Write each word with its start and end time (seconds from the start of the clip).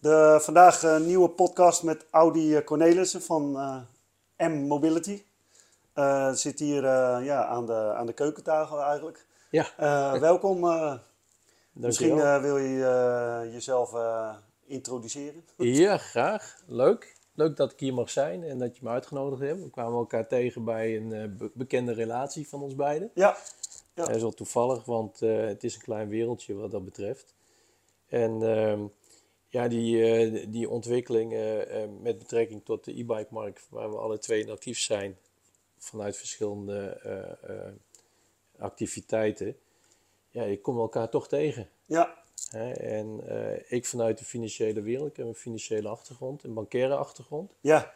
De, 0.00 0.38
vandaag 0.40 0.82
een 0.82 1.06
nieuwe 1.06 1.28
podcast 1.28 1.82
met 1.82 2.06
Audi 2.10 2.64
Cornelissen 2.64 3.22
van 3.22 3.56
eh, 4.36 4.48
M 4.48 4.52
Mobility. 4.66 5.22
Eh, 5.92 6.32
zit 6.32 6.58
hier 6.58 6.84
eh, 6.84 7.18
ja, 7.24 7.44
aan, 7.44 7.66
de, 7.66 7.92
aan 7.94 8.06
de 8.06 8.12
keukentafel 8.12 8.82
eigenlijk. 8.82 9.26
Ja. 9.50 9.66
Eh, 9.76 10.20
welkom. 10.20 10.64
eh, 10.68 10.94
misschien 11.72 12.18
eh, 12.20 12.40
wil 12.40 12.56
je 12.58 12.84
eh, 12.84 13.52
jezelf 13.52 13.94
eh, 13.94 14.34
introduceren. 14.66 15.44
Ja, 15.56 15.96
graag. 15.96 16.56
Leuk. 16.66 17.16
Leuk 17.34 17.56
dat 17.56 17.72
ik 17.72 17.80
hier 17.80 17.94
mag 17.94 18.10
zijn 18.10 18.42
en 18.44 18.58
dat 18.58 18.76
je 18.76 18.84
me 18.84 18.90
uitgenodigd 18.90 19.40
hebt. 19.42 19.62
We 19.62 19.70
kwamen 19.70 19.98
elkaar 19.98 20.26
tegen 20.26 20.64
bij 20.64 20.96
een 20.96 21.12
eh, 21.12 21.28
be- 21.38 21.50
bekende 21.54 21.92
relatie 21.92 22.48
van 22.48 22.62
ons 22.62 22.74
beiden. 22.74 23.10
Ja, 23.14 23.36
Ja. 23.94 24.04
Dat 24.04 24.14
is 24.16 24.22
wel 24.22 24.34
toevallig, 24.34 24.84
want 24.84 25.22
eh, 25.22 25.46
het 25.46 25.64
is 25.64 25.74
een 25.74 25.80
klein 25.80 26.08
wereldje 26.08 26.54
wat 26.54 26.70
dat 26.70 26.84
betreft. 26.84 27.34
En 28.08 28.42
ehm, 28.42 28.80
ja, 29.48 29.68
die, 29.68 30.02
eh, 30.02 30.46
die 30.48 30.68
ontwikkeling 30.68 31.32
eh, 31.32 31.82
eh, 31.82 31.90
met 32.00 32.18
betrekking 32.18 32.64
tot 32.64 32.84
de 32.84 32.98
e-bike-markt, 32.98 33.66
waar 33.70 33.90
we 33.90 33.96
alle 33.96 34.18
twee 34.18 34.42
in 34.42 34.50
actief 34.50 34.78
zijn, 34.78 35.18
vanuit 35.78 36.16
verschillende 36.16 37.76
activiteiten. 38.58 39.56
Ja, 40.30 40.44
je 40.44 40.60
komt 40.60 40.78
elkaar 40.78 41.08
toch 41.08 41.28
tegen. 41.28 41.68
ja, 41.84 42.26
Hè, 42.50 42.72
en 42.72 43.20
ik 43.68 43.86
vanuit 43.86 44.18
de 44.18 44.24
financiële 44.24 44.80
wereld, 44.80 45.10
ik 45.10 45.16
heb 45.16 45.26
een 45.26 45.34
financiële 45.34 45.88
achtergrond, 45.88 46.44
een 46.44 46.54
bankaire 46.54 46.96
achtergrond. 46.96 47.54
ja, 47.60 47.94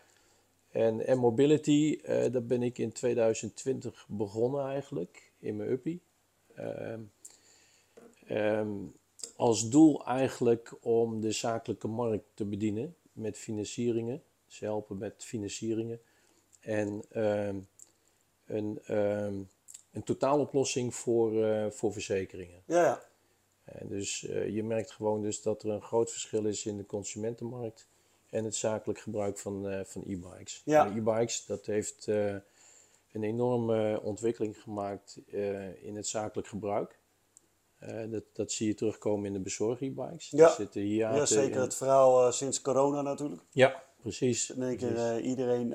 En, 0.70 1.06
en 1.06 1.18
mobility, 1.18 2.00
eh 2.02 2.32
daar 2.32 2.44
ben 2.44 2.62
ik 2.62 2.78
in 2.78 2.92
2020 2.92 4.06
begonnen 4.08 4.66
eigenlijk, 4.66 5.32
in 5.38 5.56
mijn 5.56 5.70
uppie. 5.70 6.02
Ehm, 6.54 7.00
als 9.36 9.70
doel 9.70 10.06
eigenlijk 10.06 10.74
om 10.80 11.20
de 11.20 11.32
zakelijke 11.32 11.88
markt 11.88 12.24
te 12.34 12.44
bedienen 12.44 12.96
met 13.12 13.38
financieringen. 13.38 14.22
Ze 14.46 14.64
helpen 14.64 14.98
met 14.98 15.14
financieringen. 15.24 16.00
En 16.60 17.02
ehm, 17.10 17.56
een, 18.46 18.78
ehm, 18.84 19.34
een 19.92 20.02
totaaloplossing 20.04 20.94
voor, 20.94 21.44
eh, 21.44 21.70
voor 21.70 21.92
verzekeringen. 21.92 22.62
ja, 22.66 22.82
ja. 22.82 23.10
En 23.64 23.88
dus 23.88 24.26
eh, 24.26 24.48
je 24.48 24.64
merkt 24.64 24.90
gewoon 24.90 25.22
dus 25.22 25.42
dat 25.42 25.62
er 25.62 25.70
een 25.70 25.82
groot 25.82 26.10
verschil 26.10 26.46
is 26.46 26.66
in 26.66 26.76
de 26.76 26.86
consumentenmarkt 26.86 27.86
en 28.30 28.44
het 28.44 28.56
zakelijk 28.56 28.98
gebruik 28.98 29.38
van, 29.38 29.68
eh, 29.68 29.84
van 29.84 30.02
e-bikes. 30.06 30.62
Ja. 30.64 30.86
E-bikes, 30.86 31.46
dat 31.46 31.66
heeft 31.66 32.06
een 33.12 33.22
enorme 33.22 34.00
ontwikkeling 34.02 34.60
gemaakt 34.62 35.18
in 35.82 35.96
het 35.96 36.06
zakelijk 36.06 36.48
gebruik. 36.48 36.98
Eh, 37.86 38.10
dat, 38.10 38.22
dat 38.32 38.52
zie 38.52 38.66
je 38.66 38.74
terugkomen 38.74 39.26
in 39.26 39.32
de 39.32 39.38
bezorg 39.38 39.80
e-bikes. 39.80 40.30
Ja. 40.30 40.48
Zitten 40.50 40.80
hier 40.80 40.96
ja 40.98 41.26
zeker 41.26 41.60
het 41.60 41.74
verhaal 41.74 42.26
eh, 42.26 42.32
sinds 42.32 42.60
corona 42.60 43.02
natuurlijk. 43.02 43.42
Ja, 43.50 43.82
precies. 44.02 44.50
In 44.50 44.62
één 44.62 44.76
keer 44.76 44.96
eh, 44.96 45.24
iedereen, 45.24 45.68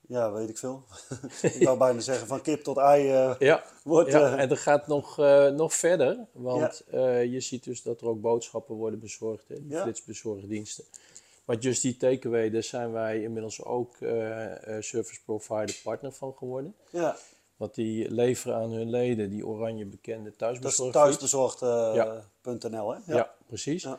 ja, 0.00 0.32
weet 0.32 0.48
ik 0.48 0.58
veel. 0.58 0.84
ik 1.42 1.64
wou 1.66 1.78
bijna 1.78 2.00
zeggen 2.00 2.26
van 2.26 2.40
kip 2.40 2.62
tot 2.62 2.76
ei 2.76 3.06
Ja, 3.38 3.64
wordt... 3.84 4.10
ja, 4.10 4.36
en 4.36 4.48
dat 4.48 4.58
gaat 4.58 4.86
nog, 4.86 5.16
nog 5.56 5.74
verder, 5.74 6.26
want 6.32 6.84
je 6.90 7.40
ziet 7.40 7.64
dus 7.64 7.82
dat 7.82 8.00
er 8.00 8.06
ook 8.06 8.20
boodschappen 8.20 8.74
worden 8.74 8.98
bezorgd, 9.00 9.48
hè, 9.48 9.54
die 9.54 9.70
Ja. 9.70 9.82
flitsbezorgdiensten. 9.82 10.84
Maar 11.44 11.56
Just 11.56 11.84
Eat 11.84 11.98
Takeaway, 11.98 12.50
daar 12.50 12.62
zijn 12.62 12.92
wij 12.92 13.22
inmiddels 13.22 13.64
ook 13.64 13.96
service 14.80 15.22
provider 15.24 15.80
partner 15.82 16.12
van 16.12 16.34
geworden. 16.36 16.74
ja, 16.90 17.16
Want 17.62 17.74
die 17.74 18.10
leveren 18.10 18.56
aan 18.56 18.70
hun 18.70 18.90
leden 18.90 19.30
die 19.30 19.46
oranje 19.46 19.86
bekende 19.86 20.32
dat 20.36 20.64
is 20.64 20.76
thuisbezorgd.nl, 20.92 21.94
Ja. 21.94 22.24
hè? 23.04 23.14
Ja, 23.14 23.34
precies. 23.46 23.82
Ja. 23.82 23.98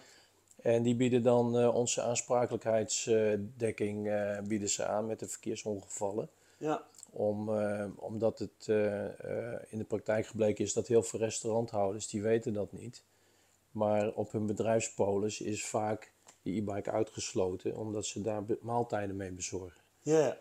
En 0.61 0.83
die 0.83 0.95
bieden 0.95 1.23
dan 1.23 1.58
eh, 1.59 1.75
onze 1.75 2.02
aansprakelijkheidsdekking 2.02 4.08
eh, 4.08 4.38
bieden 4.47 4.70
ze 4.70 4.86
aan 4.86 5.05
met 5.05 5.20
de 5.20 5.28
verkeersongevallen. 5.28 6.30
ja. 6.58 6.83
Om, 7.10 7.58
eh, 7.60 7.86
omdat 7.95 8.39
het 8.39 8.67
eh, 8.67 9.05
eh, 9.05 9.60
in 9.70 9.77
de 9.77 9.83
praktijk 9.83 10.27
gebleken 10.27 10.66
is 10.66 10.73
dat 10.73 10.87
heel 10.87 11.04
veel 11.04 11.20
restauranthouders, 11.20 12.08
die 12.08 12.21
weten 12.21 12.54
dat 12.54 12.71
niet. 12.71 13.04
Maar 13.71 14.11
op 14.14 14.32
hun 14.32 14.45
bedrijfspolis 14.45 15.42
is 15.42 15.66
vaak 15.66 16.11
de 16.42 16.52
e-bike 16.55 16.92
uitgesloten, 16.92 17.77
omdat 17.77 18.05
ze 18.05 18.21
daar 18.21 18.43
maaltijden 18.61 19.16
mee 19.16 19.32
bezorgen. 19.32 19.82
Ja, 20.02 20.20
ja. 20.20 20.37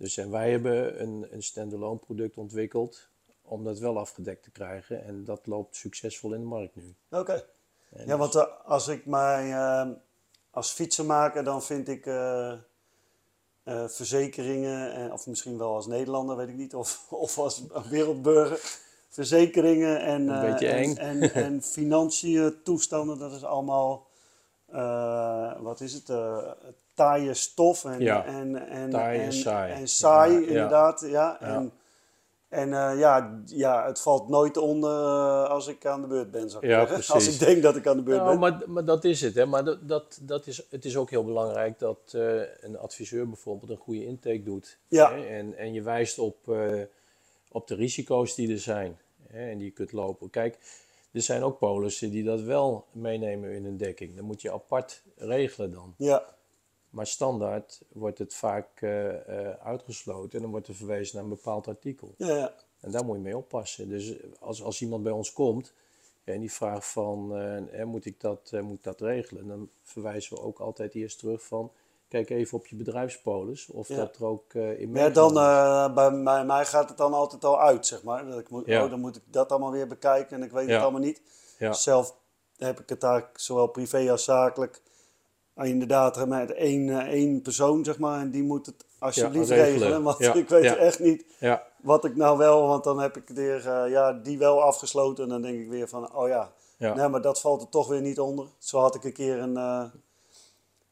Dus 0.00 0.16
en 0.16 0.30
wij 0.30 0.50
hebben 0.50 1.02
een, 1.02 1.26
een 1.30 1.42
standalone 1.42 1.98
product 1.98 2.36
ontwikkeld 2.36 3.08
om 3.42 3.64
dat 3.64 3.78
wel 3.78 3.98
afgedekt 3.98 4.42
te 4.42 4.50
krijgen. 4.50 5.04
En 5.04 5.24
dat 5.24 5.46
loopt 5.46 5.76
succesvol 5.76 6.32
in 6.32 6.40
de 6.40 6.46
markt 6.46 6.76
nu. 6.76 6.94
Oké. 7.10 7.44
Ja, 8.06 8.16
want 8.16 8.34
eh, 8.34 8.44
als 8.64 8.88
ik 8.88 9.06
mij 9.06 9.52
eh, 9.52 9.90
als 10.50 10.70
fietsenmaker, 10.70 11.44
dan 11.44 11.62
vind 11.62 11.88
ik 11.88 12.06
eh, 12.06 12.52
eh, 13.62 13.88
verzekeringen, 13.88 14.92
en, 14.92 15.12
of 15.12 15.26
misschien 15.26 15.58
wel 15.58 15.74
als 15.74 15.86
Nederlander, 15.86 16.36
weet 16.36 16.48
ik 16.48 16.56
niet, 16.56 16.74
of, 16.74 17.06
of 17.26 17.38
als 17.38 17.62
wereldburger, 17.88 18.60
verzekeringen 19.08 20.00
en, 20.00 20.28
eh, 20.28 20.82
en, 20.82 20.96
en, 20.96 21.34
en 21.34 21.62
financiën 21.76 22.60
toestanden, 22.64 23.18
dat 23.18 23.32
is 23.32 23.44
allemaal, 23.44 24.06
eh, 24.66 25.60
wat 25.60 25.80
is 25.80 25.92
het, 25.92 26.08
eh 26.08 26.50
taaie 27.00 27.34
stof 27.34 27.84
en, 27.84 28.00
Ja, 28.00 28.24
en, 28.24 28.68
en, 28.68 28.90
taai 28.90 29.18
en 29.18 29.24
en, 29.24 29.32
saai. 29.32 29.72
en 29.72 29.88
saai, 29.88 30.32
Ja, 30.32 30.46
inderdaad. 30.46 31.00
Ja. 31.00 31.40
En, 31.40 31.72
en 32.48 32.72
eh, 32.72 32.98
ja, 32.98 33.40
ja, 33.46 33.86
het 33.86 34.00
valt 34.00 34.28
nooit 34.28 34.56
onder 34.56 34.90
eh, 34.90 35.48
als 35.50 35.66
ik 35.66 35.86
aan 35.86 36.00
de 36.00 36.06
beurt 36.06 36.30
ben, 36.30 36.50
zou 36.50 36.64
ik 36.64 36.70
Ja, 36.70 36.78
zeggen. 36.78 36.94
precies. 37.04 37.14
Als 37.14 37.26
ik 37.34 37.38
denk 37.38 37.62
dat 37.62 37.76
ik 37.76 37.86
aan 37.86 37.96
de 37.96 38.02
beurt 38.02 38.18
Nou, 38.22 38.30
ben. 38.30 38.40
maar, 38.40 38.62
maar 38.66 38.84
dat 38.84 39.04
is 39.04 39.20
het. 39.20 39.34
Hè. 39.34 39.46
Maar 39.46 39.64
dat, 39.64 39.88
dat, 39.88 40.18
dat 40.22 40.46
is, 40.46 40.62
het 40.70 40.84
is 40.84 40.96
ook 40.96 41.10
heel 41.10 41.24
belangrijk 41.24 41.78
dat 41.78 41.98
eh, 42.12 42.40
een 42.60 42.78
adviseur 42.78 43.26
bijvoorbeeld 43.28 43.70
een 43.70 43.76
goede 43.76 44.04
intake 44.04 44.42
doet. 44.42 44.78
Ja. 44.88 45.12
Hè. 45.14 45.26
En, 45.26 45.56
en 45.56 45.72
je 45.72 45.82
wijst 45.82 46.18
op, 46.18 46.36
eh, 46.48 46.82
op 47.52 47.66
de 47.66 47.74
risico's 47.74 48.34
die 48.34 48.50
er 48.52 48.58
zijn 48.58 48.98
hè, 49.26 49.50
en 49.50 49.56
die 49.58 49.66
je 49.66 49.72
kunt 49.72 49.92
lopen. 49.92 50.30
Kijk, 50.30 50.58
er 51.12 51.22
zijn 51.22 51.42
ook 51.42 51.58
polissen 51.58 52.10
die 52.10 52.24
dat 52.24 52.40
wel 52.40 52.84
meenemen 52.92 53.50
in 53.50 53.64
hun 53.64 53.76
dekking. 53.76 54.16
Dan 54.16 54.24
moet 54.24 54.42
je 54.42 54.52
apart 54.52 55.02
regelen 55.16 55.72
dan. 55.72 55.94
Ja, 55.96 56.24
Maar 56.90 57.06
standaard 57.06 57.80
wordt 57.92 58.18
het 58.18 58.34
vaak 58.34 58.68
eh, 58.80 59.48
eh, 59.48 59.56
uitgesloten 59.64 60.32
en 60.32 60.40
dan 60.42 60.50
wordt 60.50 60.68
er 60.68 60.74
verwezen 60.74 61.14
naar 61.16 61.24
een 61.24 61.30
bepaald 61.30 61.68
artikel. 61.68 62.14
ja, 62.16 62.34
ja. 62.36 62.54
En 62.80 62.90
daar 62.90 63.04
moet 63.04 63.16
je 63.16 63.22
mee 63.22 63.36
oppassen. 63.36 63.88
Dus 63.88 64.14
als, 64.38 64.62
als 64.62 64.80
iemand 64.82 65.02
bij 65.02 65.12
ons 65.12 65.32
komt 65.32 65.72
en 66.24 66.40
die 66.40 66.52
vraagt 66.52 66.86
van, 66.86 67.36
eh, 67.72 67.84
moet, 67.84 68.04
ik 68.06 68.20
dat, 68.20 68.50
eh, 68.52 68.60
moet 68.60 68.76
ik 68.76 68.82
dat 68.82 69.00
regelen? 69.00 69.46
Dan 69.48 69.68
verwijzen 69.82 70.36
we 70.36 70.42
ook 70.42 70.58
altijd 70.58 70.94
eerst 70.94 71.18
terug 71.18 71.42
van, 71.42 71.72
kijk 72.08 72.30
even 72.30 72.58
op 72.58 72.66
je 72.66 72.76
bedrijfspolis 72.76 73.66
of 73.68 73.88
Ja. 73.88 73.96
dat 73.96 74.16
er 74.16 74.24
ook 74.24 74.54
in 74.54 74.94
Ja, 74.94 75.08
dan, 75.08 75.34
bij 75.94 76.10
mij, 76.10 76.44
mij 76.44 76.66
gaat 76.66 76.88
het 76.88 76.98
dan 76.98 77.12
altijd 77.12 77.44
al 77.44 77.60
uit, 77.60 77.86
zeg 77.86 78.02
maar. 78.02 78.26
Dat 78.26 78.38
ik 78.38 78.50
moet, 78.50 78.66
Ja. 78.66 78.84
oh, 78.84 78.90
dan 78.90 79.00
moet 79.00 79.16
ik 79.16 79.22
dat 79.26 79.50
allemaal 79.50 79.70
weer 79.72 79.86
bekijken 79.86 80.36
en 80.36 80.42
ik 80.42 80.50
weet 80.52 80.66
Ja. 80.68 80.72
het 80.72 80.82
allemaal 80.82 81.00
niet. 81.00 81.22
Zelf 81.70 82.16
heb 82.56 82.80
ik 82.80 82.88
het 82.88 83.00
daar 83.00 83.30
zowel 83.34 83.66
privé 83.66 84.10
als 84.10 84.24
zakelijk 84.24 84.82
inderdaad 85.68 86.26
met 86.26 86.52
één, 86.52 86.88
eh, 86.88 86.96
één 87.06 87.42
persoon, 87.42 87.84
zeg 87.84 87.98
maar. 87.98 88.20
En 88.20 88.30
die 88.30 88.42
moet 88.42 88.66
het 88.66 88.84
alsjeblieft 88.98 89.48
regelen. 89.48 89.72
regelen, 89.78 90.02
want 90.02 90.18
Ja. 90.18 90.34
ik 90.44 90.48
weet 90.48 90.64
Ja. 90.64 90.76
echt 90.76 90.98
niet 90.98 91.24
Ja, 91.38 91.62
wat 91.82 92.04
ik 92.04 92.16
nou 92.16 92.38
wel, 92.38 92.66
want 92.66 92.84
dan 92.84 93.00
heb 93.00 93.16
ik 93.16 93.28
weer, 93.28 93.68
eh, 93.68 93.90
ja, 93.90 94.12
die 94.12 94.38
wel 94.38 94.62
afgesloten. 94.62 95.24
En 95.24 95.30
dan 95.30 95.42
denk 95.42 95.60
ik 95.60 95.68
weer 95.68 95.88
van, 95.88 96.14
oh 96.14 96.28
ja, 96.28 96.52
ja. 96.76 96.94
Nee, 96.94 97.08
maar 97.08 97.22
dat 97.22 97.40
valt 97.40 97.62
er 97.62 97.68
toch 97.68 97.88
weer 97.88 98.00
niet 98.00 98.20
onder. 98.20 98.46
Zo 98.58 98.78
had 98.78 98.94
ik 98.94 99.04
een 99.04 99.12
keer 99.12 99.38
een, 99.38 99.56
eh, 99.56 99.84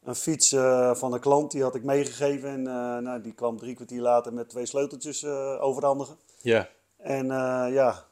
een 0.04 0.14
fiets 0.14 0.48
van 0.92 1.12
een 1.12 1.20
klant, 1.20 1.50
die 1.50 1.62
had 1.62 1.74
ik 1.74 1.84
meegegeven. 1.84 2.48
En 2.48 2.62
nou, 3.02 3.20
die 3.20 3.32
kwam 3.34 3.58
drie 3.58 3.74
kwartier 3.74 4.00
later 4.00 4.32
met 4.32 4.48
twee 4.48 4.66
sleuteltjes 4.66 5.24
overhandigen. 5.60 6.16
ja. 6.40 6.68
En 6.96 7.26
ja, 7.72 8.04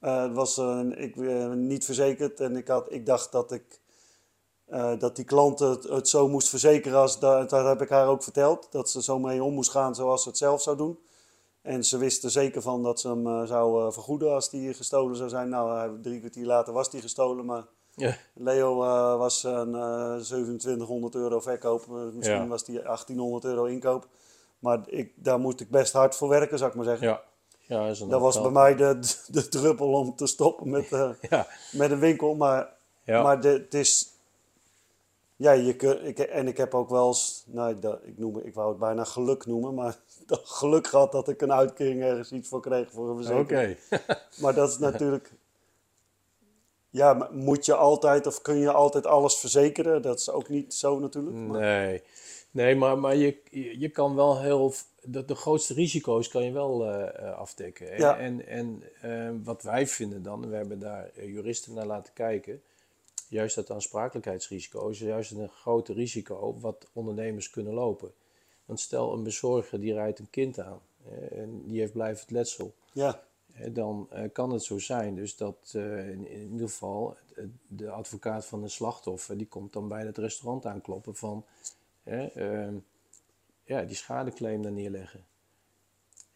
het 0.00 0.32
was 0.32 0.58
ik, 0.94 1.16
niet 1.54 1.84
verzekerd. 1.84 2.40
En 2.40 2.56
ik, 2.56 2.68
had, 2.68 2.92
ik 2.92 3.06
dacht 3.06 3.32
dat, 3.32 3.52
ik, 3.52 3.80
eh, 4.72 4.98
dat 4.98 5.16
die 5.16 5.24
klant 5.24 5.58
het, 5.58 5.84
het 5.84 6.08
zo 6.08 6.28
moest 6.28 6.48
verzekeren. 6.48 6.98
Als, 6.98 7.18
dat, 7.18 7.50
dat 7.50 7.66
heb 7.66 7.82
ik 7.82 7.88
haar 7.88 8.06
ook 8.06 8.22
verteld. 8.22 8.68
Dat 8.70 8.90
ze 8.90 9.02
zo 9.02 9.18
mee 9.18 9.42
om 9.42 9.54
moest 9.54 9.70
gaan 9.70 9.94
zoals 9.94 10.22
ze 10.22 10.28
het 10.28 10.38
zelf 10.38 10.62
zou 10.62 10.76
doen. 10.76 10.98
En 11.62 11.84
ze 11.84 11.98
wist 11.98 12.24
er 12.24 12.30
zeker 12.30 12.62
van 12.62 12.82
dat 12.82 13.00
ze 13.00 13.08
hem 13.08 13.26
eh, 13.26 13.42
zou 13.42 13.86
eh, 13.86 13.92
vergoeden 13.92 14.32
als 14.32 14.50
die 14.50 14.74
gestolen 14.74 15.16
zou 15.16 15.28
zijn. 15.28 15.48
Nou, 15.48 16.00
drie 16.00 16.18
kwartier 16.18 16.46
later 16.46 16.72
was 16.72 16.90
die 16.90 17.00
gestolen, 17.00 17.44
maar 17.44 17.64
ja. 17.94 18.16
Leo 18.34 18.76
was 19.18 19.42
een 19.42 19.74
eh 19.74 20.16
2700 20.16 21.14
euro 21.14 21.40
verkoop. 21.40 21.86
Misschien 22.14 22.36
Ja. 22.36 22.46
was 22.46 22.64
die 22.64 22.82
1800 22.82 23.44
euro 23.44 23.64
inkoop. 23.64 24.06
Maar 24.58 24.80
ik, 24.86 25.12
daar 25.16 25.38
moest 25.38 25.60
ik 25.60 25.70
best 25.70 25.92
hard 25.92 26.16
voor 26.16 26.28
werken, 26.28 26.58
zou 26.58 26.70
ik 26.70 26.76
maar 26.76 26.84
zeggen. 26.84 27.06
ja. 27.06 27.22
ja 27.60 27.86
is 27.86 27.98
Dat 27.98 28.20
was 28.20 28.40
bij 28.42 28.50
mij 28.50 28.74
de, 28.76 28.98
de 29.26 29.48
druppel 29.48 29.92
om 29.92 30.16
te 30.16 30.26
stoppen 30.26 30.70
met, 30.70 30.90
met 31.72 31.90
een 31.90 31.98
winkel. 31.98 32.34
Maar, 32.34 32.68
maar 33.06 33.40
de, 33.40 33.48
het 33.48 33.74
is... 33.74 34.11
Ja, 35.42 35.52
je 35.52 35.76
kun, 35.76 36.04
ik, 36.04 36.18
en 36.18 36.48
ik 36.48 36.56
heb 36.56 36.74
ook 36.74 36.88
wel 36.90 37.06
eens... 37.06 37.44
Nou, 37.46 37.78
dat, 37.78 37.98
ik, 38.04 38.18
noem, 38.18 38.38
ik 38.38 38.54
wou 38.54 38.68
het 38.68 38.78
bijna 38.78 39.04
geluk 39.04 39.46
noemen. 39.46 39.74
Maar 39.74 39.96
dat 40.26 40.40
geluk 40.44 40.86
gehad 40.86 41.12
dat 41.12 41.28
ik 41.28 41.40
een 41.42 41.52
uitkering 41.52 42.02
ergens 42.02 42.32
iets 42.32 42.48
voor 42.48 42.60
kreeg 42.60 42.90
voor 42.90 43.04
een 43.10 43.16
oké. 43.16 43.24
verzekering. 43.24 43.78
Maar 44.42 44.54
dat 44.54 44.68
is 44.68 44.78
natuurlijk... 44.78 45.32
Ja, 46.90 47.28
moet 47.32 47.66
je 47.66 47.74
altijd 47.74 48.26
of 48.26 48.42
kun 48.42 48.56
je 48.58 48.72
altijd 48.72 49.06
alles 49.06 49.36
verzekeren? 49.36 50.02
Dat 50.02 50.18
is 50.18 50.30
ook 50.30 50.48
niet 50.48 50.74
zo 50.74 50.98
natuurlijk. 50.98 51.36
maar- 51.36 51.60
Nee, 51.60 52.02
nee 52.50 52.76
maar, 52.76 52.98
maar 52.98 53.16
je, 53.16 53.36
je 53.78 53.88
kan 53.88 54.14
wel 54.14 54.40
heel. 54.40 54.72
De, 55.02 55.24
de 55.24 55.34
grootste 55.34 55.74
risico's 55.74 56.28
kan 56.28 56.44
je 56.44 56.52
wel 56.52 56.86
eh, 56.90 57.32
afdekken. 57.38 57.96
Ja. 57.96 58.18
En, 58.18 58.46
en 58.46 58.82
eh, 59.00 59.30
wat 59.44 59.62
wij 59.62 59.86
vinden 59.86 60.22
dan, 60.22 60.50
we 60.50 60.56
hebben 60.56 60.78
daar 60.78 61.10
juristen 61.26 61.74
naar 61.74 61.86
laten 61.86 62.12
kijken. 62.12 62.62
Juist 63.32 63.54
dat 63.54 63.70
aansprakelijkheidsrisico 63.70 64.88
is 64.88 64.98
juist 64.98 65.30
een 65.30 65.48
grote 65.48 65.92
risico 65.92 66.58
wat 66.60 66.88
ondernemers 66.92 67.50
kunnen 67.50 67.72
lopen. 67.72 68.12
Want 68.64 68.80
stel 68.80 69.12
een 69.12 69.22
bezorger 69.22 69.80
die 69.80 69.92
rijdt 69.92 70.18
een 70.18 70.30
kind 70.30 70.60
aan 70.60 70.80
en 71.30 71.62
die 71.66 71.80
heeft 71.80 71.92
blijvend 71.92 72.30
letsel. 72.30 72.74
Ja, 72.92 73.22
dan 73.70 74.06
eh, 74.10 74.32
kan 74.32 74.50
het 74.50 74.62
zo 74.62 74.78
zijn 74.78 75.14
dus 75.14 75.36
dat 75.36 75.72
eh, 75.74 76.08
in, 76.08 76.28
in 76.28 76.52
ieder 76.52 76.68
geval 76.68 77.16
de 77.66 77.90
advocaat 77.90 78.46
van 78.46 78.62
de 78.62 78.68
slachtoffer 78.68 79.38
die 79.38 79.48
komt 79.48 79.72
dan 79.72 79.88
bij 79.88 80.04
het 80.04 80.18
restaurant 80.18 80.66
aankloppen 80.66 81.14
van 81.14 81.44
ehm, 82.04 82.74
ja, 83.64 83.82
die 83.82 83.96
schadeclaim 83.96 84.62
daar 84.62 84.72
neerleggen. 84.72 85.24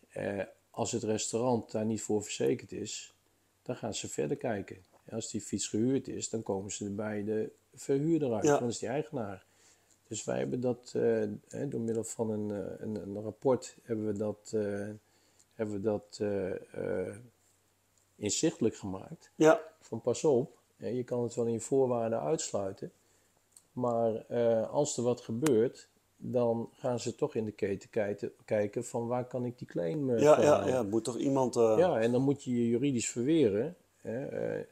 Eh, 0.08 0.43
als 0.70 0.93
het 0.93 1.02
restaurant 1.02 1.70
daar 1.70 1.84
niet 1.84 2.02
voor 2.02 2.22
verzekerd 2.22 2.72
is, 2.72 3.14
dan 3.62 3.76
gaan 3.76 3.94
ze 3.94 4.08
verder 4.08 4.37
kijken. 4.37 4.84
Als 5.11 5.31
die 5.31 5.41
fiets 5.41 5.69
gehuurd 5.69 6.08
is, 6.08 6.29
dan 6.29 6.43
komen 6.43 6.73
ze 6.73 6.91
bij 6.91 7.25
de 7.25 7.50
verhuurder 7.75 8.32
uit, 8.32 8.44
Ja. 8.44 8.58
dat 8.58 8.69
is 8.69 8.79
die 8.79 8.88
eigenaar. 8.88 9.44
Dus 10.08 10.25
wij 10.25 10.38
hebben 10.38 10.61
dat 10.61 10.93
eh, 10.94 11.23
door 11.69 11.81
middel 11.81 12.05
van 12.05 12.31
een, 12.31 12.50
eh, 12.50 12.81
een, 12.81 12.94
een 12.94 13.23
rapport 13.23 13.76
hebben 13.82 14.06
we 14.06 14.12
dat, 14.12 14.50
eh, 14.55 14.88
hebben 15.55 15.75
we 15.75 15.81
dat 15.81 16.20
inzichtelijk 18.17 18.76
gemaakt. 18.76 19.31
ja, 19.35 19.61
Van 19.81 20.00
pas 20.00 20.25
op, 20.25 20.58
je 20.76 21.05
kan 21.05 21.23
het 21.23 21.35
wel 21.35 21.47
in 21.47 21.53
je 21.53 21.61
voorwaarden 21.61 22.20
uitsluiten. 22.20 22.93
Maar 23.73 24.25
als 24.67 24.97
er 24.97 25.03
wat 25.03 25.20
gebeurt, 25.20 25.88
dan 26.17 26.70
gaan 26.73 27.00
ze 27.00 27.14
toch 27.14 27.35
in 27.35 27.44
de 27.44 27.53
keten 27.53 27.91
kijken, 27.91 28.32
kijken 28.44 28.85
van 28.85 29.06
waar 29.06 29.25
kan 29.25 29.44
ik 29.44 29.58
die 29.58 29.67
claim 29.67 30.19
ja, 30.19 30.41
ja, 30.41 30.67
ja. 30.67 30.82
Moet 30.82 31.05
toch 31.05 31.17
iemand... 31.17 31.55
Ja, 31.55 32.00
en 32.00 32.12
dan 32.12 32.23
moet 32.23 32.44
je 32.44 32.50
je 32.50 32.69
juridisch 32.69 33.08
verweren. 33.08 33.76
Hè, 34.00 34.64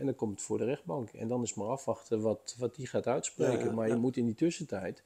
en 0.00 0.06
dan 0.06 0.14
komt 0.14 0.32
het 0.32 0.42
voor 0.42 0.58
de 0.58 0.64
rechtbank. 0.64 1.10
En 1.10 1.28
dan 1.28 1.42
is 1.42 1.54
maar 1.54 1.66
afwachten 1.68 2.20
wat, 2.20 2.54
wat 2.58 2.74
die 2.74 2.86
gaat 2.86 3.06
uitspreken. 3.06 3.64
Ja, 3.64 3.72
maar 3.72 3.88
je 3.88 3.94
moet 3.96 4.16
in 4.16 4.24
die 4.26 4.34
tussentijd 4.34 5.02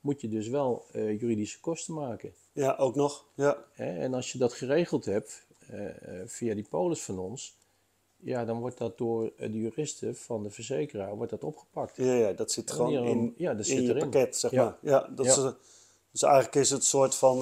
moet 0.00 0.20
je 0.20 0.28
dus 0.28 0.48
wel 0.48 0.84
eh, 0.92 1.20
juridische 1.20 1.60
kosten 1.60 1.94
maken. 1.94 2.32
ja, 2.52 2.74
ook 2.76 2.94
nog. 2.94 3.24
Ja? 3.34 3.64
En 3.74 4.14
als 4.14 4.32
je 4.32 4.38
dat 4.38 4.52
geregeld 4.52 5.04
hebt 5.04 5.46
eh, 5.68 6.20
eh, 6.20 6.28
via 6.28 6.54
die 6.54 6.66
polis 6.70 7.02
van 7.02 7.18
ons, 7.18 7.56
ja, 8.16 8.44
dan 8.44 8.60
wordt 8.60 8.78
dat 8.78 8.98
door 8.98 9.32
de 9.36 9.58
juristen 9.60 10.16
van 10.16 10.42
de 10.42 10.50
verzekeraar 10.50 11.16
wordt 11.16 11.30
dat 11.30 11.44
opgepakt. 11.44 11.96
ja, 11.96 12.12
ja 12.14 12.32
dat 12.32 12.52
zit 12.52 12.70
gewoon 12.70 12.92
in, 13.06 13.34
ja, 13.36 13.54
dat 13.54 13.66
in 13.66 13.76
zit 13.76 13.84
je 13.86 13.88
erin. 13.94 14.10
pakket, 14.10 14.36
zeg 14.36 14.50
Ja. 14.50 14.64
maar. 14.64 14.76
Ja, 14.80 15.08
dat 15.14 15.26
Ja. 15.26 15.32
Is, 15.32 15.52
dus 16.10 16.22
eigenlijk 16.22 16.54
is 16.54 16.70
het 16.70 16.80
een 16.80 16.86
soort 16.86 17.14
van... 17.14 17.38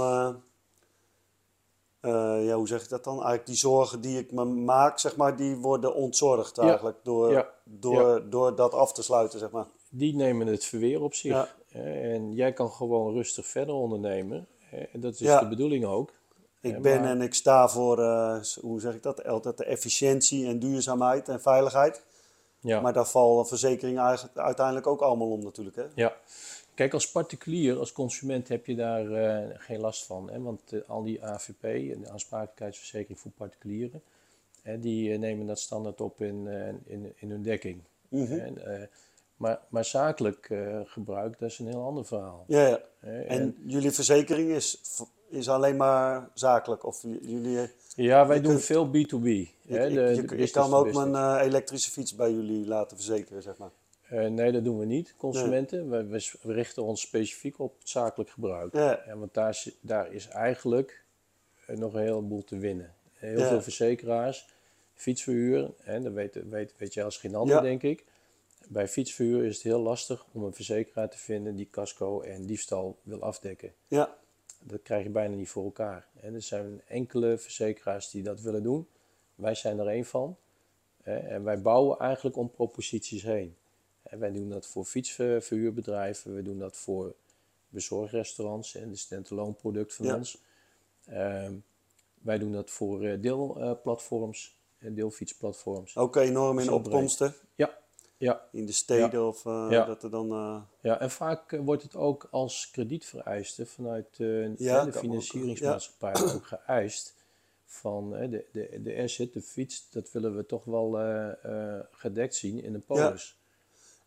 eh, 2.01 2.47
ja, 2.47 2.55
hoe 2.55 2.67
zeg 2.69 2.83
ik 2.83 2.89
dat 2.89 3.05
dan? 3.05 3.15
Eigenlijk 3.15 3.47
die 3.47 3.57
zorgen 3.57 4.01
die 4.01 4.19
ik 4.19 4.33
me 4.33 4.45
maak, 4.45 4.99
zeg 4.99 5.17
maar, 5.17 5.37
die 5.37 5.57
worden 5.57 5.95
ontzorgd 5.95 6.57
Ja. 6.57 6.63
eigenlijk. 6.63 6.97
Door, 7.03 7.31
Ja. 7.33 7.49
door, 7.65 8.31
door 8.31 8.55
dat 8.55 8.75
af 8.75 8.93
te 8.93 9.03
sluiten, 9.03 9.39
zeg 9.39 9.51
maar. 9.51 9.67
Die 9.91 10.15
nemen 10.17 10.47
het 10.47 10.65
verweer 10.65 11.03
op 11.03 11.15
zich. 11.15 11.57
En 11.73 12.33
jij 12.33 12.53
kan 12.53 12.71
gewoon 12.71 13.13
rustig 13.15 13.47
verder 13.47 13.75
ondernemen. 13.75 14.47
dat 14.93 15.13
is 15.13 15.19
de 15.19 15.47
bedoeling 15.49 15.85
ook. 15.85 16.11
Ik 16.61 16.83
ben 16.83 17.01
maar- 17.01 17.11
en 17.11 17.21
ik 17.23 17.35
sta 17.35 17.69
voor, 17.69 17.99
eh, 17.99 18.41
hoe 18.61 18.81
zeg 18.81 18.95
ik 18.95 19.03
dat, 19.03 19.25
altijd 19.27 19.57
de 19.57 19.65
efficiëntie 19.65 20.47
en 20.47 20.59
duurzaamheid 20.59 21.29
en 21.29 21.41
veiligheid. 21.41 22.03
Ja. 22.61 22.81
Maar 22.81 22.93
daar 22.93 23.07
vallen 23.07 23.47
verzekeringen 23.47 24.03
eigenlijk 24.05 24.39
uiteindelijk 24.39 24.87
ook 24.87 25.01
allemaal 25.01 25.31
om 25.31 25.43
natuurlijk. 25.43 25.77
Hè? 25.77 25.85
Ja, 25.95 26.13
kijk, 26.81 26.93
als 26.93 27.11
particulier, 27.11 27.79
als 27.79 27.93
consument 27.93 28.49
heb 28.49 28.67
je 28.67 28.75
daar 28.75 29.11
eh, 29.13 29.49
geen 29.59 29.81
last 29.81 30.05
van. 30.07 30.31
Hè? 30.31 30.41
Want 30.41 30.73
eh, 30.73 30.81
al 30.87 31.03
die 31.03 31.25
AVP, 31.25 31.61
de 31.63 32.09
aansprakelijkheidsverzekering 32.11 33.21
voor 33.21 33.31
particulieren, 33.31 34.03
hè, 34.63 34.81
die 34.81 35.13
eh, 35.13 35.19
nemen 35.19 35.47
dat 35.47 35.59
standaard 35.59 36.01
op 36.01 36.21
in, 36.23 36.49
in, 36.87 37.13
in 37.17 37.31
hun 37.31 37.43
dekking. 37.43 37.81
Mhm. 38.09 38.33
En, 38.33 38.89
maar, 39.37 39.61
maar 39.69 39.85
zakelijk 39.85 40.51
gebruik, 40.85 41.39
dat 41.39 41.51
is 41.51 41.59
een 41.59 41.67
heel 41.67 41.83
ander 41.85 42.05
verhaal. 42.07 42.45
Ja, 42.47 42.67
ja. 42.69 42.81
En 43.09 43.57
jullie 43.67 43.91
verzekering 43.91 44.51
is, 44.51 44.81
is 45.29 45.49
alleen 45.49 45.77
maar 45.77 46.29
zakelijk? 46.35 46.85
Of 46.87 47.03
jullie, 47.03 47.69
ja, 47.95 48.27
wij 48.27 48.41
doen 48.41 48.53
kunt- 48.53 48.65
veel 48.65 48.87
B2B. 48.87 49.49
hè, 49.69 49.89
de- 49.89 50.25
de 50.27 50.37
je, 50.39 50.51
kan 50.51 50.75
ook 50.75 50.93
mijn 50.93 51.39
elektrische 51.41 51.91
fiets 51.91 52.15
bij 52.15 52.33
jullie 52.33 52.67
laten 52.67 52.97
verzekeren, 52.97 53.43
zeg 53.43 53.57
maar. 53.57 53.71
Eh, 54.11 54.27
nee, 54.27 54.53
dat 54.53 54.65
doen 54.65 54.79
we 54.79 54.85
niet, 54.85 55.15
consumenten. 55.17 55.91
We, 55.91 56.05
we, 56.07 56.31
we 56.43 56.53
richten 56.53 56.83
ons 56.83 57.01
specifiek 57.01 57.59
op 57.59 57.79
het 57.79 57.89
zakelijk 57.89 58.31
gebruik. 58.31 58.75
Ja. 58.75 59.03
Ja, 59.07 59.17
want 59.17 59.35
daar, 59.35 59.49
is- 59.51 59.77
daar 59.81 60.13
is 60.13 60.29
eigenlijk 60.29 61.05
eh, 61.67 61.77
nog 61.77 61.95
een 61.95 62.01
heleboel 62.03 62.45
te 62.45 62.57
winnen. 62.59 62.95
Heel 63.13 63.39
Ja. 63.39 63.49
veel 63.49 63.63
verzekeraars, 63.63 64.49
fietsverhuur, 64.95 65.71
en 65.85 66.03
dat 66.03 66.13
weet, 66.13 66.39
weet, 66.49 66.75
weet 66.77 66.95
jij 66.95 67.05
als 67.05 67.17
geen 67.19 67.35
ander, 67.35 67.57
Ja. 67.57 67.63
denk 67.63 67.83
ik. 67.83 68.05
Bij 68.69 68.89
fietsverhuur 68.89 69.45
is 69.45 69.55
het 69.55 69.63
heel 69.63 69.81
lastig 69.81 70.27
om 70.33 70.45
een 70.45 70.55
verzekeraar 70.55 71.11
te 71.11 71.19
vinden 71.19 71.57
die 71.57 71.69
casco 71.71 72.21
en 72.21 72.47
diefstal 72.47 72.99
wil 73.03 73.23
afdekken. 73.23 73.73
Ja, 73.89 74.17
Dat 74.63 74.83
krijg 74.83 75.03
je 75.05 75.11
bijna 75.11 75.35
niet 75.35 75.49
voor 75.49 75.65
elkaar. 75.65 76.07
En 76.21 76.35
er 76.35 76.43
zijn 76.43 76.83
enkele 76.87 77.39
verzekeraars 77.39 78.11
die 78.11 78.23
dat 78.23 78.41
willen 78.41 78.63
doen. 78.63 78.89
Wij 79.35 79.55
zijn 79.55 79.79
er 79.79 79.87
één 79.87 80.05
van. 80.05 80.37
hè, 81.03 81.17
En 81.17 81.45
wij 81.45 81.61
bouwen 81.61 81.99
eigenlijk 81.99 82.37
om 82.37 82.51
proposities 82.51 83.23
heen. 83.23 83.57
En 84.03 84.19
wij 84.19 84.33
doen 84.33 84.49
dat 84.49 84.67
voor 84.67 84.85
fietsverhuurbedrijven, 84.85 86.35
we 86.35 86.43
doen 86.43 86.59
dat 86.59 86.77
voor 86.77 87.15
bezorgrestaurants 87.69 88.75
en 88.75 88.91
de 88.91 88.97
standalone 88.97 89.53
product 89.53 89.95
van 89.95 90.07
Ja. 90.07 90.17
ons. 90.17 90.39
Ehm, 91.07 91.55
wij 92.23 92.39
doen 92.39 92.53
dat 92.53 92.71
voor 92.71 93.05
eh, 93.05 93.21
deelplatforms, 93.23 94.59
en 94.79 94.95
deelfietsplatforms. 94.95 95.97
ook 95.97 96.17
enorm 96.17 96.59
in 96.59 96.71
opkomsten 96.71 97.35
Ja, 97.55 97.79
ja, 98.17 98.49
in 98.53 98.67
de 98.67 98.73
steden 98.73 99.27
of 99.27 99.47
eh, 99.47 99.67
Ja. 99.71 99.85
dat 99.85 100.03
er 100.03 100.11
dan... 100.11 100.31
eh, 100.31 100.61
ja, 100.81 101.01
en 101.01 101.11
vaak 101.11 101.53
eh, 101.53 101.61
wordt 101.61 101.83
het 101.83 101.97
ook 101.97 102.29
als 102.31 102.71
kredietvereiste 102.71 103.67
vanuit 103.67 104.07
eh, 104.13 104.19
de 104.19 104.57
ook, 104.87 104.95
financieringsmaatschappij 104.97 106.35
ook 106.35 106.47
geëist. 106.47 107.15
Van 107.65 108.17
eh, 108.17 108.31
de, 108.31 108.45
de, 108.53 108.83
de 108.83 109.03
asset, 109.03 109.33
de 109.33 109.43
fiets, 109.43 109.91
dat 109.91 110.13
willen 110.13 110.37
we 110.37 110.47
toch 110.47 110.65
wel 110.65 110.99
eh, 110.99 111.45
eh, 111.77 111.81
gedekt 111.91 112.35
zien 112.35 112.63
in 112.63 112.75
een 112.75 112.85
polis. 112.85 113.39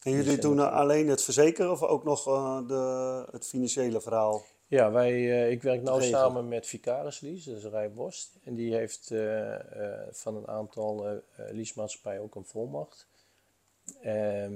En 0.03 0.11
jullie 0.11 0.37
doen 0.41 0.61
ook- 0.61 0.71
alleen 0.71 1.07
het 1.07 1.21
verzekeren 1.23 1.71
of 1.71 1.83
ook 1.83 2.03
nog 2.03 2.27
eh, 2.27 2.67
de, 2.67 3.25
het 3.31 3.47
financiële 3.47 4.01
verhaal? 4.01 4.43
Ja, 4.67 4.91
wij, 4.91 5.11
eh, 5.11 5.51
ik 5.51 5.61
werk 5.63 5.79
nu 5.81 5.85
samen 6.09 6.47
met 6.47 6.67
Vicaris 6.67 7.19
Lease, 7.19 7.49
dat 7.49 7.57
is 7.63 7.65
Rijbost. 7.69 8.35
En 8.43 8.55
die 8.55 8.73
heeft 8.75 9.11
eh, 9.11 9.53
eh, 9.53 10.07
van 10.11 10.35
een 10.35 10.47
aantal 10.47 11.07
eh 11.07 11.13
eh, 11.13 11.53
leasemaatschappijen 11.53 12.21
ook 12.21 12.35
een 12.35 12.45
volmacht. 12.45 13.07
Ehm, 14.01 14.53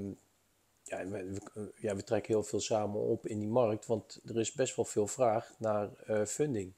ja, 0.84 1.06
we, 1.08 1.34
we- 1.54 1.72
ja, 1.76 1.96
we 1.96 2.04
trekken 2.04 2.34
heel 2.34 2.44
veel 2.44 2.60
samen 2.60 3.02
op 3.02 3.28
in 3.28 3.40
die 3.40 3.48
markt, 3.48 3.86
want 3.86 4.20
er 4.26 4.40
is 4.40 4.52
best 4.52 4.76
wel 4.76 4.86
veel 4.86 5.08
vraag 5.08 5.54
naar 5.58 5.90
eh, 6.06 6.26
funding. 6.26 6.74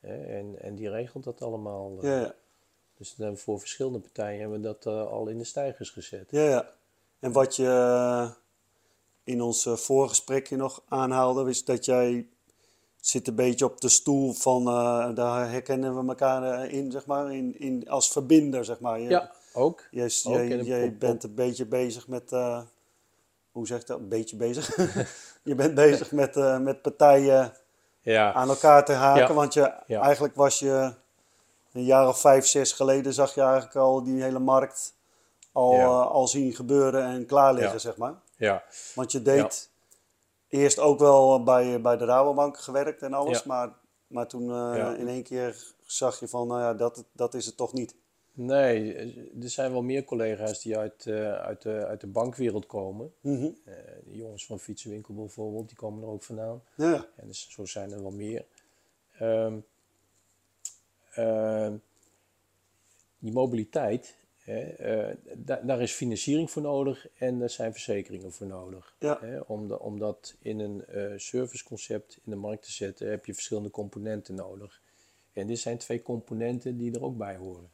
Hè, 0.00 0.24
en, 0.24 0.62
en 0.62 0.74
die 0.74 0.90
regelt 0.90 1.24
dat 1.24 1.42
allemaal. 1.42 1.96
eh. 2.00 2.08
Ja, 2.08 2.20
ja. 2.20 2.34
Dus 2.98 3.14
dan 3.14 3.36
voor 3.36 3.58
verschillende 3.60 3.98
partijen 3.98 4.40
hebben 4.40 4.60
we 4.60 4.64
dat 4.66 4.86
eh, 4.86 5.06
al 5.06 5.28
in 5.28 5.38
de 5.38 5.44
stijgers 5.44 5.90
gezet. 5.90 6.30
Ja, 6.30 6.42
ja. 6.48 6.74
En 7.20 7.32
wat 7.32 7.56
je 7.56 7.66
eh, 7.68 8.30
in 9.24 9.42
ons 9.42 9.66
eh, 9.66 9.72
voorgesprekje 9.72 10.56
nog 10.56 10.82
aanhaalde, 10.88 11.50
is 11.50 11.64
dat 11.64 11.84
jij 11.84 12.28
zit 13.00 13.28
een 13.28 13.34
beetje 13.34 13.64
op 13.64 13.80
de 13.80 13.88
stoel 13.88 14.32
van, 14.32 14.66
eh, 14.66 15.14
daar 15.14 15.50
herkennen 15.50 16.00
we 16.00 16.08
elkaar 16.08 16.70
in, 16.70 16.90
zeg 16.90 17.06
maar, 17.06 17.34
in, 17.34 17.58
in, 17.60 17.88
als 17.88 18.12
verbinder, 18.12 18.64
zeg 18.64 18.80
maar. 18.80 19.00
Je, 19.00 19.08
Ja, 19.08 19.32
ook. 19.52 19.84
Jij, 19.90 20.10
ook 20.24 20.64
jij, 20.64 20.96
bent 20.96 21.24
een 21.24 21.34
beetje 21.34 21.66
bezig 21.66 22.08
met, 22.08 22.30
hoe 23.50 23.66
zeg 23.66 23.80
ik 23.80 23.86
dat, 23.86 23.98
een 23.98 24.08
beetje 24.08 24.36
bezig? 24.36 24.76
je 25.42 25.54
bent 25.54 25.74
bezig 25.74 26.12
met, 26.12 26.34
met 26.60 26.82
partijen 26.82 27.52
Ja, 28.00 28.32
aan 28.32 28.48
elkaar 28.48 28.84
te 28.84 28.92
haken, 28.92 29.28
Ja. 29.28 29.32
want 29.34 29.54
je, 29.54 29.72
Ja. 29.86 30.00
eigenlijk 30.00 30.34
was 30.34 30.58
je 30.58 30.94
een 31.72 31.84
jaar 31.84 32.08
of 32.08 32.20
vijf, 32.20 32.46
zes 32.46 32.72
geleden 32.72 33.12
zag 33.12 33.34
je 33.34 33.40
eigenlijk 33.40 33.76
al 33.76 34.02
die 34.02 34.22
hele 34.22 34.38
markt 34.38 34.94
al, 35.56 35.72
Ja. 35.72 35.84
eh, 35.84 36.10
al 36.10 36.28
zien 36.28 36.54
gebeuren 36.54 37.04
en 37.04 37.26
klaar 37.26 37.52
liggen, 37.54 37.72
Ja. 37.72 37.78
zeg 37.78 37.96
maar. 37.96 38.14
ja. 38.36 38.64
Want 38.94 39.12
je 39.12 39.22
deed 39.22 39.70
eerst 40.48 40.78
ook 40.78 40.98
wel 40.98 41.42
bij, 41.42 41.80
bij 41.80 41.96
de 41.96 42.04
Rabobank 42.04 42.58
gewerkt 42.58 43.02
en 43.02 43.12
alles, 43.12 43.44
maar, 43.44 43.72
maar 44.06 44.26
toen 44.28 44.50
eh, 44.50 44.94
in 44.98 45.08
één 45.08 45.22
keer 45.22 45.74
zag 45.84 46.20
je 46.20 46.28
van, 46.28 46.46
nou 46.46 46.60
ja, 46.60 46.74
dat, 46.74 47.04
dat 47.12 47.34
is 47.34 47.46
het 47.46 47.56
toch 47.56 47.72
niet. 47.72 47.94
Nee, 48.32 48.94
er 49.42 49.50
zijn 49.50 49.72
wel 49.72 49.82
meer 49.82 50.04
collega's 50.04 50.62
die 50.62 50.78
uit, 50.78 51.06
eh, 51.06 51.32
uit, 51.32 51.62
de, 51.62 51.86
uit 51.86 52.00
de 52.00 52.06
bankwereld 52.06 52.66
komen. 52.66 53.14
Mhm. 53.20 53.50
De 53.64 54.16
jongens 54.16 54.46
van 54.46 54.58
Fietsenwinkel 54.58 55.14
bijvoorbeeld, 55.14 55.68
die 55.68 55.76
komen 55.76 56.02
er 56.02 56.08
ook 56.08 56.22
vandaan. 56.22 56.62
Ja, 56.74 57.06
En 57.16 57.26
dus, 57.26 57.46
zo 57.50 57.64
zijn 57.64 57.92
er 57.92 58.02
wel 58.02 58.10
meer. 58.10 58.44
Ehm, 59.18 59.56
die 63.18 63.32
mobiliteit, 63.32 64.14
Hè, 64.46 64.60
eh, 64.60 65.16
da- 65.34 65.60
daar 65.64 65.82
is 65.82 65.92
financiering 65.92 66.50
voor 66.50 66.62
nodig 66.62 67.08
en 67.18 67.40
er 67.40 67.50
zijn 67.50 67.72
verzekeringen 67.72 68.32
voor 68.32 68.46
nodig. 68.46 68.94
Ja. 68.98 69.18
Hè, 69.20 69.40
om, 69.40 69.68
de- 69.68 69.78
om 69.80 69.98
dat 69.98 70.34
in 70.38 70.58
een 70.58 70.86
eh, 70.86 71.12
serviceconcept 71.16 72.14
in 72.24 72.30
de 72.30 72.36
markt 72.36 72.62
te 72.64 72.72
zetten, 72.72 73.10
heb 73.10 73.26
je 73.26 73.34
verschillende 73.34 73.70
componenten 73.70 74.34
nodig. 74.34 74.80
En 75.32 75.46
dit 75.46 75.58
zijn 75.58 75.78
twee 75.78 76.02
componenten 76.02 76.76
die 76.76 76.94
er 76.94 77.02
ook 77.02 77.16
bij 77.16 77.36
horen. 77.36 77.70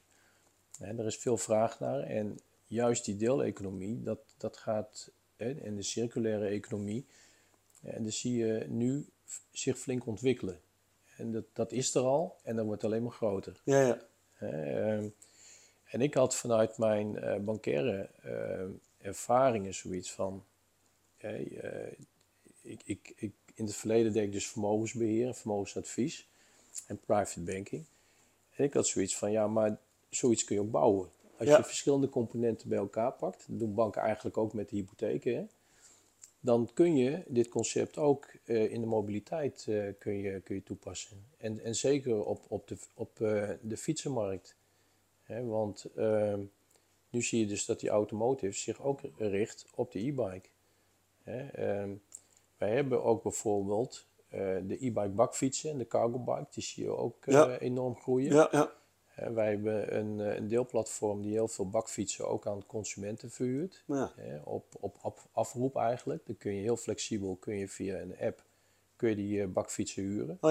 Hè, 0.79 0.99
er 0.99 1.07
is 1.07 1.17
veel 1.17 1.37
vraag 1.37 1.81
naar 1.81 2.01
en 2.01 2.39
juist 2.67 3.05
die 3.05 3.17
deeleconomie, 3.17 4.03
dat, 4.03 4.19
dat 4.37 4.57
gaat, 4.57 5.11
hè, 5.37 5.51
en 5.61 5.77
de 5.77 5.83
circulaire 5.83 6.47
economie, 6.47 7.07
en 7.83 8.03
dat 8.05 8.13
zie 8.13 8.37
je 8.37 8.65
nu 8.69 9.07
zich 9.51 9.79
flink 9.79 10.07
ontwikkelen. 10.07 10.61
En 11.17 11.33
dat, 11.33 11.45
dat 11.53 11.73
is 11.73 11.95
er 11.95 12.03
al 12.03 12.37
en 12.43 12.57
dat 12.57 12.65
wordt 12.67 12.85
alleen 12.85 13.03
maar 13.03 13.13
groter. 13.13 13.61
Ja, 13.65 13.81
ja. 13.87 13.99
Hè, 14.33 14.49
ehm, 14.51 15.09
en 15.93 16.01
ik 16.01 16.15
had 16.15 16.37
vanuit 16.37 16.79
mijn 16.79 17.19
eh 17.19 17.37
bankaire 17.41 18.09
eh, 18.23 19.07
ervaringen 19.09 19.75
zoiets 19.75 20.13
van. 20.13 20.45
eh, 21.17 21.93
ik, 22.63 22.81
ik, 22.85 23.13
ik, 23.17 23.33
in 23.55 23.65
het 23.65 23.75
verleden 23.75 24.13
deed 24.13 24.25
ik 24.25 24.33
dus 24.33 24.47
vermogensbeheer, 24.49 25.27
en 25.27 25.35
vermogensadvies 25.35 26.29
en 26.87 26.99
private 27.07 27.41
banking. 27.41 27.85
En 28.57 28.65
ik 28.65 28.73
had 28.73 28.87
zoiets 28.87 29.17
van, 29.17 29.31
ja, 29.33 29.47
maar 29.47 29.79
zoiets 30.09 30.45
kun 30.45 30.55
je 30.57 30.63
ook 30.63 30.71
bouwen. 30.71 31.11
Als 31.39 31.49
Ja. 31.49 31.57
je 31.57 31.65
verschillende 31.65 32.09
componenten 32.09 32.69
bij 32.69 32.79
elkaar 32.79 33.13
pakt, 33.13 33.45
dat 33.49 33.59
doen 33.59 33.75
banken 33.75 34.03
eigenlijk 34.03 34.37
ook 34.37 34.53
met 34.53 34.69
de 34.69 34.77
hypotheken, 34.77 35.37
hè, 35.37 35.45
dan 36.41 36.71
kun 36.75 36.97
je 36.97 37.23
dit 37.27 37.49
concept 37.49 37.99
ook 37.99 38.27
in 38.45 38.81
de 38.81 38.87
mobiliteit 38.87 39.65
kun 39.99 40.19
je, 40.19 40.41
kun 40.41 40.55
je 40.55 40.63
toepassen. 40.63 41.25
En, 41.37 41.61
en 41.65 41.75
zeker 41.75 42.25
op, 42.25 42.45
op, 42.49 42.69
de, 42.69 42.77
op 42.95 43.17
de 43.63 43.77
fietsenmarkt. 43.77 44.55
Want 45.27 45.85
ehm, 45.97 46.41
nu 47.11 47.23
zie 47.23 47.41
je 47.41 47.47
dus 47.47 47.65
dat 47.65 47.81
die 47.81 47.91
automotive 47.91 48.59
zich 48.59 48.83
ook 48.83 49.01
richt 49.17 49.67
op 49.75 49.93
de 49.93 49.99
e-bike. 49.99 50.49
Ehm, 51.25 51.91
wij 52.57 52.71
hebben 52.75 53.05
ook 53.05 53.23
bijvoorbeeld 53.23 54.07
eh, 54.29 54.39
de 54.41 54.75
e-bike 54.75 55.09
bakfietsen 55.09 55.71
en 55.71 55.79
de 55.79 55.87
cargo 55.87 56.19
bike, 56.19 56.47
die 56.51 56.63
zie 56.63 56.85
je 56.85 56.91
ook 56.97 57.27
eh, 57.27 57.35
Ja. 57.35 57.59
enorm 57.59 57.97
groeien. 57.97 58.35
Ja, 58.35 58.49
ja. 58.51 58.73
Wij 59.33 59.49
hebben 59.51 59.97
een, 59.97 60.21
eh, 60.21 60.37
een 60.37 60.49
deelplatform 60.49 61.23
die 61.23 61.33
heel 61.33 61.49
veel 61.49 61.69
bakfietsen 61.69 62.29
ook 62.29 62.47
aan 62.47 62.67
consumenten 62.67 63.31
verhuurt. 63.31 63.85
Op, 64.45 64.65
op, 64.81 64.97
op 65.03 65.19
afroep 65.33 65.77
eigenlijk. 65.77 66.27
Dan 66.27 66.37
kun 66.37 66.55
je 66.55 66.63
heel 66.63 66.77
flexibel 66.77 67.37
kun 67.41 67.57
je 67.57 67.69
via 67.69 67.99
een 68.01 68.17
app 68.21 68.43
kun 68.97 69.09
je 69.09 69.17
die 69.17 69.47
bakfietsen 69.47 70.03
huren. 70.03 70.39
Oh 70.41 70.51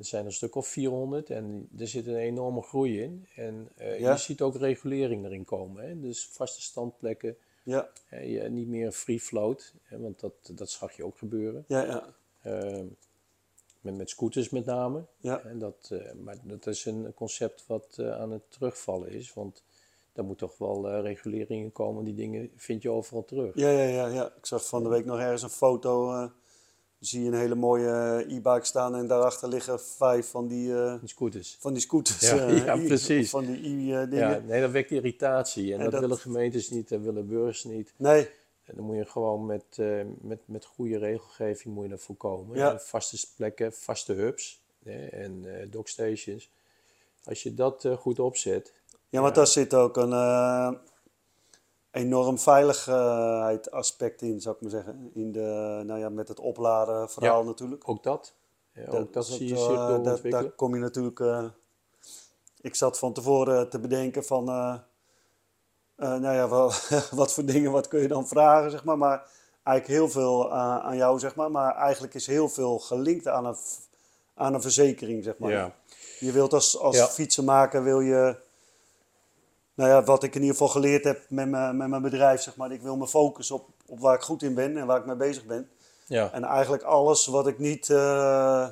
Er 0.00 0.06
zijn 0.06 0.24
een 0.24 0.32
stuk 0.32 0.54
of 0.54 0.66
400 0.66 1.30
en 1.30 1.68
er 1.78 1.88
zit 1.88 2.06
een 2.06 2.16
enorme 2.16 2.62
groei 2.62 3.02
in. 3.02 3.26
En 3.34 3.68
eh, 3.76 4.00
Ja. 4.00 4.12
je 4.12 4.18
ziet 4.18 4.40
ook 4.40 4.56
regulering 4.56 5.24
erin 5.24 5.44
komen. 5.44 5.88
Hè? 5.88 6.00
Dus 6.00 6.28
vaste 6.32 6.62
standplekken, 6.62 7.36
Ja, 7.62 7.88
niet 8.48 8.68
meer 8.68 8.92
free 8.92 9.20
float, 9.20 9.74
hè? 9.82 9.98
want 9.98 10.20
dat, 10.20 10.32
dat 10.52 10.70
zag 10.70 10.92
je 10.92 11.04
ook 11.04 11.18
gebeuren. 11.18 11.64
ja, 11.68 11.84
ja. 11.84 12.14
Ehm, 12.42 12.84
met, 13.80 13.96
met 13.96 14.10
scooters 14.10 14.48
met 14.50 14.64
name. 14.64 15.04
Ja. 15.18 15.40
En 15.40 15.58
dat, 15.58 15.88
eh, 15.92 16.12
maar 16.22 16.36
dat 16.42 16.66
is 16.66 16.84
een 16.84 17.14
concept 17.14 17.64
wat 17.66 17.96
eh, 17.98 18.20
aan 18.20 18.30
het 18.32 18.42
terugvallen 18.48 19.10
is. 19.10 19.32
Want 19.34 19.62
daar 20.12 20.24
moet 20.24 20.38
toch 20.38 20.58
wel 20.58 20.88
eh, 20.88 21.00
regulering 21.02 21.62
in 21.64 21.72
komen. 21.72 22.04
Die 22.04 22.14
dingen 22.14 22.50
vind 22.56 22.82
je 22.82 22.90
overal 22.90 23.24
terug. 23.24 23.54
Ja, 23.54 23.68
ja, 23.70 23.84
ja, 23.84 24.06
ja. 24.06 24.26
Ik 24.36 24.46
zag 24.46 24.66
van 24.66 24.82
de 24.82 24.88
week 24.88 25.04
nog 25.04 25.18
ergens 25.18 25.42
een 25.42 25.50
foto. 25.50 26.30
Zie 27.00 27.22
je 27.22 27.26
een 27.28 27.34
hele 27.38 27.54
mooie 27.54 27.88
eh, 28.26 28.36
e-bike 28.36 28.64
staan 28.66 28.94
en 28.96 29.06
daarachter 29.06 29.48
liggen 29.48 29.80
vijf 29.80 30.30
van 30.30 30.46
die, 30.46 30.74
eh, 30.82 30.94
Die 31.00 31.08
scooters. 31.08 31.56
van 31.60 31.72
die 31.72 31.82
scooters. 31.82 32.20
Ja, 32.20 32.46
eh, 32.46 32.64
ja, 32.64 32.76
precies. 32.76 33.30
Van 33.30 33.44
die 33.46 33.56
i-dingen. 33.56 34.10
Ja, 34.16 34.40
nee, 34.46 34.60
dat 34.60 34.70
wekt 34.70 34.90
irritatie. 34.90 35.72
En, 35.72 35.78
En 35.78 35.82
dat, 35.82 35.92
dat- 35.92 36.00
willen 36.00 36.18
gemeentes 36.18 36.70
niet, 36.70 36.88
dat 36.88 37.00
willen 37.00 37.26
burgers 37.26 37.64
niet. 37.64 37.92
Nee, 37.96 38.28
En 38.64 38.76
dan 38.76 38.84
moet 38.84 38.96
je 38.96 39.04
gewoon 39.04 39.46
met, 39.46 39.64
met, 40.20 40.38
met 40.44 40.64
goede 40.64 40.98
regelgeving 40.98 41.74
moet 41.74 41.84
je 41.84 41.90
dat 41.90 42.00
voorkomen. 42.00 42.56
Ja. 42.56 42.72
En 42.72 42.80
vaste 42.80 43.26
plekken, 43.36 43.72
vaste 43.72 44.12
hubs 44.12 44.60
hè, 44.84 45.06
en 45.06 45.44
dockstations. 45.70 46.50
Als 47.24 47.42
je 47.42 47.54
dat 47.54 47.88
goed 47.98 48.18
opzet, 48.18 48.72
ja, 49.08 49.20
want 49.20 49.34
daar 49.34 49.46
zit 49.46 49.74
ook 49.74 49.96
een 49.96 50.10
enorm 51.90 52.38
veiligheidsaspect 52.38 54.22
in, 54.22 54.40
zou 54.40 54.54
ik 54.54 54.60
maar 54.60 54.70
zeggen. 54.70 55.10
In 55.14 55.32
de, 55.32 55.82
nou 55.86 55.98
ja, 56.00 56.08
met 56.08 56.28
het 56.28 56.40
opladen 56.40 57.10
verhaal 57.10 57.44
natuurlijk. 57.44 57.88
ook 57.88 58.02
dat. 58.02 58.34
Ja, 58.72 58.86
ook 58.86 59.12
dat 59.12 59.26
is 59.26 59.36
zie 59.36 59.48
je 59.48 59.54
eh, 59.54 59.60
doorontwikkelen. 59.66 60.30
daar, 60.30 60.50
kom 60.50 60.74
je 60.74 60.80
natuurlijk. 60.80 61.20
eh, 61.20 61.44
ik 62.60 62.74
zat 62.74 62.98
van 62.98 63.12
tevoren 63.12 63.68
te 63.68 63.78
bedenken 63.78 64.24
van. 64.24 64.48
eh, 64.48 64.74
eh, 65.96 66.20
nou 66.20 66.34
ja, 66.34 66.48
wat 67.20 67.32
voor 67.32 67.44
dingen, 67.44 67.70
wat 67.72 67.88
kun 67.88 68.00
je 68.00 68.08
dan 68.08 68.28
vragen, 68.28 68.70
zeg 68.70 68.84
maar. 68.84 68.98
Maar 68.98 69.26
eigenlijk 69.62 70.00
heel 70.00 70.08
veel 70.08 70.50
eh, 70.50 70.78
aan 70.78 70.96
jou, 70.96 71.18
zeg 71.18 71.34
maar. 71.34 71.50
Maar 71.50 71.74
eigenlijk 71.76 72.14
is 72.14 72.26
heel 72.26 72.48
veel 72.48 72.78
gelinkt 72.78 73.28
aan 73.28 73.44
een, 73.46 73.56
aan 74.34 74.54
een 74.54 74.62
verzekering, 74.62 75.24
zeg 75.24 75.38
maar. 75.38 75.50
Ja. 75.50 75.74
Je 76.18 76.32
wilt 76.32 76.52
als, 76.52 76.78
als 76.78 77.00
fietsenmaker, 77.00 77.82
wil 77.82 78.00
je... 78.00 78.36
Nou 79.80 79.92
ja, 79.92 80.02
wat 80.04 80.22
ik 80.22 80.34
in 80.34 80.40
ieder 80.40 80.56
geval 80.56 80.72
geleerd 80.72 81.04
heb 81.04 81.20
met 81.28 81.48
mijn, 81.48 81.76
met 81.76 81.88
mijn 81.88 82.02
bedrijf, 82.02 82.40
zeg 82.40 82.56
maar. 82.56 82.72
Ik 82.72 82.82
wil 82.82 82.96
me 82.96 83.08
focussen 83.08 83.54
op, 83.54 83.68
op 83.86 84.00
waar 84.00 84.14
ik 84.14 84.20
goed 84.22 84.42
in 84.42 84.54
ben 84.54 84.76
en 84.76 84.86
waar 84.86 84.98
ik 84.98 85.06
mee 85.06 85.16
bezig 85.16 85.44
ben. 85.46 85.70
Ja. 86.06 86.32
En 86.32 86.44
eigenlijk 86.44 86.82
alles 86.82 87.26
wat 87.26 87.46
ik 87.46 87.58
niet. 87.58 87.90
eh, 87.90 88.68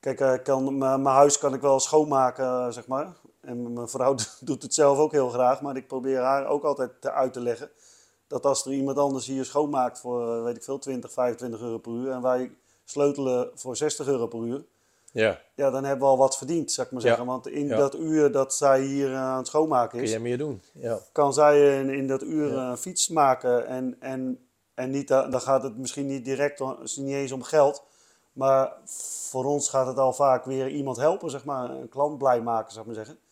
kijk, 0.00 0.20
eh, 0.20 0.32
kan, 0.42 0.78
mijn 0.78 1.04
huis 1.04 1.38
kan 1.38 1.54
ik 1.54 1.60
wel 1.60 1.80
schoonmaken, 1.80 2.72
zeg 2.72 2.86
maar. 2.86 3.16
En 3.40 3.72
mijn 3.72 3.88
vrouw 3.88 4.14
doet 4.40 4.62
het 4.62 4.74
zelf 4.74 4.98
ook 4.98 5.12
heel 5.12 5.28
graag. 5.28 5.60
Maar 5.60 5.76
ik 5.76 5.86
probeer 5.86 6.20
haar 6.20 6.46
ook 6.46 6.64
altijd 6.64 6.90
te- 7.00 7.12
uit 7.12 7.32
te 7.32 7.40
leggen. 7.40 7.70
Dat 8.26 8.46
als 8.46 8.64
er 8.66 8.72
iemand 8.72 8.98
anders 8.98 9.26
hier 9.26 9.44
schoonmaakt 9.44 9.98
voor, 10.00 10.42
weet 10.42 10.56
ik 10.56 10.62
veel, 10.64 10.78
20, 10.78 11.12
25 11.12 11.60
euro 11.60 11.78
per 11.78 11.92
uur. 11.92 12.10
En 12.10 12.22
wij 12.22 12.52
sleutelen 12.84 13.50
voor 13.54 13.76
60 13.76 14.06
euro 14.06 14.26
per 14.26 14.40
uur. 14.40 14.64
Ja, 15.12 15.40
Ja, 15.54 15.70
dan 15.70 15.84
hebben 15.84 16.04
we 16.06 16.10
al 16.12 16.18
wat 16.18 16.36
verdiend, 16.38 16.72
zou 16.72 16.86
ik 16.86 16.92
maar 16.92 17.02
Ja. 17.02 17.08
zeggen. 17.08 17.26
Want 17.26 17.46
in 17.48 17.66
Ja. 17.66 17.76
dat 17.76 17.94
uur 17.94 18.32
dat 18.32 18.54
zij 18.54 18.80
hier 18.82 19.12
eh, 19.12 19.16
aan 19.22 19.36
het 19.36 19.46
schoonmaken 19.46 19.90
kun 19.90 20.00
is 20.02 20.10
jij 20.10 20.20
meer 20.20 20.38
doen. 20.38 20.62
Ja. 20.72 20.98
kan 21.12 21.32
zij 21.34 21.78
in, 21.80 21.90
in 21.90 22.06
dat 22.06 22.22
uur 22.22 22.52
een 22.56 22.76
fiets 22.76 23.08
maken 23.08 23.66
en, 23.66 23.96
en, 24.00 24.46
en 24.74 24.90
niet, 24.90 25.08
da- 25.08 25.26
dan 25.26 25.40
gaat 25.40 25.62
het 25.62 25.76
misschien 25.78 26.06
niet 26.06 26.24
direct, 26.24 26.60
niet 26.96 27.14
eens 27.14 27.32
om 27.32 27.42
geld, 27.42 27.82
maar 28.32 28.72
voor 29.30 29.44
ons 29.44 29.68
gaat 29.68 29.86
het 29.86 29.98
al 29.98 30.12
vaak 30.12 30.44
weer 30.44 30.68
iemand 30.68 30.96
helpen, 30.96 31.30
zeg 31.30 31.44
maar, 31.44 31.70
een 31.70 31.88
klant 31.88 32.18
blij 32.18 32.40
maken, 32.40 32.72
zou 32.72 32.80
ik 32.88 32.94
maar 32.94 33.04
zeggen. 33.04 33.22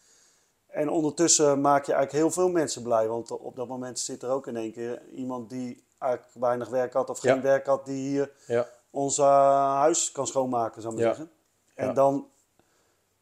En 0.66 0.88
ondertussen 0.90 1.60
maak 1.60 1.84
je 1.86 1.92
eigenlijk 1.92 2.22
heel 2.24 2.30
veel 2.42 2.48
mensen 2.52 2.82
blij, 2.82 3.08
want 3.08 3.30
op 3.30 3.56
dat 3.56 3.68
moment 3.68 3.98
zit 3.98 4.22
er 4.22 4.30
ook 4.30 4.46
in 4.46 4.56
één 4.56 4.72
keer 4.72 5.02
iemand 5.14 5.50
die 5.50 5.84
eigenlijk 5.98 6.32
weinig 6.34 6.68
werk 6.68 6.92
had 6.92 7.10
of 7.10 7.18
geen 7.18 7.40
werk 7.40 7.66
had, 7.66 7.84
die 7.86 8.08
hier 8.08 8.30
Ja. 8.46 8.66
ons 8.90 9.18
eh, 9.18 9.74
huis 9.74 10.12
kan 10.12 10.26
schoonmaken, 10.26 10.82
zou 10.82 10.94
ik 10.94 11.00
maar 11.00 11.08
Ja. 11.08 11.14
zeggen. 11.16 11.34
En 11.78 11.94
dan, 11.94 12.26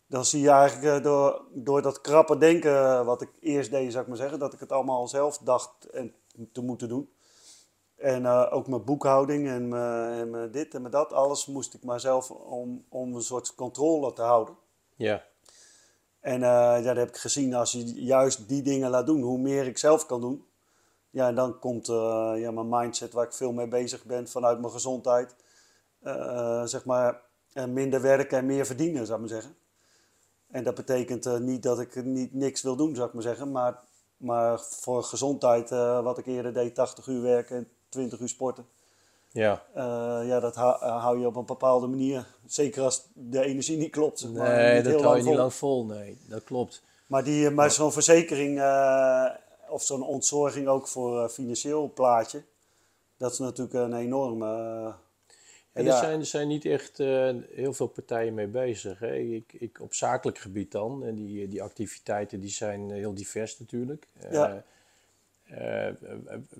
dan 0.07 0.25
zie 0.25 0.41
je 0.41 0.51
eigenlijk 0.51 0.97
eh, 0.97 1.03
door, 1.03 1.43
door 1.53 1.83
dat 1.83 2.01
krappe 2.01 2.39
denken 2.39 2.73
eh, 2.73 3.05
wat 3.05 3.23
ik 3.23 3.31
eerst 3.41 3.71
deed, 3.71 3.91
zou 3.91 4.03
ik 4.03 4.09
maar 4.09 4.19
zeggen, 4.19 4.39
dat 4.39 4.53
ik 4.53 4.61
het 4.61 4.73
allemaal 4.73 5.09
zelf 5.09 5.39
dacht 5.39 5.85
en 5.85 6.15
te 6.53 6.63
moeten 6.63 6.89
doen. 6.89 7.11
En 7.97 8.27
eh, 8.27 8.47
ook 8.51 8.67
mijn 8.67 8.85
boekhouding 8.85 9.49
en, 9.49 9.69
mijn, 9.69 10.13
en 10.13 10.31
mijn 10.31 10.51
dit 10.51 10.75
en 10.75 10.81
mijn 10.81 10.93
dat, 10.93 11.13
alles 11.13 11.47
moest 11.47 11.75
ik 11.75 11.83
maar 11.83 12.01
zelf 12.01 12.31
om, 12.31 12.85
om 12.89 13.15
een 13.15 13.23
soort 13.23 13.55
controle 13.55 14.13
te 14.13 14.23
houden. 14.23 14.57
Ja. 14.95 15.25
En 16.21 16.41
ja, 16.41 16.81
dat 16.81 16.97
heb 16.97 17.09
ik 17.09 17.17
gezien, 17.17 17.55
als 17.55 17.73
je 17.73 18.05
juist 18.05 18.49
die 18.49 18.63
dingen 18.63 18.91
laat 18.91 19.07
doen, 19.07 19.21
hoe 19.21 19.39
meer 19.39 19.67
ik 19.67 19.79
zelf 19.79 20.07
kan 20.07 20.21
doen. 20.21 20.47
Ja, 21.11 21.33
dan 21.33 21.59
komt 21.59 21.87
ja, 22.37 22.51
mijn 22.51 22.69
mindset 22.69 23.13
waar 23.13 23.25
ik 23.25 23.33
veel 23.33 23.53
mee 23.53 23.69
bezig 23.69 24.05
ben 24.05 24.29
vanuit 24.29 24.61
mijn 24.61 24.73
gezondheid. 24.73 25.35
Zeg 26.65 26.85
maar, 26.85 27.26
minder 27.65 28.01
werken 28.01 28.39
en 28.39 28.47
meer 28.47 28.67
verdienen, 28.67 29.07
zou 29.07 29.23
ik 29.23 29.31
maar 29.31 29.41
zeggen. 29.41 29.57
En 30.51 30.65
dat 30.65 30.75
betekent 30.75 31.27
eh, 31.27 31.39
niet 31.39 31.63
dat 31.63 31.81
ik 31.81 32.05
niet, 32.05 32.35
niks 32.35 32.63
wil 32.63 32.77
doen, 32.77 32.95
zou 32.95 33.09
ik 33.09 33.15
maar 33.15 33.23
zeggen. 33.23 33.53
Maar, 33.53 33.79
maar 34.17 34.61
voor 34.61 35.03
gezondheid, 35.05 35.71
eh, 35.71 36.03
wat 36.03 36.19
ik 36.19 36.27
eerder 36.27 36.53
deed, 36.53 36.75
80 36.75 37.07
uur 37.07 37.23
werken 37.23 37.57
en 37.57 37.69
20 37.89 38.21
uur 38.21 38.29
sporten. 38.29 38.67
Ja. 39.31 39.63
eh, 39.75 40.29
ja, 40.29 40.41
dat 40.41 40.55
hou, 40.55 40.85
hou 40.85 41.21
je 41.21 41.27
op 41.27 41.37
een 41.37 41.45
bepaalde 41.45 41.87
manier. 41.87 42.27
Zeker 42.47 42.83
als 42.83 43.07
de 43.13 43.43
energie 43.43 43.77
niet 43.77 43.91
klopt. 43.91 44.19
Zeg 44.19 44.31
maar, 44.31 44.57
Nee, 44.57 44.75
niet 44.75 44.93
dat 44.93 45.03
hou 45.03 45.17
je 45.17 45.23
niet 45.23 45.35
lang 45.35 45.55
vol. 45.55 45.85
Nee, 45.85 46.19
dat 46.29 46.45
klopt. 46.45 46.83
Maar, 47.07 47.25
die, 47.25 47.51
maar 47.51 47.71
zo'n 47.71 47.93
verzekering 47.93 48.59
of 49.69 49.83
zo'n 49.83 50.03
ontzorging 50.03 50.69
ook 50.69 50.89
voor 50.89 51.29
financieel 51.29 51.91
plaatje, 51.95 52.43
dat 53.17 53.33
is 53.33 53.39
natuurlijk 53.39 53.75
een 53.75 53.95
enorme. 53.95 54.95
Eh, 55.77 55.83
En 55.83 55.85
ja, 55.85 55.93
er, 55.93 55.99
zijn, 56.05 56.21
er 56.21 56.27
zijn 56.27 56.49
niet 56.49 56.65
echt 56.65 57.01
eh, 57.01 57.35
heel 57.51 57.73
veel 57.73 57.87
partijen 57.87 58.35
mee 58.35 58.47
bezig. 58.47 58.99
Hè. 58.99 59.15
Ik, 59.17 59.53
ik, 59.53 59.81
op 59.81 59.95
zakelijk 59.95 60.39
gebied 60.39 60.73
dan. 60.73 61.05
En 61.05 61.15
die, 61.15 61.49
die 61.49 61.63
activiteiten 61.63 62.41
die 62.41 62.51
zijn 62.51 62.91
heel 62.91 63.15
divers 63.15 63.59
natuurlijk. 63.59 64.07
Eh, 64.21 64.33
Ja. 64.33 64.65
eh, 65.47 65.89
eh, 65.89 65.95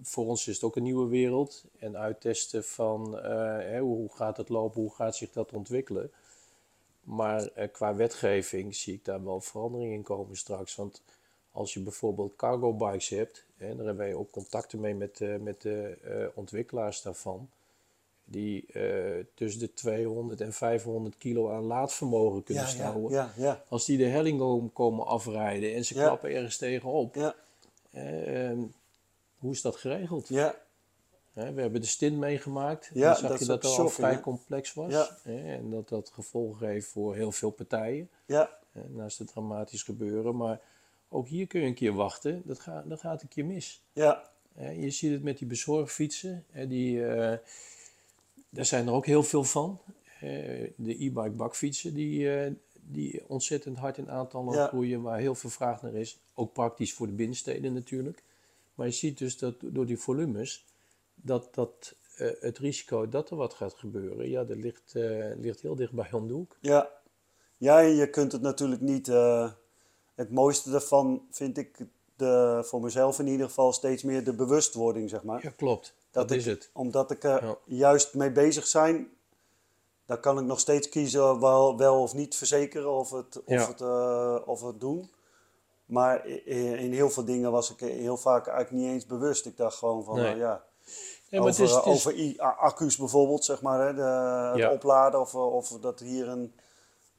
voor 0.03 0.27
ons 0.27 0.47
is 0.49 0.55
het 0.55 0.65
ook 0.65 0.77
een 0.77 0.83
nieuwe 0.83 1.09
wereld. 1.09 1.65
En 1.79 1.97
uittesten 1.97 2.65
van 2.65 3.19
eh, 3.19 3.31
hè, 3.59 3.81
hoe 3.81 4.09
gaat 4.15 4.37
het 4.37 4.49
lopen, 4.49 4.81
hoe 4.81 4.95
gaat 4.95 5.17
zich 5.17 5.33
dat 5.33 5.53
ontwikkelen. 5.53 6.11
Maar 7.03 7.47
eh, 7.47 7.69
qua 7.73 7.95
wetgeving 7.95 8.75
zie 8.75 8.95
ik 8.95 9.05
daar 9.05 9.25
wel 9.25 9.41
verandering 9.41 9.93
in 9.93 10.03
komen 10.03 10.37
straks. 10.37 10.75
Want 10.75 11.03
als 11.53 11.75
je 11.75 11.81
bijvoorbeeld 11.81 12.37
cargo 12.37 12.73
bikes 12.73 13.09
hebt, 13.09 13.45
hè, 13.57 13.67
daar 13.67 13.77
hebben 13.87 13.97
wij 13.97 14.15
ook 14.15 14.31
contacten 14.31 14.81
mee 14.81 14.95
met, 14.95 15.21
eh, 15.21 15.37
met 15.37 15.63
de 15.63 15.97
eh, 16.05 16.27
ontwikkelaars 16.35 17.03
daarvan, 17.03 17.49
die 18.29 18.67
eh, 18.73 19.25
tussen 19.35 19.61
de 19.61 19.73
200 19.75 20.41
en 20.41 20.53
500 20.53 21.17
kilo 21.19 21.51
aan 21.51 21.63
laadvermogen 21.63 22.43
kunnen 22.43 22.65
Ja, 22.65 22.69
stouwen. 22.71 23.13
ja, 23.13 23.33
ja, 23.37 23.65
Als 23.69 23.85
die 23.85 23.99
de 23.99 24.05
helling 24.07 24.41
om 24.41 24.73
komen 24.73 25.07
afrijden 25.07 25.75
en 25.75 25.85
ze 25.85 25.95
klappen 25.95 26.31
ergens 26.31 26.57
tegenop, 26.57 27.15
ja, 27.15 27.35
ehm, 27.93 28.59
hoe 29.39 29.53
is 29.53 29.61
dat 29.63 29.77
geregeld? 29.77 30.29
ja, 30.29 30.55
we 31.33 31.43
hebben 31.61 31.81
de 31.81 31.87
stint 31.87 32.17
meegemaakt. 32.19 32.91
Ja, 32.95 33.07
Dan 33.09 33.17
zag 33.17 33.31
dat 33.31 33.39
je 33.39 33.45
dat 33.47 33.63
het 33.63 33.79
al 33.79 33.89
vrij 33.89 34.21
complex 34.21 34.75
was. 34.75 35.13
En 35.25 35.71
dat 35.71 35.89
dat 35.89 36.11
gevolgen 36.15 36.69
heeft 36.69 36.87
voor 36.89 37.15
heel 37.15 37.33
veel 37.33 37.51
partijen. 37.51 38.09
ja, 38.27 38.59
naast 38.89 39.19
het 39.19 39.29
dramatisch 39.29 39.83
gebeuren. 39.83 40.37
Maar 40.37 40.61
ook 41.09 41.29
hier 41.29 41.47
kun 41.47 41.61
je 41.61 41.67
een 41.67 41.75
keer 41.75 41.93
wachten. 41.93 42.43
Dat, 42.45 42.61
gaat 42.61 42.89
dat 42.89 43.01
gaat 43.01 43.23
een 43.23 43.29
keer 43.29 43.45
mis. 43.45 43.83
ja, 43.93 44.31
je 44.77 44.91
ziet 44.91 45.13
het 45.13 45.23
met 45.23 45.39
die 45.39 45.47
bezorgfietsen. 45.47 46.45
Die, 46.69 47.07
eh, 47.07 47.39
daar 48.57 48.65
zijn 48.65 48.87
er 48.87 48.93
ook 48.93 49.07
heel 49.07 49.23
veel 49.23 49.45
van. 49.45 49.81
Eh, 50.21 50.29
de 50.77 51.05
e-bike 51.05 51.31
bakfietsen 51.31 51.95
die, 51.95 52.35
eh, 52.35 52.53
die 52.81 53.23
ontzettend 53.27 53.77
hard 53.79 53.99
in 53.99 54.11
aantallen 54.11 54.55
Ja. 54.55 54.67
groeien. 54.67 55.03
Waar 55.03 55.19
heel 55.19 55.35
veel 55.35 55.51
vraag 55.51 55.83
naar 55.83 55.95
is. 55.95 56.19
Ook 56.35 56.53
praktisch 56.53 56.93
voor 56.93 57.07
de 57.07 57.13
binnensteden 57.13 57.73
natuurlijk. 57.73 58.23
Maar 58.75 58.87
je 58.87 58.93
ziet 58.93 59.19
dus 59.19 59.39
dat 59.39 59.55
door 59.61 59.87
die 59.87 59.99
volumes... 59.99 60.65
dat, 61.15 61.55
dat 61.55 61.95
eh, 62.17 62.29
het 62.41 62.59
risico 62.59 63.09
dat 63.09 63.31
er 63.31 63.37
wat 63.37 63.55
gaat 63.55 63.75
gebeuren... 63.75 64.29
ja, 64.29 64.45
dat 64.45 64.57
ligt, 64.57 64.93
ligt 65.41 65.61
heel 65.61 65.75
dicht 65.77 65.93
bij 65.93 66.13
om 66.13 66.27
de 66.27 66.35
hoek. 66.35 66.57
ja. 66.61 66.95
Ja, 67.59 67.81
en 67.83 67.95
je 67.95 68.11
kunt 68.11 68.33
het 68.33 68.43
natuurlijk 68.43 68.81
niet. 68.81 69.07
het 70.15 70.31
mooiste 70.31 70.71
daarvan 70.71 71.27
vind 71.31 71.59
ik 71.59 71.77
de, 72.17 72.61
voor 72.65 72.81
mezelf 72.81 73.19
in 73.19 73.27
ieder 73.27 73.47
geval 73.47 73.73
steeds 73.73 74.03
meer 74.03 74.25
de 74.25 74.35
bewustwording, 74.35 75.11
zeg 75.11 75.23
maar. 75.23 75.43
Ja, 75.43 75.51
klopt. 75.51 75.95
Dat, 76.23 76.31
is 76.31 76.47
het. 76.47 76.71
Omdat 76.73 77.11
ik 77.11 77.25
er 77.25 77.45
Ja. 77.45 77.57
juist 77.65 78.15
mee 78.15 78.33
bezig 78.33 78.67
zijn, 78.67 79.09
dan 80.07 80.21
kan 80.21 80.39
ik 80.39 80.45
nog 80.45 80.61
steeds 80.61 80.89
kiezen 80.89 81.41
wel, 81.41 81.77
wel 81.77 82.01
of 82.03 82.15
niet 82.15 82.37
verzekeren 82.37 82.91
of 82.93 83.11
het, 83.11 83.43
of, 83.45 83.67
het, 83.67 83.81
eh, 83.81 84.37
of 84.45 84.63
het 84.63 84.81
doen. 84.81 85.11
Maar 85.87 86.27
in 86.27 86.93
heel 86.93 87.11
veel 87.11 87.25
dingen 87.25 87.51
was 87.51 87.71
ik 87.71 87.81
heel 87.81 88.17
vaak 88.17 88.47
eigenlijk 88.47 88.83
niet 88.85 88.93
eens 88.93 89.07
bewust. 89.07 89.47
Ik 89.47 89.57
dacht 89.57 89.77
gewoon 89.77 90.05
van, 90.05 90.15
Nee. 90.15 90.25
nou 90.25 90.39
ja, 90.39 90.65
Ja, 91.29 91.39
over, 91.39 91.51
het 91.51 91.61
is, 91.61 91.71
het 91.71 91.85
is- 91.85 91.91
over 91.93 92.15
i- 92.19 92.37
a- 92.41 92.57
accu's 92.59 92.97
bijvoorbeeld, 92.97 93.45
zeg 93.45 93.63
maar, 93.63 93.87
hè, 93.87 93.95
de, 93.95 94.03
het 94.51 94.59
Ja. 94.59 94.73
opladen. 94.73 95.21
Of, 95.21 95.35
of 95.35 95.69
dat 95.69 96.01
hier 96.01 96.29
een, 96.29 96.55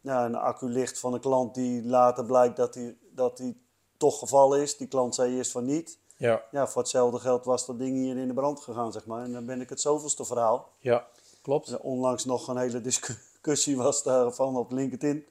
ja, 0.02 0.26
een 0.26 0.36
accu 0.36 0.66
ligt 0.66 1.00
van 1.00 1.14
een 1.14 1.20
klant 1.20 1.56
die 1.56 1.86
later 1.86 2.26
blijkt 2.26 2.56
dat 2.58 2.74
die, 2.74 2.98
dat 3.12 3.38
die 3.38 3.62
toch 3.98 4.20
gevallen 4.20 4.62
is. 4.62 4.78
Die 4.78 4.88
klant 4.88 5.16
zei 5.16 5.36
eerst 5.36 5.52
van 5.52 5.66
niet. 5.66 6.00
Ja, 6.18 6.44
Ja, 6.52 6.68
voor 6.68 6.82
hetzelfde 6.82 7.20
geld 7.20 7.46
was 7.46 7.66
dat 7.66 7.80
ding 7.80 7.98
hier 7.98 8.18
in 8.18 8.28
de 8.28 8.34
brand 8.34 8.60
gegaan, 8.60 8.92
zeg 8.92 9.06
maar. 9.06 9.24
En 9.24 9.32
dan 9.32 9.46
ben 9.46 9.62
ik 9.62 9.70
het 9.70 9.82
zoveelste 9.82 10.26
verhaal. 10.26 10.72
ja, 10.80 11.08
klopt. 11.42 11.68
Er 11.68 11.80
Onlangs 11.80 12.26
nog 12.26 12.48
een 12.48 12.58
hele 12.58 12.82
discussie 12.82 13.78
was 13.78 14.04
daarvan 14.04 14.58
op 14.58 14.72
LinkedIn. 14.72 15.26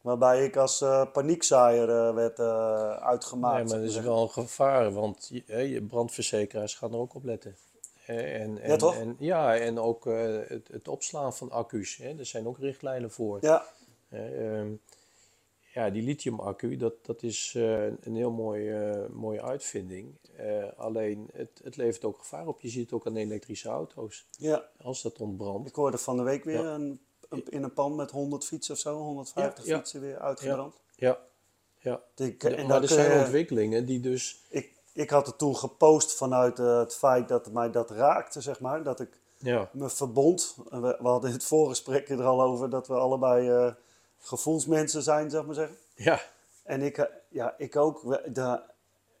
Waarbij 0.00 0.44
ik 0.44 0.56
als 0.56 0.80
eh, 0.80 1.12
paniekzaaier 1.12 1.88
eh, 1.90 2.14
werd 2.14 2.38
eh, 2.38 2.90
uitgemaakt. 2.90 3.56
Nee, 3.56 3.64
maar 3.64 3.78
dat 3.78 3.96
is 3.96 4.04
wel 4.04 4.22
een 4.22 4.30
gevaar, 4.30 4.92
want 4.92 5.30
je, 5.32 5.68
je 5.68 5.82
brandverzekeraars 5.82 6.74
gaan 6.74 6.92
er 6.92 6.98
ook 6.98 7.14
op 7.14 7.24
letten. 7.24 7.56
En, 8.06 8.62
en, 8.62 8.70
Ja, 8.70 8.76
toch? 8.76 8.96
En, 8.96 9.16
ja, 9.18 9.56
en 9.56 9.78
ook 9.78 10.04
het, 10.48 10.68
het 10.70 10.88
opslaan 10.88 11.34
van 11.34 11.50
accu's. 11.50 11.96
Hè, 11.96 12.18
er 12.18 12.26
zijn 12.26 12.46
ook 12.46 12.58
richtlijnen 12.58 13.10
voor. 13.10 13.38
Ja, 13.40 13.64
ehm, 14.10 14.70
ja, 15.78 15.90
die 15.90 16.02
lithium-accu, 16.02 16.76
dat, 16.76 16.92
dat 17.02 17.22
is 17.22 17.52
eh, 17.56 17.84
een 17.84 18.16
heel 18.16 18.30
mooi, 18.30 18.70
eh, 18.70 19.06
mooie 19.12 19.42
uitvinding. 19.42 20.14
Eh, 20.36 20.64
alleen, 20.76 21.28
het, 21.32 21.60
het 21.64 21.76
levert 21.76 22.04
ook 22.04 22.18
gevaar 22.18 22.46
op. 22.46 22.60
Je 22.60 22.68
ziet 22.68 22.82
het 22.84 22.92
ook 22.92 23.06
aan 23.06 23.16
elektrische 23.16 23.68
auto's. 23.68 24.26
ja, 24.38 24.68
Als 24.82 25.02
dat 25.02 25.18
ontbrandt. 25.20 25.68
ik 25.68 25.74
hoorde 25.74 25.98
van 25.98 26.16
de 26.16 26.22
week 26.22 26.44
weer 26.44 26.62
Ja. 26.62 26.74
een, 26.74 27.00
een- 27.28 27.44
in 27.48 27.62
een 27.62 27.72
pan 27.72 27.94
met 27.94 28.10
100 28.10 28.44
fietsen 28.44 28.74
of 28.74 28.80
zo, 28.80 28.96
150 28.96 29.64
Ja, 29.64 29.70
ja. 29.70 29.78
fietsen 29.78 30.00
weer 30.00 30.18
uitgebrand. 30.18 30.74
Ja, 30.96 31.18
ja. 31.78 32.00
Ik, 32.16 32.44
en 32.44 32.66
maar 32.66 32.82
er 32.82 32.88
zijn 32.88 33.20
ontwikkelingen 33.20 33.86
die 33.86 34.00
dus... 34.00 34.40
ik, 34.48 34.72
ik 34.92 35.10
had 35.10 35.26
het 35.26 35.38
toen 35.38 35.56
gepost 35.56 36.14
vanuit 36.14 36.58
het 36.58 36.94
feit 36.94 37.28
dat 37.28 37.52
mij 37.52 37.70
dat 37.70 37.90
raakte, 37.90 38.40
zeg 38.40 38.60
maar. 38.60 38.82
Dat 38.82 39.00
ik 39.00 39.18
Ja, 39.36 39.68
me 39.72 39.88
verbond. 39.90 40.56
We, 40.70 40.80
we 41.00 41.08
hadden 41.08 41.32
het 41.32 41.44
voorgesprek 41.44 42.08
er 42.08 42.22
al 42.24 42.42
over 42.42 42.70
dat 42.70 42.86
we 42.88 42.94
allebei 42.94 43.74
gevoelsmensen 44.18 45.02
zijn, 45.02 45.30
zeg 45.30 45.44
maar 45.44 45.54
zeggen. 45.54 45.76
ja, 45.94 46.20
En 46.64 46.82
ik, 46.82 46.98
eh, 46.98 47.04
ja, 47.28 47.54
ik 47.58 47.76
ook. 47.76 48.20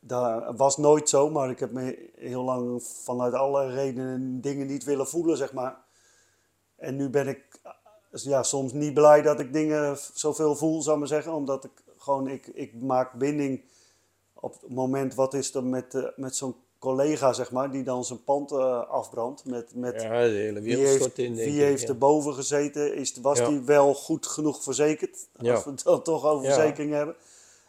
Dat 0.00 0.56
was 0.56 0.76
nooit 0.76 1.08
zo, 1.08 1.30
maar 1.30 1.50
ik 1.50 1.58
heb 1.58 1.70
me 1.70 2.10
heel 2.16 2.42
lang 2.42 2.82
vanuit 2.82 3.34
alle 3.34 3.70
redenen 3.70 4.40
dingen 4.40 4.66
niet 4.66 4.84
willen 4.84 5.08
voelen, 5.08 5.36
zeg 5.36 5.52
maar. 5.52 5.76
En 6.76 6.96
nu 6.96 7.08
ben 7.08 7.28
ik 7.28 7.60
eh, 7.62 7.72
ja, 8.10 8.42
soms 8.42 8.72
niet 8.72 8.94
blij 8.94 9.22
dat 9.22 9.40
ik 9.40 9.52
dingen 9.52 9.98
zoveel 10.14 10.56
voel, 10.56 10.82
zou 10.82 10.94
ik 10.94 10.98
maar 10.98 11.08
zeggen. 11.08 11.32
Omdat 11.32 11.64
ik 11.64 11.70
gewoon, 11.98 12.28
ik, 12.28 12.46
ik 12.46 12.82
maak 12.82 13.12
binding 13.12 13.64
op 14.32 14.60
het 14.60 14.70
moment, 14.70 15.14
wat 15.14 15.34
is 15.34 15.54
er 15.54 15.64
met, 15.64 15.94
eh, 15.94 16.04
met 16.16 16.36
zo'n 16.36 16.56
collega, 16.78 17.32
zeg 17.32 17.50
maar, 17.50 17.70
die 17.70 17.82
dan 17.82 18.04
zijn 18.04 18.24
pand 18.24 18.52
eh, 18.52 18.88
afbrandt. 18.88 19.44
Met, 19.44 19.74
met, 19.74 20.02
ja, 20.02 20.08
de 20.08 20.14
hele 20.14 20.60
wie 20.60 20.62
wereld 20.62 20.86
heeft, 20.86 21.00
stort 21.00 21.18
in, 21.18 21.34
wie 21.34 21.62
heeft 21.62 21.82
ja. 21.82 21.88
erboven 21.88 22.34
gezeten? 22.34 22.94
Is, 22.94 23.16
was 23.22 23.38
Ja. 23.38 23.48
die 23.48 23.60
wel 23.60 23.94
goed 23.94 24.26
genoeg 24.26 24.62
verzekerd? 24.62 25.28
Als 25.36 25.64
we 25.64 25.70
het 25.70 25.82
dan 25.82 26.02
toch 26.02 26.24
over 26.24 26.44
verzekering 26.44 26.92
hebben. 26.92 27.14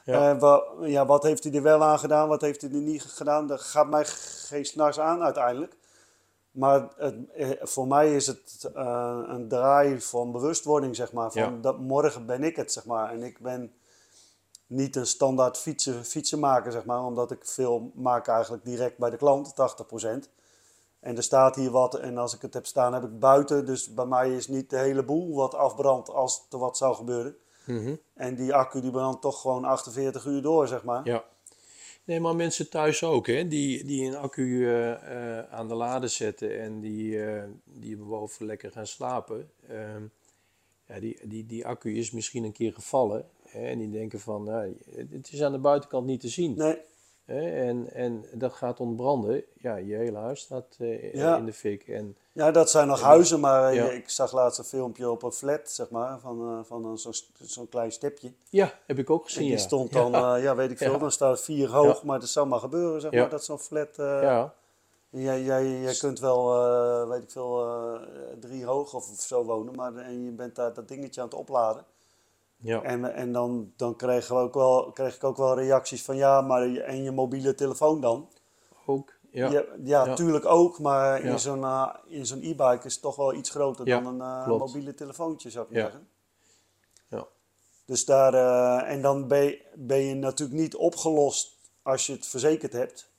Ja. 0.05 0.33
Eh, 0.33 0.39
wa- 0.39 0.63
ja, 0.81 1.05
wat 1.05 1.23
heeft 1.23 1.43
hij 1.43 1.53
er 1.53 1.61
wel 1.61 1.83
aan 1.83 1.99
gedaan? 1.99 2.27
Wat 2.27 2.41
heeft 2.41 2.61
hij 2.61 2.69
er 2.71 2.77
niet 2.77 3.03
gedaan? 3.03 3.47
Dat 3.47 3.61
gaat 3.61 3.89
mij 3.89 4.05
geen 4.05 4.65
snars 4.65 4.99
aan 4.99 5.23
uiteindelijk. 5.23 5.77
Maar 6.51 6.87
het, 6.97 7.15
eh, 7.33 7.49
voor 7.61 7.87
mij 7.87 8.15
is 8.15 8.27
het 8.27 8.69
een 9.25 9.47
draai 9.47 10.01
van 10.01 10.31
bewustwording, 10.31 10.95
zeg 10.95 11.11
maar. 11.13 11.31
Van 11.31 11.61
dat 11.61 11.79
morgen 11.79 12.25
ben 12.25 12.43
ik 12.43 12.55
het, 12.55 12.71
zeg 12.71 12.85
maar. 12.85 13.11
En 13.11 13.23
ik 13.23 13.39
ben 13.39 13.73
niet 14.69 14.95
een 14.95 15.05
standaard 15.05 15.57
fietsen, 15.57 16.05
fietsenmaker, 16.05 16.71
zeg 16.71 16.85
maar. 16.85 17.03
Omdat 17.03 17.31
ik 17.31 17.45
veel 17.45 17.91
maak 17.95 18.27
eigenlijk 18.27 18.65
direct 18.65 18.97
bij 18.97 19.09
de 19.09 19.17
klant, 19.17 19.53
80%. 19.53 20.29
En 20.99 21.17
er 21.17 21.23
staat 21.23 21.55
hier 21.55 21.71
wat 21.71 21.95
en 21.95 22.17
als 22.17 22.35
ik 22.35 22.41
het 22.41 22.53
heb 22.53 22.65
staan 22.65 22.93
heb 22.93 23.03
ik 23.03 23.19
buiten. 23.19 23.65
Dus 23.65 23.93
bij 23.93 24.05
mij 24.05 24.35
is 24.35 24.47
niet 24.47 24.69
de 24.69 24.77
hele 24.77 25.03
boel 25.03 25.35
wat 25.35 25.55
afbrandt 25.55 26.09
als 26.09 26.45
er 26.49 26.57
wat 26.57 26.77
zou 26.77 26.95
gebeuren. 26.95 27.35
Mhm. 27.65 27.95
En 28.13 28.35
die 28.35 28.53
accu 28.53 28.81
die 28.81 28.91
brandt 28.91 29.21
toch 29.21 29.41
gewoon 29.41 29.63
48 29.63 30.25
uur 30.25 30.41
door, 30.41 30.67
zeg 30.67 30.83
maar. 30.83 31.05
Ja. 31.05 31.23
Nee, 32.03 32.19
maar 32.19 32.35
mensen 32.35 32.69
thuis 32.69 33.03
ook, 33.03 33.27
hè, 33.27 33.47
die, 33.47 33.83
die 33.85 34.07
een 34.07 34.15
accu 34.15 34.67
eh, 34.67 34.91
eh, 35.37 35.51
aan 35.51 35.67
de 35.67 35.73
lade 35.73 36.07
zetten 36.07 36.59
en 36.59 36.79
die, 36.79 37.25
eh, 37.25 37.43
die 37.63 37.97
boven 37.97 38.45
lekker 38.45 38.71
gaan 38.71 38.87
slapen. 38.87 39.51
Ehm, 39.67 40.03
ja, 40.87 40.99
die, 40.99 41.19
die, 41.23 41.45
die 41.45 41.65
accu 41.65 41.97
is 41.97 42.11
misschien 42.11 42.43
een 42.43 42.51
keer 42.51 42.73
gevallen. 42.73 43.29
En 43.53 43.77
die 43.77 43.89
denken 43.89 44.19
van, 44.19 44.43
nou, 44.43 44.77
het 45.11 45.31
is 45.31 45.43
aan 45.43 45.51
de 45.51 45.57
buitenkant 45.57 46.05
niet 46.05 46.21
te 46.21 46.27
zien. 46.29 46.53
Nee, 46.57 46.77
Hè, 47.25 47.49
en, 47.67 47.93
en 47.93 48.25
dat 48.33 48.53
gaat 48.53 48.79
ontbranden. 48.79 49.43
Ja, 49.53 49.75
je 49.75 49.95
hele 49.95 50.17
huis 50.17 50.39
staat 50.39 50.65
eh, 50.79 51.13
Ja. 51.13 51.37
in 51.37 51.45
de 51.45 51.53
fik. 51.53 51.87
En, 51.87 52.17
ja, 52.31 52.51
dat 52.51 52.69
zijn 52.69 52.87
nog 52.87 53.01
huizen, 53.01 53.39
maar 53.39 53.69
eh, 53.69 53.75
Ja. 53.75 53.89
ik 53.89 54.09
zag 54.09 54.31
laatst 54.33 54.59
een 54.59 54.65
filmpje 54.65 55.09
op 55.09 55.23
een 55.23 55.31
flat, 55.31 55.69
zeg 55.69 55.89
maar, 55.89 56.19
van, 56.19 56.41
eh, 56.41 56.59
van 56.63 56.99
zo'n 57.41 57.69
klein 57.69 57.91
stepje. 57.91 58.31
ja, 58.49 58.73
heb 58.85 58.97
ik 58.99 59.09
ook 59.09 59.21
En 59.21 59.25
gezien, 59.27 59.41
die 59.43 59.51
ja. 59.51 59.57
stond 59.57 59.91
dan, 60.11 60.11
Ja, 60.41 60.55
weet 60.55 60.71
ik 60.71 60.77
veel, 60.77 60.99
dan 60.99 61.11
staat 61.11 61.31
het 61.31 61.41
vier 61.45 61.69
hoog, 61.69 62.03
maar 62.03 62.19
dat 62.19 62.29
zou 62.29 62.47
maar 62.47 62.59
gebeuren, 62.59 63.01
zeg 63.01 63.11
maar, 63.11 63.29
dat 63.29 63.45
zo'n 63.45 63.59
flat... 63.59 63.97
eh, 63.97 64.21
ja, 64.21 64.53
Jij, 65.09 65.41
jij, 65.43 65.79
jij 65.79 65.95
kunt 65.95 66.19
wel, 66.19 67.07
weet 67.07 67.23
ik 67.23 67.31
veel, 67.31 67.67
drie 68.39 68.65
hoog 68.65 68.93
of 68.93 69.05
zo 69.17 69.43
wonen, 69.43 69.75
maar 69.75 69.95
en 69.95 70.23
je 70.25 70.31
bent 70.31 70.55
daar 70.55 70.73
dat 70.73 70.87
dingetje 70.87 71.21
aan 71.21 71.27
het 71.27 71.35
opladen. 71.37 71.83
Ja, 72.61 72.81
En, 72.81 73.13
en 73.13 73.31
dan, 73.31 73.71
dan 73.75 73.95
kregen 73.95 74.35
we 74.35 74.41
ook 74.41 74.53
wel, 74.53 74.91
kreeg 74.91 75.15
ik 75.15 75.23
ook 75.23 75.37
wel 75.37 75.55
reacties 75.55 76.03
van 76.03 76.15
ja, 76.15 76.41
maar 76.41 76.75
en 76.75 77.03
je 77.03 77.11
mobiele 77.11 77.55
telefoon 77.55 78.01
dan? 78.01 78.29
ook. 78.89 79.17
Ja, 79.31 79.49
Ja, 79.49 79.63
ja, 79.83 80.05
Ja. 80.05 80.15
tuurlijk 80.15 80.45
ook, 80.45 80.79
maar 80.79 81.21
in 81.21 81.39
zo'n 81.39 81.63
eh, 81.63 81.89
in 82.07 82.25
zo'n 82.25 82.41
e-bike 82.41 82.85
is 82.85 82.93
het 82.93 83.01
toch 83.01 83.15
wel 83.15 83.33
iets 83.33 83.49
groter 83.49 83.85
dan 83.85 84.05
een 84.05 84.21
eh, 84.21 84.47
mobiele 84.47 84.93
telefoontje, 84.93 85.49
zou 85.49 85.65
ik 85.69 85.75
zeggen. 85.75 86.07
Ja. 87.07 87.27
Dus 87.85 88.05
daar, 88.05 88.33
eh, 88.33 88.91
en 88.91 89.01
dan 89.01 89.27
ben 89.27 89.43
je, 89.43 89.65
ben 89.75 89.97
je 89.97 90.15
natuurlijk 90.15 90.59
niet 90.59 90.75
opgelost 90.75 91.57
als 91.81 92.05
je 92.05 92.13
het 92.13 92.27
verzekerd 92.27 92.73
hebt. 92.73 93.09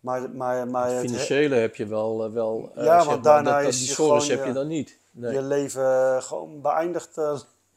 Maar, 0.00 0.30
maar, 0.30 0.68
maar 0.68 0.90
het, 0.90 1.00
Financiële 1.00 1.54
heb 1.54 1.76
je 1.76 1.86
wel, 1.86 2.32
wel 2.32 2.72
Ja, 2.74 3.04
want 3.04 3.24
daarna 3.24 3.52
dat, 3.52 3.62
dat, 3.62 3.72
is 3.72 3.78
die 3.78 3.88
je 3.88 3.94
gewoon, 3.94 4.22
heb 4.22 4.44
je 4.44 4.52
dan 4.52 4.66
niet. 4.66 4.98
Nee. 5.10 5.32
je 5.32 5.42
leven 5.42 6.22
gewoon 6.22 6.60
beëindigd, 6.60 7.14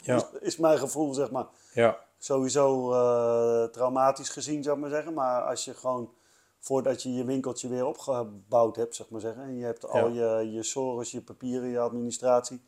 Ja. 0.06 0.16
is, 0.16 0.24
is 0.40 0.58
mijn 0.58 0.78
gevoel, 0.78 1.14
zeg 1.14 1.32
maar. 1.32 1.46
Ja, 1.74 1.98
Sowieso 2.18 2.92
eh, 2.94 3.64
traumatisch 3.64 4.30
gezien, 4.30 4.64
zou 4.64 4.76
ik 4.76 4.82
maar 4.82 4.92
zeggen. 4.92 5.14
Maar 5.14 5.42
als 5.42 5.66
je 5.66 5.74
gewoon, 5.74 6.14
voordat 6.60 7.04
je 7.04 7.14
je 7.14 7.26
winkeltje 7.26 7.68
weer 7.68 7.86
opgebouwd 7.86 8.76
hebt, 8.76 8.96
zeg 8.96 9.10
maar 9.10 9.22
zeggen. 9.22 9.44
En 9.44 9.58
je 9.58 9.66
hebt 9.66 9.88
al 9.88 10.08
je, 10.08 10.52
je 10.52 10.64
sores, 10.64 11.12
je 11.12 11.22
papieren, 11.22 11.70
je 11.70 11.80
administratie. 11.80 12.62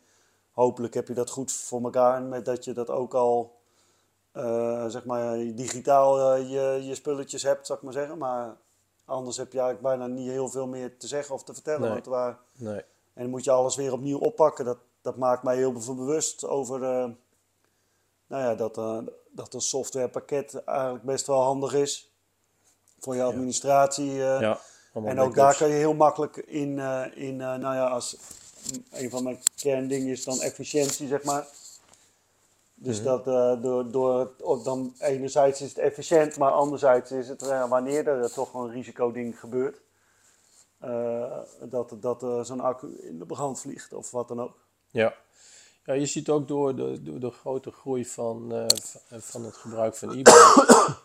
Hopelijk 0.50 0.94
heb 0.94 1.08
je 1.08 1.14
dat 1.14 1.30
goed 1.30 1.52
voor 1.52 1.82
elkaar. 1.82 2.22
Met 2.22 2.44
dat 2.44 2.64
je 2.64 2.72
dat 2.72 2.90
ook 2.90 3.14
al 3.14 3.56
eh, 4.32 4.86
zeg 4.86 5.04
maar, 5.04 5.36
digitaal 5.36 6.34
eh, 6.34 6.50
je, 6.50 6.86
je 6.86 6.94
spulletjes 6.94 7.42
hebt, 7.42 7.66
zou 7.66 7.78
ik 7.78 7.84
maar 7.84 7.94
zeggen. 7.94 8.18
Maar 8.18 8.56
anders 9.04 9.36
heb 9.36 9.52
je 9.52 9.60
eigenlijk 9.60 9.88
bijna 9.96 10.14
niet 10.14 10.30
heel 10.30 10.48
veel 10.48 10.66
meer 10.66 10.98
te 10.98 11.06
zeggen 11.06 11.34
of 11.34 11.44
te 11.44 11.54
vertellen. 11.54 11.80
Nee. 11.80 11.90
Want 11.90 12.06
waar, 12.06 12.38
Nee. 12.52 12.80
en 13.14 13.22
dan 13.22 13.30
moet 13.30 13.44
je 13.44 13.50
alles 13.50 13.76
weer 13.76 13.92
opnieuw 13.92 14.18
oppakken. 14.18 14.64
Dat, 14.64 14.78
dat 15.00 15.16
maakt 15.16 15.42
mij 15.42 15.56
heel 15.56 15.80
veel 15.80 15.94
bewust 15.94 16.46
over 16.46 17.14
nou 18.26 18.42
ja, 18.42 18.54
dat, 18.54 18.78
eh, 18.78 18.98
dat 19.30 19.54
een 19.54 19.60
softwarepakket 19.60 20.64
eigenlijk 20.64 21.04
best 21.04 21.26
wel 21.26 21.40
handig 21.42 21.74
is 21.74 22.10
voor 23.00 23.14
je 23.14 23.22
administratie. 23.22 24.10
eh. 24.10 24.40
Ja, 24.40 24.60
en 24.92 25.20
ook 25.20 25.34
daar 25.34 25.56
kan 25.56 25.68
je 25.68 25.74
heel 25.74 25.94
makkelijk 25.94 26.36
in, 26.36 26.78
eh, 26.78 27.04
in 27.14 27.36
nou 27.36 27.60
ja, 27.60 27.86
als 27.88 28.16
een 28.90 29.10
van 29.10 29.22
mijn 29.22 29.42
kerndingen 29.56 30.08
is 30.08 30.24
dan 30.24 30.40
efficiëntie, 30.40 31.08
zeg 31.08 31.22
maar. 31.22 31.46
Dus 32.74 32.96
Mhm. 33.00 33.04
dat 33.04 33.24
door, 33.62 33.90
door 33.90 34.18
het, 34.20 34.64
dan 34.64 34.94
enerzijds 34.98 35.60
is 35.60 35.68
het 35.68 35.78
efficiënt, 35.78 36.36
maar 36.36 36.50
anderzijds 36.52 37.10
is 37.10 37.28
het 37.28 37.40
wanneer 37.68 38.08
er 38.08 38.32
toch 38.32 38.54
een 38.54 38.70
risicoding 38.70 39.40
gebeurt, 39.40 39.80
dat, 41.60 41.92
dat 42.00 42.46
zo'n 42.46 42.60
accu 42.60 42.98
in 43.00 43.18
de 43.18 43.26
brand 43.26 43.60
vliegt 43.60 43.92
of 43.92 44.10
wat 44.10 44.28
dan 44.28 44.40
ook. 44.40 44.56
Ja. 44.90 45.14
Ja, 45.86 45.92
je 45.92 46.06
ziet 46.06 46.28
ook 46.28 46.48
door 46.48 46.76
de, 46.76 47.02
door 47.02 47.20
de 47.20 47.30
grote 47.30 47.70
groei 47.70 48.04
van, 48.04 48.54
eh, 48.54 48.66
van 49.08 49.44
het 49.44 49.56
gebruik 49.56 49.94
van 49.94 50.10
e-bikes, 50.10 50.96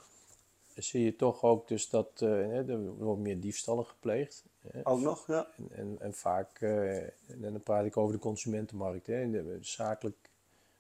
zie 0.90 1.04
je 1.04 1.16
toch 1.16 1.44
ook 1.44 1.68
dus 1.68 1.90
dat 1.90 2.10
eh, 2.16 2.70
er 2.70 2.94
wordt 2.94 3.22
meer 3.22 3.40
diefstallen 3.40 3.86
gepleegd. 3.86 4.44
Hè. 4.68 4.88
Ook 4.88 5.00
nog, 5.00 5.28
ja. 5.28 5.48
En, 5.58 5.68
en, 5.72 5.96
en 6.00 6.14
vaak, 6.14 6.62
eh, 6.62 6.98
en 6.98 7.42
dan 7.42 7.62
praat 7.64 7.86
ik 7.86 7.98
over 7.98 8.14
de 8.14 8.22
consumentenmarkt. 8.22 9.08
Hè. 9.08 9.22
In 9.22 9.32
de- 9.32 9.58
zakelijk 9.62 10.30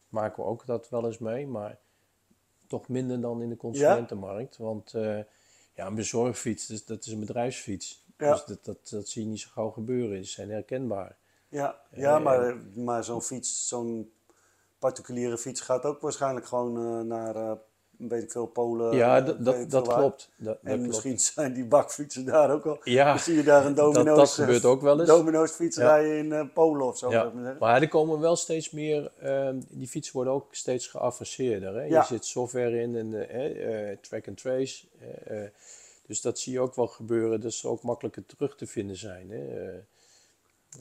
maken 0.10 0.44
we 0.44 0.50
ook 0.50 0.66
dat 0.66 0.90
wel 0.90 1.06
eens 1.06 1.18
mee, 1.18 1.48
maar 1.48 1.78
toch 2.68 2.88
minder 2.88 3.22
dan 3.22 3.42
in 3.42 3.50
de 3.50 3.58
consumentenmarkt. 3.58 4.58
Want 4.58 4.92
ja, 5.76 5.86
een 5.88 5.96
bezorgfiets, 5.96 6.86
dat 6.86 7.06
is 7.06 7.12
een 7.12 7.20
bedrijfsfiets. 7.20 8.04
Ja. 8.18 8.32
Dus 8.32 8.46
dat, 8.46 8.66
dat, 8.66 8.90
dat 8.90 9.08
zie 9.08 9.24
je 9.24 9.30
niet 9.30 9.40
zo 9.40 9.50
gauw 9.52 9.70
gebeuren. 9.70 10.16
Die 10.16 10.24
zijn 10.24 10.50
herkenbaar. 10.50 11.18
Ja, 11.52 11.76
ja 11.92 12.18
Eh, 12.18 12.24
maar, 12.24 12.56
maar 12.76 13.04
zo'n 13.04 13.22
fiets, 13.22 13.68
zo'n 13.68 14.12
particuliere 14.80 15.38
fiets 15.38 15.62
gaat 15.62 15.84
ook 15.86 16.02
waarschijnlijk 16.02 16.46
gewoon 16.46 16.78
eh, 16.78 17.00
naar, 17.06 17.36
eh, 17.36 17.52
weet 17.98 18.24
ik 18.24 18.32
veel, 18.32 18.46
Polen. 18.46 18.96
ja, 18.96 19.22
dat, 19.22 19.46
dat, 19.46 19.72
dat 19.72 19.88
klopt. 19.88 20.30
Dat, 20.38 20.46
dat 20.46 20.58
En 20.64 20.72
klopt. 20.74 20.88
misschien 20.88 21.20
zijn 21.34 21.54
die 21.54 21.66
bakfietsen 21.66 22.26
daar 22.26 22.52
ook 22.52 22.66
al. 22.66 22.80
Ja, 22.84 23.06
Dan 23.06 23.20
zie 23.20 23.36
je 23.36 23.44
daar 23.44 23.66
een 23.66 23.74
dat, 23.76 23.94
domino's, 23.94 24.18
dat 24.18 24.28
eh, 24.28 24.34
gebeurt 24.34 24.66
ook 24.66 24.82
wel 24.82 25.00
eens. 25.00 25.10
domino's 25.10 25.52
fietserij 25.52 26.08
Ja. 26.08 26.14
in 26.40 26.52
Polen 26.54 26.86
of 26.88 26.98
zo. 26.98 27.12
Ja, 27.12 27.32
maar 27.60 27.82
er 27.82 27.88
komen 27.88 28.20
wel 28.20 28.36
steeds 28.36 28.70
meer, 28.72 29.12
ehm, 29.20 29.60
die 29.70 29.88
fietsen 29.88 30.14
worden 30.16 30.34
ook 30.34 30.56
steeds 30.56 30.88
geavanceerder. 30.88 31.74
Hè? 31.76 31.84
Ja. 31.84 32.00
Je 32.00 32.06
zit 32.06 32.26
software 32.26 32.82
in 32.82 32.96
en 32.96 33.98
track 34.02 34.28
and 34.28 34.38
trace. 34.38 34.86
dus 36.08 36.22
dat 36.22 36.40
zie 36.40 36.54
je 36.54 36.60
ook 36.60 36.76
wel 36.76 36.88
gebeuren, 36.88 37.42
dat 37.42 37.54
ze 37.54 37.68
ook 37.68 37.82
makkelijker 37.84 38.26
terug 38.26 38.56
te 38.56 38.68
vinden 38.68 38.98
zijn. 38.98 39.30
Hè? 39.32 39.40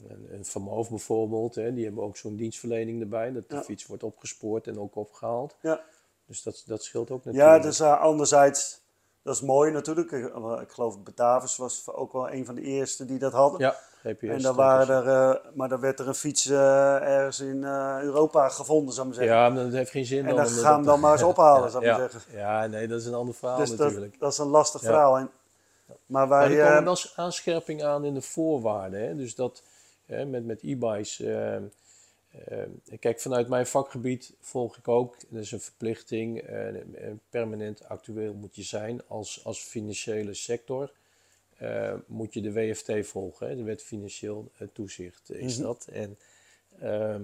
Een, 0.09 0.27
een 0.33 0.45
Van 0.45 0.61
Moof 0.61 0.89
bijvoorbeeld, 0.89 1.55
hè? 1.55 1.73
die 1.73 1.85
hebben 1.85 2.03
ook 2.03 2.17
zo'n 2.17 2.35
dienstverlening 2.35 3.01
erbij, 3.01 3.31
dat 3.31 3.49
de 3.49 3.55
Ja. 3.55 3.63
fiets 3.63 3.85
wordt 3.85 4.03
opgespoord 4.03 4.67
en 4.67 4.79
ook 4.79 4.95
opgehaald. 4.95 5.55
Ja, 5.61 5.81
Dus 6.25 6.43
dat, 6.43 6.63
dat 6.65 6.83
scheelt 6.83 7.11
ook 7.11 7.25
natuurlijk. 7.25 7.55
ja 7.55 7.59
dus 7.61 7.79
eh, 7.79 7.99
anderzijds, 8.01 8.81
dat 9.23 9.35
is 9.35 9.41
mooi 9.41 9.71
natuurlijk. 9.71 10.11
Ik, 10.11 10.25
eh, 10.35 10.57
ik 10.61 10.69
geloof 10.71 11.03
Batavus 11.03 11.55
was 11.57 11.87
ook 11.87 12.13
wel 12.13 12.31
een 12.31 12.45
van 12.45 12.55
de 12.55 12.61
eerste 12.61 13.05
die 13.05 13.19
dat 13.19 13.31
hadden. 13.33 13.59
Ja, 13.59 13.75
GPS. 14.03 14.29
en 14.29 14.41
dan 14.41 14.55
waren 14.55 15.05
er, 15.05 15.31
eh, 15.35 15.51
maar 15.53 15.69
dan 15.69 15.79
werd 15.79 15.99
er 15.99 16.07
een 16.07 16.15
fiets 16.15 16.49
ergens 16.49 17.39
in 17.39 17.63
Europa 17.63 18.49
gevonden, 18.49 18.93
zou 18.93 19.07
ik 19.07 19.13
maar 19.15 19.23
zeggen. 19.23 19.43
Ja, 19.43 19.49
maar 19.49 19.63
dat 19.63 19.73
heeft 19.73 19.91
geen 19.91 20.05
zin 20.05 20.25
en 20.27 20.35
dan 20.35 20.47
gaan 20.47 20.55
we 20.55 20.61
dat- 20.63 20.83
dan 20.85 20.99
maar 20.99 21.11
eens 21.11 21.23
ophalen, 21.33 21.63
ja, 21.63 21.69
zou 21.69 21.83
ik 21.85 21.89
ja, 21.91 21.97
maar 21.97 22.09
zeggen. 22.09 22.37
ja, 22.37 22.67
nee, 22.67 22.87
dat 22.87 22.99
is 22.99 23.05
een 23.05 23.13
ander 23.13 23.35
verhaal 23.35 23.57
Dus 23.57 23.69
dat, 23.69 23.77
natuurlijk. 23.79 24.19
dat 24.19 24.31
is 24.31 24.37
een 24.37 24.47
lastig 24.47 24.81
verhaal. 24.81 25.17
En, 25.17 25.29
maar 25.85 25.97
Maar 26.05 26.27
wij, 26.29 26.57
er 26.57 26.65
komen 26.67 26.83
wel 26.83 26.89
eens 26.93 27.13
aanscherpingen 27.15 27.85
aan 27.87 28.05
in 28.05 28.13
de 28.13 28.21
voorwaarden. 28.21 29.01
Hè? 29.07 29.15
Dus 29.15 29.35
dat 29.35 29.63
hè, 30.11 30.25
met, 30.25 30.45
met 30.45 30.61
e-bikes. 30.63 31.19
eh, 31.19 31.55
eh, 31.55 31.61
kijk, 32.99 33.19
vanuit 33.19 33.47
mijn 33.47 33.67
vakgebied 33.67 34.33
volg 34.39 34.77
ik 34.77 34.87
ook, 34.87 35.15
dat 35.29 35.41
is 35.41 35.51
een 35.51 35.59
verplichting, 35.61 36.43
permanent 37.29 37.83
actueel 37.87 38.33
moet 38.33 38.55
je 38.55 38.63
zijn 38.63 39.01
als, 39.07 39.43
als 39.45 39.59
financiële 39.63 40.33
sector. 40.33 40.91
eh, 41.57 41.93
moet 42.07 42.33
je 42.33 42.41
de 42.41 42.53
WFT 42.53 43.07
volgen, 43.07 43.47
hè? 43.49 43.55
de 43.55 43.63
Wet 43.63 43.83
Financieel 43.83 44.51
eh, 44.57 44.67
Toezicht 44.73 45.31
is 45.31 45.55
Mhm. 45.57 45.63
dat. 45.65 45.87
En 45.91 46.17
ehm, 46.79 47.21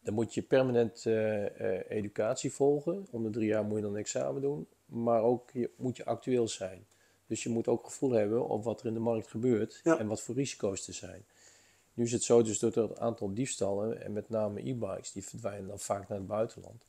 dan 0.00 0.14
moet 0.14 0.34
je 0.34 0.42
permanent 0.42 1.06
eh, 1.06 1.90
educatie 1.90 2.52
volgen. 2.52 3.06
Om 3.10 3.22
de 3.22 3.30
drie 3.30 3.46
jaar 3.46 3.64
moet 3.64 3.76
je 3.76 3.82
dan 3.82 3.92
een 3.92 3.98
examen 3.98 4.42
doen. 4.42 4.66
Maar 4.86 5.22
ook 5.22 5.50
je, 5.52 5.70
moet 5.76 5.96
je 5.96 6.04
actueel 6.04 6.48
zijn. 6.48 6.86
Dus 7.26 7.42
je 7.42 7.48
moet 7.48 7.68
ook 7.68 7.84
gevoel 7.84 8.10
hebben 8.10 8.48
op 8.48 8.64
wat 8.64 8.80
er 8.80 8.86
in 8.86 8.94
de 8.94 9.00
markt 9.00 9.26
gebeurt 9.28 9.80
Ja. 9.84 9.98
en 9.98 10.06
wat 10.06 10.20
voor 10.22 10.34
risico's 10.34 10.86
er 10.88 10.94
zijn. 10.94 11.24
Nu 11.94 12.04
is 12.04 12.12
het 12.12 12.22
zo 12.22 12.42
dus 12.42 12.58
door 12.58 12.72
het 12.76 12.98
aantal 12.98 13.34
diefstallen, 13.34 14.02
en 14.02 14.12
met 14.12 14.28
name 14.28 14.60
e-bikes, 14.68 15.12
die 15.12 15.24
verdwijnen 15.24 15.68
dan 15.68 15.78
vaak 15.78 16.08
naar 16.08 16.18
het 16.18 16.26
buitenland, 16.26 16.82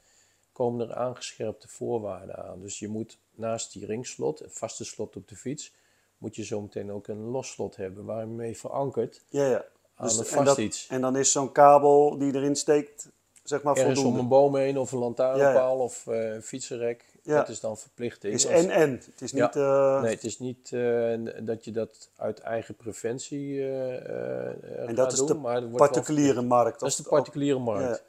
komen 0.51 0.89
er 0.89 0.95
aangescherpte 0.95 1.67
voorwaarden 1.67 2.35
aan. 2.43 2.61
Dus 2.61 2.79
je 2.79 2.87
moet 2.87 3.17
naast 3.35 3.73
die 3.73 3.85
ringslot, 3.85 4.39
een 4.39 4.51
vaste 4.51 4.85
slot 4.85 5.15
op 5.15 5.27
de 5.27 5.35
fiets, 5.35 5.73
moet 6.17 6.35
je 6.35 6.43
zometeen 6.43 6.91
ook 6.91 7.07
een 7.07 7.23
los 7.23 7.49
slot 7.51 7.75
hebben 7.75 8.05
waarmee 8.05 8.47
je 8.49 8.55
verankert 8.55 9.21
ja, 9.29 9.45
ja. 9.47 9.65
aan 9.95 10.07
Dus- 10.07 10.17
en, 10.17 10.25
vast 10.25 10.45
dat- 10.45 10.57
iets. 10.57 10.87
en 10.87 11.01
dan 11.01 11.15
is 11.17 11.31
zo'n 11.31 11.51
kabel 11.51 12.17
die 12.17 12.33
erin 12.35 12.55
steekt, 12.55 13.09
zeg 13.43 13.61
maar, 13.63 13.75
Ergens 13.75 13.97
om 13.97 14.03
voldoende. 14.03 14.23
een 14.23 14.29
boom 14.29 14.55
heen 14.55 14.77
of 14.79 14.91
een 14.91 14.99
lantaarnpaal 14.99 15.77
of 15.79 16.07
eh, 16.07 16.33
een 16.33 16.41
fietsenrek, 16.43 17.05
Ja. 17.25 17.37
dat 17.37 17.49
is 17.49 17.59
dan 17.59 17.77
verplichting. 17.77 18.33
is 18.33 18.47
Als- 18.47 18.63
en 18.63 18.69
en. 18.69 18.91
Het 18.91 19.21
is 19.21 19.31
Ja. 19.31 19.45
niet. 19.45 19.55
eh, 19.55 20.01
Nee, 20.01 20.13
het 20.13 20.23
is 20.23 20.39
niet 20.39 20.71
eh, 20.73 21.19
dat 21.45 21.65
je 21.65 21.71
dat 21.71 22.09
uit 22.15 22.39
eigen 22.39 22.75
preventie 22.75 23.61
eh 23.61 24.87
En 24.87 24.95
dat 24.95 25.11
is 25.11 25.17
doen, 25.17 25.27
de 25.27 25.33
maar 25.33 25.61
het 25.61 25.71
particuliere 25.71 26.41
markt. 26.41 26.79
Dat 26.79 26.89
is 26.89 26.95
de 26.95 27.03
particuliere 27.03 27.59
markt. 27.59 27.97
Ja. 27.97 27.99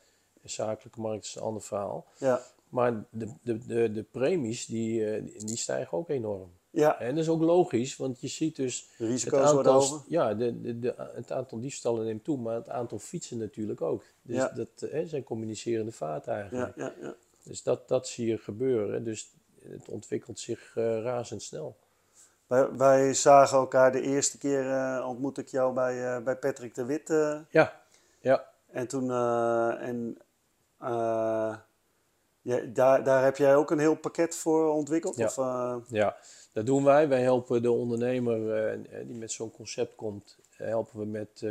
De 0.42 0.48
zakelijke 0.48 1.00
markt 1.00 1.24
is 1.24 1.34
een 1.34 1.42
ander 1.42 1.62
verhaal. 1.62 2.04
Ja, 2.18 2.40
Maar 2.68 3.04
de, 3.10 3.28
de, 3.42 3.66
de, 3.66 3.92
de 3.92 4.02
premies 4.02 4.66
die, 4.66 5.22
die 5.44 5.56
stijgen 5.56 5.98
ook 5.98 6.08
enorm. 6.08 6.50
ja. 6.70 7.00
En 7.00 7.08
dat 7.14 7.24
is 7.24 7.28
ook 7.30 7.40
logisch, 7.42 7.96
want 7.96 8.20
je 8.20 8.28
ziet 8.28 8.56
dus 8.56 8.80
de 8.80 9.04
het 9.04 9.12
risico's 9.12 9.52
worden 9.52 9.72
aantal, 9.72 9.88
hoger. 9.88 10.04
ja, 10.08 10.34
de, 10.34 10.60
de, 10.60 10.78
de, 10.78 10.94
het 11.14 11.32
aantal 11.32 11.60
diefstallen 11.60 12.04
neemt 12.04 12.24
toe, 12.24 12.38
maar 12.38 12.54
het 12.54 12.68
aantal 12.68 12.98
fietsen 12.98 13.38
natuurlijk 13.38 13.80
ook. 13.80 14.02
Dus 14.22 14.36
Ja. 14.36 14.48
dat 14.48 14.88
zijn 15.06 15.22
communicerende 15.24 15.92
vaartuigen. 15.92 16.56
Ja, 16.58 16.72
ja, 16.76 16.94
ja. 17.00 17.14
Dus 17.44 17.62
dat, 17.62 17.88
dat 17.88 18.08
zie 18.08 18.26
je 18.26 18.38
gebeuren. 18.38 19.04
Dus 19.04 19.32
het 19.68 19.88
ontwikkelt 19.88 20.38
zich 20.38 20.76
eh, 20.76 21.02
razendsnel. 21.02 21.76
Wij, 22.46 22.70
wij 22.70 23.14
zagen 23.14 23.58
elkaar 23.58 23.92
de 23.92 24.00
eerste 24.00 24.38
keer, 24.38 24.70
eh 24.70 25.06
ontmoette 25.08 25.40
ik 25.40 25.48
jou 25.48 25.74
bij, 25.74 26.14
eh, 26.14 26.22
bij 26.22 26.36
Patrick 26.36 26.74
de 26.74 26.84
Wit. 26.84 27.08
Ja, 27.50 27.82
ja, 28.20 28.48
en 28.70 28.86
toen, 28.86 29.10
en, 29.80 30.18
ja, 32.42 32.60
daar, 32.66 33.04
daar 33.04 33.24
heb 33.24 33.36
jij 33.36 33.56
ook 33.56 33.70
een 33.70 33.78
heel 33.78 33.96
pakket 33.96 34.36
voor 34.36 34.72
ontwikkeld? 34.72 35.16
Ja. 35.16 35.26
Of, 35.26 35.36
ja, 35.88 36.16
dat 36.52 36.66
doen 36.66 36.84
wij. 36.84 37.08
Wij 37.08 37.22
helpen 37.22 37.62
de 37.62 37.70
ondernemer 37.70 38.78
die 39.06 39.16
met 39.16 39.32
zo'n 39.32 39.50
concept 39.50 39.94
komt, 39.94 40.38
helpen 40.50 40.98
we 40.98 41.06
met, 41.06 41.42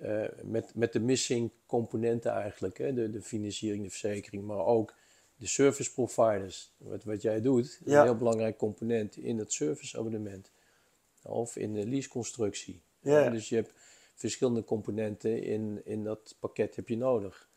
eh, 0.00 0.24
met, 0.42 0.74
met 0.74 0.92
de 0.92 1.00
missing 1.00 1.50
componenten 1.66 2.32
eigenlijk. 2.32 2.78
Hè? 2.78 2.92
De, 2.94 3.10
de 3.10 3.22
financiering, 3.22 3.84
de 3.84 3.90
verzekering, 3.90 4.44
maar 4.44 4.64
ook 4.66 4.94
de 5.36 5.46
service 5.46 5.92
providers. 5.92 6.72
Wat, 6.76 7.04
wat 7.04 7.22
jij 7.22 7.40
doet, 7.40 7.80
Ja. 7.84 7.98
een 7.98 8.04
heel 8.04 8.16
belangrijk 8.16 8.56
component 8.56 9.16
in 9.16 9.38
het 9.38 9.52
serviceabonnement. 9.52 10.50
Of 11.22 11.56
in 11.56 11.72
de 11.72 11.86
leaseconstructie. 11.86 12.80
Ja, 13.00 13.18
ja. 13.20 13.30
Dus 13.30 13.48
je 13.48 13.54
hebt 13.54 13.72
verschillende 14.14 14.64
componenten 14.64 15.42
in, 15.42 15.80
in 15.84 16.04
dat 16.04 16.36
pakket 16.40 16.76
heb 16.76 16.88
je 16.88 16.96
nodig. 16.96 17.48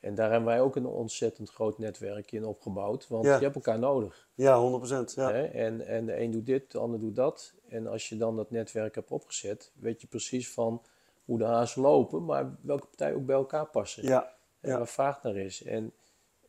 En 0.00 0.14
daar 0.14 0.30
hebben 0.30 0.48
wij 0.48 0.60
ook 0.60 0.76
een 0.76 0.86
ontzettend 0.86 1.50
groot 1.50 1.78
netwerk 1.78 2.32
in 2.32 2.44
opgebouwd. 2.44 3.08
Want 3.08 3.24
Ja. 3.24 3.36
je 3.36 3.42
hebt 3.42 3.54
elkaar 3.54 3.78
nodig. 3.78 4.28
ja, 4.34 4.80
100%. 4.80 5.14
Ja. 5.14 5.32
En, 5.32 5.86
en 5.86 6.06
de 6.06 6.20
een 6.20 6.30
doet 6.30 6.46
dit, 6.46 6.70
de 6.72 6.78
ander 6.78 7.00
doet 7.00 7.16
dat. 7.16 7.54
En 7.68 7.86
als 7.86 8.08
je 8.08 8.16
dan 8.16 8.36
dat 8.36 8.50
netwerk 8.50 8.94
hebt 8.94 9.10
opgezet, 9.10 9.72
weet 9.74 10.00
je 10.00 10.06
precies 10.06 10.50
van 10.52 10.82
hoe 11.26 11.38
de 11.38 11.44
hazen 11.44 11.82
lopen, 11.82 12.24
maar 12.24 12.56
welke 12.60 12.86
partijen 12.86 13.16
ook 13.16 13.26
bij 13.26 13.36
elkaar 13.36 13.66
passen. 13.66 14.02
Ja, 14.02 14.32
En 14.60 14.70
ja. 14.70 14.76
waar 14.78 14.86
vraag 14.86 15.22
naar 15.22 15.36
is. 15.36 15.62
En 15.62 15.92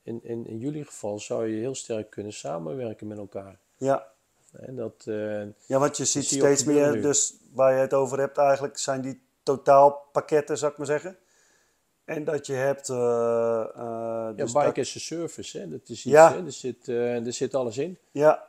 in, 0.03 0.19
in, 0.23 0.47
in 0.47 0.57
jullie 0.57 0.85
geval 0.85 1.19
zou 1.19 1.47
je 1.47 1.59
heel 1.59 1.75
sterk 1.75 2.09
kunnen 2.09 2.33
samenwerken 2.33 3.07
met 3.07 3.17
elkaar. 3.17 3.59
ja. 3.77 4.07
En 4.51 4.75
dat, 4.75 5.03
eh, 5.05 5.41
Ja, 5.65 5.79
want 5.79 5.97
je 5.97 6.05
ziet 6.05 6.25
zie 6.25 6.39
steeds 6.39 6.63
meer, 6.63 6.91
nu. 6.93 7.01
dus 7.01 7.33
waar 7.53 7.73
je 7.73 7.79
het 7.79 7.93
over 7.93 8.19
hebt, 8.19 8.37
eigenlijk 8.37 8.77
zijn 8.77 9.01
die 9.01 9.21
totaalpakketten, 9.43 10.57
zou 10.57 10.71
ik 10.71 10.77
maar 10.77 10.87
zeggen. 10.87 11.17
En 12.05 12.23
dat 12.23 12.45
je 12.45 12.53
hebt. 12.53 12.89
eh, 12.89 12.95
ja, 13.75 14.33
dus 14.35 14.51
bike 14.51 14.65
dat- 14.65 14.77
as 14.77 14.95
a 14.95 14.99
service, 14.99 15.57
hè? 15.59 15.69
dat 15.69 15.79
is 15.83 15.89
iets, 15.89 16.03
Ja. 16.03 16.31
hè? 16.33 16.45
Er, 16.45 16.51
zit, 16.51 16.87
er 16.87 17.33
zit 17.33 17.55
alles 17.55 17.77
in. 17.77 17.97
ja, 18.11 18.47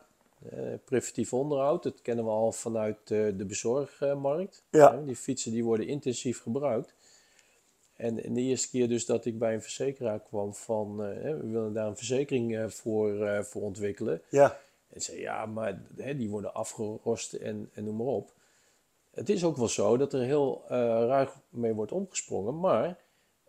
preventief 0.85 1.33
onderhoud, 1.33 1.83
dat 1.83 2.03
kennen 2.03 2.25
we 2.25 2.31
al 2.31 2.53
vanuit 2.53 2.99
eh, 3.11 3.27
de 3.37 3.45
bezorgmarkt. 3.47 4.65
Ja. 4.71 4.97
Die 4.97 5.17
fietsen 5.17 5.53
die 5.53 5.65
worden 5.65 5.87
intensief 5.87 6.43
gebruikt. 6.43 6.95
En, 7.97 8.25
en 8.25 8.35
de 8.35 8.41
eerste 8.41 8.71
keer 8.71 8.89
dus 8.89 9.07
dat 9.07 9.25
ik 9.25 9.39
bij 9.39 9.55
een 9.55 9.63
verzekeraar 9.63 10.21
kwam 10.21 10.55
van, 10.55 11.05
eh, 11.05 11.23
we 11.23 11.47
willen 11.47 11.73
daar 11.73 11.87
een 11.87 11.97
verzekering 11.97 12.57
eh, 12.57 12.69
voor, 12.69 13.27
eh, 13.27 13.43
voor 13.43 13.63
ontwikkelen. 13.63 14.23
Ja, 14.31 14.59
En 14.89 15.01
zei, 15.01 15.21
ja, 15.21 15.47
maar 15.47 15.83
hè, 15.97 16.17
die 16.17 16.31
worden 16.31 16.55
afgerost 16.55 17.33
en, 17.33 17.71
en 17.73 17.85
noem 17.85 17.97
maar 17.97 18.07
op. 18.07 18.33
Het 19.11 19.29
is 19.29 19.45
ook 19.45 19.57
wel 19.57 19.69
zo 19.69 19.97
dat 19.97 20.13
er 20.13 20.23
heel 20.23 20.63
eh, 20.69 20.79
ruig 21.07 21.37
mee 21.49 21.73
wordt 21.73 21.93
omgesprongen, 21.93 22.61
maar 22.61 22.99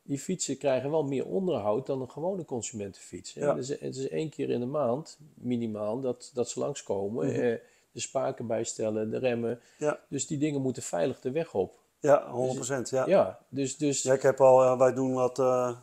die 0.10 0.19
fietsen 0.19 0.58
krijgen 0.58 0.91
wel 0.91 1.04
meer 1.04 1.26
onderhoud 1.26 1.86
dan 1.86 2.02
een 2.02 2.10
gewone 2.10 2.45
consumentenfiets. 2.45 3.34
Ja. 3.34 3.54
Dus 3.54 3.67
het 3.67 3.95
is 3.95 4.10
één 4.10 4.30
keer 4.30 4.50
in 4.50 4.60
de 4.60 4.65
maand 4.65 5.17
minimaal 5.34 6.00
dat, 6.02 6.32
dat 6.34 6.50
ze 6.50 6.60
langskomen. 6.60 7.26
Mhm. 7.28 7.36
eh, 7.39 7.58
de 7.91 8.00
spaken 8.00 8.48
bijstellen, 8.48 9.10
de 9.10 9.17
remmen. 9.17 9.60
ja, 9.78 10.00
Dus 10.08 10.28
die 10.28 10.38
dingen 10.38 10.62
moeten 10.62 10.84
veilig 10.84 11.19
de 11.19 11.32
weg 11.32 11.54
op. 11.54 11.74
ja 12.00 12.32
100%. 12.32 12.89
Ja. 12.89 13.06
Ja, 13.08 13.39
dus, 13.50 13.78
dus 13.78 14.02
Ja, 14.04 14.13
ik 14.13 14.22
heb 14.22 14.41
al, 14.41 14.63
eh, 14.63 14.78
wij 14.78 14.93
doen 14.93 15.13
wat 15.13 15.39
eh, 15.39 15.78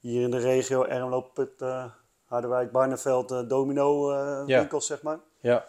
hier 0.00 0.22
in 0.22 0.30
de 0.30 0.38
regio, 0.38 0.84
Ermelo, 0.84 1.20
Put, 1.20 1.62
eh 1.62 1.84
Harderwijk, 2.24 2.72
Barneveld, 2.72 3.48
domino 3.48 4.06
winkels, 4.46 4.86
zeg 4.86 5.02
maar. 5.02 5.18
ja, 5.40 5.64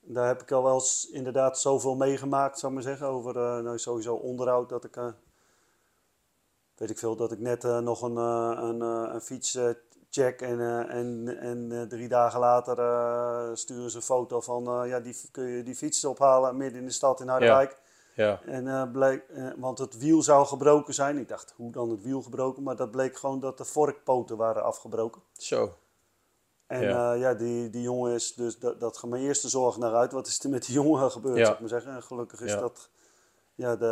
Daar 0.00 0.26
heb 0.26 0.42
ik 0.42 0.50
al 0.52 0.62
wel 0.62 0.74
eens 0.74 1.08
inderdaad 1.12 1.58
zoveel 1.60 1.94
meegemaakt, 1.96 2.58
zou 2.58 2.72
ik 2.72 2.78
maar 2.78 2.88
zeggen, 2.88 3.06
over 3.06 3.34
nou, 3.62 3.78
sowieso 3.78 4.14
onderhoud. 4.14 4.68
Dat 4.68 4.84
ik, 4.84 4.96
weet 6.76 6.90
ik 6.90 6.98
veel, 6.98 7.16
dat 7.16 7.32
ik 7.32 7.38
net 7.38 7.64
eh, 7.64 7.78
nog 7.78 8.02
een, 8.02 8.16
eh, 8.16 8.58
een, 8.62 8.82
eh, 8.82 9.14
een 9.14 9.20
fiets 9.20 9.58
check 10.10 10.40
en, 10.42 10.88
en, 10.88 11.36
en 11.40 11.86
drie 11.88 12.08
dagen 12.08 12.40
later 12.40 12.76
sturen 13.58 13.90
ze 13.90 13.96
een 13.96 14.02
foto 14.02 14.40
van, 14.40 14.88
ja, 14.88 15.00
die 15.00 15.16
kun 15.30 15.44
je 15.44 15.62
die 15.62 15.74
fiets 15.76 16.04
ophalen 16.04 16.56
midden 16.56 16.80
in 16.80 16.86
de 16.86 16.92
stad 16.92 17.20
in 17.20 17.28
Harderwijk. 17.28 17.80
ja, 18.14 18.40
En, 18.46 18.68
eh, 18.68 18.90
bleek, 18.92 19.22
want 19.56 19.78
het 19.78 19.98
wiel 19.98 20.22
zou 20.22 20.46
gebroken 20.46 20.94
zijn. 20.94 21.18
Ik 21.18 21.28
dacht, 21.28 21.52
hoe 21.56 21.70
dan 21.72 21.90
het 21.90 22.02
wiel 22.02 22.22
gebroken? 22.22 22.62
Maar 22.62 22.76
dat 22.76 22.90
bleek 22.90 23.16
gewoon 23.16 23.40
dat 23.40 23.58
de 23.58 23.64
vorkpoten 23.64 24.36
waren 24.36 24.62
afgebroken. 24.64 25.22
zo. 25.38 25.74
En 26.66 26.82
Ja. 26.82 26.88
ja, 26.88 27.12
ja 27.12 27.34
die, 27.34 27.70
die 27.70 27.82
jongen 27.82 28.12
is 28.12 28.34
dus, 28.34 28.58
dat, 28.58 28.80
dat 28.80 28.96
gaat 28.96 29.10
mijn 29.10 29.22
eerste 29.22 29.48
zorg 29.48 29.76
naar 29.76 29.94
uit. 29.94 30.12
Wat 30.12 30.26
is 30.26 30.44
er 30.44 30.50
met 30.50 30.64
die 30.66 30.74
jongen 30.74 31.10
gebeurd, 31.10 31.36
Ja. 31.36 31.42
zou 31.44 31.54
ik 31.54 31.60
maar 31.60 31.68
zeggen. 31.68 31.92
En 31.94 32.02
gelukkig 32.02 32.40
is 32.40 32.52
Ja. 32.52 32.60
dat, 32.60 32.88
ja, 33.56 33.76
de, 33.76 33.86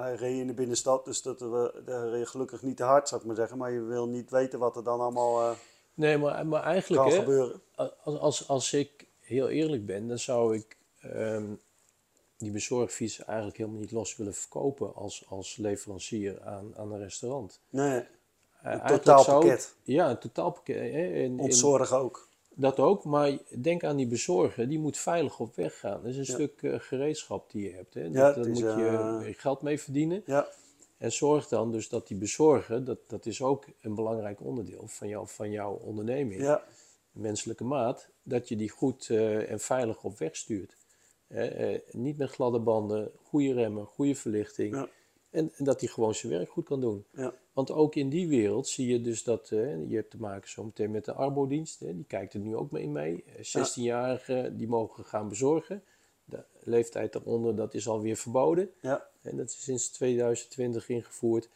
hij 0.00 0.14
reed 0.14 0.38
in 0.40 0.46
de 0.46 0.52
binnenstad. 0.52 1.04
Dus 1.04 1.22
dat 1.22 1.40
we, 1.40 1.82
de 1.84 2.10
reed 2.10 2.28
gelukkig 2.28 2.62
niet 2.62 2.76
te 2.76 2.82
hard, 2.82 3.08
zou 3.08 3.20
ik 3.20 3.26
maar 3.26 3.36
zeggen. 3.36 3.58
Maar 3.58 3.72
je 3.72 3.82
wil 3.82 4.08
niet 4.08 4.30
weten 4.30 4.58
wat 4.58 4.76
er 4.76 4.84
dan 4.84 5.00
allemaal 5.00 5.40
eh, 5.42 5.50
Nee, 5.94 6.18
maar, 6.18 6.46
maar 6.46 6.62
eigenlijk, 6.62 7.02
kan 7.02 7.12
hè, 7.12 7.18
gebeuren. 7.18 7.60
als, 7.74 8.18
als, 8.18 8.48
als 8.48 8.72
ik 8.72 9.06
heel 9.20 9.48
eerlijk 9.48 9.86
ben, 9.86 10.08
dan 10.08 10.18
zou 10.18 10.56
ik 10.56 10.76
ehm, 11.00 11.44
die 12.38 12.50
bezorgfiets 12.50 13.24
eigenlijk 13.24 13.58
helemaal 13.58 13.80
niet 13.80 13.90
los 13.92 14.16
willen 14.16 14.34
verkopen 14.34 14.94
als, 14.94 15.24
als 15.28 15.56
leverancier 15.56 16.42
aan, 16.42 16.72
aan 16.76 16.92
een 16.92 16.98
restaurant. 16.98 17.60
Nee, 17.70 17.98
Eh, 17.98 18.04
een 18.62 18.70
eigenlijk 18.80 19.02
totaalpakket. 19.04 19.60
zou- 19.62 19.72
Ja, 19.82 20.10
een 20.10 20.18
totaalpakket. 20.18 20.76
En- 20.76 21.12
en- 21.14 21.38
Ontzorg 21.40 21.92
ook. 21.92 22.27
Dat 22.60 22.78
ook, 22.78 23.04
maar 23.04 23.38
denk 23.58 23.84
aan 23.84 23.96
die 23.96 24.06
bezorger, 24.06 24.68
die 24.68 24.78
moet 24.78 24.96
veilig 24.98 25.40
op 25.40 25.56
weg 25.56 25.78
gaan. 25.78 26.02
Dat 26.02 26.10
is 26.10 26.16
een 26.16 26.24
Ja. 26.26 26.32
stuk 26.32 26.62
eh, 26.62 26.74
gereedschap 26.78 27.50
die 27.50 27.62
je 27.64 27.74
hebt. 27.74 27.94
Hè. 27.94 28.10
Dat, 28.10 28.34
daar 28.34 28.48
moet 28.48 28.58
je 28.58 28.64
eh, 29.26 29.34
geld 29.40 29.62
mee 29.62 29.80
verdienen. 29.80 30.22
Ja, 30.26 30.48
En 30.98 31.12
zorg 31.12 31.48
dan 31.48 31.72
dus 31.72 31.88
dat 31.88 32.06
die 32.08 32.16
bezorger, 32.16 32.84
dat, 32.84 32.98
dat 33.06 33.26
is 33.26 33.42
ook 33.42 33.64
een 33.80 33.94
belangrijk 33.94 34.40
onderdeel 34.40 34.84
van, 34.86 35.08
jou, 35.08 35.28
van 35.28 35.50
jouw 35.50 35.72
onderneming, 35.74 36.40
ja, 36.42 36.62
menselijke 37.12 37.64
maat, 37.64 38.08
dat 38.22 38.48
je 38.48 38.56
die 38.56 38.68
goed 38.70 39.08
eh, 39.10 39.50
en 39.50 39.60
veilig 39.60 40.04
op 40.04 40.18
weg 40.18 40.36
stuurt. 40.36 40.76
Eh, 41.26 41.78
niet 41.90 42.18
met 42.18 42.30
gladde 42.30 42.58
banden, 42.58 43.10
goede 43.24 43.52
remmen, 43.52 43.86
goede 43.86 44.14
verlichting. 44.14 44.88
En, 45.38 45.52
en 45.56 45.64
dat 45.64 45.80
hij 45.80 45.88
gewoon 45.88 46.14
zijn 46.14 46.32
werk 46.32 46.48
goed 46.50 46.64
kan 46.64 46.80
doen. 46.80 47.04
ja, 47.10 47.34
Want 47.52 47.70
ook 47.70 47.94
in 47.94 48.08
die 48.08 48.28
wereld 48.28 48.68
zie 48.68 48.86
je 48.88 49.00
dus 49.00 49.22
dat 49.22 49.50
eh, 49.50 49.88
je 49.90 49.94
hebt 49.96 50.10
te 50.10 50.16
maken 50.20 50.50
zometeen 50.50 50.90
met 50.90 51.04
de 51.04 51.12
arbodienst. 51.12 51.80
Hè, 51.80 51.94
die 51.94 52.04
kijkt 52.08 52.34
er 52.34 52.40
nu 52.40 52.56
ook 52.56 52.70
mee 52.70 52.88
mee. 52.88 53.24
Eh, 53.36 53.44
16-jarigen 53.44 54.56
die 54.56 54.68
mogen 54.68 55.04
gaan 55.04 55.28
bezorgen. 55.28 55.82
De 56.24 56.42
leeftijd 56.62 57.12
daaronder 57.12 57.56
dat 57.56 57.74
is 57.74 57.88
alweer 57.88 58.16
verboden. 58.16 58.70
ja, 58.80 59.06
En 59.22 59.36
dat 59.36 59.46
is 59.48 59.62
sinds 59.62 59.88
2020 59.88 60.88
ingevoerd. 60.88 61.48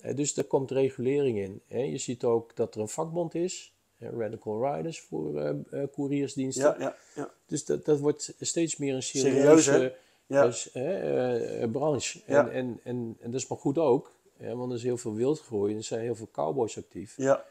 Eh, 0.00 0.16
dus 0.16 0.34
daar 0.34 0.44
komt 0.44 0.70
regulering 0.70 1.38
in. 1.38 1.60
Hè. 1.66 1.78
Je 1.82 1.98
ziet 1.98 2.24
ook 2.24 2.56
dat 2.56 2.74
er 2.74 2.80
een 2.80 2.88
vakbond 2.88 3.34
is. 3.34 3.72
eh, 3.98 4.08
Radical 4.18 4.74
Riders 4.74 5.00
voor 5.00 5.40
eh 5.40 5.48
eh, 5.70 5.88
couriersdiensten. 5.92 6.64
ja, 6.64 6.76
ja, 6.78 6.96
ja. 7.14 7.30
Dus 7.46 7.64
dat, 7.64 7.84
dat 7.84 8.00
wordt 8.00 8.34
steeds 8.40 8.76
meer 8.76 8.94
een 8.94 9.02
serieuze? 9.02 9.94
Ja. 10.26 10.44
dus, 10.44 10.68
hè, 10.72 10.98
eh, 10.98 11.62
eh, 11.62 11.70
branche. 11.70 12.20
Ja. 12.26 12.48
En, 12.48 12.52
en, 12.52 12.80
en, 12.84 13.16
en 13.20 13.30
dat 13.30 13.40
is 13.40 13.46
maar 13.46 13.58
goed 13.58 13.78
ook. 13.78 14.12
Hè, 14.36 14.56
want 14.56 14.70
er 14.70 14.76
is 14.76 14.82
heel 14.82 14.96
veel 14.96 15.14
wildgroei 15.14 15.70
en 15.72 15.78
er 15.78 15.84
zijn 15.84 16.00
heel 16.00 16.14
veel 16.14 16.28
cowboys 16.32 16.78
actief. 16.78 17.16
ja, 17.16 17.44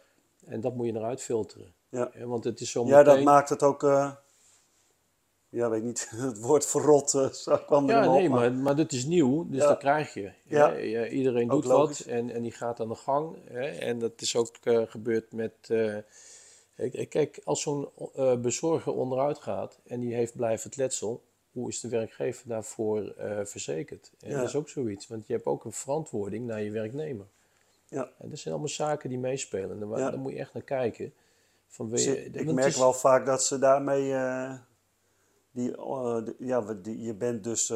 En 0.46 0.62
dat 0.62 0.76
moet 0.76 0.86
je 0.86 0.96
eruit 0.96 1.22
filteren. 1.22 1.74
ja. 1.90 2.12
Want 2.24 2.44
het 2.44 2.60
is 2.60 2.72
zo 2.72 2.86
Ja, 2.86 3.04
dat 3.04 3.22
maakt 3.24 3.50
het 3.50 3.64
ook, 3.64 3.84
eh, 3.84 4.12
ja, 5.50 5.70
weet 5.70 5.80
ik 5.80 5.86
niet, 5.86 6.10
het 6.16 6.40
woord 6.40 6.66
verrot 6.66 7.10
zo 7.34 7.58
kwam 7.58 7.90
er 7.90 7.96
Ja, 7.96 8.12
nee, 8.12 8.26
op, 8.28 8.34
maar, 8.34 8.54
maar 8.54 8.76
dit 8.76 8.92
is 8.92 9.06
nieuw, 9.06 9.50
dus 9.50 9.62
Ja. 9.62 9.68
dat 9.68 9.78
krijg 9.78 10.14
je. 10.14 10.32
Ja. 10.44 10.78
Iedereen 11.08 11.52
Ook 11.52 11.62
doet 11.62 11.72
wat 11.72 12.00
en, 12.00 12.30
en 12.30 12.42
die 12.42 12.52
gaat 12.52 12.80
aan 12.80 12.90
de 12.90 12.96
gang. 12.96 13.38
Hè. 13.44 13.66
En 13.68 14.00
dat 14.00 14.22
is 14.22 14.36
ook 14.36 14.56
gebeurd 14.88 15.32
met... 15.32 15.54
kijk, 17.10 17.42
als 17.44 17.62
zo'n 17.62 17.90
bezorger 18.42 18.94
onderuit 18.94 19.38
gaat 19.38 19.80
en 19.88 20.00
die 20.00 20.14
heeft 20.14 20.36
blijvend 20.36 20.76
letsel... 20.76 21.24
Hoe 21.56 21.70
is 21.70 21.80
de 21.80 21.90
werkgever 21.90 22.48
daarvoor 22.48 23.08
eh, 23.08 23.40
verzekerd? 23.46 24.12
En 24.20 24.30
Ja. 24.30 24.38
Dat 24.40 24.48
is 24.48 24.56
ook 24.56 24.70
zoiets, 24.70 25.08
want 25.08 25.28
je 25.28 25.34
hebt 25.34 25.46
ook 25.46 25.64
een 25.66 25.72
verantwoording 25.72 26.48
naar 26.48 26.62
je 26.62 26.72
werknemer. 26.72 27.26
Ja. 27.88 28.10
En 28.20 28.30
dat 28.30 28.40
zijn 28.40 28.54
allemaal 28.54 28.74
zaken 28.74 29.10
die 29.10 29.20
meespelen. 29.20 29.72
En 29.72 29.80
daar, 29.90 30.00
Ja. 30.00 30.10
daar 30.10 30.20
moet 30.20 30.32
je 30.32 30.38
echt 30.40 30.54
naar 30.54 30.64
kijken. 30.64 31.14
Van, 31.68 31.90
wil 31.90 32.00
je, 32.00 32.24
ik 32.32 32.52
merk 32.52 32.68
is- 32.68 32.78
wel 32.78 32.94
vaak 32.94 33.26
dat 33.26 33.44
ze 33.44 33.60
daarmee, 33.60 34.14
eh, 34.14 34.54
die, 35.52 35.76
eh, 35.78 36.24
de- 36.26 36.36
ja, 36.40 36.62
die, 36.62 37.02
je 37.02 37.14
bent 37.14 37.44
dus 37.44 37.68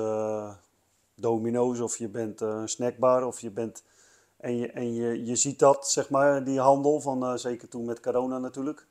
domino's 1.16 1.80
of 1.80 1.98
je 1.98 2.08
bent 2.08 2.42
een 2.42 2.70
snackbar 2.70 3.26
of 3.26 3.40
je 3.40 3.50
bent, 3.52 3.84
en 4.38 4.58
je, 4.58 4.72
en 4.72 4.94
je, 4.94 5.26
je 5.26 5.36
ziet 5.36 5.60
dat, 5.60 5.90
zeg 5.90 6.10
maar, 6.10 6.44
die 6.44 6.60
handel, 6.60 7.00
van, 7.02 7.40
zeker 7.40 7.68
toen 7.68 7.86
met 7.86 8.00
corona 8.00 8.38
natuurlijk. 8.40 8.86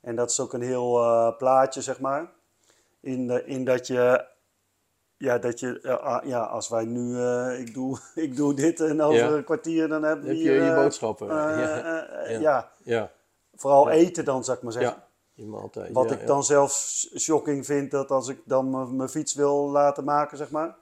En 0.00 0.16
dat 0.16 0.30
is 0.30 0.40
ook 0.40 0.52
een 0.52 0.62
heel 0.62 0.92
plaatje, 1.36 1.82
zeg 1.82 2.00
maar, 2.00 2.32
in, 3.04 3.26
de, 3.26 3.44
in 3.44 3.64
dat 3.64 3.86
je, 3.86 4.24
ja, 5.16 5.38
dat 5.38 5.60
je, 5.60 5.80
eh, 5.80 5.96
ah, 5.98 6.24
ja, 6.26 6.40
als 6.40 6.68
wij 6.68 6.84
nu, 6.84 7.18
eh, 7.20 7.60
ik, 7.60 7.74
doe, 7.74 7.98
ik 8.14 8.36
doe 8.36 8.54
dit 8.54 8.80
en 8.80 9.00
over 9.02 9.18
Ja. 9.18 9.28
een 9.30 9.44
kwartier 9.44 9.88
dan 9.88 10.00
we 10.00 10.06
heb 10.06 10.22
je 10.22 10.32
hier, 10.32 10.52
je 10.62 10.70
eh, 10.70 10.74
boodschappen. 10.74 11.28
eh, 11.30 11.36
ja, 12.40 12.70
eh, 12.70 12.70
ja. 12.84 13.10
vooral 13.54 13.90
eten 13.90 14.24
dan, 14.24 14.44
zou 14.44 14.56
ik 14.56 14.62
maar 14.62 14.72
zeggen. 14.72 15.02
maaltijd. 15.34 15.92
Wat 15.92 16.10
ik 16.10 16.26
dan 16.26 16.44
zelf 16.44 16.72
shocking 17.18 17.66
vind, 17.66 17.90
dat 17.90 18.10
als 18.10 18.28
ik 18.28 18.40
dan 18.44 18.96
mijn- 18.96 19.08
fiets 19.08 19.34
wil 19.34 19.70
laten 19.70 20.04
maken, 20.04 20.36
zeg 20.36 20.50
maar. 20.50 20.74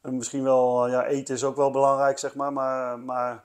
En 0.00 0.16
misschien 0.16 0.42
wel, 0.42 0.84
eh, 0.86 0.90
ja, 0.92 1.04
eten 1.06 1.34
is 1.34 1.44
ook 1.44 1.56
wel 1.56 1.70
belangrijk, 1.70 2.18
zeg 2.18 2.34
maar. 2.34 2.52
Maar, 2.52 2.98
maar, 2.98 3.44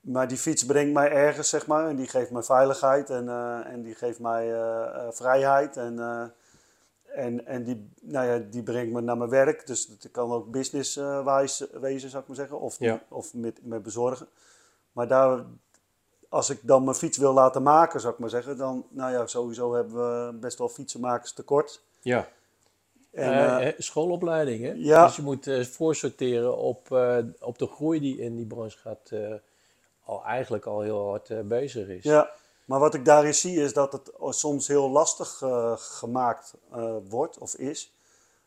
maar 0.00 0.28
die 0.28 0.36
fiets 0.36 0.66
brengt 0.66 0.92
mij 0.92 1.10
ergens, 1.10 1.48
zeg 1.48 1.66
maar. 1.66 1.88
En 1.88 1.96
die 1.96 2.08
geeft 2.08 2.30
mij 2.30 2.42
veiligheid 2.42 3.10
en, 3.10 3.28
eh, 3.28 3.66
en 3.72 3.82
die 3.82 3.94
geeft 3.94 4.20
mij 4.20 4.52
eh, 4.52 4.82
eh, 4.82 5.12
vrijheid. 5.12 5.76
En, 5.76 5.98
eh, 5.98 6.24
en, 7.14 7.46
en 7.46 7.64
die, 7.64 7.88
nou 8.00 8.26
ja, 8.26 8.38
die 8.50 8.62
brengt 8.62 8.92
me 8.92 9.00
naar 9.00 9.16
mijn 9.16 9.30
werk. 9.30 9.66
Dus 9.66 9.86
het 9.86 10.08
kan 10.10 10.32
ook 10.32 10.50
business-wise 10.50 11.68
wezen, 11.80 12.10
zou 12.10 12.22
ik 12.22 12.28
maar 12.28 12.36
zeggen. 12.36 12.60
Of, 12.60 12.76
Ja. 12.78 13.02
of 13.08 13.34
met, 13.34 13.58
met 13.62 13.82
bezorgen. 13.82 14.26
Maar 14.92 15.08
daar, 15.08 15.44
als 16.28 16.50
ik 16.50 16.58
dan 16.62 16.84
mijn 16.84 16.96
fiets 16.96 17.18
wil 17.18 17.32
laten 17.32 17.62
maken, 17.62 18.00
zou 18.00 18.12
ik 18.12 18.18
maar 18.18 18.30
zeggen, 18.30 18.56
dan, 18.56 18.86
nou 18.90 19.12
ja, 19.12 19.26
sowieso 19.26 19.74
hebben 19.74 19.94
we 20.26 20.32
best 20.38 20.58
wel 20.58 20.68
fietsenmakers 20.68 21.32
tekort. 21.32 21.82
Ja, 22.00 22.28
En, 23.10 23.32
Eh, 23.32 23.44
eh, 23.56 23.58
hè, 23.62 23.82
schoolopleiding, 23.82 24.64
hè? 24.64 24.72
ja. 24.76 25.06
Dus 25.06 25.16
je 25.16 25.22
moet 25.22 25.46
eh, 25.46 25.64
voorsorteren 25.64 26.56
op, 26.56 26.92
eh, 26.92 27.18
op 27.40 27.58
de 27.58 27.66
groei 27.66 28.00
die 28.00 28.18
in 28.18 28.36
die 28.36 28.46
branche 28.46 28.78
gaat, 28.78 29.10
eh, 29.10 29.34
al 30.04 30.24
eigenlijk 30.24 30.66
al 30.66 30.80
heel 30.80 31.08
hard 31.08 31.30
eh, 31.30 31.40
bezig 31.40 31.88
is. 31.88 32.02
ja, 32.02 32.30
maar 32.64 32.78
wat 32.78 32.94
ik 32.94 33.04
daarin 33.04 33.34
zie 33.34 33.60
is 33.60 33.72
dat 33.72 33.92
het 33.92 34.12
soms 34.28 34.68
heel 34.68 34.90
lastig 34.90 35.42
eh, 35.42 35.72
gemaakt 35.76 36.54
eh, 36.72 36.96
wordt 37.08 37.38
of 37.38 37.54
is. 37.54 37.96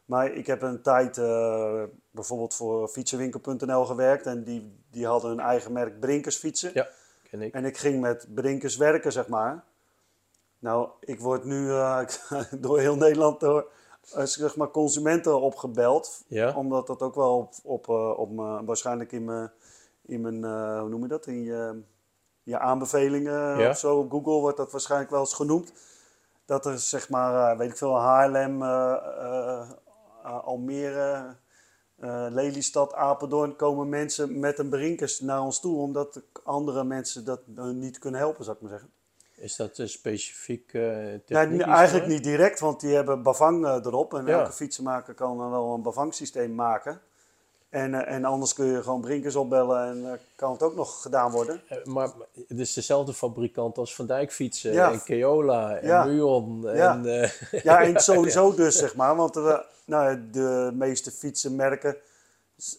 Maar 0.06 0.32
ik 0.32 0.48
heb 0.48 0.62
een 0.62 0.82
tijd 0.82 1.18
eh, 1.18 1.84
bijvoorbeeld 2.12 2.54
voor 2.54 2.88
fietsenwinkel.nl 2.88 3.86
gewerkt 3.86 4.26
en 4.26 4.44
die, 4.44 4.76
die 4.92 5.06
hadden 5.06 5.30
hun 5.30 5.40
eigen 5.40 5.72
merk 5.72 6.00
Brinkers 6.00 6.38
fietsen. 6.38 6.72
Ja, 6.74 6.90
ken 7.30 7.42
ik. 7.42 7.54
En 7.54 7.66
ik 7.66 7.78
ging 7.78 8.02
met 8.02 8.28
Brinkers 8.34 8.78
werken, 8.78 9.12
zeg 9.12 9.28
maar. 9.28 9.64
Nou, 10.60 10.90
ik 11.00 11.20
word 11.20 11.44
nu 11.44 11.68
door 12.60 12.80
heel 12.80 12.96
Nederland 12.96 13.40
door 13.40 13.72
zeg 14.24 14.56
maar 14.56 14.72
consumenten 14.72 15.42
opgebeld. 15.42 16.24
Ja, 16.28 16.54
Omdat 16.56 16.88
dat 16.88 17.02
ook 17.02 17.16
wel 17.16 17.38
op, 17.38 17.54
op, 17.64 17.90
op 18.18 18.36
waarschijnlijk 18.66 19.12
in 19.12 19.26
mijn, 19.26 19.52
in 20.06 20.22
mijn 20.22 20.44
hoe 20.80 20.90
noem 20.90 21.02
je 21.02 21.08
dat, 21.08 21.28
in 21.28 21.44
je, 21.44 21.84
je 22.46 22.60
aanbevelingen 22.60 23.60
Ja. 23.60 23.70
of 23.70 23.78
zo 23.78 23.98
op 23.98 24.12
Google 24.12 24.40
wordt 24.40 24.58
dat 24.58 24.72
waarschijnlijk 24.72 25.12
wel 25.12 25.20
eens 25.20 25.34
genoemd. 25.34 25.74
Dat 26.46 26.66
er 26.66 26.80
zeg 26.80 27.10
maar, 27.10 27.52
eh, 27.52 27.58
weet 27.58 27.70
ik 27.72 27.78
veel, 27.78 27.98
Haarlem, 28.00 28.62
eh, 28.62 28.94
eh, 29.20 29.70
Almere, 30.44 31.36
Lelystad, 32.30 32.94
Apeldoorn 32.94 33.56
komen 33.56 33.90
mensen 33.90 34.40
met 34.40 34.60
een 34.60 34.70
brinkers 34.70 35.20
naar 35.20 35.42
ons 35.42 35.60
toe, 35.60 35.78
omdat 35.78 36.22
andere 36.44 36.84
mensen 36.84 37.26
dat 37.26 37.42
niet 37.74 38.00
kunnen 38.00 38.20
helpen, 38.20 38.44
zou 38.44 38.56
ik 38.56 38.62
maar 38.62 38.72
zeggen. 38.72 38.90
Is 39.36 39.56
dat 39.56 39.78
een 39.78 39.90
specifiek 39.90 40.74
eh 40.74 40.82
Nee, 41.28 41.64
eigenlijk 41.64 42.08
niet 42.08 42.24
direct, 42.24 42.60
want 42.60 42.80
die 42.80 42.96
hebben 42.96 43.22
bavang 43.24 43.66
erop. 43.66 44.14
En 44.14 44.26
Ja. 44.26 44.40
elke 44.40 44.52
fietsenmaker 44.52 45.14
kan 45.14 45.38
dan 45.38 45.52
wel 45.52 45.74
een 45.74 45.82
bavangsysteem 45.82 46.56
maken. 46.56 47.02
En, 47.70 47.94
eh, 47.94 48.16
en 48.16 48.26
anders 48.26 48.54
kun 48.54 48.66
je 48.66 48.84
gewoon 48.84 49.02
brinkers 49.02 49.36
opbellen 49.36 49.88
en 49.88 50.12
eh, 50.12 50.18
kan 50.36 50.52
het 50.52 50.64
ook 50.64 50.76
nog 50.76 51.02
gedaan 51.02 51.32
worden. 51.32 51.62
Eh, 51.68 51.84
Maar 51.84 52.10
het 52.48 52.60
is 52.60 52.74
dezelfde 52.74 53.14
fabrikant 53.14 53.78
als 53.78 53.96
Van 53.96 54.06
Dijk 54.06 54.32
fietsen 54.34 54.74
Ja. 54.74 54.92
en 54.92 55.04
Keola 55.04 55.76
en 55.78 55.88
Ja. 55.88 56.04
Muon. 56.06 56.62
Ja. 56.74 56.94
En, 56.94 57.06
eh, 57.22 57.64
Ja, 57.64 57.82
en 57.84 58.00
sowieso 58.12 58.54
dus, 58.56 58.76
zeg 58.78 58.96
maar. 58.96 59.16
Want 59.16 59.36
we, 59.36 59.64
nou, 59.86 60.10
ja, 60.10 60.20
de 60.32 60.72
meeste 60.74 61.12
fietsenmerken, 61.12 61.96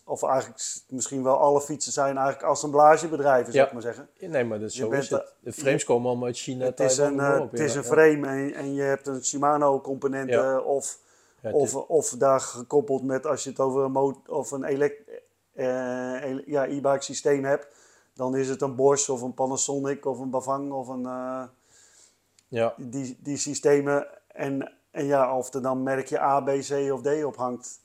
of 0.05 0.22
eigenlijk 0.22 0.62
misschien 0.88 1.22
wel 1.22 1.37
alle 1.38 1.61
fietsen, 1.61 1.92
zijn 1.92 2.16
eigenlijk 2.16 2.46
assemblagebedrijven, 2.49 3.53
zou 3.53 3.57
Ja. 3.59 3.66
ik 3.66 3.72
maar 3.72 3.83
zeggen. 3.83 4.09
nee, 4.20 4.44
maar 4.44 4.59
dat 4.61 4.68
is 4.70 4.75
zo 4.77 4.90
is 4.90 5.11
het. 5.11 5.33
De 5.40 5.53
frames 5.53 5.85
komen 5.85 6.09
allemaal 6.09 6.27
uit 6.27 6.38
China, 6.38 6.64
Het 6.64 6.81
is 6.81 6.94
Taiwan, 6.94 7.18
een, 7.25 7.40
het 7.42 7.59
ja. 7.59 7.64
is 7.64 7.75
een 7.75 7.83
Ja. 7.83 7.88
frame 7.88 8.27
en, 8.27 8.55
en 8.55 8.75
je 8.75 8.83
hebt 8.83 9.07
een 9.07 9.25
Shimano-component 9.25 10.31
Ja. 10.31 10.59
of, 10.59 10.99
Ja, 11.40 11.51
of, 11.53 11.75
of 11.75 12.09
daar 12.11 12.40
gekoppeld 12.40 13.03
met 13.03 13.27
als 13.27 13.44
je 13.44 13.51
het 13.51 13.61
over 13.61 13.83
een, 13.85 13.92
mo- 13.92 14.22
of 14.27 14.51
een 14.51 14.64
elek- 14.64 15.22
eh, 15.53 16.46
ja, 16.46 16.66
e-bike 16.66 17.03
systeem 17.03 17.44
hebt. 17.44 17.68
Dan 18.14 18.37
is 18.37 18.49
het 18.49 18.62
een 18.62 18.75
Bosch 18.75 19.09
of 19.09 19.22
een 19.22 19.35
Panasonic 19.35 20.05
of 20.07 20.18
een 20.18 20.31
Bavang 20.31 20.72
of 20.72 20.88
een, 20.88 21.07
eh, 21.07 21.42
ja. 22.49 22.75
die, 22.77 23.16
die 23.20 23.37
systemen. 23.37 24.07
En, 24.27 24.72
en 24.90 25.05
ja, 25.05 25.37
of 25.37 25.55
er 25.55 25.62
dan 25.62 25.83
merkje 25.83 26.20
A, 26.20 26.40
B, 26.40 26.46
C 26.46 26.92
of 26.92 27.03
D 27.03 27.25
op 27.25 27.37
hangt. 27.37 27.81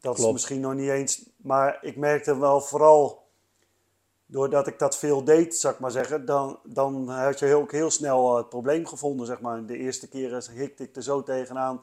Dat 0.00 0.18
is 0.18 0.32
misschien 0.32 0.60
nog 0.60 0.74
niet 0.74 0.88
eens. 0.90 1.30
Maar 1.36 1.78
ik 1.80 1.96
merkte 1.96 2.38
wel 2.38 2.60
vooral, 2.60 3.26
doordat 4.26 4.66
ik 4.66 4.78
dat 4.78 4.98
veel 4.98 5.24
deed, 5.24 5.56
zou 5.56 5.74
ik 5.74 5.80
maar 5.80 5.90
zeggen, 5.90 6.24
dan, 6.24 6.58
dan 6.64 7.08
had 7.08 7.38
je 7.38 7.54
ook 7.54 7.72
heel 7.72 7.90
snel 7.90 8.30
eh, 8.30 8.36
het 8.36 8.48
probleem 8.48 8.86
gevonden, 8.86 9.26
zeg 9.26 9.40
maar. 9.40 9.66
De 9.66 9.76
eerste 9.76 10.08
keren 10.08 10.50
hikte 10.50 10.82
ik 10.82 10.96
er 10.96 11.02
zo 11.02 11.22
tegenaan. 11.22 11.80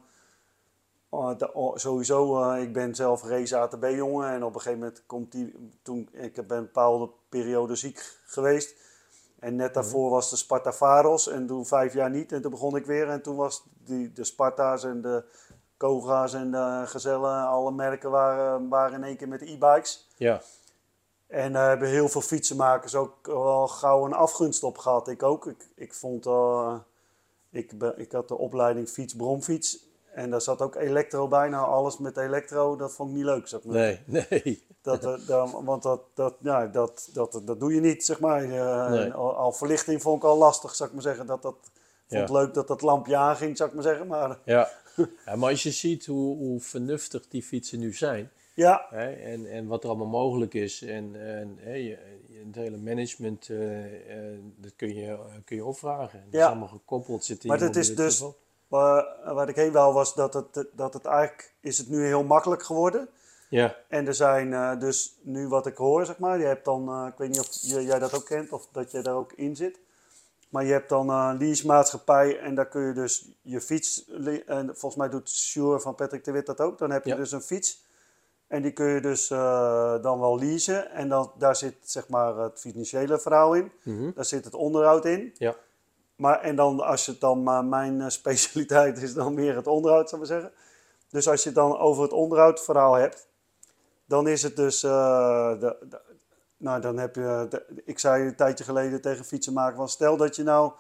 Oh, 1.10 1.36
oh, 1.54 1.76
sowieso, 1.76 2.44
eh, 2.44 2.62
ik 2.62 2.74
ben 2.74 2.96
zelf 2.96 3.24
race 3.24 3.58
ATB-jongen 3.58 4.30
en 4.30 4.44
op 4.44 4.56
een 4.56 4.62
gegeven 4.62 4.80
moment 4.80 5.04
komt 5.06 5.32
die, 5.32 5.72
toen, 5.82 6.10
ik 6.12 6.48
ben 6.48 6.58
een 6.58 6.64
bepaalde 6.64 7.10
periode 7.30 7.76
ziek 7.76 8.18
geweest. 8.26 8.76
En 9.40 9.56
net 9.56 9.74
daarvoor 9.74 10.10
was 10.10 10.30
de 10.30 10.36
Sparta 10.36 10.74
Varos 10.74 11.28
en 11.28 11.48
toen 11.48 11.66
vijf 11.66 11.94
jaar 11.94 12.10
niet 12.10 12.32
en 12.32 12.42
toen 12.42 12.52
begon 12.52 12.76
ik 12.76 12.86
weer. 12.86 13.10
En 13.10 13.22
toen 13.22 13.36
was 13.36 13.64
die, 13.86 14.12
de 14.12 14.24
Sparta's 14.24 14.84
en 14.84 15.02
de 15.02 15.24
Koga's 15.78 16.34
en 16.34 16.52
de 16.52 16.84
Gezellen, 16.86 17.48
alle 17.48 17.72
merken 17.72 18.12
waren, 18.12 18.68
waren 18.70 18.94
in 18.94 19.04
één 19.04 19.18
keer 19.18 19.28
met 19.28 19.42
e-bikes. 19.42 20.08
ja. 20.18 20.42
En 21.28 21.54
daar 21.54 21.70
hebben 21.70 21.88
heel 21.88 22.10
veel 22.10 22.22
fietsenmakers 22.22 22.96
ook 22.96 23.28
wel 23.28 23.68
gauw 23.68 24.06
een 24.06 24.14
afgunst 24.14 24.64
op 24.64 24.78
gehad. 24.78 25.08
Ik 25.08 25.24
ook. 25.24 25.48
Ik, 25.48 25.70
ik 25.76 25.94
vond, 25.94 26.26
eh, 26.26 26.76
ik, 27.50 27.78
ben, 27.78 28.00
ik 28.00 28.12
had 28.12 28.28
de 28.28 28.38
opleiding 28.38 28.90
fiets, 28.90 29.16
bromfiets. 29.16 29.89
En 30.14 30.30
daar 30.30 30.42
zat 30.42 30.62
ook 30.62 30.76
elektro 30.76 31.28
bij. 31.28 31.50
Nou, 31.50 31.68
alles 31.68 31.98
met 31.98 32.18
elektro, 32.18 32.76
dat 32.76 32.94
vond 32.94 33.10
ik 33.10 33.16
niet 33.16 33.26
leuk. 33.26 33.48
Zeg 33.48 33.64
maar. 33.64 33.76
Nee, 33.76 34.00
nee. 34.30 34.64
Dat, 34.82 35.04
eh, 35.06 35.28
dan- 35.28 35.66
want 35.66 35.84
dat, 35.84 36.02
dat, 36.14 36.36
ja, 36.40 36.68
dat, 36.68 37.10
dat, 37.14 37.42
dat 37.46 37.60
doe 37.60 37.74
je 37.74 37.80
niet, 37.82 38.06
zeg 38.06 38.20
maar. 38.20 38.44
Eh, 38.44 38.90
Nee. 38.90 39.12
al, 39.14 39.36
al 39.36 39.52
verlichting 39.52 40.02
vond 40.02 40.18
ik 40.24 40.30
al 40.30 40.38
lastig, 40.38 40.76
zou 40.76 40.90
ik 40.90 40.96
maar 40.96 41.04
zeggen. 41.06 41.26
Dat, 41.26 41.42
dat, 41.42 41.56
vond 42.08 42.22
het 42.22 42.30
Ja. 42.30 42.36
leuk 42.36 42.54
dat 42.54 42.68
dat 42.68 42.82
lampje 42.82 43.16
aanging, 43.16 43.58
zou 43.58 43.70
ik 43.70 43.76
maar 43.76 43.84
zeggen. 43.84 44.08
Maar 44.08 44.40
Ja. 44.46 44.70
ja. 45.26 45.36
Maar 45.36 45.50
als 45.50 45.64
je 45.64 45.72
ziet 45.72 46.06
hoe, 46.06 46.38
hoe 46.38 46.60
vernuftig 46.60 47.28
die 47.28 47.44
fietsen 47.44 47.80
nu 47.80 47.94
zijn, 47.94 48.32
ja, 48.54 48.86
Hè, 48.90 49.12
en, 49.12 49.46
en 49.52 49.68
wat 49.68 49.84
er 49.84 49.90
allemaal 49.90 50.08
mogelijk 50.08 50.54
is. 50.54 50.82
En, 50.82 51.16
en 51.16 51.58
hè, 51.60 51.74
je, 51.74 51.98
het 52.46 52.56
hele 52.56 52.78
management, 52.78 53.50
eh, 53.50 53.58
dat 54.58 54.72
kun 54.76 54.96
je, 54.96 55.18
kun 55.46 55.56
je 55.56 55.66
opvragen. 55.66 56.24
Dat 56.24 56.34
Ja. 56.40 56.46
is 56.46 56.46
allemaal 56.52 56.68
gekoppeld. 56.68 57.24
Zit 57.26 57.44
in 57.44 57.50
Maar 57.50 57.60
dat 57.60 57.76
is 57.76 57.96
dus-. 57.96 58.24
Waar, 58.70 59.06
waar 59.34 59.50
ik 59.50 59.56
heen 59.56 59.72
wou 59.72 59.94
was 59.94 60.14
dat 60.14 60.34
het, 60.34 60.66
dat 60.72 60.94
het 60.94 61.06
eigenlijk 61.06 61.54
is 61.62 61.78
het 61.78 61.90
nu 61.90 62.06
heel 62.06 62.24
makkelijk 62.24 62.64
geworden. 62.64 63.10
Ja, 63.50 63.76
En 63.88 64.08
er 64.08 64.14
zijn 64.14 64.54
eh, 64.54 64.80
dus 64.80 65.18
nu 65.22 65.48
wat 65.48 65.66
ik 65.66 65.76
hoor, 65.78 66.06
zeg 66.06 66.18
maar. 66.18 66.40
Je 66.40 66.46
hebt 66.46 66.66
dan, 66.66 66.90
eh, 66.90 67.06
ik 67.08 67.18
weet 67.18 67.30
niet 67.30 67.40
of 67.40 67.48
jij 67.62 68.00
dat 68.00 68.14
ook 68.16 68.26
kent 68.26 68.52
of 68.52 68.68
dat 68.72 68.92
jij 68.92 69.02
daar 69.02 69.16
ook 69.16 69.34
in 69.34 69.56
zit. 69.56 69.80
Maar 70.50 70.66
je 70.66 70.72
hebt 70.72 70.90
dan 70.90 71.10
een 71.10 71.38
leasemaatschappij 71.38 72.40
en 72.40 72.56
daar 72.56 72.68
kun 72.68 72.82
je 72.82 72.94
dus 72.94 73.30
je 73.42 73.62
fiets. 73.62 74.06
En 74.46 74.66
volgens 74.66 74.96
mij 74.96 75.10
doet 75.10 75.30
Sure 75.30 75.80
van 75.80 75.96
Patrick 75.96 76.24
de 76.24 76.32
Wit 76.32 76.46
dat 76.46 76.60
ook. 76.62 76.78
Dan 76.78 76.92
heb 76.92 77.04
je 77.04 77.10
Ja. 77.10 77.16
dus 77.16 77.32
een 77.32 77.42
fiets. 77.42 77.88
En 78.48 78.62
die 78.62 78.72
kun 78.72 78.86
je 78.88 79.02
dus 79.02 79.30
eh, 79.30 80.02
dan 80.02 80.20
wel 80.20 80.40
leasen. 80.40 80.92
En 80.92 81.10
dan, 81.10 81.32
daar 81.38 81.56
zit 81.56 81.76
zeg 81.84 82.08
maar 82.08 82.38
het 82.38 82.60
financiële 82.60 83.20
verhaal 83.20 83.54
in. 83.54 83.72
Mhm. 83.84 84.12
Daar 84.16 84.26
zit 84.26 84.46
het 84.46 84.54
onderhoud 84.54 85.06
in. 85.06 85.34
ja, 85.38 85.56
Maar, 86.20 86.42
en 86.42 86.56
dan 86.56 86.80
als 86.80 87.06
het 87.06 87.20
dan, 87.20 87.70
mijn 87.70 88.02
eh, 88.02 88.10
specialiteit 88.10 89.02
is 89.02 89.14
dan 89.14 89.34
meer 89.34 89.56
het 89.56 89.68
onderhoud, 89.68 90.10
zou 90.10 90.22
ik 90.22 90.28
zeggen. 90.28 90.52
Dus 91.10 91.28
als 91.28 91.44
je 91.44 91.50
het 91.50 91.58
dan 91.58 91.78
over 91.78 92.04
het 92.04 92.12
onderhoudverhaal 92.12 92.94
hebt, 92.94 93.28
dan 94.06 94.28
is 94.28 94.44
het 94.44 94.56
dus, 94.56 94.84
eh, 94.84 95.60
de, 95.60 96.00
nou 96.58 96.82
dan 96.82 96.98
heb 96.98 97.16
je, 97.16 97.64
ik 97.86 98.00
zei 98.00 98.28
een 98.28 98.36
tijdje 98.36 98.64
geleden 98.64 99.02
tegen 99.02 99.26
fietsenmaker 99.26 99.76
van 99.76 99.90
stel 99.90 100.18
dat 100.18 100.36
je 100.36 100.44
nou 100.44 100.72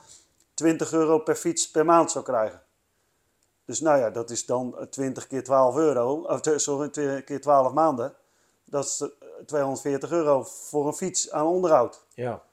20 0.54 0.93
euro 0.93 1.19
per 1.19 1.36
fiets 1.36 1.71
per 1.71 1.86
maand 1.86 2.12
zou 2.12 2.23
krijgen. 2.25 2.62
Dus 3.65 3.80
nou 3.80 3.99
ja, 3.99 4.10
dat 4.10 4.30
is 4.30 4.45
dan 4.45 4.78
eh, 4.78 4.86
20 4.86 5.28
keer 5.28 5.43
12 5.43 5.75
euro, 5.75 6.21
of 6.21 6.41
tw- 6.41 6.58
sorry, 6.58 6.89
2 6.89 7.21
keer 7.21 7.41
12 7.41 7.73
maanden. 7.73 8.13
Dat 8.65 8.86
is 8.86 9.02
eh, 9.02 9.28
240 9.45 10.12
euro 10.12 10.43
voor 10.43 10.88
een 10.88 10.93
fiets 10.93 11.32
aan 11.32 11.45
onderhoud. 11.45 12.06
ja. 12.13 12.47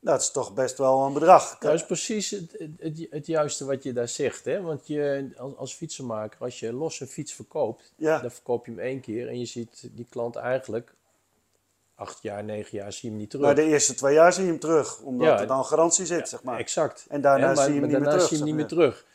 Dat 0.00 0.20
is 0.20 0.30
toch 0.30 0.54
best 0.54 0.78
wel 0.78 1.06
een 1.06 1.12
bedrag. 1.12 1.58
Dat 1.58 1.74
is 1.74 1.86
precies 1.86 2.30
het, 2.30 3.06
het, 3.10 3.26
juiste 3.26 3.64
wat 3.64 3.82
je 3.82 3.92
daar 3.92 4.08
zegt. 4.08 4.44
Hè? 4.44 4.60
Want 4.60 4.86
je, 4.86 5.30
als, 5.36 5.56
als 5.56 5.74
fietsenmaker, 5.74 6.40
als 6.40 6.60
je 6.60 6.72
los 6.72 7.00
een 7.00 7.06
fiets 7.06 7.32
verkoopt, 7.32 7.92
Ja. 7.96 8.18
dan 8.18 8.30
verkoop 8.30 8.66
je 8.66 8.70
hem 8.70 8.80
één 8.80 9.00
keer. 9.00 9.28
En 9.28 9.38
je 9.38 9.46
ziet 9.46 9.88
die 9.92 10.06
klant 10.10 10.36
eigenlijk 10.36 10.94
acht 11.94 12.22
jaar, 12.22 12.44
negen 12.44 12.78
jaar, 12.78 12.92
zie 12.92 13.02
je 13.02 13.08
hem 13.08 13.18
niet 13.18 13.30
terug. 13.30 13.46
Maar 13.46 13.54
de 13.54 13.62
eerste 13.62 13.94
twee 13.94 14.14
jaar 14.14 14.32
zie 14.32 14.44
je 14.44 14.50
hem 14.50 14.58
terug, 14.58 15.00
omdat 15.00 15.26
Ja, 15.26 15.40
er 15.40 15.46
dan 15.46 15.64
garantie 15.64 16.06
zit, 16.06 16.28
zeg 16.28 16.42
maar. 16.42 16.58
Exact. 16.58 17.06
En 17.08 17.20
daarna 17.20 17.46
maar, 17.46 17.56
zie 17.56 17.74
je 17.74 17.80
hem 17.80 17.88
niet 17.88 17.98
meer 17.98 18.08
terug, 18.08 18.28
zie 18.28 18.30
je 18.30 18.36
hem 18.36 18.36
zeg 18.36 18.46
niet 18.46 18.54
meer 18.54 18.66
terug. 18.66 19.06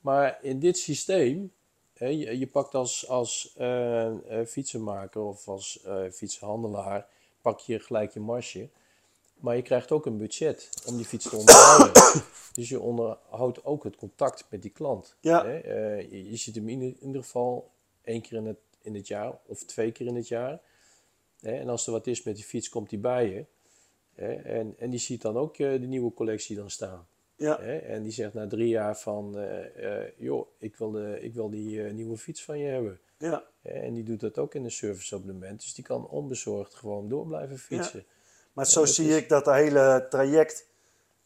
Maar 0.00 0.38
in 0.42 0.58
dit 0.58 0.78
systeem, 0.78 1.52
hè, 1.94 2.06
je, 2.06 2.38
je 2.38 2.46
pakt 2.46 2.74
als, 2.74 3.08
als 3.08 3.54
eh, 3.56 4.06
eh, 4.06 4.46
fietsenmaker 4.46 5.20
of 5.20 5.48
als 5.48 5.82
eh, 5.82 5.96
fietshandelaar, 6.12 7.06
pak 7.40 7.58
je 7.58 7.78
gelijk 7.78 8.12
je 8.12 8.20
marge. 8.20 8.68
Maar 9.40 9.56
je 9.56 9.62
krijgt 9.62 9.90
ook 9.90 10.06
een 10.06 10.18
budget 10.18 10.68
om 10.86 10.96
die 10.96 11.06
fiets 11.06 11.28
te 11.28 11.36
onderhouden. 11.36 12.02
dus 12.52 12.68
je 12.68 12.80
onderhoudt 12.80 13.64
ook 13.64 13.84
het 13.84 13.96
contact 13.96 14.44
met 14.50 14.62
die 14.62 14.70
klant. 14.70 15.16
Ja. 15.20 15.44
Hè? 15.44 15.58
Eh, 15.58 16.10
je, 16.10 16.30
je 16.30 16.36
ziet 16.36 16.54
hem 16.54 16.68
in, 16.68 16.80
in 16.80 16.96
ieder 17.06 17.22
geval 17.22 17.70
één 18.02 18.20
keer 18.20 18.38
in 18.38 18.46
het, 18.46 18.58
in 18.82 18.94
het 18.94 19.08
jaar 19.08 19.38
of 19.46 19.64
twee 19.64 19.92
keer 19.92 20.06
in 20.06 20.16
het 20.16 20.28
jaar. 20.28 20.60
Hè? 21.40 21.52
En 21.52 21.68
als 21.68 21.86
er 21.86 21.92
wat 21.92 22.06
is 22.06 22.22
met 22.22 22.34
die 22.34 22.44
fiets, 22.44 22.68
komt 22.68 22.90
die 22.90 22.98
bij 22.98 23.30
je. 23.30 23.44
Hè? 24.14 24.34
En, 24.34 24.74
en 24.78 24.90
die 24.90 25.00
ziet 25.00 25.22
dan 25.22 25.36
ook 25.36 25.56
eh, 25.56 25.70
de 25.70 25.86
nieuwe 25.86 26.14
collectie 26.14 26.56
dan 26.56 26.70
staan. 26.70 27.06
Ja, 27.36 27.60
Hè? 27.60 27.76
En 27.76 28.02
die 28.02 28.12
zegt 28.12 28.34
na 28.34 28.46
drie 28.46 28.68
jaar 28.68 28.98
van, 28.98 29.38
eh, 29.38 30.18
joh, 30.18 30.46
ik 30.58 30.76
wil, 30.76 30.90
de, 30.90 31.18
ik 31.20 31.34
wil 31.34 31.50
die 31.50 31.80
nieuwe 31.80 32.16
fiets 32.16 32.44
van 32.44 32.58
je 32.58 32.66
hebben. 32.66 33.00
ja. 33.18 33.44
En 33.62 33.94
die 33.94 34.04
doet 34.04 34.20
dat 34.20 34.38
ook 34.38 34.54
in 34.54 34.64
een 34.64 34.70
serviceabonnement. 34.70 35.60
Dus 35.60 35.74
die 35.74 35.84
kan 35.84 36.08
onbezorgd 36.08 36.74
gewoon 36.74 37.08
door 37.08 37.26
blijven 37.26 37.58
fietsen. 37.58 38.04
Maar 38.60 38.68
zo 38.68 38.84
zie 38.84 39.08
is- 39.08 39.16
ik 39.16 39.28
dat 39.28 39.44
de 39.44 39.52
hele 39.52 40.06
traject, 40.10 40.66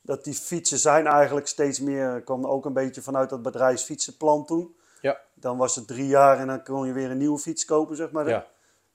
dat 0.01 0.25
die 0.25 0.35
fietsen 0.35 0.79
zijn 0.79 1.07
eigenlijk 1.07 1.47
steeds 1.47 1.81
meer, 1.81 2.20
kwam 2.23 2.47
ook 2.47 2.64
een 2.64 2.73
beetje 2.73 3.03
vanuit 3.03 3.31
dat 3.31 3.42
bedrijfsfietsenplan 3.42 4.44
toen. 4.47 4.77
Ja, 5.01 5.20
Dan 5.35 5.57
was 5.57 5.77
het 5.77 5.87
drie 5.87 6.07
jaar 6.07 6.38
en 6.38 6.47
dan 6.47 6.62
kon 6.62 6.87
je 6.87 6.92
weer 6.92 7.11
een 7.11 7.18
nieuwe 7.18 7.38
fiets 7.38 7.64
kopen, 7.64 7.97
zeg 7.97 8.11
maar. 8.11 8.29
ja, 8.29 8.47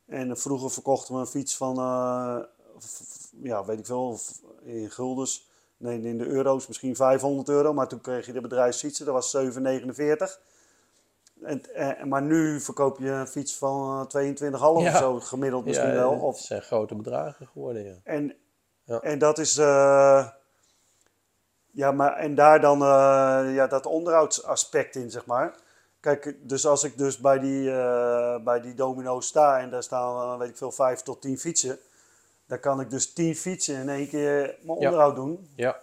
En 0.05 0.37
vroeger 0.37 0.71
verkochten 0.71 1.13
we 1.13 1.19
een 1.19 1.27
fiets 1.27 1.55
van, 1.57 1.75
f- 2.83 3.29
ja, 3.43 3.65
weet 3.65 3.79
ik 3.79 3.85
veel, 3.85 4.19
in 4.63 4.89
guldens. 4.91 5.47
Nee, 5.77 6.01
in 6.01 6.17
de 6.17 6.25
euro's 6.25 6.67
misschien 6.67 6.95
500 6.95 7.49
euro. 7.49 7.73
Maar 7.73 7.87
toen 7.87 8.01
kreeg 8.01 8.25
je 8.25 8.33
de 8.33 8.41
bedrijfsfietsen, 8.41 9.05
dat 9.05 9.13
was 9.13 9.29
7,49. 9.31 10.39
En, 11.43 11.73
eh, 11.75 12.03
maar 12.03 12.21
nu 12.21 12.59
verkoop 12.59 12.99
je 12.99 13.09
een 13.09 13.27
fiets 13.27 13.55
van 13.57 13.99
eh, 13.99 14.05
22,5 14.07 14.61
of 14.61 14.83
Ja. 14.83 14.97
zo, 14.97 15.19
gemiddeld 15.19 15.65
misschien 15.65 15.93
wel. 15.93 16.11
Het 16.11 16.21
Of, 16.21 16.39
zijn 16.39 16.61
grote 16.61 16.95
bedragen 16.95 17.47
geworden, 17.47 17.83
ja. 17.83 17.93
en, 18.03 18.35
en 19.01 19.19
dat 19.19 19.37
is. 19.37 19.57
eh, 19.57 20.27
ja, 21.71 21.91
maar 21.91 22.13
en 22.15 22.35
daar 22.35 22.61
dan 22.61 22.81
eh, 22.81 23.53
ja, 23.55 23.67
dat 23.67 23.85
onderhoudsaspect 23.85 24.95
in, 24.95 25.11
zeg 25.11 25.25
maar. 25.25 25.55
Kijk, 25.99 26.35
dus 26.41 26.65
als 26.65 26.83
ik 26.83 26.97
dus 26.97 27.17
bij 27.17 27.39
die, 27.39 27.71
eh, 27.71 28.43
bij 28.43 28.61
die 28.61 28.73
domino 28.73 29.19
sta 29.21 29.59
en 29.59 29.69
daar 29.69 29.83
staan, 29.83 30.33
eh, 30.33 30.39
weet 30.39 30.49
ik 30.49 30.57
veel, 30.57 30.71
vijf 30.71 31.01
tot 31.01 31.21
tien 31.21 31.37
fietsen. 31.39 31.77
Dan 32.45 32.59
kan 32.59 32.79
ik 32.81 32.89
dus 32.89 33.13
tien 33.13 33.35
fietsen 33.35 33.75
in 33.75 33.89
één 33.89 34.07
keer 34.09 34.55
mijn 34.61 34.79
Ja. 34.79 34.85
onderhoud 34.85 35.15
doen. 35.15 35.49
Ja, 35.55 35.79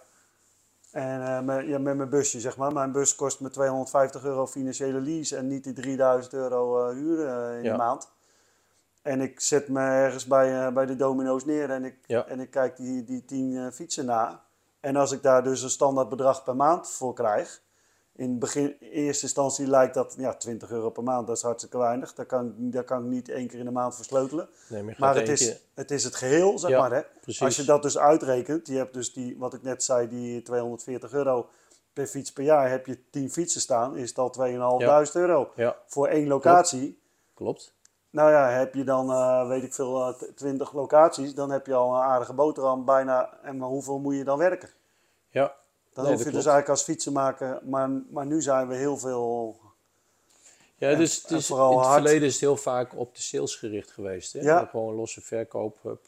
En 0.97 1.21
eh, 1.21 1.39
met, 1.41 1.65
ja, 1.67 1.77
met 1.79 1.97
mijn 1.97 2.09
busje, 2.09 2.39
zeg 2.39 2.57
maar. 2.57 2.73
Mijn 2.73 2.91
bus 2.91 3.15
kost 3.15 3.39
me 3.39 3.49
250 3.49 4.23
euro 4.23 4.47
financiële 4.47 5.01
lease 5.01 5.35
en 5.35 5.47
niet 5.47 5.63
die 5.63 5.73
3000 5.73 6.33
euro 6.33 6.87
eh, 6.87 6.93
huur 6.95 7.27
eh, 7.27 7.57
in 7.57 7.63
Ja. 7.63 7.71
de 7.71 7.77
maand. 7.77 8.11
en 9.01 9.21
ik 9.21 9.39
zet 9.39 9.67
me 9.67 9.79
ergens 9.79 10.25
bij, 10.25 10.73
bij 10.73 10.85
de 10.85 10.95
domino's 10.95 11.45
neer 11.45 11.69
en 11.69 11.83
ik, 11.85 11.95
Ja. 12.05 12.25
en 12.25 12.39
ik 12.39 12.49
kijk 12.51 12.75
die, 12.77 13.03
die 13.03 13.25
tien 13.25 13.71
fietsen 13.73 14.05
na. 14.05 14.43
En 14.79 14.95
als 14.95 15.11
ik 15.11 15.21
daar 15.23 15.43
dus 15.43 15.61
een 15.61 15.69
standaard 15.69 16.09
bedrag 16.09 16.43
per 16.43 16.55
maand 16.55 16.89
voor 16.89 17.13
krijg. 17.13 17.61
In 18.17 18.39
begin, 18.39 18.75
eerste 18.79 19.23
instantie 19.23 19.67
lijkt 19.67 19.93
dat 19.93 20.15
ja, 20.17 20.33
20 20.33 20.71
euro 20.71 20.89
per 20.89 21.03
maand, 21.03 21.27
dat 21.27 21.35
is 21.35 21.41
hartstikke 21.43 21.77
weinig. 21.77 22.13
Daar 22.13 22.25
kan, 22.25 22.45
ik- 22.47 22.71
daar 22.73 22.83
kan 22.83 23.03
ik 23.03 23.09
niet 23.09 23.29
één 23.29 23.47
keer 23.47 23.59
in 23.59 23.65
de 23.65 23.71
maand 23.71 23.95
voor 23.95 24.05
sleutelen. 24.05 24.49
Nee, 24.69 24.83
maar 24.83 24.95
Maar 24.97 25.15
het 25.15 25.29
is, 25.29 25.61
het 25.73 25.91
is 25.91 26.03
het 26.03 26.15
geheel, 26.15 26.59
zeg 26.59 26.69
Ja, 26.69 26.79
maar. 26.79 26.91
Hè? 26.91 27.01
precies. 27.21 27.41
Als 27.41 27.55
je 27.55 27.63
dat 27.63 27.81
dus 27.81 27.97
uitrekent, 27.97 28.67
je 28.67 28.75
hebt 28.77 28.93
dus 28.93 29.13
die, 29.13 29.37
wat 29.37 29.53
ik 29.53 29.61
net 29.63 29.83
zei, 29.83 30.07
die 30.07 30.41
240 30.41 31.13
euro 31.13 31.49
per 31.93 32.07
fiets 32.07 32.31
per 32.33 32.43
jaar. 32.43 32.69
Heb 32.69 32.85
je 32.85 32.99
10 33.09 33.31
fietsen 33.31 33.61
staan, 33.61 33.97
is 33.97 34.15
al 34.17 34.29
2.500 34.29 35.15
euro. 35.15 35.51
Ja, 35.55 35.75
Voor 35.85 36.07
één 36.07 36.27
locatie. 36.27 36.99
klopt. 37.33 37.75
Nou 38.09 38.31
ja, 38.31 38.49
heb 38.49 38.73
je 38.73 38.83
dan, 38.83 39.11
eh, 39.11 39.47
weet 39.47 39.63
ik 39.63 39.73
veel, 39.73 40.01
eh, 40.07 40.13
t- 40.13 40.31
20 40.37 40.73
locaties, 40.73 41.33
dan 41.35 41.51
heb 41.51 41.65
je 41.65 41.73
al 41.73 41.93
een 41.95 42.01
aardige 42.01 42.33
boterham 42.33 42.85
bijna. 42.85 43.37
En 43.43 43.57
maar 43.57 43.69
hoeveel 43.69 43.99
moet 43.99 44.15
je 44.15 44.23
dan 44.23 44.37
werken? 44.37 44.69
Ja, 45.29 45.53
Dan 45.97 46.05
Nee, 46.05 46.15
hoef 46.15 46.23
je 46.25 46.31
dus 46.31 46.45
eigenlijk 46.45 46.69
als 46.69 46.83
fietsenmaker, 46.83 47.59
maar, 47.63 47.89
maar 48.09 48.25
nu 48.25 48.41
zijn 48.41 48.67
we 48.67 48.75
heel 48.75 48.97
veel... 48.97 49.59
Ja, 50.75 50.89
En- 50.89 50.97
dus 50.97 51.21
het 51.21 51.31
is, 51.31 51.45
vooral 51.47 51.71
in 51.71 51.77
het 51.77 51.85
hard. 51.87 52.01
verleden 52.01 52.27
is 52.27 52.31
het 52.33 52.41
heel 52.41 52.57
vaak 52.57 52.95
op 52.95 53.15
de 53.15 53.21
sales 53.21 53.55
gericht 53.55 53.91
geweest. 53.91 54.33
Hè? 54.33 54.39
Ja. 54.41 54.65
Gewoon 54.65 54.95
losse 54.95 55.21
verkoop, 55.21 55.99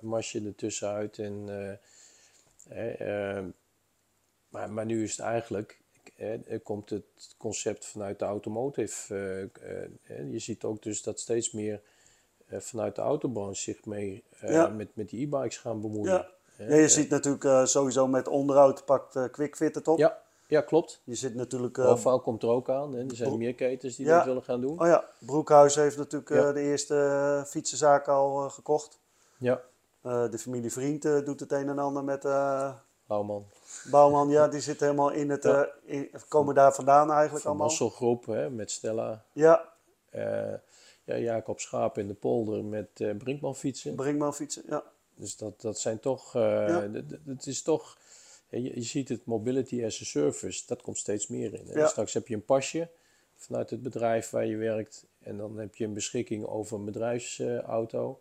masje 0.00 0.42
ertussenuit. 0.46 1.18
En, 1.18 1.44
eh, 2.68 2.98
eh, 3.00 3.36
eh, 3.38 3.44
maar, 4.48 4.70
maar 4.70 4.86
nu 4.86 5.02
is 5.02 5.10
het 5.10 5.20
eigenlijk, 5.20 5.80
er 6.46 6.60
komt 6.62 6.90
het 6.90 7.04
concept 7.36 7.86
vanuit 7.86 8.18
de 8.18 8.24
automotive. 8.24 9.14
eh, 9.14 9.82
eh, 10.18 10.32
je 10.32 10.38
ziet 10.38 10.64
ook 10.64 10.82
dus 10.82 11.02
dat 11.02 11.20
steeds 11.20 11.52
meer 11.52 11.80
eh, 12.46 12.60
vanuit 12.60 12.94
de 12.94 13.00
autobranche 13.02 13.60
zich 13.62 13.84
mee 13.84 14.24
eh, 14.40 14.50
Ja. 14.50 14.68
met, 14.68 14.88
met 14.96 15.08
die 15.08 15.26
e-bikes 15.26 15.58
gaan 15.58 15.80
bemoeien. 15.80 16.12
Ja, 16.12 16.30
ja 16.58 16.74
je 16.74 16.88
ziet 16.88 17.10
natuurlijk 17.10 17.44
eh, 17.44 17.64
sowieso 17.64 18.06
met 18.06 18.28
onderhoud 18.28 18.84
pakt 18.84 19.16
eh 19.16 19.24
QuickFit 19.30 19.74
het 19.74 19.88
op. 19.88 19.98
ja, 19.98 20.18
ja, 20.48 20.60
klopt. 20.60 21.00
Je 21.04 21.14
zit 21.14 21.34
natuurlijk... 21.34 21.78
eh, 21.78 22.16
komt 22.22 22.42
er 22.42 22.48
ook 22.48 22.70
aan. 22.70 22.94
Hè? 22.94 23.04
Er 23.04 23.16
zijn 23.16 23.38
meer 23.38 23.54
ketens 23.54 23.96
die 23.96 24.06
dat 24.06 24.24
willen 24.24 24.42
gaan 24.42 24.60
doen. 24.60 24.80
Oh 24.80 24.86
ja, 24.86 25.04
Broekhuis 25.18 25.74
heeft 25.74 25.96
natuurlijk 25.96 26.54
de 26.54 26.60
eerste 26.60 27.44
fietsenzaak 27.46 28.08
al 28.08 28.50
gekocht. 28.50 28.98
Ja, 29.38 29.60
de 30.02 30.38
familie 30.38 30.72
Vriend 30.72 31.02
doet 31.02 31.40
het 31.40 31.52
een 31.52 31.68
en 31.68 31.78
ander 31.78 32.04
met 32.04 32.24
Lauwman. 33.08 33.46
Bouwman. 33.90 34.28
Ja, 34.28 34.48
die 34.48 34.60
zitten 34.60 34.86
helemaal 34.86 35.10
in 35.10 35.30
het... 35.30 35.42
Ja. 35.42 35.68
in- 35.84 36.10
komen 36.28 36.54
daar 36.54 36.74
vandaan 36.74 37.10
eigenlijk 37.10 37.42
Van 37.42 37.50
allemaal. 37.50 37.66
Masselgroep 37.68 38.26
hè, 38.26 38.50
met 38.50 38.70
Stella. 38.70 39.24
Ja, 39.32 39.72
ja, 41.04 41.16
Jacob 41.18 41.60
Schaap 41.60 41.98
in 41.98 42.06
de 42.08 42.14
polder 42.14 42.64
met 42.64 42.88
eh 42.94 43.16
Brinkman 43.16 43.54
fietsen. 43.54 43.94
Brinkman 43.94 44.34
fietsen. 44.34 44.62
Ja, 44.68 44.82
Dus 45.16 45.36
dat, 45.36 45.60
dat 45.60 45.78
zijn 45.78 46.00
toch, 46.00 46.34
eh, 46.34 46.42
Ja. 46.42 46.90
het 47.26 47.46
is 47.46 47.62
toch, 47.62 47.98
je, 48.50 48.62
je 48.74 48.82
ziet 48.82 49.08
het 49.08 49.24
mobility 49.24 49.84
as 49.84 50.00
a 50.00 50.04
service, 50.04 50.62
dat 50.66 50.82
komt 50.82 50.98
steeds 50.98 51.26
meer 51.26 51.54
in. 51.54 51.66
Ja. 51.66 51.86
Straks 51.86 52.14
heb 52.14 52.28
je 52.28 52.34
een 52.34 52.44
pasje 52.44 52.88
vanuit 53.36 53.70
het 53.70 53.82
bedrijf 53.82 54.30
waar 54.30 54.46
je 54.46 54.56
werkt 54.56 55.06
en 55.18 55.36
dan 55.36 55.58
heb 55.58 55.74
je 55.76 55.84
een 55.84 55.94
beschikking 55.94 56.44
over 56.46 56.78
een 56.78 56.84
bedrijfsauto. 56.84 58.20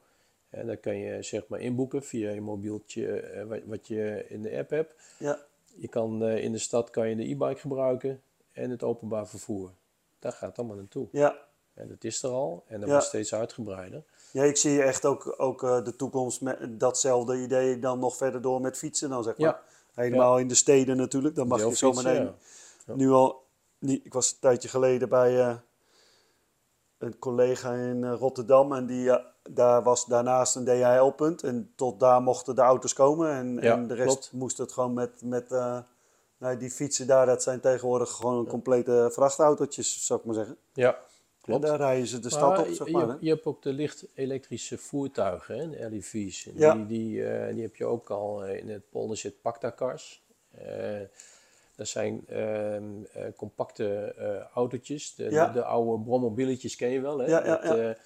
en 0.50 0.68
dan 0.68 0.80
kan 0.80 0.98
je 0.98 1.24
zeg 1.24 1.48
maar 1.48 1.60
inboeken 1.60 2.04
via 2.04 2.30
je 2.32 2.42
mobieltje 2.42 3.20
eh, 3.20 3.60
wat, 3.66 3.88
je 3.88 4.26
in 4.30 4.42
de 4.42 4.58
app 4.58 4.70
hebt. 4.70 4.96
ja, 5.20 5.40
Je 5.76 5.88
kan 5.88 6.24
eh, 6.24 6.44
in 6.44 6.52
de 6.52 6.58
stad 6.58 6.90
kan 6.90 7.10
je 7.10 7.16
de 7.16 7.24
e-bike 7.30 7.60
gebruiken 7.60 8.22
en 8.52 8.70
het 8.70 8.84
openbaar 8.84 9.28
vervoer. 9.28 9.72
Daar 10.20 10.32
gaat 10.32 10.50
het 10.50 10.58
allemaal 10.58 10.78
naartoe. 10.78 11.08
ja. 11.12 11.45
En 11.76 11.88
dat 11.88 12.04
is 12.04 12.24
er 12.24 12.30
al 12.30 12.64
en 12.68 12.80
dat 12.80 12.88
Ja. 12.88 12.94
wordt 12.94 13.08
steeds 13.08 13.34
uitgebreider. 13.34 14.04
Ja, 14.32 14.44
ik 14.44 14.58
zie 14.58 14.82
echt 14.82 15.06
ook, 15.06 15.34
ook 15.38 15.64
eh, 15.64 15.84
de 15.84 15.96
toekomst 15.96 16.42
met 16.42 16.80
datzelfde 16.80 17.38
idee 17.38 17.80
dan 17.80 18.00
nog 18.00 18.16
verder 18.16 18.42
door 18.42 18.62
met 18.62 18.78
fietsen 18.78 19.10
dan 19.10 19.24
zeg 19.24 19.38
maar. 19.38 19.50
Ja. 19.50 19.62
Helemaal 19.94 20.38
in 20.38 20.48
de 20.48 20.56
steden 20.56 20.98
natuurlijk. 20.98 21.36
Dan 21.36 21.48
mag 21.48 21.60
je 21.60 22.02
ja. 22.02 22.34
Ja. 22.86 22.96
nu 22.96 23.10
al... 23.10 23.44
Ik 23.80 24.14
was 24.14 24.32
een 24.32 24.38
tijdje 24.40 24.70
geleden 24.70 25.10
bij 25.10 25.40
eh, 25.40 25.56
een 26.98 27.20
collega 27.20 27.74
in 27.74 28.04
eh, 28.04 28.14
Rotterdam 28.14 28.74
en 28.74 28.86
die, 28.86 29.20
daar 29.50 29.84
was 29.84 30.06
daarnaast 30.06 30.56
een 30.56 30.66
DHL-punt. 30.66 31.44
En 31.44 31.72
tot 31.76 32.00
daar 32.00 32.22
mochten 32.22 32.56
de 32.56 32.62
auto's 32.62 32.94
komen 32.94 33.32
en, 33.32 33.60
en 33.60 33.88
de 33.88 33.94
rest 33.94 34.08
klopt. 34.08 34.32
moest 34.32 34.58
het 34.58 34.72
gewoon 34.72 34.94
met... 34.94 35.22
met 35.22 35.50
nou, 36.38 36.58
die 36.58 36.72
fietsen 36.72 37.08
daar, 37.08 37.26
dat 37.26 37.44
zijn 37.44 37.60
tegenwoordig 37.60 38.12
gewoon 38.12 38.48
complete 38.48 39.10
vrachtautootjes, 39.12 40.06
zou 40.06 40.20
ik 40.20 40.26
maar 40.26 40.36
zeggen. 40.36 40.58
Ja, 40.74 40.98
En 41.46 41.52
klopt. 41.52 41.66
daar 41.66 41.78
rijden 41.78 42.08
ze 42.08 42.20
de 42.20 42.30
stad 42.30 42.60
op, 42.60 42.68
zeg 42.74 42.88
je, 42.88 42.94
maar. 42.94 43.08
hè. 43.08 43.16
je 43.20 43.30
hebt 43.30 43.46
ook 43.46 43.62
de 43.62 43.74
licht 43.74 44.06
elektrische 44.14 44.78
voertuigen, 44.78 45.58
hè, 45.58 45.70
de 45.70 45.90
LEV's. 45.90 46.50
Ja. 46.56 46.74
Die, 46.74 46.86
die, 46.86 47.26
eh, 47.28 47.54
die 47.54 47.62
heb 47.62 47.76
je 47.76 47.86
ook 47.86 48.10
al 48.10 48.44
eh, 48.46 48.58
in 48.60 48.70
het 48.70 48.90
polder 48.90 49.18
zit 49.18 49.42
Pactacars. 49.42 50.24
Eh 50.52 51.02
dat 51.76 51.88
zijn 51.88 52.28
ehm, 52.28 52.84
eh, 53.14 53.24
compacte 53.36 54.16
autootjes. 54.54 55.16
De, 55.16 55.24
Ja. 55.30 55.48
de, 55.48 55.54
de 55.54 55.64
oude 55.64 56.04
brommobielletjes 56.04 56.76
ken 56.76 56.90
je 56.90 57.02
wel. 57.02 57.18
Hè? 57.18 57.26
Ja, 57.26 57.42
Dat, 57.42 57.98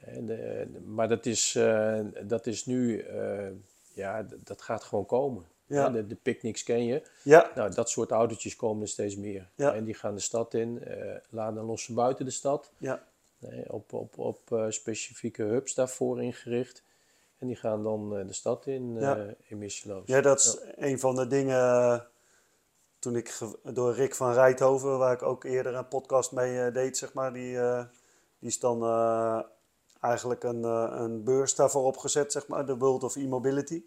en 0.00 0.84
maar 0.94 1.08
dat 1.08 1.26
is, 1.26 1.58
dat 2.22 2.46
is 2.46 2.66
nu, 2.66 3.04
ja, 3.92 4.26
dat 4.44 4.62
gaat 4.62 4.84
gewoon 4.84 5.06
komen. 5.06 5.44
Ja. 5.76 5.88
De, 5.88 6.06
de 6.06 6.14
picnics 6.14 6.62
ken 6.62 6.84
je. 6.84 7.02
Ja, 7.22 7.50
Nou, 7.54 7.74
dat 7.74 7.90
soort 7.90 8.10
autootjes 8.10 8.56
komen 8.56 8.82
er 8.82 8.88
steeds 8.88 9.16
meer. 9.16 9.48
Ja. 9.54 9.74
En 9.74 9.84
die 9.84 9.94
gaan 9.94 10.14
de 10.14 10.20
stad 10.20 10.54
in, 10.54 10.84
eh 10.84 11.16
laden 11.30 11.64
lossen 11.64 11.94
buiten 11.94 12.24
de 12.24 12.30
stad. 12.30 12.70
ja, 12.78 13.08
Nee, 13.38 13.72
op 13.72 13.92
op, 13.92 14.18
op 14.18 14.52
eh, 14.52 14.64
specifieke 14.68 15.42
hubs 15.42 15.74
daarvoor 15.74 16.22
ingericht. 16.22 16.82
En 17.38 17.46
die 17.46 17.56
gaan 17.56 17.82
dan 17.82 18.16
eh, 18.16 18.26
de 18.26 18.32
stad 18.32 18.66
in, 18.66 18.96
Ja. 18.98 19.26
emissieloos. 19.48 20.02
Ja, 20.06 20.20
dat 20.20 20.38
is 20.38 20.58
een 20.76 20.98
van 20.98 21.14
de 21.14 21.26
dingen. 21.26 22.06
Toen 22.98 23.16
ik 23.16 23.38
door 23.62 23.94
Rick 23.94 24.14
van 24.14 24.32
Rijthoven, 24.32 24.98
waar 24.98 25.12
ik 25.12 25.22
ook 25.22 25.44
eerder 25.44 25.74
een 25.74 25.88
podcast 25.88 26.32
mee 26.32 26.70
deed, 26.70 26.96
zeg 26.98 27.12
maar, 27.12 27.32
die, 27.32 27.58
die 28.38 28.48
is 28.48 28.58
dan 28.58 28.82
eigenlijk 30.00 30.42
een, 30.44 30.62
een 31.02 31.24
beurs 31.24 31.54
daarvoor 31.54 31.84
opgezet, 31.84 32.32
zeg 32.32 32.46
maar, 32.46 32.66
de 32.66 32.76
World 32.76 33.02
of 33.02 33.16
E-Mobility. 33.16 33.82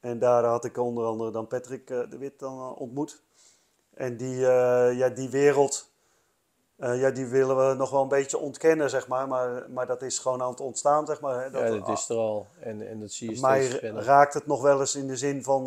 En 0.00 0.18
daar 0.18 0.44
had 0.44 0.64
ik 0.64 0.76
onder 0.76 1.04
andere 1.04 1.30
dan 1.30 1.46
Patrick 1.46 1.90
eh, 1.90 2.10
de 2.10 2.18
Wit 2.18 2.38
dan 2.38 2.58
eh, 2.58 2.80
ontmoet. 2.80 3.22
En 3.94 4.16
die, 4.16 4.46
eh, 4.46 4.98
ja, 4.98 5.08
die 5.08 5.28
wereld, 5.28 5.88
ja, 6.76 7.10
die 7.10 7.26
willen 7.26 7.68
we 7.68 7.74
nog 7.74 7.90
wel 7.90 8.02
een 8.02 8.08
beetje 8.08 8.38
ontkennen, 8.38 8.90
zeg 8.90 9.08
maar. 9.08 9.28
Maar, 9.28 9.70
maar 9.70 9.86
dat 9.86 10.02
is 10.02 10.18
gewoon 10.18 10.42
aan 10.42 10.50
het 10.50 10.60
ontstaan, 10.60 11.06
zeg 11.06 11.20
maar. 11.20 11.34
Hè, 11.34 11.44
ja, 11.44 11.78
dat 11.78 11.88
is 11.88 12.08
er 12.08 12.16
al. 12.16 12.46
En, 12.60 12.88
en 12.88 13.00
dat 13.00 13.12
zie 13.12 13.34
je 13.34 13.40
mij 13.40 13.64
steeds 13.64 13.78
verder. 13.78 14.02
raakt 14.02 14.34
het 14.34 14.46
nog 14.46 14.62
wel 14.62 14.80
eens 14.80 14.94
in 14.94 15.06
de 15.06 15.16
zin 15.16 15.42
van 15.42 15.64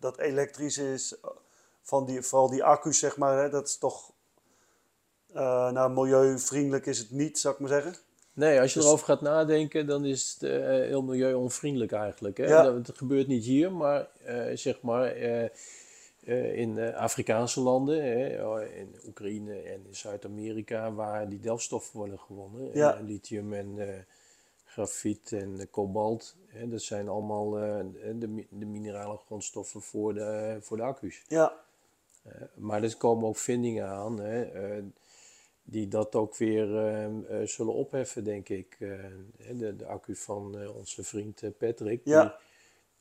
dat 0.00 0.18
elektrisch 0.18 0.78
is, 0.78 1.16
van 1.82 2.04
die, 2.04 2.22
vooral 2.22 2.50
die 2.50 2.64
accu's, 2.64 2.98
zeg 2.98 3.16
maar, 3.16 3.42
hè, 3.42 3.50
dat 3.50 3.66
is 3.66 3.78
toch, 3.78 4.12
eh, 5.32 5.70
nou, 5.70 5.90
milieuvriendelijk 5.90 6.86
is 6.86 6.98
het 6.98 7.10
niet, 7.10 7.38
zou 7.38 7.54
ik 7.54 7.60
maar 7.60 7.68
zeggen. 7.68 7.96
Nee, 8.34 8.60
als 8.60 8.72
je 8.72 8.78
Dus- 8.78 8.88
erover 8.88 9.06
gaat 9.06 9.20
nadenken, 9.20 9.86
dan 9.86 10.04
is 10.04 10.32
het 10.40 10.50
eh, 10.50 10.60
heel 10.66 11.02
milieuonvriendelijk 11.02 11.92
eigenlijk. 11.92 12.36
Hè? 12.36 12.44
Ja. 12.46 12.62
Dat, 12.62 12.86
het 12.86 12.96
gebeurt 12.98 13.26
niet 13.26 13.44
hier, 13.44 13.72
maar 13.72 14.08
eh, 14.24 14.56
zeg 14.56 14.80
maar 14.80 15.06
eh, 15.12 15.48
in 16.58 16.94
Afrikaanse 16.94 17.60
landen, 17.60 18.02
hè, 18.04 18.66
in 18.74 18.94
Oekraïne 19.06 19.54
en 19.54 19.86
in 19.86 19.94
Zuid-Amerika, 19.94 20.92
waar 20.92 21.28
die 21.28 21.40
delfstoffen 21.40 21.98
worden 21.98 22.18
gewonnen. 22.18 22.72
En, 22.72 22.78
Ja. 22.78 23.00
lithium 23.06 23.52
en 23.52 24.04
grafiet 24.64 25.32
en 25.32 25.66
kobalt. 25.70 26.36
Hè, 26.46 26.68
dat 26.68 26.82
zijn 26.82 27.08
allemaal 27.08 27.50
de, 27.50 28.44
de 28.50 28.66
minerale 28.66 29.16
grondstoffen 29.26 29.82
voor 29.82 30.14
de, 30.14 30.58
voor 30.60 30.76
de 30.76 30.82
accu's. 30.82 31.22
Ja, 31.28 31.52
Maar 32.54 32.82
er 32.82 32.96
komen 32.96 33.28
ook 33.28 33.36
vindingen 33.36 33.86
aan 33.86 34.20
hè, 34.20 34.42
die 35.62 35.88
dat 35.88 36.14
ook 36.14 36.36
weer 36.36 36.76
eh, 36.78 37.04
eh, 37.40 37.46
zullen 37.48 37.74
opheffen, 37.74 38.24
denk 38.24 38.48
ik. 38.48 38.76
Eh, 38.78 38.88
de, 39.52 39.76
de 39.76 39.86
accu 39.86 40.16
van 40.16 40.58
eh, 40.58 40.76
onze 40.76 41.02
vriend 41.04 41.42
Patrick, 41.58 42.00
Ja. 42.04 42.22
die, 42.22 42.32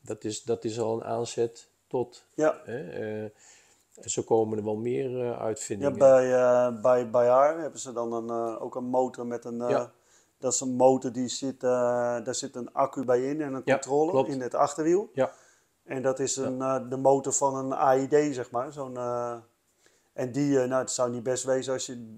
dat, 0.01 0.23
is, 0.23 0.43
dat 0.43 0.63
is 0.63 0.79
al 0.79 0.93
een 0.95 1.03
aanzet 1.03 1.67
tot. 1.87 2.25
ja. 2.33 2.61
En 2.65 4.09
zo 4.09 4.21
komen 4.21 4.57
er 4.57 4.63
wel 4.63 4.75
meer 4.75 5.19
eh, 5.21 5.25
ja 5.25 5.37
uitvindingen. 5.39 5.97
bij, 5.97 6.33
eh 6.33 6.81
bij, 6.81 7.09
bij 7.09 7.27
haar 7.27 7.59
hebben 7.59 7.79
ze 7.79 7.93
dan 7.93 8.13
een, 8.13 8.57
ook 8.59 8.75
een 8.75 8.83
motor 8.83 9.25
met 9.25 9.45
een, 9.45 9.57
Ja. 9.57 9.91
dat 10.37 10.53
is 10.53 10.59
een 10.59 10.75
motor 10.75 11.11
die 11.11 11.27
zit, 11.27 11.59
daar 11.59 12.35
zit 12.35 12.55
een 12.55 12.73
accu 12.73 13.05
bij 13.05 13.21
in 13.29 13.41
en 13.41 13.53
een 13.53 13.61
Ja, 13.65 13.73
controller 13.73 14.11
klopt. 14.11 14.29
in 14.29 14.41
het 14.41 14.53
achterwiel. 14.55 15.09
Ja, 15.13 15.33
En 15.83 16.01
dat 16.01 16.19
is 16.19 16.35
een, 16.35 16.89
de 16.89 16.97
motor 16.97 17.33
van 17.33 17.55
een 17.55 17.73
AID, 17.73 18.33
zeg 18.35 18.51
maar. 18.51 18.71
Zo'n, 18.73 18.97
en 20.13 20.31
die, 20.31 20.49
nou, 20.57 20.73
het 20.81 20.91
zou 20.91 21.11
niet 21.11 21.23
best 21.23 21.43
wezen 21.43 21.73
als 21.73 21.85
je, 21.85 22.17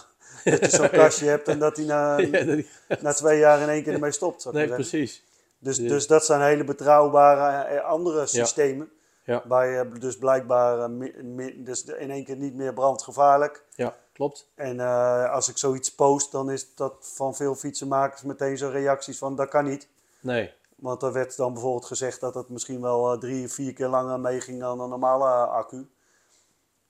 dat 0.44 0.60
je 0.60 0.68
zo'n 0.68 0.90
kastje 0.90 1.26
hebt 1.26 1.48
en 1.48 1.58
dat 1.58 1.76
die 1.76 1.86
na, 1.86 2.16
na 3.02 3.12
twee 3.12 3.38
jaar 3.38 3.60
in 3.60 3.68
één 3.68 3.82
keer 3.82 3.92
ermee 3.92 4.12
stopt. 4.12 4.42
Zou 4.42 4.54
nee, 4.54 4.68
precies. 4.68 5.24
Dus, 5.58 5.78
dus 5.78 6.06
dat 6.06 6.24
zijn 6.24 6.42
hele 6.42 6.64
betrouwbare 6.64 7.64
eh, 7.64 7.84
andere 7.84 8.26
systemen. 8.26 8.90
Ja. 9.24 9.42
Waar 9.46 9.66
je 9.66 9.88
dus 9.98 10.18
blijkbaar 10.18 10.90
eh, 10.90 11.46
dus 11.56 11.84
in 11.84 12.10
één 12.10 12.24
keer 12.24 12.36
niet 12.36 12.54
meer 12.54 12.72
brandgevaarlijk. 12.72 13.64
Ja, 13.74 13.94
klopt. 14.12 14.48
En 14.54 14.80
eh, 14.80 15.32
als 15.32 15.48
ik 15.48 15.56
zoiets 15.56 15.94
post, 15.94 16.32
dan 16.32 16.50
is 16.50 16.74
dat 16.74 16.94
van 17.00 17.34
veel 17.34 17.54
fietsenmakers 17.54 18.22
meteen 18.22 18.58
zo'n 18.58 18.70
reacties 18.70 19.18
van 19.18 19.36
dat 19.36 19.48
kan 19.48 19.64
niet. 19.64 19.88
Nee, 20.20 20.52
Want 20.76 21.02
er 21.02 21.12
werd 21.12 21.36
dan 21.36 21.52
bijvoorbeeld 21.52 21.84
gezegd 21.84 22.20
dat 22.20 22.34
het 22.34 22.48
misschien 22.48 22.80
wel 22.80 23.12
eh, 23.12 23.18
drie, 23.18 23.48
vier 23.48 23.72
keer 23.72 23.88
langer 23.88 24.20
meeging 24.20 24.60
dan 24.60 24.80
een 24.80 24.88
normale 24.88 25.24
eh, 25.24 25.52
accu. 25.52 25.86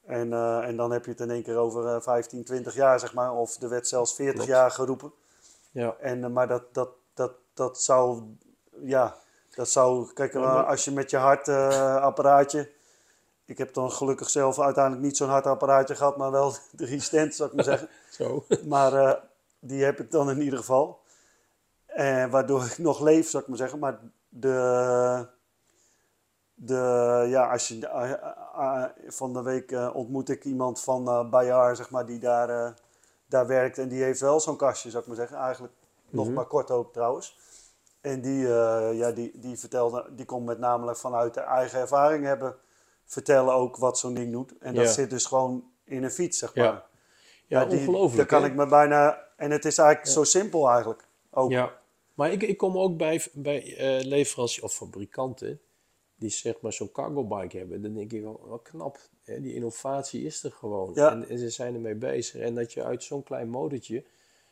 En, 0.06 0.32
eh, 0.32 0.66
en 0.66 0.76
dan 0.76 0.92
heb 0.92 1.04
je 1.04 1.10
het 1.10 1.20
in 1.20 1.30
één 1.30 1.42
keer 1.42 1.56
over 1.56 1.86
eh, 1.86 2.00
15, 2.00 2.44
20 2.44 2.74
jaar, 2.74 3.00
zeg 3.00 3.14
maar. 3.14 3.32
Of 3.32 3.62
er 3.62 3.68
werd 3.68 3.88
zelfs 3.88 4.14
40 4.14 4.34
Klopt. 4.34 4.48
jaar 4.48 4.70
geroepen. 4.70 5.12
ja. 5.70 5.96
En, 6.00 6.24
eh, 6.24 6.30
maar 6.30 6.48
dat, 6.48 6.74
dat, 6.74 6.88
dat, 7.14 7.32
dat 7.54 7.80
zou, 7.82 8.22
ja, 8.80 9.16
dat 9.54 9.68
zou, 9.68 10.12
kijk, 10.12 10.34
eh, 10.34 10.68
als 10.68 10.84
je 10.84 10.90
met 10.90 11.10
je 11.10 11.16
hartapparaatje, 11.16 12.70
ik 13.44 13.58
heb 13.58 13.74
dan 13.74 13.90
gelukkig 13.92 14.30
zelf 14.30 14.60
uiteindelijk 14.60 15.04
niet 15.04 15.16
zo'n 15.16 15.28
hartapparaatje 15.28 15.94
gehad, 15.94 16.16
maar 16.16 16.30
wel 16.30 16.54
drie 16.76 17.00
stents, 17.00 17.36
zou 17.36 17.48
ik 17.48 17.54
maar 17.54 17.64
zeggen. 17.64 17.88
Zo. 18.18 18.44
Maar 18.64 19.20
die 19.58 19.84
heb 19.84 20.00
ik 20.00 20.10
dan 20.10 20.30
in 20.30 20.40
ieder 20.42 20.58
geval. 20.58 21.00
En 21.86 22.30
waardoor 22.30 22.64
ik 22.64 22.78
nog 22.78 23.00
leef, 23.00 23.28
zou 23.30 23.42
ik 23.42 23.48
maar 23.48 23.58
zeggen. 23.58 23.78
Maar 23.78 23.98
de, 24.28 25.26
de 26.54 27.24
ja, 27.28 27.50
als 27.50 27.68
je, 27.68 27.88
eh, 28.58 28.84
van 29.06 29.32
de 29.32 29.42
week 29.42 29.72
eh, 29.72 29.90
ontmoet 29.94 30.28
ik 30.28 30.44
iemand 30.44 30.80
van 30.80 31.30
Bayard, 31.30 31.76
zeg 31.76 31.90
maar, 31.90 32.06
die 32.06 32.18
daar, 32.18 32.74
daar 33.26 33.46
werkt. 33.46 33.78
En 33.78 33.88
die 33.88 34.02
heeft 34.02 34.20
wel 34.20 34.40
zo'n 34.40 34.56
kastje, 34.56 34.90
zou 34.90 35.02
ik 35.02 35.08
maar 35.08 35.18
zeggen. 35.18 35.36
Eigenlijk 35.36 35.72
nog 36.10 36.26
Mhm. 36.26 36.34
maar 36.34 36.46
kort 36.46 36.70
ook 36.70 36.92
trouwens. 36.92 37.38
En 38.00 38.20
die, 38.20 38.46
ja, 38.96 39.10
die, 39.10 39.38
die 39.38 39.58
vertelde, 39.58 40.06
die 40.10 40.24
kon 40.24 40.44
met 40.44 40.58
namelijk 40.58 40.98
vanuit 40.98 41.34
de 41.34 41.40
eigen 41.40 41.80
ervaring 41.80 42.24
hebben 42.24 42.56
vertellen 43.04 43.54
ook 43.54 43.76
wat 43.76 43.98
zo'n 43.98 44.14
ding 44.14 44.32
doet. 44.32 44.58
En 44.58 44.74
dat 44.74 44.84
Ja. 44.84 44.90
zit 44.92 45.10
dus 45.10 45.26
gewoon 45.26 45.64
in 45.84 46.02
een 46.04 46.10
fiets, 46.10 46.38
zeg 46.38 46.54
Ja. 46.54 46.64
maar. 46.72 46.84
Ja, 47.46 47.64
die- 47.64 47.78
ongelooflijk. 47.78 48.16
Daar 48.30 48.40
kan 48.40 48.48
ik 48.50 48.54
me 48.56 48.66
bijna. 48.66 49.18
En 49.36 49.50
het 49.50 49.64
is 49.64 49.78
eigenlijk 49.78 50.10
zo 50.10 50.24
simpel 50.24 50.68
eigenlijk. 50.68 51.04
Ook. 51.30 51.50
Ja, 51.50 51.72
maar 52.14 52.30
ik, 52.32 52.42
ik 52.42 52.56
kom 52.56 52.78
ook 52.78 52.96
bij, 52.96 53.24
bij 53.32 53.74
leveranciers 54.04 54.64
of 54.64 54.74
fabrikanten 54.74 55.60
die 56.22 56.30
zeg 56.30 56.60
maar 56.60 56.72
zo'n 56.72 56.92
cargo 56.92 57.24
bike 57.24 57.58
hebben. 57.58 57.82
Dan 57.82 57.94
denk 57.94 58.12
ik 58.12 58.22
wel, 58.22 58.40
wel 58.48 58.58
knap. 58.58 58.98
Hè? 59.22 59.40
Die 59.40 59.54
innovatie 59.54 60.24
is 60.24 60.44
er 60.44 60.52
gewoon. 60.52 60.90
Ja. 60.94 61.10
En, 61.10 61.28
en 61.28 61.38
ze 61.38 61.50
zijn 61.50 61.74
ermee 61.74 61.94
bezig. 61.94 62.40
En 62.40 62.54
dat 62.54 62.72
je 62.72 62.84
uit 62.84 63.02
zo'n 63.02 63.22
klein 63.22 63.48
motortje 63.48 64.04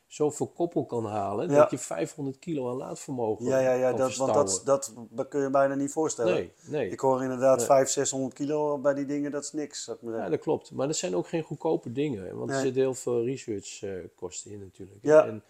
zoveel 0.07 0.47
koppel 0.47 0.85
kan 0.87 1.05
halen, 1.07 1.51
Ja. 1.51 1.57
dat 1.57 1.71
je 1.71 1.79
500 1.79 2.39
kilo 2.39 2.71
aan 2.71 2.77
laadvermogen 2.77 3.45
Ja, 3.45 3.59
ja, 3.59 3.73
ja 3.73 3.93
dat, 3.93 4.17
want 4.17 4.35
dat, 4.35 4.63
dat, 4.65 4.93
dat 5.11 5.29
kun 5.29 5.41
je 5.41 5.51
bijna 5.51 5.75
niet 5.75 5.93
voorstellen. 5.93 6.33
Nee, 6.35 6.53
nee. 6.67 6.91
Ik 6.91 7.01
hoor 7.01 7.23
inderdaad 7.23 7.57
Nee. 7.57 7.67
500, 7.67 7.91
600 7.91 8.35
kilo 8.35 8.79
bij 8.79 8.95
die 8.95 9.07
dingen, 9.07 9.31
dat 9.31 9.45
is 9.45 9.53
niks. 9.53 9.91
Ja, 10.03 10.29
dat 10.29 10.41
klopt. 10.41 10.71
Maar 10.73 10.87
dat 10.87 10.97
zijn 10.97 11.17
ook 11.17 11.29
geen 11.29 11.43
goedkope 11.43 11.93
dingen. 11.93 12.37
Want 12.37 12.51
er 12.51 12.61
zitten 12.61 12.83
heel 12.83 12.95
veel 12.95 13.25
researchkosten 13.25 14.51
in 14.51 14.59
natuurlijk. 14.61 14.99
Ja. 15.03 15.27
En, 15.27 15.43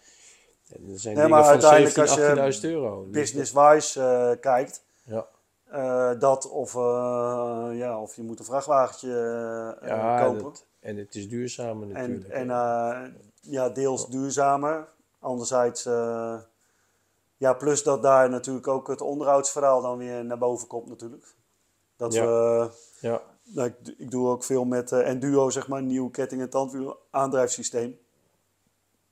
en 0.67 0.89
er 0.91 0.99
zijn 0.99 1.15
Nee, 1.15 1.23
dingen 1.23 1.29
maar 1.29 1.59
van 1.59 1.69
uiteindelijk 1.69 1.95
17.000, 1.95 2.39
als 2.41 2.55
je 2.59 2.67
18.000 2.67 2.73
euro. 2.73 3.03
Dus 3.03 3.11
Business-wise 3.11 4.01
eh, 4.01 4.39
kijkt, 4.41 4.83
Ja, 5.03 5.27
eh, 5.71 6.19
dat 6.19 6.49
of, 6.49 6.75
eh, 6.75 7.67
ja, 7.71 8.01
of 8.01 8.15
je 8.15 8.23
moet 8.23 8.39
een 8.39 8.45
vrachtwagentje 8.45 9.09
eh, 9.81 9.87
ja 9.87 10.23
kopen. 10.25 10.43
dat- 10.43 10.65
en 10.79 10.97
het 10.97 11.15
is 11.15 11.29
duurzamer 11.29 11.83
en 11.83 12.09
natuurlijk. 12.09 12.27
en 12.33 12.49
eh, 12.49 13.01
ja, 13.41 13.69
deels 13.69 14.07
duurzamer. 14.09 14.87
Anderzijds, 15.19 15.83
ja, 17.37 17.53
plus 17.57 17.83
dat 17.83 18.01
daar 18.01 18.29
natuurlijk 18.29 18.67
ook 18.67 18.87
het 18.87 19.01
onderhoudsverhaal 19.01 19.81
dan 19.81 19.97
weer 19.97 20.25
naar 20.25 20.37
boven 20.37 20.67
komt 20.67 20.87
natuurlijk. 20.87 21.33
Dat 21.95 22.13
Ja. 22.13 22.25
we 22.25 22.69
ja. 22.99 23.21
Nou, 23.43 23.67
ik, 23.67 23.93
ik 23.97 24.11
doe 24.11 24.27
ook 24.29 24.43
veel 24.43 24.65
met 24.65 24.91
Enduro, 24.91 25.49
zeg 25.49 25.67
maar, 25.67 25.81
nieuw 25.81 26.09
ketting- 26.09 26.41
en 26.41 26.49
tandwiel 26.49 26.97
aandrijfsysteem. 27.09 27.99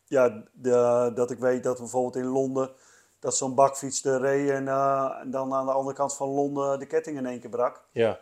Ja, 0.06 0.44
de, 0.52 1.12
dat 1.16 1.32
ik 1.32 1.40
weet 1.40 1.64
dat 1.64 1.78
bijvoorbeeld 1.78 2.16
in 2.16 2.26
Londen, 2.32 2.72
dat 3.20 3.36
zo'n 3.36 3.56
bakfiets 3.56 4.04
er 4.06 4.20
reed 4.22 4.50
en, 4.50 4.68
eh, 4.68 5.18
en 5.22 5.32
dan 5.32 5.54
aan 5.54 5.66
de 5.66 5.72
andere 5.72 5.96
kant 5.96 6.16
van 6.16 6.28
Londen 6.30 6.80
de 6.80 6.86
ketting 6.86 7.18
in 7.18 7.26
één 7.26 7.40
keer 7.40 7.50
brak. 7.50 7.84
Ja, 7.92 8.20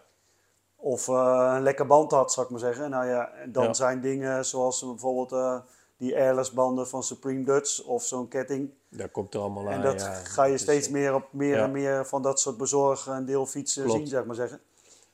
Of 0.76 1.08
eh, 1.08 1.52
een 1.56 1.62
lekker 1.64 1.86
band 1.88 2.12
had, 2.12 2.32
zou 2.32 2.46
ik 2.46 2.52
maar 2.52 2.62
zeggen. 2.62 2.90
Nou 2.90 3.08
ja, 3.08 3.32
en 3.32 3.52
dan 3.52 3.64
Ja. 3.64 3.74
zijn 3.74 4.02
dingen 4.02 4.46
zoals 4.46 4.82
bijvoorbeeld 4.86 5.32
eh, 5.32 5.60
die 5.98 6.16
airless 6.16 6.52
banden 6.52 6.88
van 6.88 7.04
Supreme 7.04 7.44
Dutch 7.44 7.84
of 7.84 8.04
zo'n 8.04 8.28
ketting. 8.28 8.70
daar 8.90 9.10
komt 9.10 9.34
er 9.34 9.40
allemaal 9.40 9.68
aan. 9.68 9.74
en 9.74 9.82
dat 9.82 10.02
ja. 10.02 10.14
ga 10.14 10.44
je 10.44 10.58
steeds 10.58 10.90
meer 10.90 11.14
op 11.14 11.24
meer 11.32 11.56
ja. 11.58 11.64
en 11.64 11.72
meer 11.72 12.06
van 12.06 12.22
dat 12.22 12.40
soort 12.40 12.58
bezorgen 12.58 13.14
en 13.14 13.26
deelfietsen 13.26 13.84
Klopt. 13.84 13.98
zien, 14.00 14.08
zeg 14.08 14.26
maar 14.26 14.36
zeggen. 14.36 14.60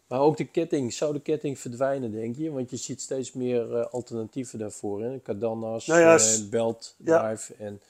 Maar 0.07 0.19
ook 0.19 0.37
de 0.37 0.45
ketting, 0.45 0.93
zou 0.93 1.13
de 1.13 1.19
ketting 1.19 1.59
verdwijnen, 1.59 2.11
denk 2.11 2.35
je? 2.35 2.51
Want 2.51 2.69
je 2.69 2.77
ziet 2.77 3.01
steeds 3.01 3.33
meer 3.33 3.87
alternatieven 3.87 4.59
daarvoor. 4.59 5.01
Hè? 5.03 5.21
Cardanas, 5.21 5.87
Nou 5.87 6.49
belt, 6.49 6.95
drive 6.97 7.53
en... 7.57 7.81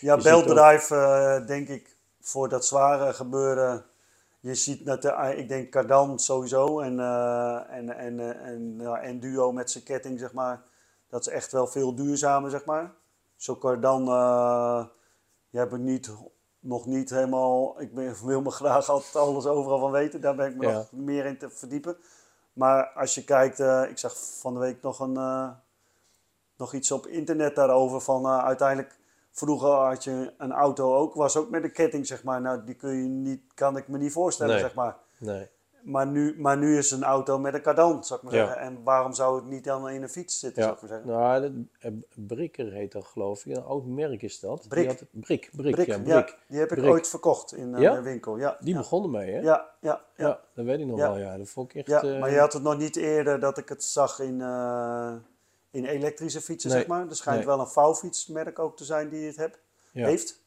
Ja, 0.00 0.16
beltbedrijf, 0.16 0.90
eh, 0.90 1.46
denk 1.46 1.68
ik, 1.68 1.96
voor 2.20 2.48
dat 2.48 2.66
zware 2.66 3.12
gebeuren. 3.12 3.84
Je 4.40 4.54
ziet 4.54 4.86
dat 4.86 5.02
de, 5.02 5.34
ik 5.36 5.48
denk 5.48 5.70
Cardan 5.70 6.18
sowieso 6.18 6.80
en, 6.80 7.00
eh, 7.00 7.60
en, 7.70 7.96
en, 7.96 8.20
eh, 8.20 8.46
en, 8.48 8.76
ja, 8.78 9.00
en 9.00 9.20
Duo 9.20 9.52
met 9.52 9.70
zijn 9.70 9.84
ketting, 9.84 10.18
zeg 10.18 10.32
maar. 10.32 10.62
Dat 11.08 11.20
is 11.20 11.28
echt 11.32 11.52
wel 11.52 11.66
veel 11.66 11.94
duurzamer, 11.94 12.50
zeg 12.50 12.64
maar. 12.64 12.92
Zo 13.36 13.56
Cardan, 13.56 14.08
eh 14.08 14.84
je 15.50 15.58
hebt 15.58 15.72
het 15.72 15.80
niet, 15.80 16.10
nog 16.60 16.86
niet 16.86 17.10
helemaal, 17.10 17.80
ik 17.80 17.94
ben, 17.94 18.16
wil 18.26 18.40
me 18.40 18.50
graag 18.50 18.88
altijd 18.88 19.16
alles 19.16 19.46
overal 19.46 19.78
van 19.78 19.90
weten. 19.90 20.20
Daar 20.20 20.34
ben 20.34 20.48
ik 20.50 20.56
me 20.56 20.66
Ja. 20.66 20.72
nog 20.72 20.92
meer 20.92 21.24
in 21.26 21.38
te 21.38 21.50
verdiepen. 21.50 21.96
Maar 22.52 22.86
als 22.94 23.14
je 23.14 23.24
kijkt, 23.24 23.60
eh, 23.60 23.82
ik 23.88 23.98
zag 23.98 24.14
van 24.40 24.54
de 24.54 24.60
week 24.60 24.82
nog, 24.82 25.00
een, 25.00 25.16
eh, 25.16 25.50
nog 26.56 26.74
iets 26.74 26.90
op 26.90 27.06
internet 27.06 27.54
daarover 27.54 28.00
van 28.00 28.24
eh, 28.24 28.44
uiteindelijk 28.44 28.98
Vroeger 29.40 29.68
had 29.70 30.04
je 30.04 30.32
een 30.38 30.52
auto 30.52 30.94
ook, 30.96 31.14
was 31.14 31.36
ook 31.36 31.50
met 31.50 31.64
een 31.64 31.72
ketting, 31.72 32.06
zeg 32.06 32.22
maar. 32.24 32.40
Nou, 32.40 32.64
die 32.64 32.74
kun 32.74 32.90
je 33.02 33.08
niet, 33.08 33.40
kan 33.54 33.76
ik 33.76 33.88
me 33.88 33.98
niet 33.98 34.12
voorstellen, 34.12 34.52
Nee. 34.54 34.62
zeg 34.62 34.74
maar. 34.74 34.96
Nee, 35.18 35.48
Maar 35.82 36.06
nu, 36.06 36.34
maar 36.40 36.56
nu 36.58 36.78
is 36.78 36.90
een 36.90 37.04
auto 37.04 37.38
met 37.38 37.54
een 37.54 37.62
kardan, 37.62 38.04
zou 38.04 38.20
ik 38.20 38.24
maar 38.26 38.34
Ja. 38.34 38.46
zeggen. 38.46 38.62
En 38.62 38.82
waarom 38.84 39.12
zou 39.12 39.36
het 39.36 39.44
niet 39.44 39.64
dan 39.64 39.88
in 39.88 40.02
een 40.02 40.08
fiets 40.08 40.38
zitten, 40.38 40.62
zou 40.62 40.74
ja. 40.74 40.82
ik 40.82 40.88
maar 40.90 40.98
zeggen? 41.00 41.18
Nou, 41.20 41.40
dat, 41.40 41.92
eh, 41.92 42.24
Brikker 42.26 42.72
heet 42.72 42.92
dat, 42.92 43.04
geloof 43.04 43.46
ik. 43.46 43.56
Een 43.56 43.62
oud 43.64 43.86
merk 43.86 44.22
is 44.22 44.40
dat. 44.40 44.66
Brik. 44.68 44.88
Die 44.88 44.98
had, 44.98 45.04
Brik, 45.10 45.50
Brik, 45.56 45.74
Brik, 45.74 45.86
ja, 45.86 45.98
Brik. 45.98 46.38
die 46.48 46.58
heb 46.58 46.70
ik 46.72 46.78
Brik. 46.78 46.90
ooit 46.90 47.08
verkocht 47.08 47.52
in 47.54 47.74
eh, 47.74 47.80
Ja? 47.80 47.94
de 47.94 48.02
winkel. 48.02 48.36
Ja, 48.38 48.56
Die 48.60 48.74
begonnen 48.76 49.10
mee, 49.10 49.32
hè? 49.32 49.40
Ja, 49.40 49.66
ja, 49.80 50.00
Ja, 50.16 50.40
dat 50.54 50.64
weet 50.64 50.80
ik 50.80 50.86
nog 50.86 50.98
wel, 50.98 51.18
ja. 51.18 51.36
Dat 51.38 51.48
vond 51.48 51.74
ik 51.74 51.76
echt... 51.76 52.02
ja. 52.02 52.10
eh, 52.14 52.20
Maar 52.20 52.30
je 52.30 52.38
had 52.38 52.52
het 52.52 52.62
nog 52.62 52.78
niet 52.78 52.96
eerder 52.96 53.40
dat 53.40 53.58
ik 53.58 53.68
het 53.68 53.84
zag 53.84 54.20
in, 54.20 54.40
eh, 54.40 55.12
in 55.70 55.84
elektrische 55.84 56.40
fietsen, 56.40 56.70
Nee. 56.70 56.78
zeg 56.78 56.88
maar. 56.88 57.08
Er 57.08 57.16
schijnt 57.16 57.38
Nee. 57.38 57.46
wel 57.48 57.60
een 57.60 57.66
vouwfietsmerk 57.68 58.58
ook 58.58 58.76
te 58.76 58.84
zijn 58.84 59.08
die 59.08 59.26
het 59.26 59.36
heb, 59.36 59.58
ja. 59.92 60.06
heeft. 60.06 60.40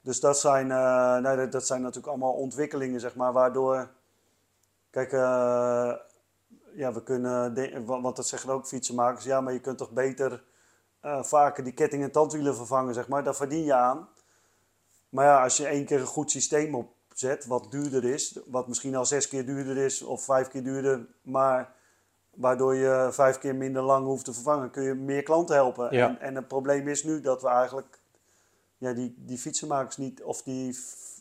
Dus 0.00 0.20
dat 0.20 0.38
zijn, 0.38 0.70
eh, 0.70 1.16
nee, 1.16 1.36
dat- 1.36 1.52
dat 1.52 1.66
zijn 1.66 1.80
natuurlijk 1.80 2.08
allemaal 2.08 2.32
ontwikkelingen, 2.32 3.00
zeg 3.00 3.14
maar, 3.14 3.32
waardoor... 3.32 3.90
Kijk, 4.90 5.12
eh, 5.12 5.92
ja, 6.74 6.92
we 6.92 7.02
kunnen... 7.02 7.54
de- 7.54 7.84
wa- 7.84 8.00
want 8.00 8.16
dat 8.16 8.26
zeggen 8.26 8.50
ook 8.50 8.66
fietsenmakers. 8.66 9.24
Ja, 9.24 9.40
maar 9.40 9.52
je 9.52 9.60
kunt 9.60 9.78
toch 9.78 9.90
beter 9.90 10.42
eh, 11.00 11.22
vaker 11.22 11.64
die 11.64 11.72
ketting 11.72 12.02
en 12.02 12.10
tandwielen 12.10 12.56
vervangen, 12.56 12.94
zeg 12.94 13.08
maar. 13.08 13.24
Daar 13.24 13.34
verdien 13.34 13.64
je 13.64 13.74
aan. 13.74 14.08
Maar 15.08 15.24
ja, 15.24 15.42
als 15.42 15.56
je 15.56 15.66
één 15.66 15.84
keer 15.84 16.00
een 16.00 16.06
goed 16.06 16.30
systeem 16.30 16.74
opzet, 16.74 17.46
wat 17.46 17.70
duurder 17.70 18.04
is... 18.04 18.38
Wat 18.46 18.68
misschien 18.68 18.96
al 18.96 19.06
zes 19.06 19.28
keer 19.28 19.46
duurder 19.46 19.76
is 19.76 20.02
of 20.02 20.24
vijf 20.24 20.48
keer 20.48 20.62
duurder... 20.64 21.06
Maar 21.22 21.74
waardoor 22.34 22.74
je 22.74 23.08
vijf 23.12 23.38
keer 23.38 23.54
minder 23.54 23.82
lang 23.82 24.06
hoeft 24.06 24.24
te 24.24 24.32
vervangen... 24.32 24.70
kun 24.70 24.82
je 24.82 24.94
meer 24.94 25.22
klanten 25.22 25.54
helpen. 25.54 25.96
Ja. 25.96 26.08
En, 26.08 26.20
en 26.20 26.34
het 26.34 26.48
probleem 26.48 26.88
is 26.88 27.04
nu 27.04 27.20
dat 27.20 27.42
we 27.42 27.48
eigenlijk 27.48 28.00
ja, 28.78 28.92
die, 28.92 29.14
die 29.18 29.38
fietsenmakers 29.38 29.96
niet, 29.96 30.22
of 30.22 30.42
die, 30.42 30.78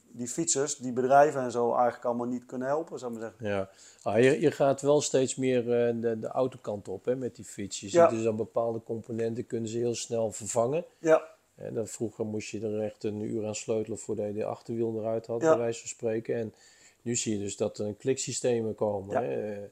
die 0.08 0.28
fietsers, 0.28 0.76
die 0.78 0.92
bedrijven 0.92 1.42
en 1.42 1.52
zo 1.52 1.74
eigenlijk 1.74 2.06
allemaal 2.06 2.28
niet 2.28 2.46
kunnen 2.46 2.68
helpen, 2.68 3.00
zou 3.00 3.14
ik 3.14 3.20
maar 3.20 3.30
zeggen. 3.30 3.50
Ja, 3.56 3.70
ah, 4.04 4.20
je, 4.24 4.40
je 4.42 4.52
gaat 4.52 4.82
wel 4.82 5.02
steeds 5.02 5.36
meer 5.36 5.60
eh, 5.60 5.94
de, 6.02 6.20
de 6.20 6.28
autokant 6.28 6.88
op 6.88 7.06
hè, 7.06 7.16
met 7.16 7.36
die 7.36 7.46
fiets. 7.46 7.80
Je 7.80 7.88
Ja. 7.92 8.10
ziet 8.10 8.18
dus 8.18 8.28
aan 8.28 8.36
bepaalde 8.36 8.84
componenten 8.84 9.48
kunnen 9.48 9.70
ze 9.70 9.78
heel 9.78 9.96
snel 9.96 10.32
vervangen. 10.32 10.86
Ja, 11.00 11.30
Hè, 11.56 11.74
dan 11.74 11.88
vroeger 11.88 12.26
moest 12.26 12.50
je 12.50 12.62
er 12.62 12.82
echt 12.82 13.04
een 13.04 13.22
uur 13.22 13.46
aan 13.48 13.56
sleutelen 13.56 14.00
voordat 14.00 14.26
je 14.26 14.34
de 14.34 14.46
achterwiel 14.46 15.00
eruit 15.00 15.26
had, 15.28 15.42
Ja. 15.42 15.50
bij 15.50 15.58
wijze 15.58 15.80
van 15.80 15.90
spreken. 15.90 16.36
En 16.36 16.54
nu 17.02 17.16
zie 17.16 17.34
je 17.38 17.44
dus 17.44 17.58
dat 17.58 17.78
er 17.78 17.94
kliksystemen 17.94 18.76
komen. 18.76 19.22
Ja. 19.22 19.28
Hè. 19.30 19.70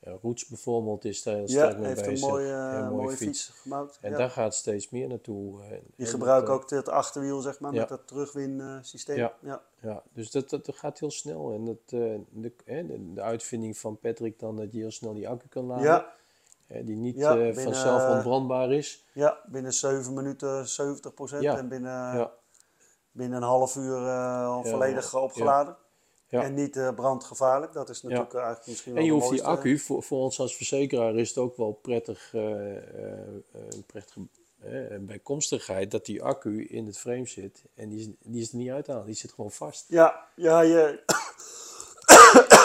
Eh, 0.00 0.12
Roots 0.22 0.46
bijvoorbeeld 0.46 1.04
is 1.04 1.22
daar 1.22 1.34
heel 1.34 1.48
ja 1.48 1.48
sterk 1.48 1.78
mee 1.78 1.86
heeft 1.86 2.04
bezig. 2.06 2.22
een 2.26 2.30
mooie, 2.32 2.46
Heel 2.46 2.80
mooie, 2.84 3.02
mooie 3.02 3.16
fiets, 3.16 3.48
gemaakt. 3.62 3.98
En 4.00 4.10
ja. 4.10 4.16
daar 4.16 4.30
gaat 4.30 4.54
steeds 4.54 4.90
meer 4.90 5.08
naartoe. 5.08 5.62
eh, 5.62 5.68
Die 5.70 5.80
en 5.96 6.06
gebruiken 6.06 6.46
dat, 6.52 6.62
ook 6.62 6.70
het 6.70 6.88
achterwiel, 6.88 7.40
zeg 7.40 7.60
maar, 7.60 7.72
Ja. 7.72 7.80
met 7.80 7.88
dat 7.88 8.06
terugwinsysteem. 8.06 9.16
Ja. 9.16 9.32
Ja. 9.42 9.62
eh, 9.80 9.90
Ja, 9.90 10.02
dus 10.12 10.30
dat, 10.30 10.50
dat, 10.50 10.66
dat 10.66 10.76
gaat 10.76 10.98
heel 10.98 11.10
snel. 11.10 11.52
En 11.52 11.64
dat, 11.64 11.76
eh, 11.86 12.18
de, 12.30 12.52
de, 13.14 13.20
uitvinding 13.22 13.78
van 13.78 13.98
Patrick 13.98 14.38
dan 14.38 14.56
dat 14.56 14.72
je 14.72 14.78
heel 14.78 14.90
snel 14.90 15.14
die 15.14 15.28
accu 15.28 15.48
kan 15.48 15.64
laden. 15.64 16.04
Die 16.84 16.96
niet 16.96 17.16
eh, 17.20 17.32
binnen, 17.32 17.54
vanzelf 17.62 18.02
eh, 18.02 18.10
ontbrandbaar 18.10 18.72
is. 18.72 19.04
ja, 19.12 19.38
binnen 19.46 19.72
7 19.72 20.14
minuten 20.14 20.66
70% 20.68 21.40
Ja. 21.40 21.56
en 21.58 21.68
binnen, 21.68 21.90
Ja. 22.16 22.30
binnen 23.12 23.36
een 23.42 23.48
half 23.48 23.76
uur 23.76 24.06
eh, 24.06 24.46
al 24.46 24.64
volledig 24.64 25.14
opgeladen. 25.14 25.76
Ja. 26.30 26.42
En 26.42 26.54
niet 26.54 26.76
eh, 26.76 26.94
brandgevaarlijk. 26.94 27.72
Dat 27.72 27.88
is 27.88 28.02
natuurlijk 28.02 28.34
eigenlijk 28.34 28.66
misschien 28.66 28.92
wel 28.92 29.00
En 29.00 29.06
je 29.06 29.14
hoeft 29.14 29.30
die 29.30 29.42
accu, 29.42 29.78
voor, 29.78 30.02
voor 30.02 30.18
ons 30.18 30.40
als 30.40 30.56
verzekeraar 30.56 31.14
is 31.14 31.28
het 31.28 31.38
ook 31.38 31.56
wel 31.56 31.72
prettig, 31.72 32.34
eh, 32.34 32.76
eh, 32.76 32.82
een 33.52 33.84
prettige 33.86 34.20
eh, 34.60 34.98
bijkomstigheid 35.00 35.90
dat 35.90 36.06
die 36.06 36.22
accu 36.22 36.64
in 36.64 36.86
het 36.86 36.98
frame 36.98 37.26
zit. 37.26 37.64
En 37.74 37.88
die 37.88 38.00
is, 38.00 38.08
die 38.22 38.42
is 38.42 38.50
er 38.50 38.56
niet 38.56 38.70
uit 38.70 38.84
te 38.84 38.90
halen, 38.90 39.06
die 39.06 39.14
zit 39.14 39.32
gewoon 39.32 39.50
vast. 39.50 39.84
Ja, 39.88 40.26
ja 40.36 40.60
je... 40.60 41.02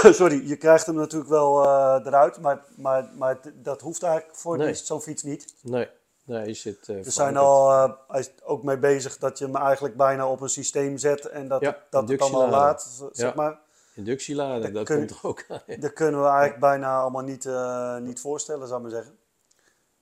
Sorry, 0.13 0.47
je 0.47 0.55
krijgt 0.55 0.85
hem 0.85 0.95
natuurlijk 0.95 1.29
wel 1.29 1.63
eh, 1.63 2.05
eruit, 2.05 2.39
maar, 2.41 2.65
maar, 2.77 3.09
maar 3.17 3.39
dat 3.53 3.81
hoeft 3.81 4.03
eigenlijk 4.03 4.35
voor 4.37 4.57
Nee. 4.57 4.73
zo'n 4.73 5.01
fiets 5.01 5.23
niet. 5.23 5.53
Nee, 5.61 5.87
nee, 6.25 6.45
je 6.47 6.53
zit 6.53 6.89
eh 6.89 7.01
We 7.03 7.11
zijn 7.11 7.37
al, 7.37 7.71
eh, 7.71 8.19
is 8.19 8.31
ook 8.43 8.63
mee 8.63 8.77
bezig 8.77 9.17
dat 9.17 9.37
je 9.37 9.45
hem 9.45 9.55
eigenlijk 9.55 9.95
bijna 9.95 10.29
op 10.31 10.41
een 10.41 10.49
systeem 10.49 10.97
zet 10.97 11.25
en 11.25 11.47
dat, 11.47 11.61
Ja, 11.61 11.67
het- 11.67 11.77
dat 11.89 12.09
het 12.09 12.19
dan 12.19 12.33
al 12.33 12.43
inductielader. 12.43 12.67
laat, 12.67 13.09
zeg 13.13 13.29
Ja. 13.29 13.35
maar. 13.35 13.59
Inductielader, 13.95 14.73
Dat 14.73 14.83
kun- 14.85 14.97
komt 14.97 15.09
er 15.09 15.19
ook 15.21 15.45
aan. 15.49 15.79
Dat 15.79 15.93
kunnen 15.93 16.21
we 16.21 16.27
eigenlijk 16.27 16.59
bijna 16.59 16.99
allemaal 17.01 17.23
niet, 17.23 17.45
eh, 17.45 17.97
niet 17.97 18.19
voorstellen, 18.19 18.67
zou 18.67 18.77
ik 18.85 18.91
maar 18.91 18.95
zeggen. 18.95 19.17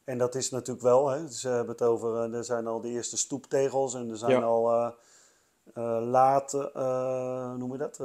En 0.04 0.18
dat 0.18 0.36
is 0.36 0.50
natuurlijk 0.50 0.86
wel, 0.86 1.08
hè. 1.10 1.28
Ze 1.32 1.48
hebben 1.50 1.72
het 1.74 1.82
over, 1.82 2.34
er 2.34 2.44
zijn 2.44 2.68
al 2.68 2.82
de 2.82 2.88
eerste 2.90 3.18
stoeptegels 3.18 3.94
en 3.94 4.10
er 4.10 4.18
zijn 4.18 4.44
al 4.44 4.94
late, 6.00 6.72
noem 7.58 7.72
je 7.72 7.78
dat, 7.78 8.00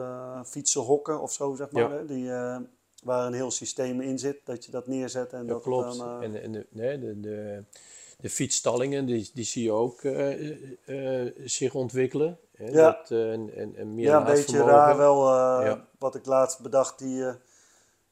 fietsenhokken 0.48 1.20
of 1.20 1.32
zo, 1.32 1.54
zeg 1.54 1.70
maar. 1.70 1.90
Hè? 1.90 2.04
Die, 2.04 2.30
waar 3.04 3.26
een 3.26 3.32
heel 3.32 3.50
systeem 3.50 4.00
in 4.00 4.18
zit, 4.18 4.40
dat 4.44 4.64
je 4.64 4.70
dat 4.70 4.86
neerzet 4.86 5.32
en 5.32 5.46
dat 5.46 5.54
het 5.56 5.64
klopt. 5.64 5.98
dan... 5.98 6.22
En, 6.22 6.42
en 6.42 6.52
de, 6.52 6.66
nee, 6.70 6.98
de, 6.98 7.20
de, 7.20 7.64
de 8.22 8.30
fietsstallingen, 8.30 9.06
die, 9.06 9.30
die 9.34 9.44
zie 9.44 9.62
je 9.64 9.72
ook 9.72 10.02
eh, 10.02 11.24
eh, 11.24 11.32
zich 11.44 11.74
ontwikkelen. 11.74 12.38
Hè? 12.56 12.64
Ja. 12.66 12.72
Dat, 12.90 13.10
eh, 13.10 13.32
en, 13.32 13.50
en, 13.56 13.76
en 13.76 13.94
meer 13.94 14.04
ja, 14.04 14.18
een 14.18 14.24
beetje 14.24 14.62
raar 14.62 14.96
wel. 14.96 15.26
eh, 15.28 15.66
Ja. 15.66 15.86
Wat 15.98 16.14
ik 16.14 16.26
laatst 16.26 16.60
bedacht, 16.60 16.98
die, 16.98 17.24
eh, 17.26 17.34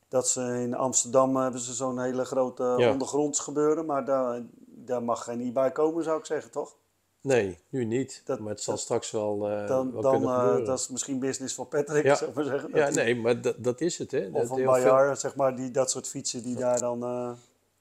dat 0.08 0.28
ze 0.28 0.40
in 0.40 0.74
Amsterdam 0.74 1.36
hebben 1.36 1.60
ze 1.60 1.74
zo'n 1.74 2.00
hele 2.00 2.24
grote 2.24 2.74
Ja. 2.76 2.90
ondergronds 2.90 3.40
gebeuren. 3.40 3.86
Maar 3.86 4.04
daar, 4.04 4.42
daar 4.66 5.02
mag 5.02 5.24
geen 5.24 5.40
e-bike 5.40 5.72
komen, 5.72 6.04
zou 6.04 6.18
ik 6.18 6.26
zeggen, 6.26 6.50
toch? 6.50 6.74
Nee, 7.20 7.58
nu 7.68 7.84
niet. 7.84 8.22
Dat- 8.24 8.38
maar 8.38 8.50
het 8.50 8.60
zal 8.62 8.74
dat- 8.74 8.82
straks 8.82 9.10
wel, 9.10 9.48
eh, 9.50 9.66
Dan, 9.68 9.92
wel 9.92 10.02
dan 10.02 10.22
eh, 10.22 10.66
dat 10.66 10.78
is 10.78 10.88
misschien 10.88 11.18
business 11.18 11.54
voor 11.54 11.66
Patrick, 11.66 12.04
Ja. 12.04 12.14
zou 12.14 12.30
ik 12.30 12.36
maar 12.36 12.44
zeggen. 12.44 12.70
ja, 12.74 12.86
die- 12.86 12.94
nee, 12.96 13.16
maar 13.16 13.40
dat, 13.40 13.54
dat 13.64 13.80
is 13.80 13.98
het. 13.98 14.10
Hè. 14.10 14.26
Of 14.32 14.48
Dat 14.48 14.56
veel- 14.56 14.66
Bayard, 14.66 15.20
zeg 15.20 15.34
maar, 15.34 15.56
die, 15.56 15.70
dat 15.70 15.90
soort 15.90 16.08
fietsen 16.08 16.42
die 16.42 16.56
daar 16.56 16.80
dan... 16.80 17.02
eh, 17.02 17.30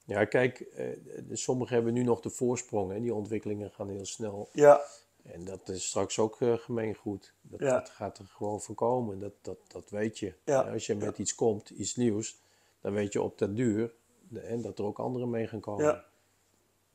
Ja, 0.05 0.25
kijk, 0.25 0.59
eh, 0.59 0.97
sommigen 1.31 1.75
hebben 1.75 1.93
nu 1.93 2.03
nog 2.03 2.19
de 2.21 2.29
voorsprong. 2.29 2.91
Hè. 2.91 2.99
Die 3.01 3.13
ontwikkelingen 3.13 3.71
gaan 3.71 3.89
heel 3.89 4.05
snel. 4.05 4.49
ja, 4.51 4.81
En 5.23 5.45
dat 5.45 5.69
is 5.69 5.87
straks 5.87 6.19
ook 6.19 6.41
eh, 6.41 6.53
gemeengoed. 6.53 7.33
Dat, 7.41 7.59
Ja. 7.59 7.71
dat 7.71 7.89
gaat 7.89 8.17
er 8.17 8.25
gewoon 8.25 8.61
voorkomen. 8.61 9.19
Dat, 9.19 9.33
dat, 9.41 9.57
dat 9.67 9.89
weet 9.89 10.19
je. 10.19 10.33
Ja. 10.43 10.65
En 10.65 10.73
Als 10.73 10.85
je 10.85 10.95
met 10.95 11.17
iets 11.17 11.35
komt, 11.35 11.69
iets 11.69 11.95
nieuws, 11.95 12.41
dan 12.81 12.93
weet 12.93 13.13
je 13.13 13.21
op 13.21 13.37
dat 13.37 13.55
duur 13.55 13.93
en 14.33 14.61
dat 14.61 14.79
er 14.79 14.85
ook 14.85 14.99
anderen 14.99 15.29
mee 15.29 15.47
gaan 15.47 15.59
komen. 15.59 15.85
Ja. 15.85 16.05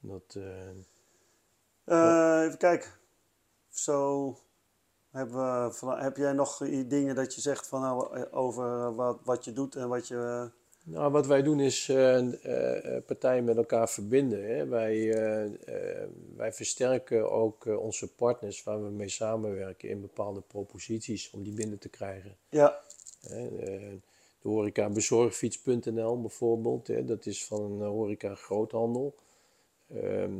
Dat, 0.00 0.34
eh, 0.36 0.68
Eh, 1.84 2.44
even 2.46 2.58
kijken. 2.58 2.90
Zo 3.68 4.36
hebben 5.10 5.36
we, 5.70 5.94
heb 5.98 6.16
jij 6.16 6.32
nog 6.32 6.56
dingen 6.86 7.14
dat 7.14 7.34
je 7.34 7.40
zegt 7.40 7.66
van, 7.68 7.80
nou, 7.80 8.26
over 8.30 8.94
wat, 8.94 9.18
wat 9.24 9.44
je 9.44 9.52
doet 9.52 9.76
en 9.76 9.88
wat 9.88 10.08
je... 10.08 10.50
Nou, 10.84 11.12
wat 11.12 11.26
wij 11.26 11.42
doen 11.42 11.60
is 11.60 11.88
eh, 11.88 12.18
eh, 12.18 12.96
eh, 12.96 13.04
partijen 13.04 13.44
met 13.44 13.56
elkaar 13.56 13.88
verbinden. 13.90 14.44
Hè. 14.44 14.66
Wij, 14.66 15.14
wij 16.36 16.52
versterken 16.52 17.30
ook 17.30 17.64
onze 17.66 18.12
partners 18.14 18.62
waar 18.62 18.82
we 18.84 18.90
mee 18.90 19.08
samenwerken 19.08 19.88
in 19.88 20.00
bepaalde 20.00 20.40
proposities 20.40 21.30
om 21.30 21.42
die 21.42 21.52
binnen 21.52 21.78
te 21.78 21.88
krijgen. 21.88 22.36
ja, 22.48 22.80
Hè. 23.20 23.48
De 24.42 24.48
horeca 24.48 24.88
bezorgfiets.nl 24.88 26.20
bijvoorbeeld, 26.20 26.86
hè. 26.86 27.04
dat 27.04 27.26
is 27.26 27.44
van 27.44 27.62
een 27.62 27.86
horeca 27.88 28.34
groothandel. 28.34 29.14
Ehm, 29.94 30.32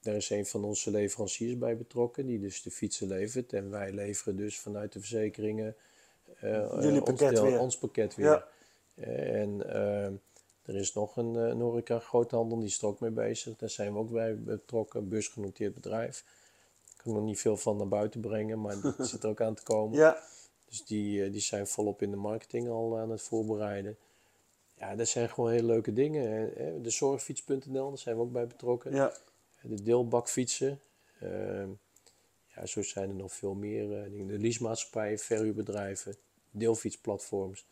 daar 0.00 0.14
is 0.14 0.30
een 0.30 0.46
van 0.46 0.64
onze 0.64 0.90
leveranciers 0.90 1.58
bij 1.58 1.76
betrokken, 1.76 2.26
die 2.26 2.40
dus 2.40 2.62
de 2.62 2.70
fietsen 2.70 3.08
levert. 3.08 3.52
En 3.52 3.70
wij 3.70 3.92
leveren 3.92 4.36
dus 4.36 4.58
vanuit 4.60 4.92
de 4.92 4.98
verzekeringen 4.98 5.76
ons, 6.70 6.98
pakket 7.04 7.30
deel- 7.36 7.58
ons 7.60 7.78
pakket 7.78 8.14
weer. 8.14 8.26
Ja. 8.26 8.48
Eh, 9.00 9.40
En 9.40 9.72
ehm, 9.74 10.12
er 10.62 10.76
is 10.76 10.92
nog 10.94 11.16
een, 11.16 11.36
eh, 11.36 11.46
een 11.48 11.60
horeca 11.60 11.98
groothandel, 11.98 12.58
die 12.58 12.66
is 12.68 12.78
er 12.78 12.86
ook 12.86 13.00
mee 13.00 13.10
bezig. 13.10 13.56
Daar 13.56 13.70
zijn 13.70 13.92
we 13.92 13.98
ook 13.98 14.10
bij 14.10 14.38
betrokken, 14.42 15.08
beursgenoteerd 15.08 15.74
bedrijf. 15.74 16.24
Ik 16.86 16.96
kan 17.04 17.12
nog 17.12 17.22
niet 17.22 17.40
veel 17.40 17.56
van 17.56 17.76
naar 17.76 17.88
buiten 17.88 18.20
brengen, 18.20 18.60
maar 18.60 18.80
dat 18.80 19.08
zit 19.08 19.22
er 19.22 19.28
ook 19.30 19.40
aan 19.40 19.54
te 19.54 19.62
komen. 19.62 19.98
ja, 20.04 20.22
Dus 20.68 20.84
die, 20.84 21.24
eh, 21.24 21.32
die 21.32 21.40
zijn 21.40 21.66
volop 21.66 22.02
in 22.02 22.10
de 22.10 22.16
marketing 22.16 22.68
al 22.68 22.98
aan 22.98 23.10
het 23.10 23.22
voorbereiden. 23.22 23.96
Ja, 24.74 24.94
dat 24.96 25.08
zijn 25.08 25.28
gewoon 25.28 25.50
hele 25.50 25.66
leuke 25.66 25.92
dingen. 25.92 26.52
De 26.82 26.90
zorgfiets.nl, 26.90 27.88
daar 27.88 27.98
zijn 27.98 28.16
we 28.16 28.22
ook 28.22 28.32
bij 28.32 28.46
betrokken. 28.46 28.94
ja. 28.94 29.12
De 29.60 29.82
deelbakfietsen. 29.82 30.80
ehm, 31.20 31.68
ja, 32.54 32.66
zo 32.66 32.82
zijn 32.82 33.08
er 33.08 33.14
nog 33.14 33.32
veel 33.32 33.54
meer 33.54 34.02
eh. 34.04 34.26
De 34.26 34.38
leasemaatschappijen, 34.38 35.18
verhuurbedrijven, 35.18 36.16
deelfietsplatforms. 36.50 37.66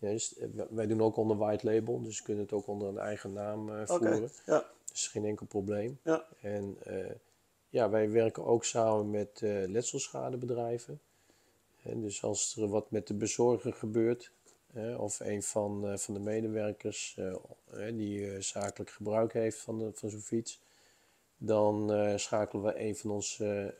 Ja, 0.00 0.08
dus, 0.10 0.36
eh, 0.38 0.48
wij- 0.70 0.86
doen 0.86 1.02
ook 1.02 1.16
onder 1.16 1.36
white 1.36 1.66
label, 1.66 2.02
dus 2.02 2.18
we 2.18 2.24
kunnen 2.24 2.42
het 2.42 2.52
ook 2.52 2.66
onder 2.66 2.88
een 2.88 2.98
eigen 2.98 3.32
naam 3.32 3.68
eh, 3.74 3.86
voeren. 3.86 4.30
ja, 4.46 4.54
Dat 4.86 4.92
is 4.94 5.08
geen 5.08 5.24
enkel 5.24 5.46
probleem. 5.46 5.98
ja, 6.04 6.24
En 6.40 6.76
eh, 6.84 7.10
ja, 7.68 7.90
wij 7.90 8.10
werken 8.10 8.44
ook 8.44 8.64
samen 8.64 9.10
met 9.10 9.40
letselschadebedrijven. 9.66 11.00
En 11.82 12.00
dus 12.00 12.22
als 12.22 12.56
er 12.56 12.68
wat 12.68 12.90
met 12.90 13.06
de 13.06 13.14
bezorger 13.14 13.72
gebeurt, 13.72 14.30
of 14.96 15.20
een 15.20 15.42
van, 15.42 15.98
van 15.98 16.14
de 16.14 16.20
medewerkers 16.20 17.18
die 17.92 18.40
zakelijk 18.42 18.90
gebruik 18.90 19.32
heeft 19.32 19.58
van, 19.58 19.78
de- 19.78 19.90
van 19.94 20.10
zo'n 20.10 20.20
fiets, 20.20 20.60
dan 21.36 21.90
schakelen 22.18 22.64
we 22.64 22.80
een 22.80 22.96
van 22.96 23.10
onze 23.10 23.74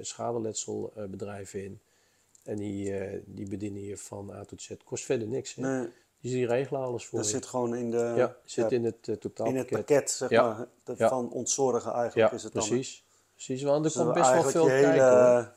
schadeletselbedrijven 0.00 1.64
in. 1.64 1.80
En 2.48 2.56
die, 2.56 2.98
eh, 2.98 3.20
die 3.26 3.48
bedienen 3.48 3.82
je 3.82 3.96
van 3.96 4.30
A 4.30 4.44
tot 4.44 4.62
Z. 4.62 4.70
Kost 4.84 5.04
verder 5.04 5.28
niks. 5.28 5.54
Hè? 5.54 5.62
nee, 5.62 5.88
Dus 6.20 6.30
die 6.30 6.46
regelen 6.46 6.80
alles 6.80 7.06
voor 7.06 7.18
dat 7.18 7.28
je. 7.28 7.34
zit 7.34 7.46
gewoon 7.46 7.74
in 7.76 7.90
de... 7.90 8.12
ja, 8.16 8.36
zit 8.44 8.72
in 8.72 8.84
het 8.84 8.94
eh, 9.00 9.06
in 9.06 9.12
het 9.12 9.20
totaalpakket. 9.20 9.68
pakket, 9.70 10.10
zeg 10.10 10.30
Ja. 10.30 10.42
maar. 10.42 10.66
De- 10.84 10.94
Ja. 10.96 11.08
Van 11.08 11.30
ontzorgen 11.30 11.92
eigenlijk 11.92 12.32
is 12.32 12.42
het 12.42 12.52
dan. 12.52 12.62
hè. 12.62 12.68
precies. 12.68 13.04
Precies, 13.34 13.62
want 13.62 13.76
er 13.76 13.82
Dus 13.82 13.92
komt 13.92 14.04
dan 14.04 14.14
best 14.14 14.30
wel 14.32 14.42
veel 14.42 14.66
hele- 14.66 14.82
kijken. 14.82 15.52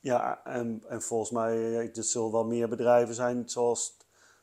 Ja, 0.00 0.40
en, 0.44 0.82
en 0.88 1.02
volgens 1.02 1.30
mij, 1.30 1.74
er 1.94 2.04
zullen 2.04 2.32
wel 2.32 2.44
meer 2.44 2.68
bedrijven 2.68 3.14
zijn 3.14 3.48
zoals 3.48 3.96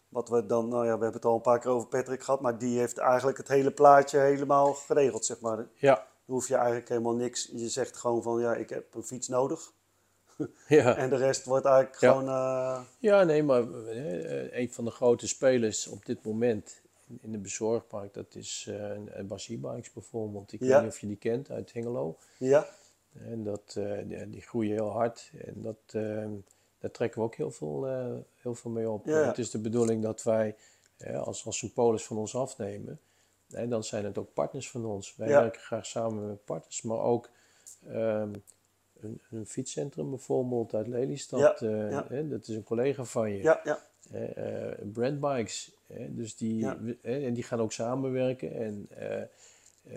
wat 0.10 0.30
we 0.30 0.46
dan, 0.46 0.68
nou 0.68 0.82
ja, 0.86 0.98
we 0.98 1.04
hebben 1.04 1.14
het 1.14 1.26
al 1.26 1.36
een 1.36 1.42
paar 1.42 1.60
keer 1.60 1.72
over 1.72 1.88
Patrick 1.88 2.24
gehad, 2.24 2.42
maar 2.42 2.58
die 2.58 2.80
heeft 2.80 2.98
eigenlijk 2.98 3.38
het 3.38 3.48
hele 3.48 3.72
plaatje 3.72 4.18
helemaal 4.20 4.74
geregeld, 4.74 5.26
zeg 5.26 5.40
maar. 5.40 5.56
Dan 5.58 5.68
Ja, 5.76 6.08
hoef 6.26 6.48
je 6.48 6.56
eigenlijk 6.56 6.90
helemaal 6.90 7.16
niks, 7.16 7.50
je 7.54 7.70
zegt 7.70 7.98
gewoon 7.98 8.24
van, 8.24 8.40
ja, 8.42 8.56
ik 8.56 8.70
heb 8.70 8.94
een 8.94 9.04
fiets 9.04 9.28
nodig. 9.28 9.74
Ja. 10.68 10.96
En 11.04 11.10
de 11.10 11.16
rest 11.16 11.46
wordt 11.46 11.66
eigenlijk 11.66 12.02
Ja. 12.02 12.12
gewoon, 12.12 12.28
eh, 12.28 12.82
ja, 13.00 13.24
nee, 13.24 13.44
maar 13.44 13.74
eh, 13.88 14.60
een 14.60 14.72
van 14.72 14.86
de 14.86 14.92
grote 14.92 15.28
spelers 15.28 15.88
op 15.88 16.06
dit 16.06 16.24
moment 16.26 16.82
in- 17.22 17.32
de 17.32 17.38
bezorgmarkt, 17.38 18.14
dat 18.14 18.36
is 18.36 18.70
eh 18.70 19.24
Bas 19.26 19.50
E-Bikes 19.50 19.94
bijvoorbeeld. 19.94 20.54
Ik 20.54 20.60
Ja. 20.60 20.68
weet 20.68 20.82
niet 20.82 20.92
of 20.92 21.00
je 21.00 21.08
die 21.08 21.16
kent 21.18 21.50
uit 21.52 21.74
Hengelo. 21.74 22.18
ja, 22.38 22.68
En 23.20 23.44
dat, 23.44 23.80
die, 24.28 24.42
groeien 24.42 24.72
heel 24.74 24.90
hard 24.92 25.32
en 25.46 25.54
dat, 25.62 25.78
eh, 25.88 26.26
daar 26.80 26.92
trekken 26.92 27.20
we 27.20 27.26
ook 27.26 27.36
heel 27.36 27.52
veel, 27.52 27.86
heel 28.42 28.56
veel 28.56 28.72
mee 28.72 28.90
op. 28.90 29.06
Het 29.06 29.38
is 29.38 29.50
de 29.52 29.60
bedoeling 29.60 30.04
dat 30.04 30.24
wij, 30.24 30.56
als, 31.16 31.46
als 31.46 31.58
ze 31.58 31.66
een 31.66 31.74
polis 31.74 32.04
van 32.06 32.18
ons 32.18 32.36
afnemen, 32.36 33.00
dan 33.68 33.84
zijn 33.84 34.06
het 34.06 34.18
ook 34.18 34.34
partners 34.34 34.70
van 34.70 34.86
ons. 34.86 35.16
Wij 35.16 35.28
werken 35.28 35.62
graag 35.62 35.86
samen 35.86 36.28
met 36.28 36.46
partners, 36.46 36.82
maar 36.82 37.00
ook 37.00 37.30
ehm, 37.88 38.32
een, 39.04 39.22
een 39.32 39.46
fietscentrum 39.46 40.10
bijvoorbeeld 40.10 40.74
uit 40.74 40.88
Lelystad. 40.88 41.40
Ja, 41.40 41.56
eh, 41.56 41.92
ja. 41.92 42.06
hè, 42.10 42.28
dat 42.28 42.48
is 42.48 42.56
een 42.56 42.64
collega 42.64 43.04
van 43.04 43.32
je. 43.32 43.42
ja, 43.44 43.60
ja, 43.64 43.80
Eh, 44.12 44.86
Brandbikes, 44.94 45.72
hè, 45.88 46.16
dus 46.16 46.36
die, 46.36 46.58
Ja. 46.58 46.78
en 47.02 47.34
die 47.34 47.44
gaan 47.44 47.60
ook 47.62 47.72
samenwerken. 47.72 48.54
En 48.54 48.88
eh, 48.98 49.22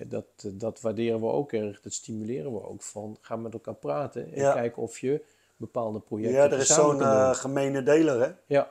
dat, 0.07 0.26
dat 0.44 0.80
waarderen 0.80 1.20
we 1.20 1.26
ook 1.26 1.52
erg, 1.52 1.80
dat 1.80 1.92
stimuleren 1.92 2.52
we 2.52 2.62
ook 2.62 2.82
van. 2.82 3.16
Ga 3.20 3.36
met 3.36 3.52
elkaar 3.52 3.74
praten 3.74 4.32
en 4.32 4.52
kijken 4.52 4.82
of 4.82 4.98
je 4.98 5.24
bepaalde 5.57 6.00
projecten 6.00 6.42
ja, 6.42 6.50
er 6.50 6.59
is 6.59 6.74
zo'n 6.74 7.34
gemene 7.34 7.82
deler, 7.82 8.20
hè. 8.20 8.32
ja, 8.46 8.70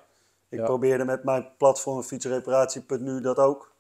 Ik 0.49 0.63
probeerde 0.63 1.05
met 1.05 1.23
mijn 1.23 1.47
platform 1.57 2.03
fietsreparatie.nu 2.03 3.21
dat 3.21 3.38
ook. 3.38 3.74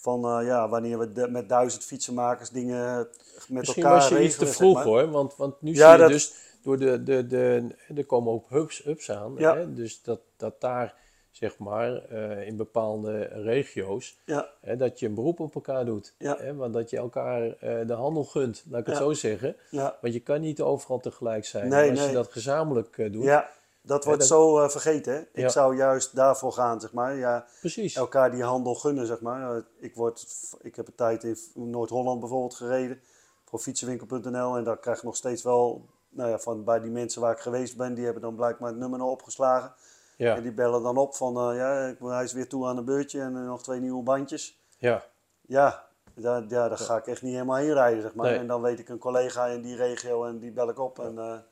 Van 0.00 0.24
eh, 0.24 0.46
ja, 0.46 0.68
wanneer 0.68 0.98
we 0.98 1.12
de- 1.12 1.28
met 1.28 1.48
duizend 1.48 1.84
fietsenmakers 1.84 2.50
dingen 2.50 2.96
met 2.96 3.48
misschien 3.48 3.82
elkaar 3.82 3.98
was 3.98 4.08
je 4.08 4.14
regelen, 4.14 4.26
iets 4.30 4.36
te 4.38 4.46
zeg 4.46 4.54
vroeg 4.54 4.74
maar. 4.74 4.84
hoor, 4.84 5.10
want, 5.10 5.36
want 5.36 5.60
nu 5.62 5.74
Ja, 5.74 5.94
zie 5.94 6.02
je 6.04 6.10
dus 6.10 6.34
door 6.62 6.78
de, 6.78 7.02
de, 7.02 7.26
de, 7.26 7.66
er 7.96 8.04
komen 8.06 8.32
ook 8.32 8.48
hubs, 8.48 8.82
hubs 8.84 9.10
aan. 9.10 9.34
Ja. 9.36 9.56
Hè? 9.56 9.72
Dus 9.74 10.02
dat, 10.02 10.20
dat 10.36 10.60
daar 10.60 10.94
zeg 11.30 11.58
maar, 11.58 11.94
eh, 12.04 12.46
in 12.46 12.56
bepaalde 12.56 13.18
regio's, 13.22 14.18
Ja, 14.24 14.48
hè, 14.60 14.76
dat 14.76 14.98
je 14.98 15.06
een 15.06 15.14
beroep 15.14 15.40
op 15.40 15.54
elkaar 15.54 15.84
doet. 15.84 16.14
Ja. 16.18 16.36
Hè, 16.38 16.54
want 16.54 16.72
dat 16.74 16.90
je 16.90 16.96
elkaar 16.96 17.42
eh, 17.42 17.86
de 17.86 17.92
handel 17.92 18.24
gunt, 18.24 18.64
laat 18.70 18.80
ik 18.80 18.86
het 18.86 18.96
zo 18.96 19.12
zeggen. 19.12 19.56
ja, 19.70 19.96
Want 20.00 20.14
je 20.14 20.20
kan 20.20 20.40
niet 20.40 20.60
overal 20.60 21.00
tegelijk 21.00 21.44
zijn. 21.44 21.68
Nee, 21.68 21.90
als 21.90 21.98
nee. 21.98 22.08
je 22.08 22.14
dat 22.14 22.32
gezamenlijk 22.32 23.12
doet, 23.12 23.24
ja. 23.24 23.50
Dat 23.82 24.04
wordt 24.04 24.18
dat- 24.20 24.28
zo 24.28 24.58
eh, 24.62 24.68
vergeten. 24.68 25.12
Hè? 25.12 25.18
Ik 25.20 25.28
Ja. 25.32 25.48
zou 25.48 25.76
juist 25.76 26.16
daarvoor 26.16 26.52
gaan, 26.52 26.80
zeg 26.80 26.92
maar. 26.92 27.14
Ja, 27.16 27.46
precies. 27.60 27.96
elkaar 27.96 28.30
die 28.30 28.42
handel 28.42 28.74
gunnen, 28.74 29.06
zeg 29.06 29.20
maar. 29.20 29.56
Eh, 29.56 29.62
Ik, 29.78 29.94
word, 29.94 30.26
ik 30.60 30.76
heb 30.76 30.86
een 30.86 30.94
tijd 30.94 31.24
in 31.24 31.38
Noord-Holland 31.54 32.20
bijvoorbeeld 32.20 32.54
gereden. 32.54 33.00
Voor 33.44 33.58
fietsenwinkel.nl. 33.58 34.56
En 34.56 34.64
daar 34.64 34.78
krijg 34.78 34.96
ik 34.98 35.02
nog 35.04 35.16
steeds 35.16 35.42
wel... 35.42 35.86
Nou 36.12 36.30
ja, 36.30 36.38
van 36.38 36.64
bij 36.64 36.80
die 36.80 36.90
mensen 36.90 37.20
waar 37.20 37.32
ik 37.32 37.38
geweest 37.40 37.76
ben, 37.76 37.94
die 37.94 38.04
hebben 38.04 38.22
dan 38.22 38.34
blijkbaar 38.34 38.68
het 38.68 38.78
nummer 38.78 38.98
nog 38.98 39.10
opgeslagen. 39.10 39.72
Ja, 40.16 40.36
En 40.36 40.42
die 40.42 40.52
bellen 40.52 40.82
dan 40.82 40.96
op 40.96 41.14
van, 41.14 41.36
eh, 41.50 41.56
ja, 41.56 41.86
ik- 41.86 41.96
hij 42.00 42.24
is 42.24 42.32
weer 42.32 42.48
toe 42.48 42.66
aan 42.66 42.76
een 42.76 42.84
beurtje 42.84 43.20
en 43.20 43.44
nog 43.44 43.62
twee 43.62 43.80
nieuwe 43.80 44.02
bandjes. 44.02 44.60
ja, 44.78 45.04
Ja, 45.46 45.84
daar, 46.14 46.42
ja, 46.48 46.68
daar 46.68 46.78
ga 46.78 46.96
ik 46.96 47.06
echt 47.06 47.22
niet 47.22 47.32
helemaal 47.32 47.56
heen 47.56 47.72
rijden, 47.72 48.02
zeg 48.02 48.14
maar. 48.14 48.26
Nee. 48.30 48.38
En 48.38 48.46
dan 48.46 48.62
weet 48.62 48.78
ik 48.78 48.88
een 48.88 48.98
collega 48.98 49.46
in 49.46 49.62
die 49.62 49.76
regio 49.76 50.24
en 50.24 50.38
die 50.38 50.50
bel 50.52 50.68
ik 50.68 50.78
op. 50.78 50.98
En, 50.98 51.44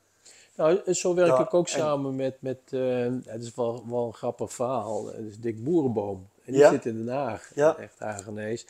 Nou, 0.59 0.93
zo 0.93 1.13
werk 1.15 1.27
Ja, 1.27 1.39
ik 1.39 1.53
ook 1.53 1.65
en- 1.67 1.71
samen 1.71 2.15
met, 2.15 2.41
met 2.41 2.59
eh, 2.69 3.07
het 3.25 3.43
is 3.43 3.55
wel, 3.55 3.83
wel 3.89 4.05
een 4.05 4.13
grappig 4.13 4.53
verhaal, 4.53 5.05
het 5.07 5.25
is 5.25 5.39
Dick 5.39 5.63
Boerenboom. 5.63 6.27
En 6.45 6.51
die 6.53 6.61
Ja. 6.61 6.69
zit 6.71 6.85
in 6.85 6.95
Den 7.05 7.07
Haag, 7.15 7.51
Ja. 7.55 7.77
echt 7.77 7.99
Hagenees. 7.99 8.67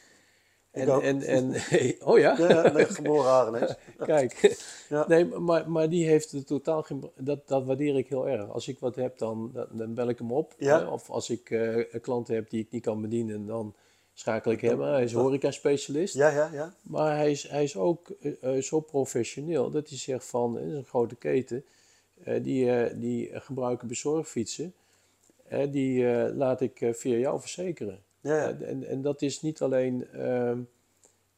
En, 0.72 1.02
en, 1.02 1.22
en, 1.22 1.54
oh 2.10 2.20
ja? 2.20 2.36
ja, 2.38 2.78
ja, 2.78 2.84
geboren 2.86 3.30
Hagenees. 3.30 3.76
Kijk, 4.06 4.58
Ja. 4.90 5.06
nee, 5.08 5.26
maar, 5.26 5.72
maar 5.72 5.90
die 5.90 6.06
heeft 6.08 6.32
er 6.32 6.46
totaal 6.46 6.82
geen. 6.84 7.12
Dat, 7.18 7.48
dat 7.48 7.66
waardeer 7.66 7.98
ik 7.98 8.08
heel 8.10 8.28
erg. 8.28 8.50
Als 8.50 8.68
ik 8.68 8.80
wat 8.80 8.96
heb, 8.96 9.18
dan, 9.18 9.52
dan, 9.72 9.94
bel 9.94 10.10
ik 10.10 10.18
hem 10.18 10.32
op. 10.32 10.54
Ja. 10.58 10.92
Of 10.92 11.10
als 11.10 11.30
ik 11.30 11.50
eh 11.50 12.02
klanten 12.02 12.36
heb 12.36 12.50
die 12.50 12.62
ik 12.62 12.72
niet 12.72 12.84
kan 12.84 13.02
bedienen, 13.02 13.46
dan 13.46 13.76
schakel 14.14 14.52
ik 14.52 14.62
hem 14.62 14.84
aan. 14.84 14.94
Hij 14.94 15.04
is 15.04 15.14
horeca-specialist. 15.14 16.14
Ja, 16.14 16.30
ja, 16.30 16.50
ja. 16.54 16.74
Maar 16.82 17.16
hij 17.16 17.32
is, 17.32 17.48
hij 17.48 17.64
is 17.64 17.78
ook 17.78 18.10
eh, 18.42 18.62
zo 18.62 18.80
professioneel 18.80 19.70
dat 19.72 19.90
hij 19.90 19.98
zegt 19.98 20.26
van, 20.26 20.56
het 20.56 20.66
is 20.66 20.74
een 20.74 20.86
grote 20.86 21.16
keten, 21.16 21.66
die, 22.42 22.72
eh, 22.72 22.94
die 23.00 23.30
gebruiken 23.40 23.88
bezorgfietsen, 23.88 24.74
eh, 25.48 25.72
die 25.72 26.12
eh, 26.12 26.36
laat 26.36 26.62
ik 26.62 26.82
eh, 26.82 26.94
via 26.94 27.18
jou 27.18 27.40
verzekeren. 27.40 28.04
ja. 28.22 28.50
Eh, 28.50 28.70
en, 28.70 28.88
en 28.88 29.02
dat 29.02 29.22
is 29.22 29.42
niet 29.42 29.62
alleen, 29.62 30.08
ehm, 30.12 30.60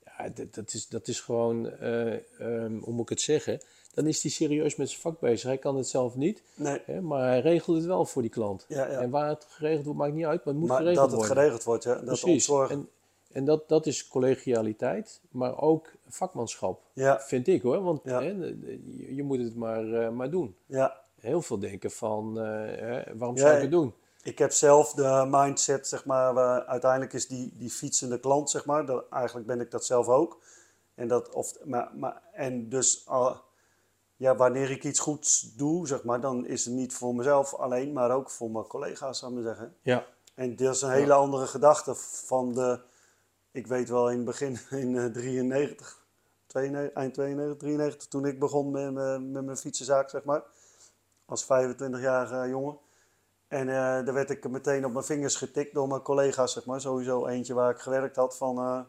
ja, 0.06 0.30
dat, 0.34 0.54
dat, 0.54 0.74
is, 0.74 0.88
dat 0.88 1.08
is 1.08 1.20
gewoon, 1.20 1.70
eh, 1.70 2.14
ehm, 2.40 2.78
hoe 2.80 2.94
moet 2.94 3.04
ik 3.04 3.10
het 3.10 3.22
zeggen, 3.22 3.60
dan 3.94 4.08
is 4.08 4.22
hij 4.22 4.32
serieus 4.32 4.76
met 4.76 4.90
zijn 4.90 5.02
vak 5.02 5.20
bezig. 5.20 5.44
Hij 5.48 5.58
kan 5.58 5.76
het 5.78 5.88
zelf 5.88 6.16
niet, 6.16 6.44
Nee, 6.56 6.82
hè, 6.86 7.02
maar 7.02 7.28
hij 7.28 7.40
regelt 7.40 7.78
het 7.78 7.86
wel 7.86 8.06
voor 8.06 8.22
die 8.22 8.32
klant. 8.32 8.66
ja, 8.68 8.92
ja. 8.92 9.00
En 9.02 9.10
waar 9.10 9.30
het 9.30 9.46
geregeld 9.50 9.84
wordt, 9.86 10.00
maakt 10.00 10.14
niet 10.14 10.26
uit, 10.26 10.44
maar 10.46 10.54
het 10.54 10.58
moet 10.64 10.68
maar 10.70 10.78
geregeld 10.78 11.10
dat 11.10 11.12
het 11.12 11.20
worden. 11.20 11.38
geregeld 11.38 11.64
wordt, 11.64 11.84
ja. 11.84 11.94
Dat 11.96 12.04
Precies. 12.06 12.26
ontzorgen. 12.26 12.76
En, 12.76 12.90
en 13.34 13.46
dat, 13.46 13.70
dat 13.70 13.86
is 13.86 14.08
collegialiteit, 14.08 15.22
maar 15.32 15.62
ook 15.62 15.92
vakmanschap, 16.08 16.82
Ja, 16.94 17.20
vind 17.20 17.48
ik 17.48 17.62
hoor. 17.62 17.82
Want 17.84 18.02
Ja. 18.04 18.22
hè, 18.22 18.28
je, 18.28 19.16
je 19.16 19.24
moet 19.24 19.38
het 19.40 19.56
maar, 19.56 19.94
eh, 19.94 20.10
maar 20.10 20.30
doen. 20.30 20.56
ja. 20.66 21.00
Heel 21.20 21.42
veel 21.42 21.60
denken 21.60 21.92
van, 21.92 22.40
eh, 22.40 22.46
hè, 22.80 23.18
waarom 23.18 23.38
zou 23.38 23.56
ik 23.56 23.62
het 23.62 23.72
doen? 23.72 23.94
Ik 24.24 24.38
heb 24.38 24.52
zelf 24.52 24.94
de 24.94 25.28
mindset, 25.30 25.88
zeg 25.88 26.06
maar, 26.06 26.66
uiteindelijk 26.66 27.14
is 27.14 27.28
die, 27.28 27.54
die 27.58 27.70
fietsende 27.70 28.20
klant, 28.20 28.50
zeg 28.50 28.66
maar, 28.66 28.86
dat, 28.86 29.06
eigenlijk 29.10 29.48
ben 29.48 29.60
ik 29.60 29.72
dat 29.72 29.86
zelf 29.86 30.08
ook. 30.08 30.42
En, 30.96 31.08
dat, 31.08 31.30
of, 31.34 31.66
maar, 31.66 31.92
maar, 31.96 32.22
en 32.34 32.70
dus, 32.70 33.06
ja, 34.16 34.36
wanneer 34.36 34.72
ik 34.72 34.84
iets 34.84 35.00
goeds 35.00 35.54
doe, 35.56 35.88
zeg 35.88 36.04
maar, 36.04 36.22
dan 36.22 36.46
is 36.46 36.66
het 36.66 36.74
niet 36.74 36.94
voor 36.94 37.16
mezelf 37.16 37.54
alleen, 37.54 37.94
maar 37.94 38.12
ook 38.12 38.30
voor 38.30 38.52
mijn 38.52 38.68
collega's, 38.68 39.20
zou 39.20 39.32
ik 39.32 39.38
maar 39.38 39.48
zeggen. 39.48 39.76
Ja, 39.82 40.06
En 40.36 40.56
dat 40.56 40.76
is 40.76 40.82
een 40.82 40.92
hele 40.92 41.14
andere 41.14 41.48
gedachte 41.48 41.96
van 41.96 42.54
de, 42.54 42.80
ik 43.52 43.68
weet 43.68 43.90
wel 43.90 44.10
in 44.10 44.16
het 44.16 44.26
begin, 44.26 44.58
in 44.84 44.98
eh, 44.98 45.06
93, 45.06 46.06
92, 46.48 46.96
eind 46.98 47.14
92, 47.14 47.58
93, 47.58 48.08
toen 48.08 48.26
ik 48.26 48.40
begon 48.40 48.72
met, 48.72 48.92
mijn- 48.94 49.32
met 49.32 49.46
mijn 49.46 49.58
fietsenzaak, 49.58 50.10
zeg 50.10 50.24
maar, 50.24 50.44
als 51.26 51.44
25-jarige 51.44 52.48
jongen. 52.50 52.78
En 53.48 53.70
eh, 53.70 53.76
daar 53.76 54.14
werd 54.14 54.30
ik 54.30 54.50
meteen 54.50 54.86
op 54.86 54.92
mijn 54.94 55.06
vingers 55.06 55.36
getikt 55.36 55.74
door 55.74 55.88
mijn 55.88 56.02
collega's, 56.02 56.54
zeg 56.54 56.66
maar. 56.66 56.82
Sowieso 56.82 57.26
eentje 57.26 57.54
waar 57.54 57.72
ik 57.72 57.80
gewerkt 57.80 58.16
had 58.16 58.38
van, 58.38 58.58
eh, 58.58 58.80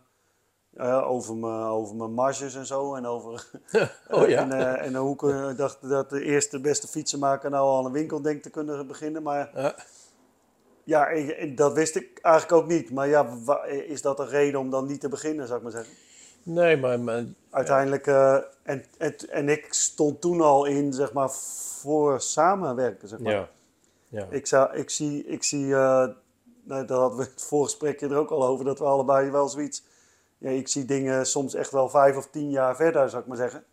eh, 0.72 1.10
over, 1.10 1.36
mijn, 1.36 1.62
over 1.62 1.96
mijn 1.96 2.12
marges 2.12 2.54
en 2.54 2.66
zo. 2.66 2.94
En 2.94 3.06
over 3.06 3.50
oh 4.10 4.28
ja. 4.28 4.40
en, 4.40 4.52
eh, 4.52 4.86
en 4.86 4.94
hoe 4.94 5.14
ik 5.14 5.22
eh, 5.22 5.56
dacht 5.56 5.88
dat 5.88 6.10
de 6.10 6.22
eerste 6.24 6.60
beste 6.60 6.86
fietsenmaker 6.88 7.50
nou 7.50 7.64
al 7.66 7.86
een 7.86 7.92
winkel 7.92 8.22
denkt 8.22 8.42
te 8.42 8.50
kunnen 8.50 8.86
beginnen. 8.86 9.22
Maar 9.22 9.74
Ja. 10.84 11.06
en 11.10 11.54
dat 11.54 11.72
wist 11.72 11.96
ik 11.96 12.18
eigenlijk 12.22 12.62
ook 12.62 12.68
niet. 12.68 12.90
Maar 12.90 13.08
ja, 13.08 13.26
is 13.66 14.02
dat 14.02 14.18
een 14.18 14.28
reden 14.28 14.60
om 14.60 14.70
dan 14.70 14.86
niet 14.86 15.00
te 15.00 15.08
beginnen, 15.08 15.46
zou 15.46 15.58
ik 15.58 15.64
maar 15.64 15.72
zeggen? 15.72 15.94
Nee, 16.42 16.76
maar, 16.76 17.00
maar 17.00 17.24
Uiteindelijk, 17.50 18.06
eh, 18.06 18.38
en, 18.62 18.84
en, 18.98 19.14
en 19.30 19.48
ik 19.48 19.72
stond 19.72 20.20
toen 20.20 20.40
al 20.40 20.64
in, 20.64 20.92
zeg 20.92 21.12
maar, 21.12 21.30
voor 21.80 22.20
samenwerken, 22.20 23.08
zeg 23.08 23.18
maar. 23.18 23.32
ja. 23.32 23.48
ja. 24.08 24.26
Ik, 24.30 24.46
zou, 24.46 24.76
ik 24.76 24.90
zie, 24.90 25.26
ik 25.26 25.42
zie 25.42 25.74
eh, 25.74 26.08
nou, 26.64 26.86
daar 26.86 26.98
hadden 26.98 27.18
we 27.18 27.24
het 27.24 27.42
voorgesprekje 27.42 28.08
er 28.08 28.16
ook 28.16 28.30
al 28.30 28.44
over, 28.46 28.64
dat 28.64 28.78
we 28.78 28.84
allebei 28.84 29.30
wel 29.30 29.48
zoiets... 29.48 29.84
Ja, 30.38 30.50
ik 30.50 30.68
zie 30.68 30.84
dingen 30.84 31.26
soms 31.26 31.54
echt 31.54 31.70
wel 31.70 31.88
vijf 31.88 32.16
of 32.16 32.26
tien 32.26 32.50
jaar 32.50 32.76
verder, 32.76 33.10
zou 33.10 33.22
ik 33.22 33.28
maar 33.28 33.36
zeggen. 33.36 33.64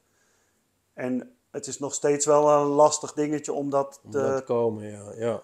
En 0.93 1.35
het 1.51 1.67
is 1.67 1.79
nog 1.79 1.93
steeds 1.93 2.25
wel 2.25 2.49
een 2.49 2.67
lastig 2.67 3.13
dingetje 3.13 3.53
om 3.53 3.69
dat 3.69 3.99
Om 4.03 4.11
te, 4.11 4.17
dat 4.17 4.43
komen, 4.43 4.83
ja. 4.83 5.13
ja. 5.15 5.41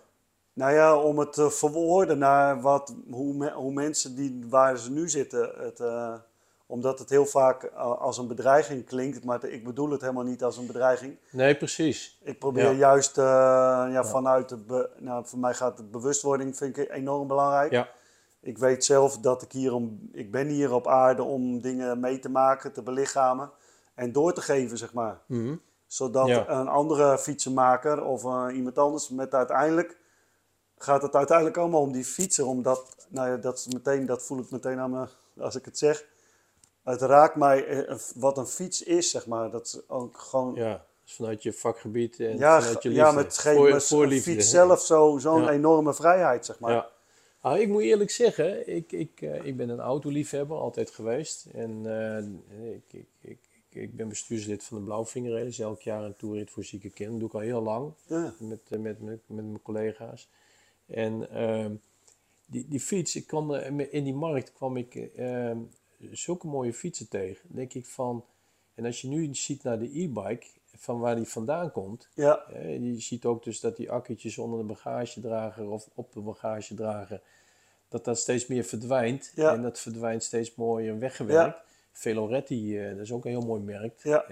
Nou 0.55 0.73
ja, 0.73 0.97
om 0.97 1.19
het 1.19 1.33
te 1.33 1.51
verwoorden 1.51 2.17
naar 2.17 2.61
wat, 2.61 2.95
hoe, 3.11 3.33
me- 3.33 3.51
hoe 3.53 3.71
mensen 3.73 4.15
die, 4.15 4.45
waar 4.49 4.77
ze 4.77 4.91
nu 4.91 5.09
zitten, 5.09 5.49
het, 5.57 5.79
eh, 5.79 6.13
omdat 6.65 6.99
het 6.99 7.09
heel 7.09 7.25
vaak 7.25 7.63
eh, 7.63 7.77
als 8.01 8.17
een 8.17 8.27
bedreiging 8.27 8.85
klinkt, 8.85 9.23
maar 9.23 9.43
ik 9.43 9.63
bedoel 9.63 9.89
het 9.89 10.01
helemaal 10.01 10.23
niet 10.23 10.43
als 10.43 10.57
een 10.57 10.67
bedreiging. 10.67 11.17
Nee, 11.31 11.55
precies. 11.57 12.19
Ik 12.23 12.39
probeer 12.39 12.63
Ja. 12.71 12.71
juist 12.77 13.17
eh, 13.17 13.23
ja, 13.91 14.03
vanuit 14.05 14.49
de, 14.49 14.57
be- 14.57 14.89
nou, 14.97 15.25
voor 15.25 15.39
mij 15.39 15.53
gaat 15.53 15.77
het 15.77 15.91
bewustwording 15.91 16.57
vind 16.57 16.77
ik 16.77 16.89
enorm 16.91 17.27
belangrijk. 17.27 17.71
Ja, 17.71 17.87
Ik 18.39 18.57
weet 18.57 18.85
zelf 18.85 19.17
dat 19.17 19.41
ik 19.41 19.51
hier 19.51 19.73
om, 19.73 20.09
ik 20.11 20.31
ben 20.31 20.47
hier 20.47 20.73
op 20.73 20.87
aarde 20.87 21.23
om 21.23 21.61
dingen 21.61 21.99
mee 21.99 22.19
te 22.19 22.29
maken, 22.29 22.73
te 22.73 22.81
belichamen 22.81 23.51
en 23.95 24.11
door 24.11 24.33
te 24.33 24.41
geven, 24.41 24.77
zeg 24.77 24.93
maar 24.93 25.19
Mhm. 25.27 25.55
zodat 25.87 26.27
Ja. 26.27 26.49
een 26.49 26.67
andere 26.67 27.17
fietsenmaker 27.17 28.03
of 28.03 28.23
eh, 28.25 28.45
iemand 28.53 28.77
anders 28.77 29.09
met 29.09 29.33
uiteindelijk 29.33 29.97
gaat 30.77 31.01
het 31.01 31.15
uiteindelijk 31.15 31.57
allemaal 31.57 31.81
om 31.81 31.91
die 31.91 32.05
fietser. 32.05 32.45
Omdat, 32.45 33.07
nou 33.09 33.29
ja, 33.29 33.37
dat, 33.37 33.57
is 33.57 33.67
meteen, 33.73 34.05
dat 34.05 34.23
voel 34.23 34.39
ik 34.39 34.49
meteen 34.51 34.79
aan 34.79 34.91
me 34.91 35.07
als 35.39 35.55
ik 35.55 35.65
het 35.65 35.77
zeg. 35.77 36.05
Het 36.83 37.01
raakt 37.01 37.35
mij 37.35 37.65
eh, 37.85 37.97
wat 38.15 38.37
een 38.37 38.47
fiets 38.47 38.83
is, 38.83 39.09
zeg 39.09 39.25
maar. 39.27 39.51
Dat 39.51 39.65
is 39.65 39.89
ook 39.89 40.17
gewoon. 40.17 40.55
Ja. 40.55 40.85
Dus 41.03 41.13
vanuit 41.13 41.43
je 41.43 41.53
vakgebied 41.53 42.19
en 42.19 42.37
ja, 42.37 42.59
vanuit 42.61 42.83
je 42.83 42.89
liefde. 42.89 43.03
ja 43.05 43.11
met 43.11 43.37
geen 43.37 43.55
Voor- 43.55 43.69
met 43.71 43.85
voor 43.85 44.03
een 44.03 44.09
liefde. 44.09 44.31
fiets 44.31 44.49
zelf 44.49 44.81
zo- 44.81 45.17
zo'n 45.17 45.41
Ja. 45.41 45.49
enorme 45.49 45.93
vrijheid, 45.93 46.45
zeg 46.45 46.59
maar. 46.59 46.71
Ja. 46.71 46.89
Nou, 47.41 47.59
ik 47.59 47.67
moet 47.67 47.81
eerlijk 47.81 48.09
zeggen, 48.11 48.75
ik, 48.75 48.91
ik, 48.91 49.21
eh, 49.21 49.45
ik 49.45 49.57
ben 49.57 49.69
een 49.69 49.79
autoliefhebber, 49.79 50.57
altijd 50.57 50.89
geweest. 50.89 51.45
En 51.53 51.81
eh, 51.85 52.73
ik, 52.73 52.83
ik, 52.91 53.05
ik, 53.21 53.37
ik, 53.69 53.95
ben 53.95 54.07
bestuurslid 54.09 54.63
van 54.63 54.77
de 54.77 54.83
Blauwvingerreden. 54.83 55.45
Dus 55.47 55.59
elk 55.59 55.81
jaar 55.81 56.03
een 56.03 56.15
toerit 56.15 56.51
voor 56.51 56.63
zieke 56.63 56.89
kinderen. 56.89 57.21
Dat 57.21 57.31
doe 57.31 57.41
ik 57.41 57.45
al 57.47 57.51
heel 57.53 57.63
lang 57.63 57.93
Ja. 58.05 58.33
met, 58.39 58.59
met, 58.69 58.81
met, 58.81 59.01
met 59.01 59.21
mijn 59.27 59.61
collega's. 59.61 60.29
En 60.85 61.29
ehm, 61.31 61.71
die, 62.45 62.65
die 62.69 62.79
fiets, 62.79 63.15
ik 63.15 63.27
kwam 63.27 63.51
er- 63.51 63.93
in 63.93 64.03
die 64.03 64.13
markt 64.13 64.53
kwam 64.53 64.77
ik 64.77 64.95
ehm, 64.95 65.57
zulke 66.11 66.47
mooie 66.47 66.73
fietsen 66.73 67.07
tegen. 67.07 67.47
Denk 67.55 67.73
ik 67.73 67.85
van, 67.85 68.25
en 68.75 68.85
als 68.85 69.01
je 69.01 69.07
nu 69.07 69.35
ziet 69.35 69.63
naar 69.63 69.79
de 69.79 69.99
e-bike, 70.01 70.45
van 70.77 70.99
waar 70.99 71.15
die 71.15 71.25
vandaan 71.27 71.71
komt. 71.71 72.07
Ja, 72.13 72.43
je 72.59 72.95
ziet 72.99 73.25
ook 73.25 73.43
dus 73.43 73.59
dat 73.59 73.77
die 73.77 73.91
akkertjes 73.91 74.37
onder 74.37 74.59
de 74.59 74.65
bagagedrager 74.65 75.69
of 75.69 75.89
op 75.93 76.13
de 76.13 76.19
bagagedrager, 76.19 77.21
dat 77.89 78.05
dat 78.05 78.19
steeds 78.19 78.47
meer 78.47 78.63
verdwijnt. 78.63 79.31
Ja. 79.35 79.53
En 79.53 79.61
dat 79.61 79.79
verdwijnt 79.79 80.23
steeds 80.23 80.55
mooier 80.55 80.99
weggewerkt. 80.99 81.57
Veloretti, 81.91 82.79
eh, 82.79 82.89
dat 82.89 82.99
is 82.99 83.11
ook 83.11 83.25
een 83.25 83.31
heel 83.31 83.45
mooi 83.45 83.61
merk. 83.61 83.99
Ja. 84.03 84.25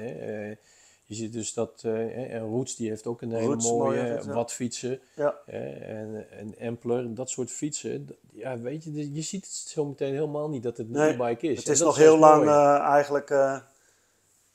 Eh, 1.14 1.20
je 1.20 1.24
ziet 1.24 1.34
dus 1.34 1.54
dat, 1.54 1.82
eh, 1.86 2.34
en 2.34 2.42
Roots 2.42 2.76
die 2.76 2.90
heeft 2.90 3.08
ook 3.08 3.22
een 3.22 3.32
hele 3.32 3.46
Roots, 3.46 3.72
mooie 3.72 4.22
mooie 4.28 4.46
fiets, 4.48 4.88
ja. 5.16 5.36
en, 5.46 6.26
en 6.32 6.56
Ampler, 6.68 7.14
dat 7.14 7.30
soort 7.30 7.52
fietsen. 7.52 8.08
Ja, 8.32 8.58
weet 8.58 8.84
je, 8.84 8.92
dus 8.92 9.08
je 9.12 9.22
ziet 9.22 9.46
het 9.46 9.54
zo 9.54 9.86
meteen 9.86 10.14
helemaal 10.14 10.50
niet 10.50 10.64
dat 10.64 10.78
het 10.78 10.88
een 10.88 10.94
Nee, 10.94 11.14
e-bike 11.14 11.48
is. 11.48 11.58
Het 11.58 11.68
is 11.68 11.78
dat 11.78 11.88
nog 11.88 11.98
heel 11.98 12.18
lang, 12.18 12.48
eh, 12.48 12.80
eigenlijk, 12.80 13.30
eh, 13.30 13.58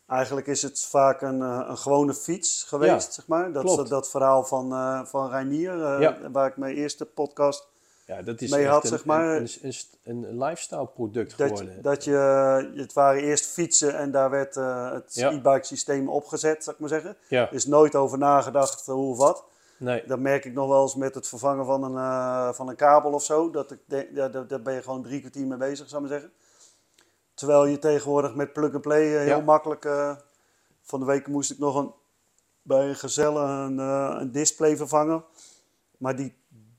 eigenlijk 0.07 0.47
is 0.47 0.63
het 0.63 0.85
vaak 0.85 1.23
een, 1.23 1.43
eh, 1.43 1.65
een 1.69 1.79
gewone 1.79 2.15
fiets 2.15 2.63
geweest, 2.63 3.07
Ja, 3.07 3.13
zeg 3.13 3.27
maar. 3.27 3.53
Dat, 3.53 3.65
is 3.65 3.89
dat 3.89 4.11
verhaal 4.11 4.45
van, 4.45 4.73
eh 4.73 5.05
van 5.05 5.31
Reinier, 5.31 5.85
eh, 5.85 6.15
waar 6.33 6.49
ik 6.49 6.57
mijn 6.57 6.77
eerste 6.77 7.05
podcast 7.05 7.68
ja, 8.09 8.23
dat 8.23 8.41
is 8.41 8.51
mee 8.51 8.67
had, 8.67 8.83
een, 8.83 8.89
zeg 8.89 9.05
maar. 9.05 9.37
een, 9.37 9.49
een, 9.63 9.75
een, 10.05 10.39
lifestyle 10.45 10.87
product 10.87 11.39
Dat, 11.39 11.49
geworden. 11.49 11.75
je- 11.77 11.81
dat 11.81 12.05
je, 12.05 12.73
het 12.75 12.93
waren 12.93 13.23
eerst 13.23 13.47
fietsen 13.47 13.97
en 13.99 14.11
daar 14.11 14.31
werd 14.31 14.57
eh, 14.57 14.93
het 14.93 15.15
Ja. 15.15 15.31
e-bike 15.31 15.65
systeem 15.67 16.09
opgezet, 16.09 16.65
zou 16.65 16.77
ik 16.77 16.81
maar 16.81 16.91
zeggen. 16.91 17.17
ja, 17.29 17.47
Er 17.49 17.53
is 17.55 17.67
nooit 17.67 17.95
over 17.95 18.19
nagedacht 18.19 18.89
eh, 18.89 18.95
hoe 18.95 19.11
of 19.11 19.17
wat. 19.19 19.45
Nee. 19.77 20.03
Dat 20.07 20.19
merk 20.19 20.45
ik 20.45 20.53
nog 20.53 20.69
wel 20.69 20.83
eens 20.83 20.95
met 20.95 21.15
het 21.15 21.29
vervangen 21.29 21.65
van 21.65 21.83
een, 21.85 21.97
eh, 21.97 22.53
van 22.53 22.69
een 22.69 22.77
kabel 22.77 23.13
of 23.13 23.25
zo. 23.25 23.51
Dat 23.51 23.71
ik 23.71 23.79
denk, 23.85 24.09
ja, 24.15 24.29
daar, 24.29 24.47
daar 24.47 24.63
ben 24.63 24.75
je 24.75 24.83
gewoon 24.83 25.03
drie 25.03 25.21
kwartier 25.21 25.47
mee 25.47 25.59
bezig, 25.59 25.89
zou 25.89 26.03
ik 26.05 26.09
maar 26.11 26.19
zeggen. 26.19 26.37
Terwijl 27.35 27.67
je 27.67 27.79
tegenwoordig 27.79 28.35
met 28.35 28.53
plug-and-play 28.53 29.05
heel 29.07 29.43
makkelijk... 29.43 29.89
van 30.83 31.01
de 31.01 31.07
week 31.07 31.27
moest 31.27 31.51
ik 31.51 31.59
nog 31.59 31.75
een, 31.77 31.93
bij 32.63 32.89
een 32.89 32.95
gezelle 32.97 33.41
een, 33.41 33.79
een 33.79 34.33
display 34.33 34.77
vervangen. 34.77 35.25
Maar 35.99 36.17
die, 36.17 36.37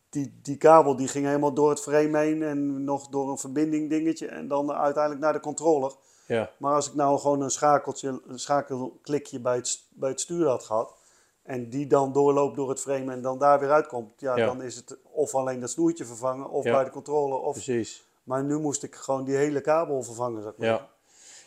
die, 0.10 0.40
die 0.42 0.58
kabel 0.58 0.96
die 0.96 1.08
ging 1.08 1.26
helemaal 1.26 1.54
door 1.54 1.70
het 1.70 1.82
frame 1.82 2.18
heen 2.18 2.44
en 2.44 2.84
nog 2.84 3.08
door 3.08 3.30
een 3.30 3.38
verbinding 3.38 3.90
dingetje. 3.90 4.28
En 4.28 4.48
dan 4.48 4.72
uiteindelijk 4.72 5.24
naar 5.24 5.34
de 5.34 5.40
controller. 5.40 5.92
Ja, 6.26 6.52
Maar 6.58 6.74
als 6.76 6.88
ik 6.88 6.94
nou 6.94 7.20
gewoon 7.20 7.42
een 7.42 7.50
schakeltje, 7.52 8.22
een 8.28 8.40
schakelklikje 8.40 9.40
bij 9.40 9.56
het, 9.56 9.82
bij 9.90 10.10
het 10.10 10.20
stuur 10.22 10.48
had 10.48 10.64
gehad. 10.64 10.94
En 11.44 11.70
die 11.70 11.88
dan 11.88 12.12
doorloopt 12.14 12.56
door 12.56 12.70
het 12.70 12.80
frame 12.80 13.12
en 13.12 13.22
dan 13.22 13.40
daar 13.40 13.60
weer 13.60 13.72
uitkomt. 13.72 14.12
Ja, 14.18 14.36
Ja. 14.38 14.46
dan 14.46 14.62
is 14.62 14.76
het 14.76 14.98
of 15.12 15.36
alleen 15.36 15.60
dat 15.60 15.70
snoertje 15.70 16.06
vervangen 16.06 16.50
of 16.50 16.64
Ja. 16.64 16.72
bij 16.74 16.84
de 16.84 16.90
controller. 16.90 17.40
Of, 17.40 17.54
precies. 17.54 18.04
maar 18.24 18.44
nu 18.44 18.58
moest 18.60 18.84
ik 18.84 18.96
gewoon 18.96 19.24
die 19.24 19.36
hele 19.36 19.62
kabel 19.62 20.04
vervangen. 20.04 20.44
Zeg 20.44 20.54
maar. 20.58 20.68
Ja. 20.68 20.90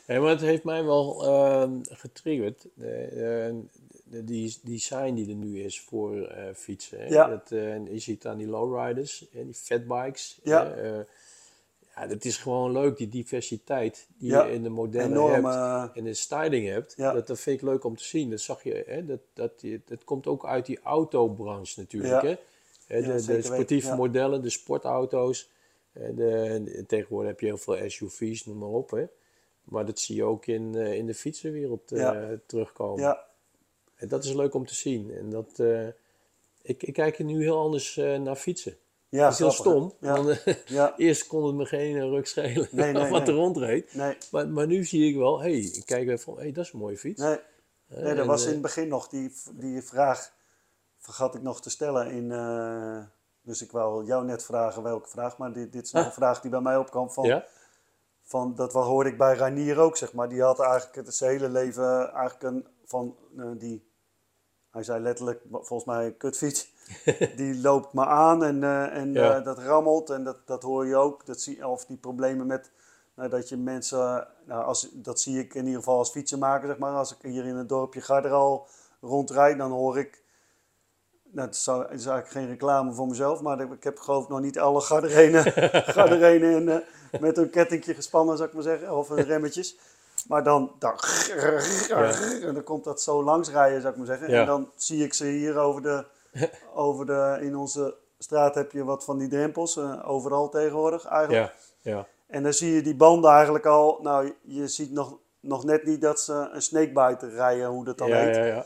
Ja, 0.06 0.20
maar 0.20 0.30
het 0.30 0.40
heeft 0.40 0.64
mij 0.64 0.84
wel 0.84 1.24
ehm, 1.26 1.78
getriggerd. 1.82 2.64
Eh, 2.64 2.82
de, 2.82 3.64
die 4.24 4.58
design 4.62 5.14
die 5.14 5.28
er 5.28 5.34
nu 5.34 5.62
is 5.62 5.80
voor 5.80 6.22
eh, 6.26 6.54
fietsen. 6.54 6.98
Hè? 6.98 7.06
Ja. 7.06 7.28
Dat, 7.28 7.50
eh, 7.52 7.72
en 7.72 7.92
je 7.92 7.98
ziet 7.98 8.26
aan 8.26 8.36
die 8.38 8.46
lowriders 8.46 9.28
en 9.32 9.44
die 9.44 9.54
fatbikes. 9.54 10.40
Ja. 10.42 10.70
eh, 10.72 11.00
ja, 11.96 12.06
dat 12.06 12.24
is 12.24 12.36
gewoon 12.36 12.72
leuk, 12.72 12.96
die 12.96 13.08
diversiteit 13.08 14.06
die 14.16 14.30
Ja. 14.30 14.44
je 14.44 14.52
in 14.52 14.62
de 14.62 14.68
modellen 14.68 15.10
Enorm. 15.10 15.44
hebt. 15.44 15.96
En 15.96 16.04
de 16.04 16.14
styling 16.14 16.66
hebt, 16.68 16.94
Ja. 16.96 17.12
dat, 17.12 17.26
dat 17.26 17.40
vind 17.40 17.60
ik 17.60 17.66
leuk 17.68 17.84
om 17.84 17.96
te 17.96 18.04
zien. 18.04 18.30
Dat 18.30 18.40
zag 18.40 18.62
je, 18.62 18.84
hè? 18.86 19.06
Dat, 19.06 19.20
dat, 19.32 19.52
dat 19.84 20.04
komt 20.04 20.26
ook 20.26 20.46
uit 20.46 20.66
die 20.66 20.80
autobranche 20.82 21.80
natuurlijk. 21.80 22.22
Ja. 22.22 22.36
Hè? 22.86 23.02
De, 23.02 23.24
de 23.26 23.42
sportieve 23.42 23.94
modellen, 23.94 24.42
de 24.42 24.50
sportauto's. 24.50 25.48
De, 25.92 26.84
tegenwoordig 26.86 27.30
heb 27.30 27.40
je 27.40 27.46
heel 27.46 27.58
veel 27.58 27.90
SUV's, 27.90 28.46
noem 28.46 28.58
maar 28.58 28.68
op. 28.68 28.90
Hè? 28.90 29.04
Maar 29.64 29.86
dat 29.86 29.98
zie 29.98 30.16
je 30.16 30.24
ook 30.24 30.46
in, 30.46 30.74
in 30.74 31.06
de 31.06 31.14
fietsenwereld 31.14 31.88
terugkomen. 32.46 33.00
ja, 33.02 33.24
En 34.02 34.08
dat 34.08 34.24
is 34.24 34.32
leuk 34.32 34.54
om 34.54 34.66
te 34.66 34.74
zien. 34.74 35.14
En 35.14 35.30
dat, 35.30 35.58
eh, 35.58 35.86
ik, 36.62 36.82
ik 36.82 36.92
kijk 36.92 37.18
er 37.18 37.24
nu 37.24 37.42
heel 37.42 37.58
anders 37.60 37.96
eh, 37.96 38.18
naar 38.18 38.36
fietsen. 38.36 38.76
ja, 39.08 39.22
dat 39.24 39.32
is 39.32 39.38
heel 39.38 39.50
stom. 39.50 39.92
Ja. 40.00 40.22
Want, 40.22 40.42
eh, 40.42 40.54
Ja, 40.78 40.94
eerst 41.06 41.26
kon 41.26 41.44
het 41.46 41.54
me 41.54 41.64
geen 41.66 42.08
ruk 42.10 42.26
schelen 42.26 42.68
Nee, 42.70 42.92
nee, 42.92 43.10
wat 43.10 43.20
nee. 43.26 43.28
er 43.28 43.40
rondreed. 43.40 43.94
nee, 43.94 44.16
Maar, 44.30 44.48
maar 44.48 44.66
nu 44.66 44.84
zie 44.84 45.08
ik 45.08 45.16
wel, 45.16 45.40
hey, 45.40 45.52
ik 45.58 45.82
kijk 45.86 46.06
even 46.06 46.18
van, 46.18 46.38
hey, 46.38 46.52
dat 46.52 46.64
is 46.64 46.72
een 46.72 46.78
mooie 46.78 46.98
fiets. 46.98 47.20
nee. 47.22 47.38
Nee, 47.86 48.02
dat 48.02 48.18
en, 48.18 48.26
was 48.26 48.44
in 48.44 48.52
het 48.52 48.62
begin 48.62 48.88
nog, 48.88 49.08
die, 49.08 49.32
die 49.52 49.82
vraag 49.82 50.32
vergat 50.98 51.34
ik 51.34 51.42
nog 51.42 51.60
te 51.62 51.70
stellen. 51.70 52.10
In, 52.10 52.28
dus 53.42 53.62
ik 53.62 53.72
wou 53.72 54.04
jou 54.04 54.24
net 54.24 54.44
vragen 54.44 54.82
welke 54.82 55.08
vraag, 55.08 55.38
maar 55.38 55.52
dit, 55.52 55.72
dit 55.72 55.84
is 55.84 55.92
nog 55.92 56.02
Ah. 56.02 56.08
een 56.08 56.14
vraag 56.14 56.40
die 56.40 56.50
bij 56.50 56.60
mij 56.60 56.76
opkwam. 56.76 57.10
Van, 57.10 57.24
Ja? 57.26 57.44
van, 58.22 58.54
dat 58.54 58.72
hoorde 58.72 59.10
ik 59.10 59.16
bij 59.18 59.34
Ranier 59.34 59.78
ook, 59.78 59.96
zeg 59.96 60.12
maar. 60.12 60.28
Die 60.28 60.42
had 60.42 60.60
eigenlijk 60.60 60.94
het 61.06 61.14
zijn 61.14 61.30
hele 61.30 61.48
leven 61.48 62.12
eigenlijk 62.12 62.42
een, 62.42 62.66
van 62.84 63.16
die, 63.58 63.82
hij 64.72 64.82
zei 64.82 65.02
letterlijk, 65.02 65.42
volgens 65.50 65.84
mij 65.84 66.12
kutfiets. 66.12 66.70
die 67.36 67.60
loopt 67.60 67.92
maar 67.92 68.06
aan 68.06 68.44
en, 68.44 68.62
eh, 68.62 68.96
en 68.96 69.12
Ja. 69.12 69.36
eh, 69.36 69.44
dat 69.44 69.58
rammelt 69.58 70.10
en 70.10 70.24
dat, 70.24 70.36
dat 70.46 70.62
hoor 70.62 70.86
je 70.86 70.96
ook. 70.96 71.26
Dat 71.26 71.40
zie, 71.40 71.68
of 71.68 71.84
die 71.84 71.96
problemen 71.96 72.46
met 72.46 72.70
nou, 73.14 73.28
dat 73.28 73.48
je 73.48 73.56
mensen, 73.56 74.28
nou, 74.44 74.64
als, 74.64 74.88
dat 74.92 75.20
zie 75.20 75.38
ik 75.38 75.54
in 75.54 75.64
ieder 75.64 75.78
geval 75.78 75.98
als 75.98 76.10
fietsenmaker, 76.10 76.68
zeg 76.68 76.78
maar. 76.78 76.92
Als 76.92 77.12
ik 77.12 77.18
hier 77.22 77.44
in 77.44 77.56
het 77.56 77.68
dorpje 77.68 78.00
Garderal 78.00 78.66
rondrijd, 79.00 79.58
dan 79.58 79.70
hoor 79.70 79.98
ik, 79.98 80.22
nou, 81.30 81.48
het, 81.48 81.56
is 81.56 81.66
eigenlijk 81.66 82.28
geen 82.28 82.46
reclame 82.48 82.92
voor 82.92 83.06
mezelf, 83.08 83.40
maar 83.40 83.60
ik 83.60 83.84
heb 83.84 83.98
geloof 83.98 84.22
ik 84.22 84.28
nog 84.28 84.40
niet 84.40 84.58
alle 84.58 84.80
Garderenen, 84.80 85.52
Garderenen 85.96 86.50
in, 86.60 86.68
eh, 86.68 87.20
met 87.20 87.38
een 87.38 87.50
kettingje 87.50 87.94
gespannen, 87.94 88.36
zou 88.36 88.48
ik 88.48 88.54
maar 88.54 88.64
zeggen, 88.64 88.96
of 88.96 89.10
remmetjes. 89.10 89.76
Maar 90.28 90.44
dan, 90.44 90.72
dan, 90.78 90.94
en 92.42 92.54
dan 92.54 92.62
komt 92.64 92.84
dat 92.84 93.02
zo 93.02 93.24
langs 93.24 93.50
rijden, 93.50 93.80
zou 93.80 93.92
ik 93.92 93.98
maar 93.98 94.06
zeggen. 94.06 94.28
En 94.28 94.46
dan 94.46 94.70
zie 94.76 95.04
ik 95.04 95.14
ze 95.14 95.24
hier 95.26 95.58
over 95.58 95.82
de, 95.82 96.04
over 96.74 97.06
de, 97.06 97.38
in 97.40 97.56
onze 97.56 97.94
straat 98.18 98.54
heb 98.54 98.72
je 98.72 98.84
wat 98.84 99.04
van 99.04 99.18
die 99.18 99.28
drempels, 99.28 99.78
overal 100.04 100.48
tegenwoordig 100.48 101.04
eigenlijk. 101.04 101.52
Ja, 101.80 101.90
ja. 101.92 102.06
En 102.26 102.42
dan 102.42 102.52
zie 102.52 102.72
je 102.74 102.82
die 102.82 102.96
banden 102.96 103.30
eigenlijk 103.30 103.66
al, 103.66 103.98
nou 104.02 104.32
je- 104.42 104.68
ziet 104.68 104.92
nog, 104.92 105.18
nog 105.40 105.64
net 105.64 105.84
niet 105.84 106.00
dat 106.00 106.20
ze 106.20 106.48
een 106.52 106.62
snakebite 106.62 107.28
rijden, 107.28 107.66
hoe 107.66 107.84
dat 107.84 107.98
dan 107.98 108.08
ja, 108.08 108.16
heet. 108.16 108.36
ja, 108.36 108.44
ja, 108.44 108.64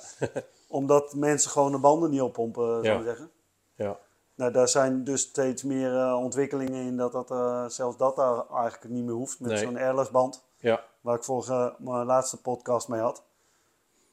Omdat 0.68 1.14
mensen 1.14 1.50
gewoon 1.50 1.72
de 1.72 1.78
banden 1.78 2.10
niet 2.10 2.20
oppompen, 2.20 2.64
zou 2.64 2.82
Ja. 2.84 2.98
ik 2.98 3.04
zeggen. 3.04 3.30
ja. 3.74 3.98
Nou, 4.34 4.52
daar 4.52 4.68
zijn 4.68 5.04
dus 5.04 5.20
steeds 5.20 5.62
meer 5.62 6.14
ontwikkelingen 6.14 6.84
in 6.84 6.96
dat, 6.96 7.12
dat 7.12 7.28
zelfs 7.72 7.96
dat 7.96 8.16
daar 8.16 8.46
eigenlijk 8.50 8.88
niet 8.94 9.04
meer 9.04 9.14
hoeft 9.14 9.40
met 9.40 9.50
Nee. 9.50 9.58
zo'n 9.60 9.76
airless 9.76 10.10
band. 10.10 10.44
Ja. 10.56 10.84
Waar 11.00 11.16
ik 11.16 11.24
vorige, 11.24 11.74
mijn 11.78 12.06
laatste 12.06 12.40
podcast 12.40 12.88
mee 12.88 13.00
had. 13.00 13.22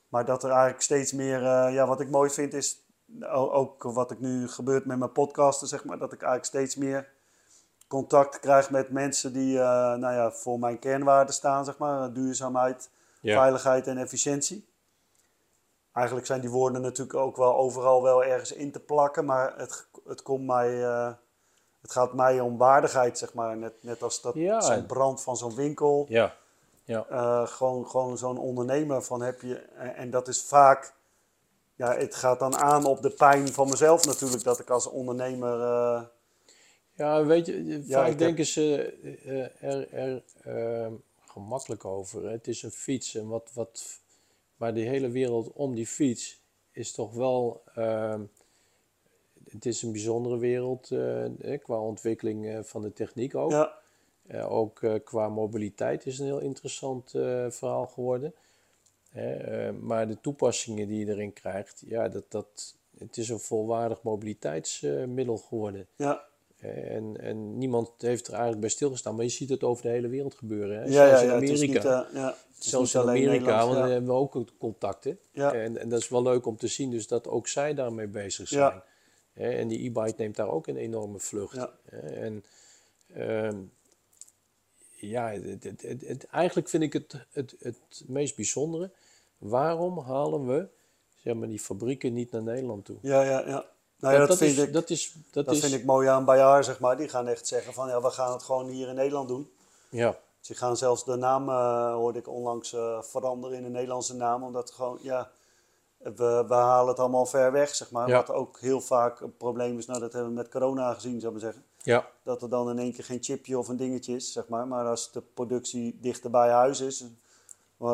Maar 0.10 0.26
dat 0.26 0.44
er 0.44 0.50
eigenlijk 0.50 0.82
steeds 0.82 1.12
meer, 1.12 1.46
eh, 1.46 1.74
ja, 1.74 1.88
wat 1.88 2.00
ik 2.00 2.10
mooi 2.10 2.30
vind 2.30 2.54
is, 2.54 2.82
ook 3.30 3.84
wat 3.84 4.12
ik 4.12 4.20
nu 4.20 4.48
gebeurt 4.48 4.86
met 4.86 4.98
mijn 4.98 5.12
podcasten, 5.12 5.68
zeg 5.68 5.86
maar, 5.86 5.98
dat 5.98 6.14
ik 6.14 6.22
eigenlijk 6.22 6.50
steeds 6.50 6.76
meer 6.76 7.10
contact 7.88 8.39
krijg 8.39 8.70
met 8.70 8.89
mensen 8.91 9.34
die, 9.34 9.60
eh, 9.60 9.64
nou 9.94 10.14
ja, 10.14 10.32
voor 10.32 10.60
mijn 10.60 10.80
kernwaarden 10.80 11.34
staan, 11.34 11.66
zeg 11.66 11.78
maar, 11.78 12.14
duurzaamheid, 12.14 12.89
Ja. 13.22 13.38
veiligheid 13.39 13.88
en 13.88 13.98
efficiëntie. 13.98 14.68
Eigenlijk 15.94 16.26
zijn 16.28 16.41
die 16.41 16.50
woorden 16.50 16.82
natuurlijk 16.82 17.18
ook 17.18 17.38
wel 17.38 17.56
overal 17.56 18.04
wel 18.04 18.24
ergens 18.24 18.52
in 18.52 18.72
te 18.72 18.80
plakken, 18.80 19.26
maar 19.26 19.54
het, 19.58 19.88
het 20.06 20.22
komt 20.22 20.46
mij, 20.46 20.84
eh, 20.84 21.14
het 21.84 21.92
gaat 21.92 22.14
mij 22.14 22.40
om 22.40 22.58
waardigheid, 22.58 23.18
zeg 23.18 23.34
maar, 23.34 23.58
net, 23.58 23.74
net 23.82 24.04
als 24.04 24.22
dat 24.22 24.34
Ja. 24.34 24.62
zo'n 24.62 24.86
brand 24.86 25.22
van 25.22 25.38
zo'n 25.38 25.56
winkel. 25.56 26.06
ja. 26.10 26.36
ja. 26.84 27.06
Eh, 27.10 27.48
gewoon 27.48 27.88
gewoon 27.88 28.18
zo'n 28.18 28.38
ondernemer 28.38 29.02
van 29.04 29.22
heb 29.22 29.42
je. 29.42 29.56
En, 29.56 29.96
en 29.96 30.10
dat 30.10 30.28
is 30.28 30.42
vaak. 30.42 30.94
Ja, 31.76 31.96
het 31.98 32.16
gaat 32.16 32.40
dan 32.40 32.56
aan 32.58 32.86
op 32.86 33.02
de 33.02 33.10
pijn 33.10 33.48
van 33.48 33.70
mezelf 33.70 34.06
natuurlijk. 34.06 34.44
Dat 34.44 34.60
ik 34.60 34.70
als 34.70 34.88
ondernemer. 34.88 35.62
eh, 35.62 36.02
Ja, 36.96 37.26
weet 37.26 37.46
je, 37.46 37.84
Ja, 37.88 37.98
vaak 38.00 38.08
heb- 38.08 38.18
denken 38.18 38.46
ze 38.46 38.94
eh, 39.26 39.70
er, 39.72 39.94
er 39.94 40.24
eh, 40.44 40.92
gemakkelijk 41.28 41.86
over. 41.86 42.30
Het 42.30 42.48
is 42.48 42.64
een 42.64 42.72
fiets 42.72 43.16
en 43.16 43.28
wat, 43.28 43.50
wat, 43.54 44.00
maar 44.56 44.74
de 44.74 44.80
hele 44.82 45.10
wereld 45.10 45.52
om 45.54 45.76
die 45.76 45.88
fiets 45.88 46.42
is 46.72 46.92
toch 46.92 47.14
wel, 47.14 47.62
eh, 47.76 48.16
het 49.54 49.66
is 49.66 49.82
een 49.82 49.91
bijzondere 49.91 50.38
wereld 50.38 50.91
eh, 50.91 51.60
qua 51.64 51.80
ontwikkeling 51.80 52.47
eh, 52.47 52.60
van 52.64 52.82
de 52.82 52.93
techniek 52.93 53.36
ook. 53.36 53.51
ja, 53.51 53.82
Eh, 54.28 54.51
ook 54.51 54.82
qua 55.04 55.30
mobiliteit 55.30 56.06
is 56.06 56.20
een 56.20 56.26
heel 56.26 56.39
interessant 56.39 57.10
verhaal 57.49 57.88
geworden. 57.88 58.34
Maar 59.80 60.08
de 60.08 60.18
toepassingen 60.22 60.88
die 60.88 61.06
je 61.06 61.12
erin 61.12 61.34
krijgt, 61.34 61.84
ja, 61.86 62.10
dat, 62.10 62.24
dat, 62.28 62.76
het 62.97 63.18
is 63.18 63.30
een 63.30 63.39
volwaardig 63.39 64.01
mobiliteitsmiddel 64.01 65.38
geworden. 65.38 65.88
ja, 65.95 66.24
En, 66.88 67.22
en 67.22 67.58
niemand 67.58 67.89
heeft 67.97 68.28
er 68.28 68.32
eigenlijk 68.32 68.62
bij 68.62 68.70
stilgestaan, 68.70 69.16
maar 69.16 69.24
je 69.24 69.32
ziet 69.32 69.49
het 69.49 69.64
over 69.64 69.84
de 69.84 69.89
hele 69.89 70.08
wereld 70.08 70.36
gebeuren. 70.36 70.78
Hè? 70.78 70.84
ja, 70.84 70.91
Zelfs 70.91 71.12
ja, 71.12 71.20
in 71.20 71.28
ja, 71.28 71.34
Amerika. 71.34 72.08
niet, 72.14 72.36
is 72.60 72.70
Zelfs 72.70 72.93
in 72.93 73.01
Amerika, 73.01 73.66
want 73.66 73.78
daar 73.78 73.89
hebben 73.89 74.10
we 74.10 74.16
ook 74.16 74.45
contacten. 74.58 75.20
Ja. 75.32 75.54
En, 75.54 75.78
en 75.78 75.89
dat 75.89 75.99
is 75.99 76.10
wel 76.10 76.24
leuk 76.24 76.45
om 76.45 76.58
te 76.58 76.68
zien, 76.68 76.91
dus 76.91 77.08
dat 77.08 77.28
ook 77.28 77.47
zij 77.47 77.74
daarmee 77.74 78.08
bezig 78.08 78.47
zijn. 78.47 78.84
En 79.34 79.68
die 79.68 79.86
e-bike 79.86 80.14
neemt 80.18 80.36
daar 80.36 80.50
ook 80.50 80.68
een 80.68 80.78
enorme 80.78 81.20
vlucht. 81.20 81.56
Ja. 81.56 81.72
En 82.02 82.44
ehm, 83.14 83.58
ja, 84.96 85.32
het, 85.32 85.82
het, 85.82 86.26
eigenlijk 86.26 86.70
vind 86.70 86.84
ik 86.84 86.94
het, 86.94 87.26
het, 87.32 87.56
het 87.60 88.04
meest 88.08 88.36
bijzondere. 88.36 88.92
Waarom 89.38 90.00
halen 90.00 90.48
we 90.48 90.68
zeg 91.24 91.34
maar, 91.34 91.48
die 91.48 91.60
fabrieken 91.60 92.14
niet 92.14 92.32
naar 92.32 92.44
Nederland 92.44 92.86
toe? 92.86 92.98
ja, 93.02 93.22
ja, 93.22 93.48
ja. 93.48 93.66
Nou 94.00 94.16
ja, 94.16 94.26
dat, 94.26 94.38
vind 94.38 94.58
is, 94.58 94.64
ik, 94.64 94.74
dat 94.74 94.90
is, 94.90 95.14
dat 95.32 95.46
dat 95.46 95.56
is, 95.56 95.60
vind 95.62 95.74
ik 95.74 95.86
mooi 95.86 96.08
aan 96.08 96.26
Bayard, 96.26 96.66
zeg 96.66 96.80
maar. 96.80 96.98
Die 96.98 97.10
gaan 97.10 97.28
echt 97.28 97.48
zeggen 97.48 97.74
van 97.74 97.88
ja, 97.88 98.02
we 98.02 98.10
gaan 98.10 98.32
het 98.32 98.44
gewoon 98.44 98.68
hier 98.68 98.88
in 98.88 98.96
Nederland 98.96 99.28
doen. 99.28 99.52
ja, 99.90 100.18
Ze 100.40 100.56
gaan 100.56 100.78
zelfs 100.78 101.06
de 101.06 101.16
naam, 101.16 101.50
eh, 101.50 101.94
hoorde 101.94 102.20
ik 102.20 102.28
onlangs, 102.28 102.74
eh, 102.74 103.02
veranderen 103.02 103.58
in 103.58 103.64
een 103.64 103.72
Nederlandse 103.72 104.16
naam. 104.16 104.44
Omdat 104.44 104.72
gewoon, 104.72 105.00
ja, 105.02 105.32
we, 106.04 106.45
we 106.47 106.54
halen 106.54 106.88
het 106.88 106.99
allemaal 106.99 107.26
ver 107.26 107.51
weg, 107.51 107.76
zeg 107.76 107.91
maar. 107.91 108.08
Ja. 108.08 108.16
Wat 108.26 108.32
ook 108.36 108.60
heel 108.60 108.82
vaak 108.82 109.20
een 109.20 109.38
probleem 109.38 109.78
is, 109.78 109.86
nou 109.86 109.99
dat 109.99 110.14
hebben 110.14 110.30
we 110.32 110.38
met 110.38 110.49
corona 110.49 110.93
gezien, 110.93 111.20
zou 111.20 111.36
ik 111.36 111.41
maar 111.41 111.51
zeggen. 111.51 111.70
ja, 111.82 112.08
Dat 112.24 112.41
er 112.41 112.49
dan 112.49 112.70
in 112.70 112.80
één 112.80 112.93
keer 112.93 113.04
geen 113.04 113.24
chipje 113.24 113.58
of 113.58 113.68
een 113.68 113.78
dingetje 113.78 114.16
is, 114.16 114.32
zeg 114.32 114.47
maar. 114.47 114.68
Maar 114.68 114.86
als 114.86 115.12
de 115.12 115.22
productie 115.34 115.97
dichter 116.01 116.30
bij 116.30 116.49
huis 116.49 116.80
is. 116.82 117.01
eh, 117.01 117.08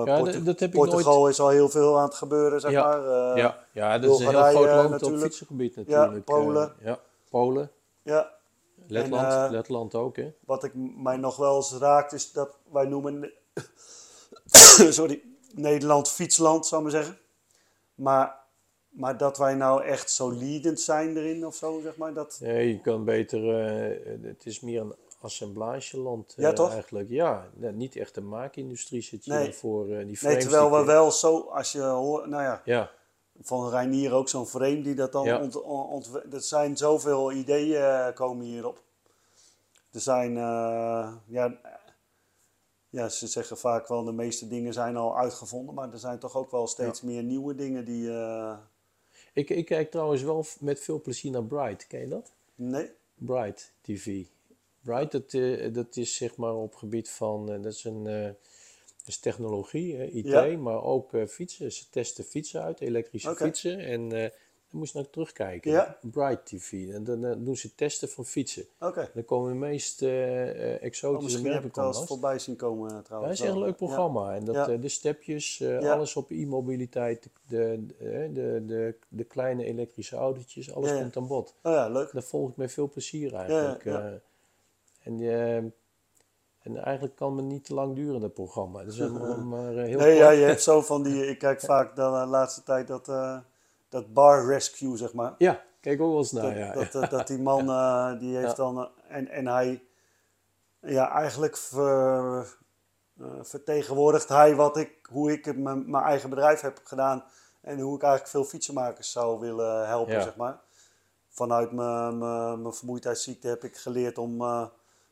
Ja, 0.06 0.18
Portu- 0.20 0.44
dat- 0.44 0.60
heb 0.60 0.70
ik 0.70 0.76
Portugal 0.76 1.28
is 1.28 1.40
al 1.40 1.50
heel 1.50 1.70
veel 1.70 1.98
aan 1.98 2.06
het 2.06 2.16
gebeuren, 2.16 2.60
zeg 2.62 2.72
Ja, 2.72 2.84
maar. 2.84 3.32
Eh, 3.32 3.38
ja, 3.38 3.58
ja, 3.72 4.00
dat 4.00 4.12
is 4.12 4.20
een 4.20 4.30
heel 4.30 4.44
groot 4.44 4.66
land 4.66 4.86
op 4.86 4.92
natuurlijk. 4.92 5.22
fietsengebied 5.24 5.76
natuurlijk. 5.76 6.26
Polen. 6.26 6.74
Eh, 6.80 6.86
ja, 6.86 7.00
Polen, 7.30 7.72
ja. 8.02 8.32
Letland, 8.88 9.34
En, 9.34 9.52
Letland 9.52 9.96
ook, 9.96 10.16
hè? 10.16 10.34
Wat 10.46 10.64
ik 10.64 10.72
mij 10.98 11.18
nog 11.18 11.36
wel 11.36 11.56
eens 11.56 11.74
raakt 11.74 12.14
is 12.14 12.32
dat 12.32 12.50
wij 12.72 12.86
noemen 12.86 13.32
sorry, 14.90 15.22
Nederland 15.54 16.10
fietsland, 16.10 16.66
zou 16.66 16.86
ik 16.86 16.92
maar 16.92 17.02
zeggen. 17.04 17.20
Maar 18.00 18.38
maar 18.90 19.18
dat 19.18 19.38
wij 19.38 19.56
nou 19.56 19.84
echt 19.84 20.10
solidend 20.10 20.80
zijn 20.80 21.18
erin 21.18 21.46
of 21.46 21.56
zo, 21.56 21.80
zeg 21.84 21.98
maar. 21.98 22.14
Dat, 22.14 22.38
Nee, 22.42 22.68
je 22.68 22.82
kan 22.82 23.04
beter, 23.04 23.66
eh, 23.66 24.20
het 24.22 24.46
is 24.46 24.60
meer 24.60 24.82
een 24.82 24.96
assemblageland 25.22 26.34
Ja, 26.38 26.50
eh, 26.50 26.56
toch? 26.56 26.72
eigenlijk. 26.74 27.10
Ja, 27.10 27.48
nee, 27.54 27.72
niet 27.72 27.96
echt 27.96 28.18
een 28.18 28.28
maakindustrie 28.30 29.02
zit 29.02 29.26
je 29.26 29.32
Nee. 29.34 29.54
voor 29.54 29.84
eh, 29.84 29.98
die 29.98 30.06
nee, 30.06 30.16
frames. 30.18 30.42
terwijl 30.44 30.70
die 30.70 30.80
we 30.80 30.86
wel 30.86 31.12
zo, 31.12 31.40
als 31.40 31.72
je 31.72 31.82
hoort, 31.82 32.26
nou 32.26 32.44
ja, 32.44 32.62
Ja, 32.66 32.90
van 33.42 33.70
Reinier 33.70 34.14
ook 34.14 34.30
zo'n 34.30 34.48
frame 34.48 34.82
die 34.82 34.96
dat 34.96 35.12
dan 35.12 35.26
Ja. 35.26 35.40
ont, 35.42 35.62
ont, 35.62 36.10
Er 36.32 36.42
zijn 36.42 36.78
zoveel 36.78 37.32
ideeën 37.32 38.14
komen 38.14 38.46
hierop. 38.46 38.82
Er 39.92 40.00
zijn, 40.00 40.34
ja, 41.26 41.60
ja, 42.90 43.10
ze 43.10 43.28
zeggen 43.28 43.58
vaak 43.58 43.88
wel 43.88 44.04
de 44.04 44.12
meeste 44.12 44.48
dingen 44.48 44.74
zijn 44.74 44.96
al 44.96 45.18
uitgevonden, 45.18 45.76
maar 45.76 45.92
er 45.92 46.00
zijn 46.00 46.20
toch 46.20 46.36
ook 46.36 46.52
wel 46.52 46.68
steeds 46.68 47.02
meer 47.02 47.24
nieuwe 47.24 47.56
dingen 47.56 47.86
die, 47.86 48.12
eh, 48.12 48.58
ik, 49.34 49.50
ik 49.50 49.66
kijk 49.66 49.92
trouwens 49.92 50.22
wel 50.22 50.46
met 50.60 50.80
veel 50.80 51.02
plezier 51.02 51.32
naar 51.32 51.44
Bright. 51.44 51.88
Ken 51.88 52.00
je 52.00 52.08
dat? 52.08 52.32
nee, 52.56 52.92
Bright 53.16 53.74
TV. 53.82 54.26
Bright, 54.82 55.12
dat, 55.12 55.34
eh, 55.34 55.74
dat 55.74 55.96
is 55.96 56.16
zeg 56.16 56.36
maar 56.36 56.56
op 56.56 56.76
gebied 56.76 57.10
van, 57.10 57.52
eh, 57.52 57.62
dat 57.62 57.74
is 57.74 57.84
een 57.84 58.04
dat 58.04 59.18
is 59.18 59.20
technologie, 59.20 60.12
IT, 60.12 60.28
Ja. 60.28 60.58
maar 60.58 60.84
ook 60.84 61.12
fietsen. 61.28 61.72
Ze 61.72 61.90
testen 61.90 62.24
fietsen 62.24 62.62
uit, 62.64 62.80
elektrische 62.80 63.36
fietsen. 63.36 63.80
En 63.80 64.32
dan 64.70 64.80
moest 64.80 64.94
je 64.94 65.00
naar 65.00 65.10
terugkijken. 65.10 65.72
Ja. 65.72 65.98
Bright 66.02 66.46
TV. 66.46 66.72
En 66.94 67.04
dan 67.04 67.26
eh, 67.26 67.36
doen 67.38 67.58
ze 67.58 67.76
testen 67.76 68.10
van 68.10 68.26
fietsen. 68.26 68.66
oké. 68.80 69.10
Dan 69.14 69.26
komen 69.26 69.52
de 69.52 69.58
meest 69.58 70.02
eh, 70.02 70.50
eh, 70.50 70.76
Oh, 70.76 70.84
exotische 70.84 71.24
misschien 71.24 71.52
heb 71.52 71.60
ik 71.60 71.66
het 71.66 71.76
wel 71.76 71.88
eens 71.88 72.04
voorbij 72.06 72.40
zien 72.40 72.56
komen 72.56 72.90
eh, 72.90 72.96
Ja, 72.96 73.02
trouwens. 73.02 73.32
het 73.32 73.40
is 73.42 73.46
echt 73.48 73.56
een 73.60 73.66
leuk 73.66 73.76
programma. 73.78 74.36
En 74.36 74.46
dat, 74.46 74.56
Ja. 74.56 74.66
de 74.78 74.90
stepjes, 74.90 75.64
alles 75.82 76.16
op 76.16 76.30
e-mobiliteit, 76.32 77.24
de, 77.24 77.30
de, 77.48 77.88
de, 78.34 78.64
de, 78.66 78.96
de, 79.08 79.24
kleine 79.24 79.64
elektrische 79.64 80.16
autootjes, 80.16 80.74
alles 80.74 80.92
komt 80.94 81.18
aan 81.18 81.28
bod. 81.28 81.56
Oh 81.64 81.72
ja, 81.74 81.90
leuk. 81.90 82.12
Dat 82.14 82.26
volg 82.26 82.50
ik 82.50 82.56
met 82.58 82.72
veel 82.72 82.90
plezier 82.90 83.36
eigenlijk. 83.36 83.86
en, 85.04 85.74
en 86.62 86.78
eigenlijk 86.78 87.16
kan 87.16 87.38
het 87.38 87.46
niet 87.46 87.66
te 87.66 87.74
lang 87.74 87.96
duren, 87.96 88.22
dat 88.22 88.34
programma. 88.34 88.82
Is 88.82 88.98
maar, 89.20 89.40
maar 89.40 89.72
heel 89.72 89.98
Nee, 89.98 89.98
kort. 89.98 90.18
ja, 90.18 90.30
je 90.30 90.44
hebt 90.44 90.62
zo 90.62 90.82
van 90.82 91.04
die, 91.04 91.28
ik 91.30 91.38
kijk 91.40 91.60
vaak 91.62 91.96
de 91.96 92.02
laatste 92.02 92.64
tijd 92.64 92.88
dat, 92.88 93.08
dat 93.90 94.14
bar 94.14 94.46
rescue, 94.46 94.98
zeg 94.98 95.14
maar. 95.14 95.36
Ja, 95.38 95.64
kijk 95.82 96.02
ook 96.02 96.10
wel 96.10 96.18
eens 96.18 96.32
naar. 96.32 96.44
dat, 96.44 96.58
ja. 96.58 96.74
dat, 96.74 96.92
dat, 96.92 97.10
dat 97.10 97.28
die 97.28 97.40
man, 97.40 97.70
eh, 97.80 98.20
die 98.20 98.38
heeft 98.38 98.56
dan, 98.56 98.78
eh, 98.80 98.88
en, 99.08 99.28
en 99.28 99.48
hij, 99.48 99.84
ja, 100.80 101.12
eigenlijk 101.12 101.58
ver, 101.58 102.58
eh, 103.20 103.26
vertegenwoordigt 103.42 104.30
hij 104.30 104.56
wat 104.56 104.78
ik, 104.78 105.08
hoe 105.12 105.32
ik 105.32 105.58
mijn 105.58 105.90
mijn 105.90 106.04
eigen 106.04 106.30
bedrijf 106.30 106.62
heb 106.62 106.80
gedaan 106.84 107.24
en 107.62 107.80
hoe 107.80 107.96
ik 107.96 108.02
eigenlijk 108.02 108.32
veel 108.32 108.44
fietsenmakers 108.44 109.12
zou 109.12 109.40
willen 109.40 109.88
helpen, 109.88 110.14
Ja. 110.14 110.22
zeg 110.22 110.36
maar. 110.36 110.60
Vanuit 111.30 111.72
mijn, 111.72 112.18
mijn, 112.18 112.62
mijn 112.62 112.74
vermoeidheidsziekte 112.74 113.48
heb 113.48 113.64
ik 113.64 113.78
geleerd 113.78 114.18
om 114.18 114.38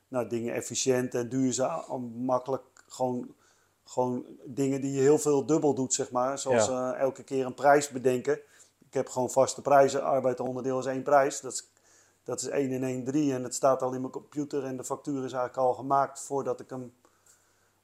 nou, 0.07 0.27
dingen 0.27 0.53
efficiënt 0.53 1.15
en 1.15 1.29
duurzaam, 1.29 2.01
makkelijk 2.15 2.63
gewoon, 2.87 3.35
gewoon 3.83 4.25
dingen 4.45 4.81
die 4.81 4.91
je 4.91 5.01
heel 5.01 5.17
veel 5.17 5.45
dubbel 5.45 5.73
doet, 5.73 5.93
zeg 5.93 6.11
maar. 6.11 6.39
Zoals 6.39 6.69
elke 6.97 7.23
keer 7.23 7.45
een 7.45 7.53
prijs 7.53 7.89
bedenken. 7.89 8.39
Ik 8.87 8.93
heb 8.93 9.09
gewoon 9.09 9.29
vaste 9.29 9.61
prijzen. 9.61 10.03
Arbeidsonderdeel 10.03 10.79
is 10.79 10.85
één 10.85 11.03
prijs. 11.03 11.41
Dat 11.41 11.53
is, 11.53 11.69
dat 12.23 12.41
is 12.41 12.47
1 12.47 12.71
en 12.71 12.83
1, 12.83 13.03
3. 13.03 13.33
En 13.33 13.43
het 13.43 13.55
staat 13.55 13.81
al 13.81 13.93
in 13.93 13.99
mijn 14.01 14.11
computer. 14.11 14.63
En 14.63 14.77
de 14.77 14.83
factuur 14.83 15.15
is 15.15 15.31
eigenlijk 15.33 15.57
al 15.57 15.73
gemaakt 15.73 16.19
voordat 16.19 16.59
ik 16.59 16.69
hem... 16.69 16.93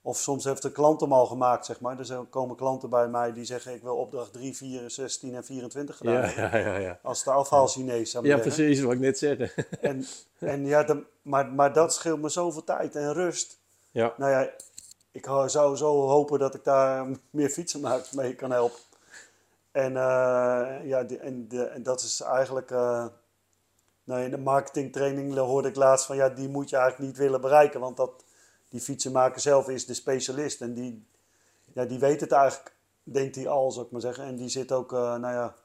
Of 0.06 0.18
soms 0.18 0.44
heeft 0.44 0.62
de 0.62 0.72
klant 0.72 1.02
hem 1.02 1.14
al 1.14 1.26
gemaakt, 1.26 1.66
zeg 1.66 1.80
maar. 1.80 1.98
Dus 1.98 2.10
er 2.10 2.24
komen 2.24 2.56
klanten 2.56 2.90
bij 2.90 3.08
mij 3.08 3.34
die 3.34 3.46
zeggen... 3.46 3.74
ik 3.74 3.82
wil 3.82 3.96
opdracht 3.96 4.34
3, 4.34 4.56
4, 4.56 4.92
16 4.92 5.36
en 5.36 5.46
24 5.46 5.98
gedaan 5.98 6.14
ja, 6.14 6.32
ja, 6.36 6.58
ja, 6.58 6.78
ja. 6.78 7.00
Als 7.04 7.24
de 7.24 7.32
afhaal 7.32 7.68
Chinees, 7.68 8.12
Ja, 8.12 8.22
zeggen. 8.22 8.40
precies, 8.42 8.82
wat 8.82 8.94
ik 8.94 9.00
net 9.00 9.18
zeggen. 9.18 9.52
En, 9.82 10.06
en 10.40 10.66
ja, 10.66 11.04
maar, 11.22 11.48
maar 11.48 11.74
dat 11.74 11.94
scheelt 11.94 12.22
me 12.22 12.30
zoveel 12.30 12.64
tijd 12.64 12.96
en 12.96 13.14
rust. 13.14 13.58
ja, 13.92 14.14
Nou 14.18 14.32
ja, 14.32 14.50
ik 15.12 15.26
zou 15.46 15.76
zo 15.76 16.08
hopen 16.08 16.40
dat 16.40 16.56
ik 16.56 16.64
daar 16.64 17.08
meer 17.30 17.50
fietsenmakers 17.50 18.12
mee 18.12 18.36
kan 18.36 18.52
helpen. 18.52 18.80
En, 19.74 19.98
eh, 19.98 20.78
ja, 20.84 21.04
die- 21.04 21.18
en, 21.20 21.48
de, 21.48 21.64
en 21.64 21.84
dat 21.84 22.02
is 22.02 22.22
eigenlijk. 22.22 22.72
eh, 22.72 23.06
nou, 24.04 24.22
in 24.22 24.32
de 24.32 24.38
marketingtraining 24.38 25.36
hoorde 25.36 25.68
ik 25.68 25.76
laatst 25.76 26.06
van 26.06 26.16
ja, 26.16 26.30
die 26.30 26.50
moet 26.50 26.70
je 26.70 26.76
eigenlijk 26.78 27.08
niet 27.10 27.18
willen 27.20 27.42
bereiken. 27.42 27.80
Want 27.80 27.98
dat, 27.98 28.24
die 28.70 28.82
fietsenmaker 28.82 29.42
zelf 29.42 29.70
is 29.70 29.86
de 29.86 29.94
specialist. 29.94 30.62
En 30.62 30.74
die, 30.74 31.08
ja, 31.74 31.86
die 31.86 32.00
weet 32.00 32.22
het 32.22 32.32
eigenlijk, 32.32 32.76
denkt 33.04 33.36
hij 33.36 33.48
al, 33.48 33.72
zou 33.72 33.86
ik 33.86 33.92
maar 33.92 34.02
zeggen. 34.02 34.24
En 34.26 34.36
die 34.36 34.50
zit 34.50 34.72
ook, 34.72 34.94
eh, 34.94 35.00
nou 35.16 35.34
ja. 35.34 35.56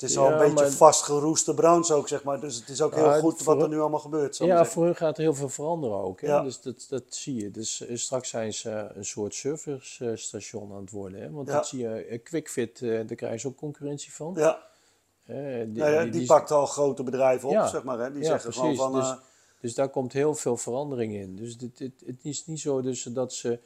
Het 0.00 0.10
is 0.10 0.16
al 0.18 0.24
Ja, 0.26 0.32
een 0.32 0.38
beetje 0.38 0.54
maar- 0.54 0.70
vastgeroeste 0.70 1.54
branche 1.54 1.94
ook, 1.94 2.08
zeg 2.08 2.22
maar. 2.24 2.40
Dus 2.40 2.56
het 2.56 2.68
is 2.68 2.82
ook 2.82 2.94
heel 2.94 3.04
Ja, 3.04 3.18
goed 3.18 3.42
wat 3.42 3.62
er 3.62 3.68
nu 3.68 3.80
allemaal 3.80 3.98
gebeurt. 4.00 4.36
ja 4.36 4.46
zeggen. 4.46 4.66
voor 4.66 4.84
hun 4.84 4.96
gaat 4.96 5.16
er 5.16 5.22
heel 5.22 5.34
veel 5.34 5.48
veranderen 5.48 5.96
ook. 5.96 6.20
Hè? 6.20 6.26
Ja. 6.26 6.42
Dus 6.42 6.60
dat, 6.60 6.86
dat 6.88 7.02
zie 7.08 7.34
je. 7.42 7.50
Dus 7.50 7.86
eh, 7.86 7.96
straks 7.96 8.28
zijn 8.28 8.52
ze 8.54 8.70
eh, 8.70 8.96
een 8.96 9.04
soort 9.04 9.34
servicestation 9.34 10.72
aan 10.72 10.80
het 10.80 10.90
worden. 10.90 11.20
Hè? 11.20 11.30
Want 11.30 11.46
dat 11.48 11.66
zie 11.68 11.78
je, 11.78 11.88
eh, 11.88 12.22
QuickFit, 12.22 12.82
eh, 12.82 12.88
daar 12.90 13.14
krijgen 13.16 13.40
ze 13.40 13.46
ook 13.46 13.56
concurrentie 13.56 14.12
van. 14.14 14.34
Ja. 14.36 14.62
Eh, 15.24 15.36
die, 15.66 15.66
Nou 15.82 16.02
die- 16.02 16.10
die, 16.10 16.26
pakt 16.26 16.50
al 16.50 16.66
grote 16.66 17.02
bedrijven 17.02 17.48
op, 17.48 17.66
zeg 17.66 17.82
maar. 17.82 17.98
Hè? 17.98 18.12
Die 18.12 18.22
Ja, 18.22 18.28
zeggen 18.28 18.50
precies. 18.50 18.78
gewoon 18.78 18.92
van... 18.92 19.00
Dus- 19.00 19.10
eh, 19.10 19.16
Dus 19.60 19.74
daar 19.74 19.88
komt 19.88 20.12
heel 20.12 20.34
veel 20.34 20.56
verandering 20.56 21.12
in. 21.14 21.36
Dus 21.36 21.56
dit, 21.58 21.78
dit- 21.78 22.02
het 22.06 22.18
is 22.22 22.46
niet 22.46 22.60
zo 22.60 22.80
dus 22.82 23.02
dat 23.02 23.32
ze... 23.32 23.58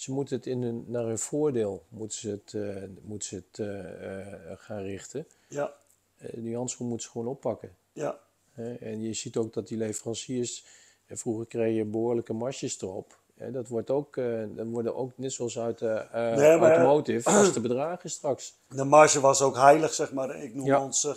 Ze 0.00 0.12
moeten 0.12 0.36
het 0.36 0.46
in 0.46 0.62
hun, 0.62 0.84
naar 0.86 1.04
hun 1.04 1.18
voordeel 1.18 1.84
moeten 1.88 2.18
ze 2.18 2.28
het, 2.30 2.54
eh, 2.54 2.82
moeten 3.02 3.28
ze 3.28 3.34
het 3.34 3.58
eh, 3.58 4.22
eh, 4.26 4.58
gaan 4.58 4.82
richten. 4.82 5.26
ja, 5.48 5.72
die 6.34 6.56
handschoen 6.56 6.86
moeten 6.88 7.06
ze 7.06 7.12
gewoon 7.12 7.26
oppakken. 7.26 7.76
ja, 7.92 8.18
En 8.80 9.02
je 9.02 9.12
ziet 9.12 9.36
ook 9.36 9.52
dat 9.52 9.68
die 9.68 9.78
leveranciers, 9.78 10.64
vroeger 11.08 11.46
kreeg 11.46 11.76
je 11.76 11.84
behoorlijke 11.84 12.32
marges 12.32 12.80
erop. 12.80 13.18
Dat 13.52 13.68
wordt 13.68 13.90
ook, 13.90 14.14
dat 14.54 14.66
worden 14.66 14.94
ook 14.96 15.12
net 15.14 15.32
zoals 15.32 15.58
uit 15.58 15.78
de 15.78 16.06
Nee, 16.12 16.56
maar- 16.58 16.72
automotive, 16.76 17.30
vaste 17.30 17.60
bedragen 17.68 18.10
straks. 18.10 18.54
de 18.68 18.84
marge 18.84 19.20
was 19.20 19.42
ook 19.42 19.56
heilig, 19.56 19.92
zeg 19.94 20.12
maar. 20.12 20.42
Ik 20.42 20.54
noem 20.54 20.66
Ja. 20.66 20.84
ons 20.84 21.04
uh, 21.04 21.12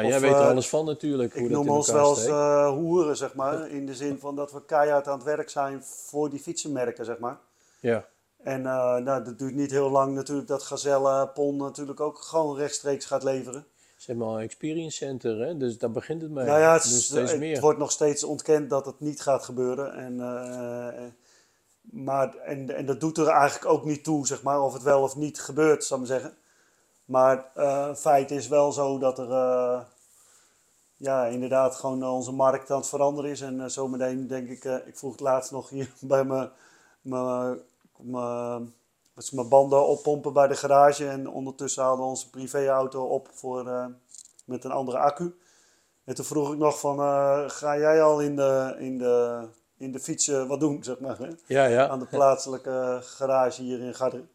gekscherend. 0.00 0.02
Nou, 0.02 0.06
Of, 0.06 0.10
jij 0.10 0.20
weet 0.20 0.38
er 0.38 0.44
eh, 0.44 0.50
alles 0.50 0.68
van 0.68 0.84
natuurlijk, 0.84 1.32
hoe 1.34 1.42
Ik 1.42 1.50
dat 1.50 1.64
noem 1.64 1.76
ons 1.76 1.90
wel 1.90 2.10
eens 2.10 2.26
eh, 2.26 2.68
hoeren, 2.68 3.16
zeg 3.16 3.34
maar. 3.34 3.68
In 3.70 3.86
de 3.86 3.94
zin 3.94 4.18
van 4.18 4.36
dat 4.36 4.52
we 4.52 4.64
keihard 4.64 5.08
aan 5.08 5.14
het 5.16 5.24
werk 5.24 5.50
zijn 5.50 5.82
voor 5.84 6.30
die 6.30 6.40
fietsenmerken, 6.40 7.04
zeg 7.04 7.18
maar. 7.18 7.38
Ja, 7.80 8.06
En 8.42 8.66
eh, 8.66 8.96
nou, 8.96 9.24
dat 9.24 9.38
duurt 9.38 9.54
niet 9.54 9.70
heel 9.70 9.90
lang 9.90 10.14
natuurlijk 10.14 10.48
dat 10.48 10.62
Gazelle 10.62 11.28
Pon 11.28 11.56
natuurlijk 11.56 12.00
ook 12.00 12.18
gewoon 12.18 12.56
rechtstreeks 12.56 13.04
gaat 13.04 13.22
leveren. 13.22 13.66
ze 13.96 14.10
hebben 14.10 14.26
al 14.26 14.36
een 14.36 14.42
experience 14.44 14.96
center, 14.96 15.38
hè? 15.38 15.56
dus 15.56 15.78
daar 15.78 15.90
begint 15.90 16.22
het 16.22 16.30
mee. 16.30 16.46
Nou 16.46 16.60
ja, 16.60 16.72
het, 16.72 16.82
dus 16.82 17.10
is- 17.10 17.30
het 17.50 17.60
wordt 17.60 17.78
nog 17.78 17.90
steeds 17.90 18.24
ontkend 18.24 18.70
dat 18.70 18.86
het 18.86 19.00
niet 19.00 19.20
gaat 19.20 19.44
gebeuren. 19.44 19.92
En, 19.94 20.16
maar, 21.80 22.36
en, 22.36 22.76
en 22.76 22.86
dat 22.86 23.00
doet 23.00 23.18
er 23.18 23.26
eigenlijk 23.28 23.72
ook 23.72 23.84
niet 23.84 24.04
toe, 24.04 24.26
zeg 24.26 24.42
maar, 24.42 24.62
of 24.62 24.72
het 24.72 24.82
wel 24.82 25.02
of 25.02 25.16
niet 25.16 25.40
gebeurt, 25.40 25.84
zou 25.84 26.02
ik 26.02 26.08
maar 26.08 26.18
zeggen. 26.20 26.36
Maar 27.04 27.50
eh 27.54 27.94
feit 27.94 28.30
is 28.30 28.48
wel 28.48 28.72
zo 28.72 28.98
dat 28.98 29.18
er 29.18 29.30
eh, 29.30 29.80
ja, 30.96 31.24
inderdaad 31.24 31.74
gewoon 31.74 32.04
onze 32.04 32.32
markt 32.32 32.70
aan 32.70 32.78
het 32.78 32.88
veranderen 32.88 33.30
is. 33.30 33.40
En 33.40 33.60
eh, 33.60 33.66
zometeen 33.68 34.26
denk 34.26 34.48
ik, 34.48 34.64
eh, 34.64 34.86
ik 34.86 34.98
vroeg 34.98 35.12
het 35.12 35.20
laatst 35.20 35.50
nog 35.50 35.68
hier 35.68 35.92
bij 36.00 36.24
mijn, 36.24 36.50
mijn, 37.02 37.58
mijn, 37.96 38.74
mijn 39.32 39.48
banden 39.48 39.86
oppompen 39.86 40.32
bij 40.32 40.48
de 40.48 40.56
garage. 40.56 41.08
En 41.08 41.28
ondertussen 41.28 41.82
hadden 41.82 42.04
we 42.04 42.10
onze 42.10 42.30
privéauto 42.30 43.04
op 43.04 43.28
voor, 43.32 43.68
eh, 43.68 43.86
met 44.44 44.64
een 44.64 44.70
andere 44.70 44.98
accu. 44.98 45.38
En 46.04 46.14
toen 46.14 46.24
vroeg 46.24 46.52
ik 46.52 46.58
nog 46.58 46.78
van, 46.78 46.98
eh, 46.98 47.44
ga 47.46 47.78
jij 47.78 48.02
al 48.02 48.20
in 48.20 48.36
de, 48.36 48.76
in 48.78 48.98
de, 48.98 49.46
in 49.78 49.92
de 49.92 50.00
fietsen 50.00 50.48
wat 50.48 50.60
doen, 50.60 50.84
zeg 50.84 50.98
maar, 50.98 51.18
hè? 51.18 51.30
Ja, 51.46 51.64
ja. 51.64 51.88
aan 51.88 51.98
de 51.98 52.06
plaatselijke 52.06 52.98
garage 53.02 53.62
hier 53.62 53.80
in 53.80 53.94
Garderen. 53.94 54.28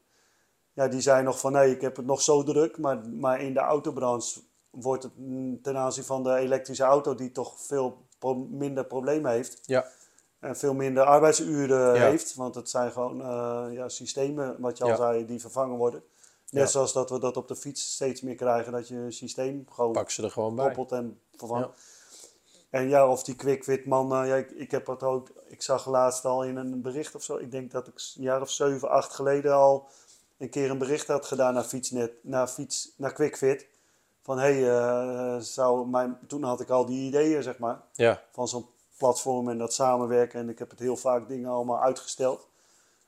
Ja, 0.80 0.88
die 0.88 1.02
zei 1.02 1.24
nog 1.24 1.40
van, 1.40 1.52
nee, 1.52 1.72
ik 1.72 1.82
heb 1.82 1.96
het 1.96 2.06
nog 2.06 2.22
zo 2.22 2.44
druk, 2.44 2.78
maar, 2.78 3.10
maar 3.10 3.42
in 3.42 3.54
de 3.54 3.60
autobranche 3.60 4.40
wordt 4.70 5.04
het 5.04 5.12
mm, 5.18 5.62
ten 5.62 5.78
aanzien 5.78 6.04
van 6.04 6.24
de 6.24 6.36
elektrische 6.36 6.84
auto, 6.84 7.16
die 7.16 7.32
toch 7.32 7.54
veel 7.62 7.98
pro- 8.20 8.48
minder 8.50 8.86
problemen 8.86 9.32
heeft, 9.32 9.60
ja. 9.66 9.86
en 10.40 10.58
veel 10.58 10.74
minder 10.74 11.04
arbeidsuren 11.04 11.96
Ja. 11.96 12.10
heeft, 12.10 12.36
want 12.36 12.56
het 12.56 12.70
zijn 12.70 12.92
gewoon 12.92 13.22
eh, 13.22 13.66
ja, 13.72 13.90
systemen, 13.90 14.56
wat 14.60 14.78
je 14.78 14.84
al 14.84 14.90
Ja. 14.90 14.96
zei, 14.96 15.26
die 15.26 15.40
vervangen 15.42 15.78
worden. 15.78 16.04
Net 16.50 16.64
Ja. 16.64 16.70
zoals 16.70 16.94
dat 16.94 17.10
we 17.10 17.20
dat 17.20 17.38
op 17.38 17.48
de 17.48 17.56
fiets 17.56 17.94
steeds 17.94 18.22
meer 18.22 18.36
krijgen, 18.36 18.72
dat 18.72 18.88
je 18.88 18.96
een 18.96 19.14
systeem 19.14 19.66
gewoon 19.72 19.92
Pak 19.92 20.10
ze 20.10 20.24
er 20.24 20.32
gewoon 20.32 20.56
bij. 20.56 20.66
koppelt 20.66 20.92
en 20.92 21.20
vervangt. 21.36 21.68
Ja. 21.68 22.78
En 22.80 22.90
ja, 22.90 23.08
of 23.08 23.24
die 23.24 23.36
quick-wit 23.36 23.86
man, 23.86 24.14
eh, 24.14 24.28
ja, 24.28 24.36
ik, 24.36 24.52
ik 24.52 24.72
heb 24.72 24.88
het 24.88 25.04
ook, 25.04 25.30
ik 25.48 25.62
zag 25.62 25.86
laatst 25.88 26.26
al 26.26 26.44
in 26.44 26.56
een 26.56 26.82
bericht 26.82 27.16
of 27.16 27.24
zo, 27.24 27.38
ik 27.38 27.52
denk 27.52 27.72
dat 27.72 27.88
ik 27.88 27.94
een 28.16 28.24
jaar 28.24 28.42
of 28.42 28.50
zeven, 28.52 28.90
acht 28.90 29.14
geleden 29.14 29.54
al 29.54 29.88
een 30.40 30.50
keer 30.50 30.70
een 30.70 30.78
bericht 30.78 31.08
had 31.08 31.26
gedaan 31.26 31.54
naar 31.54 31.64
Fietsnet, 31.64 32.12
naar, 32.22 32.48
fiets, 32.48 32.94
naar 32.98 33.14
QuickFit. 33.14 33.68
Van 34.22 34.40
hé, 34.40 34.54
hey, 34.60 34.70
eh, 34.70 35.42
zou 35.42 35.88
mijn, 35.88 36.18
toen 36.28 36.44
had 36.44 36.60
ik 36.62 36.70
al 36.70 36.86
die 36.86 37.08
ideeën, 37.08 37.44
zeg 37.44 37.58
maar, 37.58 37.82
Ja, 37.94 38.24
van 38.32 38.48
zo'n 38.48 38.66
platform 38.98 39.50
en 39.50 39.58
dat 39.58 39.74
samenwerken. 39.74 40.40
En 40.40 40.50
ik 40.50 40.60
heb 40.60 40.70
het 40.70 40.80
heel 40.80 40.98
vaak 40.98 41.28
dingen 41.28 41.50
allemaal 41.50 41.82
uitgesteld. 41.82 42.48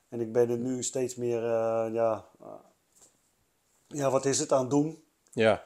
En 0.08 0.20
ik 0.20 0.32
ben 0.32 0.50
er 0.50 0.58
nu 0.58 0.82
steeds 0.82 1.14
meer, 1.14 1.44
eh, 1.44 1.86
ja, 1.92 2.24
eh, 2.40 2.46
ja, 3.86 4.10
wat 4.10 4.24
is 4.24 4.38
het 4.38 4.52
aan 4.52 4.60
het 4.60 4.70
doen? 4.70 5.04
Ja, 5.32 5.64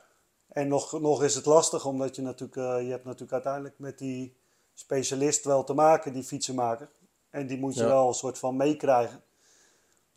En 0.48 0.68
nog, 0.68 1.00
nog 1.00 1.22
is 1.22 1.34
het 1.34 1.44
lastig, 1.46 1.84
omdat 1.84 2.16
je 2.16 2.22
natuurlijk, 2.22 2.82
je 2.84 2.90
hebt 2.90 3.04
natuurlijk 3.04 3.32
uiteindelijk 3.32 3.78
met 3.78 3.98
die 3.98 4.36
specialist 4.74 5.44
wel 5.44 5.64
te 5.64 5.74
maken, 5.74 6.12
die 6.12 6.22
fietsenmaker. 6.24 6.88
En 7.30 7.46
die 7.46 7.58
moet 7.58 7.74
je 7.74 7.80
Ja. 7.80 7.86
wel 7.86 8.08
een 8.08 8.14
soort 8.14 8.38
van 8.38 8.56
meekrijgen. 8.56 9.22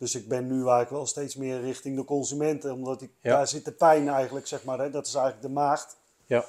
Dus 0.00 0.14
ik 0.14 0.28
ben 0.28 0.46
nu 0.46 0.54
eigenlijk 0.58 0.90
wel 0.90 1.06
steeds 1.06 1.36
meer 1.36 1.60
richting 1.60 1.96
de 1.96 2.04
consumenten, 2.04 2.72
omdat 2.72 3.02
ik, 3.02 3.10
Ja. 3.20 3.36
daar 3.36 3.48
zit 3.48 3.64
de 3.64 3.72
pijn 3.72 4.08
eigenlijk, 4.08 4.46
zeg 4.46 4.64
maar. 4.64 4.78
Hè? 4.78 4.90
Dat 4.90 5.06
is 5.06 5.14
eigenlijk 5.14 5.46
de 5.46 5.52
maagd. 5.52 5.96
ja, 6.26 6.44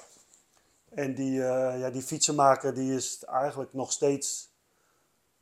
En 0.89 1.15
die, 1.15 1.43
eh, 1.43 1.79
ja, 1.79 1.89
die 1.89 2.01
fietsenmaker 2.01 2.73
die 2.73 2.95
is 2.95 3.23
eigenlijk 3.25 3.73
nog 3.73 3.91
steeds 3.91 4.49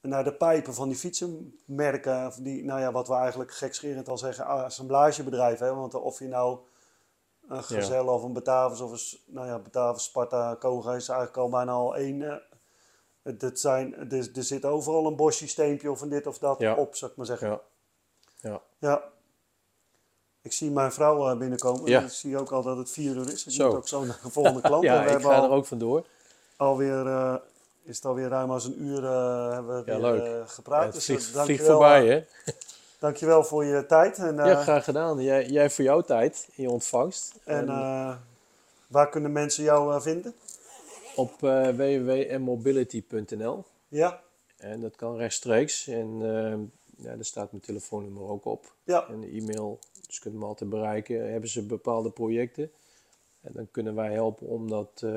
naar 0.02 0.24
de 0.24 0.34
pijpen 0.34 0.74
van 0.74 0.88
die 0.90 0.98
fietsenmerken. 0.98 2.26
Of 2.28 2.36
die, 2.36 2.64
nou 2.64 2.80
ja, 2.80 2.92
wat 2.92 3.08
we 3.08 3.14
eigenlijk 3.14 3.54
gekscherend 3.54 4.10
al 4.10 4.18
zeggen, 4.18 4.46
assemblagebedrijven. 4.46 5.66
Hè? 5.68 5.74
Want 5.76 5.94
of 5.94 6.20
je 6.20 6.28
nou 6.28 6.60
een 7.48 7.64
Gazelle 7.64 8.12
of 8.12 8.24
een 8.24 8.34
Batavus 8.34 8.80
of 8.82 8.92
een, 8.92 9.20
nou 9.34 9.48
ja, 9.48 9.60
Batavus, 9.60 10.04
Sparta, 10.04 10.56
Koga 10.60 10.96
is 10.96 11.08
eigenlijk 11.08 11.38
al 11.40 11.50
bijna 11.50 11.72
al 11.72 11.96
één. 11.96 12.42
het 13.24 13.60
zijn, 13.60 14.12
er, 14.12 14.30
er 14.36 14.44
zit 14.44 14.66
overal 14.66 15.06
een 15.06 15.16
bosje-steempje 15.16 15.92
of 15.92 16.02
een 16.02 16.10
dit 16.10 16.28
of 16.28 16.38
dat 16.38 16.60
Ja. 16.60 16.76
op, 16.76 16.96
zou 16.96 17.12
ik 17.12 17.18
maar 17.18 17.26
zeggen. 17.26 17.48
ja. 17.50 17.62
Ja, 18.42 18.62
Ja. 18.78 19.04
Ik 20.42 20.52
zie 20.54 20.72
mijn 20.72 20.92
vrouw 20.92 21.30
eh, 21.32 21.38
binnenkomen. 21.38 21.90
Ja. 21.90 22.02
Ik 22.02 22.10
zie 22.10 22.38
ook 22.38 22.52
al 22.52 22.62
dat 22.64 22.78
het 22.78 22.92
vier 22.92 23.16
uur 23.16 23.32
is. 23.32 23.46
Ik 23.46 23.52
Zo. 23.54 23.68
moet 23.68 23.76
ook 23.76 23.88
zo 23.88 24.04
naar 24.06 24.20
de 24.24 24.30
volgende 24.30 24.62
klant. 24.62 24.84
En 24.92 24.94
ja 24.94 25.04
we 25.04 25.10
ik 25.12 25.22
ga 25.22 25.36
al- 25.36 25.44
er 25.44 25.50
ook 25.50 25.66
vandoor. 25.66 26.06
alweer, 26.58 27.08
eh, 27.08 27.36
is 27.84 27.96
het 27.96 28.06
alweer 28.06 28.28
ruim 28.28 28.52
als 28.52 28.66
een 28.66 28.82
uur 28.84 29.04
eh, 29.06 29.52
hebben 29.52 29.84
we 29.86 29.92
Ja, 29.92 30.00
weer, 30.12 30.24
eh, 30.24 30.38
Ja, 30.40 30.46
gepraat. 30.46 30.84
het 30.84 30.94
dus 30.94 31.06
vliegt, 31.06 31.22
eh, 31.22 31.28
vliegt 31.44 31.48
dankjewel, 31.48 31.78
voorbij, 31.78 32.08
hè? 32.08 32.24
dankjewel 33.00 33.44
voor 33.44 33.66
je 33.66 33.86
tijd. 33.86 34.18
En, 34.18 34.36
Ja, 34.36 34.62
graag 34.62 34.84
gedaan. 34.84 35.20
Jij, 35.22 35.46
jij 35.46 35.70
voor 35.70 35.84
jouw 35.84 36.02
tijd, 36.02 36.48
in 36.56 36.64
je 36.64 36.70
ontvangst. 36.70 37.34
en 37.44 37.66
waar 38.88 39.10
kunnen 39.10 39.32
mensen 39.32 39.64
jou 39.64 40.02
vinden? 40.02 40.34
op 41.16 41.32
www.mobility.nl. 41.40 43.64
Ja, 43.88 44.20
En 44.58 44.82
dat 44.82 44.96
kan 44.96 45.16
rechtstreeks. 45.18 45.88
En 45.88 46.22
ja, 47.02 47.16
daar 47.16 47.26
staat 47.26 47.52
mijn 47.52 47.64
telefoonnummer 47.64 48.24
ook 48.24 48.46
op. 48.46 48.74
ja, 48.84 49.08
En 49.10 49.20
de 49.22 49.28
e-mail, 49.28 49.80
dus 50.08 50.20
kunnen 50.20 50.40
me 50.40 50.46
altijd 50.46 50.70
bereiken. 50.70 51.32
Hebben 51.32 51.50
ze 51.50 51.64
bepaalde 51.66 52.10
projecten? 52.12 52.72
En 53.42 53.52
dan 53.54 53.68
kunnen 53.72 53.96
wij 53.96 54.14
helpen 54.14 54.48
om 54.48 54.70
dat 54.70 54.92
eh, 55.04 55.12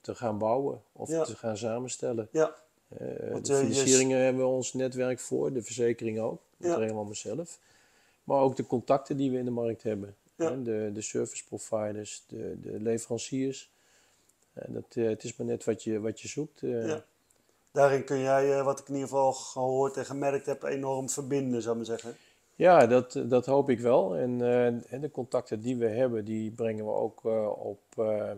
te 0.00 0.14
gaan 0.14 0.38
bouwen 0.38 0.82
of 0.92 1.08
Ja. 1.08 1.24
te 1.24 1.36
gaan 1.36 1.56
samenstellen. 1.56 2.28
ja, 2.32 2.54
Eh, 2.98 3.30
Want, 3.30 3.46
de 3.46 3.52
eh, 3.52 3.58
financieringen 3.60 4.18
hebben 4.18 4.42
we 4.42 4.48
ons 4.48 4.72
netwerk 4.72 5.20
voor, 5.20 5.52
de 5.52 5.62
verzekering 5.62 6.20
ook. 6.20 6.40
Dat 6.56 6.70
Ja. 6.70 6.76
regelen 6.76 7.02
we 7.02 7.08
mezelf. 7.08 7.58
Maar 8.24 8.40
ook 8.40 8.56
de 8.56 8.66
contacten 8.66 9.16
die 9.16 9.30
we 9.30 9.38
in 9.38 9.44
de 9.44 9.50
markt 9.50 9.82
hebben. 9.82 10.16
Ja. 10.36 10.50
De, 10.50 10.90
de 10.94 11.00
service 11.02 11.44
providers, 11.44 12.24
de, 12.28 12.60
de 12.60 12.80
leveranciers. 12.80 13.70
En 14.52 14.72
dat, 14.72 14.84
eh, 14.88 15.04
het 15.08 15.24
is 15.24 15.36
maar 15.36 15.46
net 15.46 15.64
wat 15.64 15.82
je, 15.82 16.00
wat 16.00 16.20
je 16.20 16.28
zoekt. 16.28 16.62
eh. 16.62 16.86
Ja. 16.86 17.04
Daarin 17.72 18.04
kun 18.04 18.18
jij, 18.18 18.58
eh, 18.58 18.64
wat 18.64 18.78
ik 18.80 18.88
in 18.88 18.94
ieder 18.94 19.08
geval 19.08 19.32
gehoord 19.32 19.96
en 19.96 20.04
gemerkt 20.04 20.46
heb, 20.46 20.62
enorm 20.62 21.08
verbinden, 21.10 21.62
zou 21.62 21.78
ik 21.80 21.88
maar 21.88 21.98
zeggen. 21.98 22.20
Ja, 22.54 22.86
dat, 22.86 23.20
dat 23.26 23.46
hoop 23.46 23.68
ik 23.70 23.80
wel. 23.80 24.16
En, 24.16 24.40
eh, 24.42 24.92
en 24.92 25.00
de 25.00 25.10
contacten 25.10 25.60
die 25.60 25.76
we 25.76 25.86
hebben, 25.88 26.24
die 26.24 26.50
brengen 26.50 26.84
we 26.84 26.90
ook 26.90 27.24
eh, 27.24 27.48
op, 27.66 27.80
eh, 27.96 28.30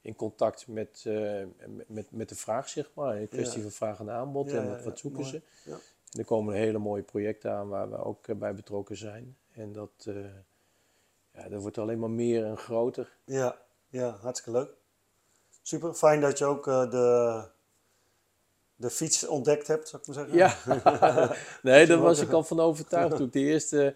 in 0.00 0.16
contact 0.16 0.66
met, 0.68 1.02
eh, 1.06 1.42
met, 1.86 2.06
met 2.10 2.28
de 2.28 2.34
vraag, 2.34 2.68
zeg 2.68 2.90
maar. 2.94 3.16
Een 3.16 3.28
kwestie 3.28 3.56
Ja. 3.56 3.62
van 3.62 3.70
vraag 3.72 3.98
en 3.98 4.10
aanbod 4.10 4.50
Ja, 4.50 4.56
en 4.62 4.84
wat, 4.84 4.98
zoeken 4.98 5.20
mooi. 5.20 5.32
ze. 5.32 5.70
Ja. 5.70 5.76
En 6.12 6.18
er 6.18 6.24
komen 6.24 6.54
hele 6.54 6.78
mooie 6.78 7.02
projecten 7.02 7.52
aan 7.52 7.68
waar 7.68 7.90
we 7.90 8.04
ook 8.04 8.26
eh, 8.28 8.36
bij 8.36 8.54
betrokken 8.54 8.96
zijn. 8.96 9.36
En 9.52 9.72
dat, 9.72 9.90
eh, 10.04 10.14
ja, 11.34 11.48
dat 11.48 11.60
wordt 11.62 11.78
alleen 11.78 11.98
maar 11.98 12.10
meer 12.10 12.44
en 12.44 12.56
groter. 12.56 13.12
Ja, 13.24 13.58
ja, 13.88 14.10
hartstikke 14.20 14.58
leuk. 14.58 14.70
Super, 15.62 15.94
fijn 15.94 16.20
dat 16.20 16.38
je 16.38 16.44
ook 16.44 16.66
eh, 16.66 16.90
de, 16.90 17.44
de 18.82 18.90
fiets 18.90 19.26
ontdekt 19.26 19.66
hebt, 19.66 19.88
zou 19.88 20.02
ik 20.02 20.08
maar 20.08 20.16
zeggen. 20.16 20.36
Ja, 20.36 21.36
nee, 21.70 21.86
daar 21.86 21.98
was 22.00 22.20
ik 22.20 22.32
al 22.32 22.44
van 22.44 22.60
overtuigd 22.60 23.16
toen 23.16 23.26
ik 23.26 23.32
de 23.32 23.40
eerste, 23.40 23.94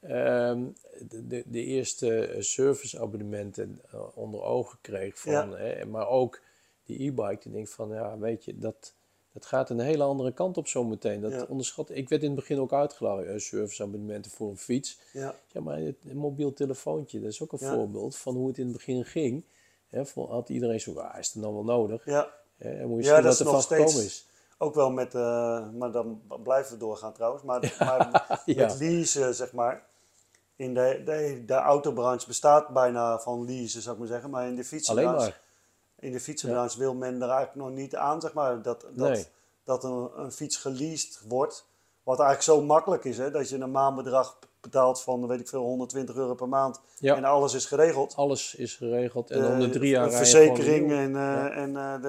ehm, 0.00 0.62
de, 1.08 1.42
de, 1.46 1.64
eerste 1.64 2.26
eh, 2.26 2.42
serviceabonnementen 2.42 3.80
eh, 3.90 4.00
onder 4.14 4.42
ogen 4.42 4.78
kreeg. 4.80 5.18
Van, 5.18 5.32
Ja. 5.32 5.50
hè, 5.56 5.84
maar 5.84 6.08
ook 6.08 6.40
die 6.84 7.06
e-bike. 7.06 7.40
Dan 7.42 7.52
denk 7.52 7.66
ik 7.66 7.72
van, 7.72 7.88
ja, 7.88 8.18
weet 8.18 8.44
je, 8.44 8.58
dat, 8.58 8.92
dat 9.32 9.46
gaat 9.46 9.70
een 9.70 9.80
hele 9.80 10.02
andere 10.04 10.32
kant 10.32 10.56
op 10.56 10.66
zometeen. 10.68 11.20
Dat 11.20 11.32
Ja. 11.32 11.44
onderschat. 11.48 11.90
Ik 11.90 12.08
werd 12.08 12.22
in 12.22 12.30
het 12.30 12.38
begin 12.38 12.60
ook 12.60 12.72
uitgelachen, 12.72 13.28
eh, 13.28 13.38
serviceabonnementen 13.38 14.30
voor 14.30 14.48
een 14.50 14.56
fiets. 14.58 14.98
Ja, 15.12 15.34
Ja, 15.52 15.60
maar 15.60 15.78
het, 15.78 15.96
een 16.08 16.16
mobiel 16.16 16.52
telefoontje, 16.52 17.20
dat 17.20 17.30
is 17.30 17.42
ook 17.42 17.52
een 17.52 17.58
Ja. 17.60 17.74
voorbeeld 17.74 18.16
van 18.16 18.34
hoe 18.34 18.48
het 18.48 18.58
in 18.58 18.64
het 18.64 18.72
begin 18.76 19.04
ging. 19.04 19.44
Hè, 19.88 20.06
van, 20.06 20.26
had 20.30 20.48
iedereen 20.48 20.80
zo, 20.80 20.94
ah, 20.98 21.18
is 21.18 21.32
het 21.32 21.42
dan 21.42 21.52
wel 21.54 21.64
nodig? 21.64 22.04
ja. 22.04 22.42
Hè, 22.56 22.70
en 22.70 22.88
moet 22.88 23.04
je 23.04 23.10
Ja, 23.10 23.20
dat 23.20 23.32
is 23.32 23.38
er 23.40 23.44
nog 23.46 23.62
steeds- 23.62 23.96
is. 24.04 24.26
Ook 24.58 24.74
wel 24.74 24.90
met, 24.90 25.14
eh, 25.14 25.70
maar 25.72 25.90
dan 25.92 26.22
blijven 26.42 26.72
we 26.72 26.78
doorgaan 26.78 27.12
trouwens, 27.12 27.42
maar, 27.42 27.74
maar 27.78 28.42
Ja. 28.44 28.66
met 28.66 28.78
leasen, 28.78 29.34
zeg 29.34 29.52
maar. 29.52 29.86
In 30.56 30.74
de, 30.74 31.02
de, 31.04 31.42
de 31.46 31.54
autobranche 31.54 32.26
bestaat 32.26 32.68
bijna 32.68 33.18
van 33.20 33.44
leasen, 33.44 33.82
zou 33.82 33.94
ik 33.94 34.00
maar 34.00 34.10
zeggen. 34.10 34.30
Maar 34.30 34.46
in 34.46 34.54
de 34.56 34.64
fietsenbranche, 34.64 35.34
in 35.98 36.12
de 36.12 36.20
fietsenbranche 36.20 36.78
wil 36.78 36.94
men 36.94 37.14
er 37.22 37.28
eigenlijk 37.28 37.54
nog 37.68 37.70
niet 37.70 37.96
aan, 37.96 38.20
zeg 38.20 38.32
maar. 38.32 38.62
Dat, 38.62 38.80
dat, 38.80 39.08
Nee. 39.10 39.26
dat 39.64 39.84
een, 39.84 40.10
een 40.16 40.32
fiets 40.32 40.56
geleased 40.56 41.20
wordt. 41.28 41.66
Wat 42.04 42.20
eigenlijk 42.20 42.42
zo 42.58 42.62
makkelijk 42.66 43.04
is, 43.04 43.18
hè. 43.18 43.30
Dat 43.30 43.48
je 43.48 43.58
een 43.58 43.70
maandbedrag 43.70 44.38
betaalt 44.60 45.02
van, 45.02 45.26
weet 45.26 45.40
ik 45.40 45.48
veel, 45.48 45.62
120 45.62 46.16
euro 46.16 46.34
per 46.34 46.48
maand. 46.48 46.80
Ja. 46.98 47.16
En 47.16 47.24
alles 47.24 47.54
is 47.54 47.66
geregeld. 47.66 48.14
Alles 48.16 48.54
is 48.54 48.74
geregeld 48.76 49.30
en 49.30 49.40
De- 49.40 49.46
om 49.46 49.58
de 49.60 49.70
drie 49.70 49.90
jaar 49.90 50.08
de 50.08 50.10
rij 50.16 50.20
je 50.24 50.26
gewoon 50.26 50.56
verzekering 50.56 50.92
en, 50.92 51.08
eh, 51.16 51.22
Ja. 51.22 51.50
en 51.50 51.76
eh, 51.76 52.02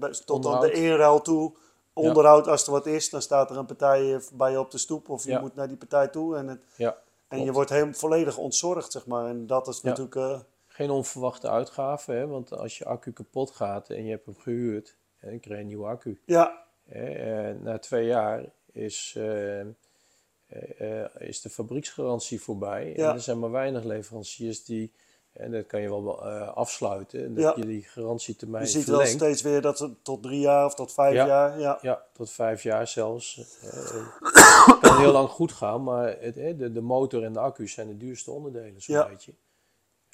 de, 0.00 0.22
tot 0.24 0.46
aan 0.46 0.60
de 0.60 0.72
inruil 0.72 1.20
toe. 1.20 1.52
Onderhoud, 1.92 2.48
als 2.48 2.66
er 2.66 2.72
wat 2.72 2.86
is, 2.86 3.10
dan 3.10 3.22
staat 3.22 3.50
er 3.50 3.56
een 3.56 3.66
partij 3.66 4.14
eh, 4.14 4.20
bij 4.32 4.50
je 4.50 4.58
op 4.60 4.70
de 4.70 4.78
stoep 4.78 5.08
of 5.08 5.24
je 5.24 5.38
moet 5.38 5.54
naar 5.54 5.68
die 5.68 5.76
partij 5.76 6.08
toe. 6.08 6.36
En, 6.36 6.48
het, 6.48 6.60
Ja, 6.76 6.96
en 7.28 7.44
je 7.44 7.52
wordt 7.52 7.70
helemaal 7.70 7.94
volledig 7.94 8.36
ontzorgd, 8.38 8.92
zeg 8.92 9.06
maar. 9.06 9.26
En 9.26 9.46
dat 9.46 9.68
is 9.68 9.80
natuurlijk... 9.82 10.16
eh, 10.16 10.38
Geen 10.66 10.90
onverwachte 10.90 11.48
uitgaven, 11.48 12.16
hè? 12.16 12.26
want 12.26 12.52
als 12.52 12.78
je 12.78 12.84
accu 12.84 13.12
kapot 13.12 13.50
gaat 13.50 13.88
en 13.90 14.04
je 14.04 14.10
hebt 14.10 14.26
hem 14.26 14.36
gehuurd, 14.38 14.96
dan 15.20 15.40
krijg 15.40 15.44
je 15.56 15.62
een 15.62 15.66
nieuwe 15.66 15.86
accu. 15.86 16.20
ja, 16.24 16.60
Hè? 16.88 17.04
Eh, 17.04 17.54
na 17.60 17.78
twee 17.78 18.06
jaar 18.06 18.44
is, 18.72 19.14
eh, 19.16 19.60
eh, 19.60 19.66
eh, 20.78 21.08
is 21.18 21.40
de 21.40 21.50
fabrieksgarantie 21.50 22.40
voorbij. 22.42 22.92
Ja. 22.96 23.08
En 23.08 23.14
er 23.14 23.20
zijn 23.20 23.38
maar 23.38 23.50
weinig 23.50 23.84
leveranciers 23.84 24.64
die, 24.64 24.92
en 25.32 25.50
dat 25.50 25.66
kan 25.66 25.80
je 25.80 25.88
wel 25.88 26.26
eh, 26.26 26.48
afsluiten, 26.56 27.24
en 27.24 27.34
dat 27.34 27.42
Ja. 27.44 27.52
je 27.56 27.66
die 27.66 27.82
garantietermijn 27.82 28.64
je 28.64 28.70
ziet 28.70 28.86
wel 28.86 29.06
steeds 29.06 29.42
weer 29.42 29.60
dat 29.60 29.78
het 29.78 30.04
tot 30.04 30.22
drie 30.22 30.40
jaar 30.40 30.64
of 30.66 30.74
tot 30.74 30.92
vijf 30.92 31.14
Ja. 31.14 31.26
jaar... 31.26 31.58
Ja, 31.60 31.78
Ja, 31.82 32.02
tot 32.12 32.30
vijf 32.30 32.62
jaar 32.62 32.86
zelfs. 32.88 33.34
Het 33.60 34.78
kan 34.80 34.98
heel 34.98 35.12
lang 35.12 35.28
goed 35.28 35.52
gaan, 35.52 35.82
maar 35.82 36.16
het, 36.20 36.34
de, 36.34 36.72
de 36.72 36.80
motor 36.80 37.22
en 37.24 37.32
de 37.32 37.38
accu 37.38 37.68
zijn 37.68 37.86
de 37.88 37.96
duurste 37.96 38.30
onderdelen, 38.30 38.82
zo'n 38.82 38.94
Ja. 38.94 39.08
beetje. 39.08 39.32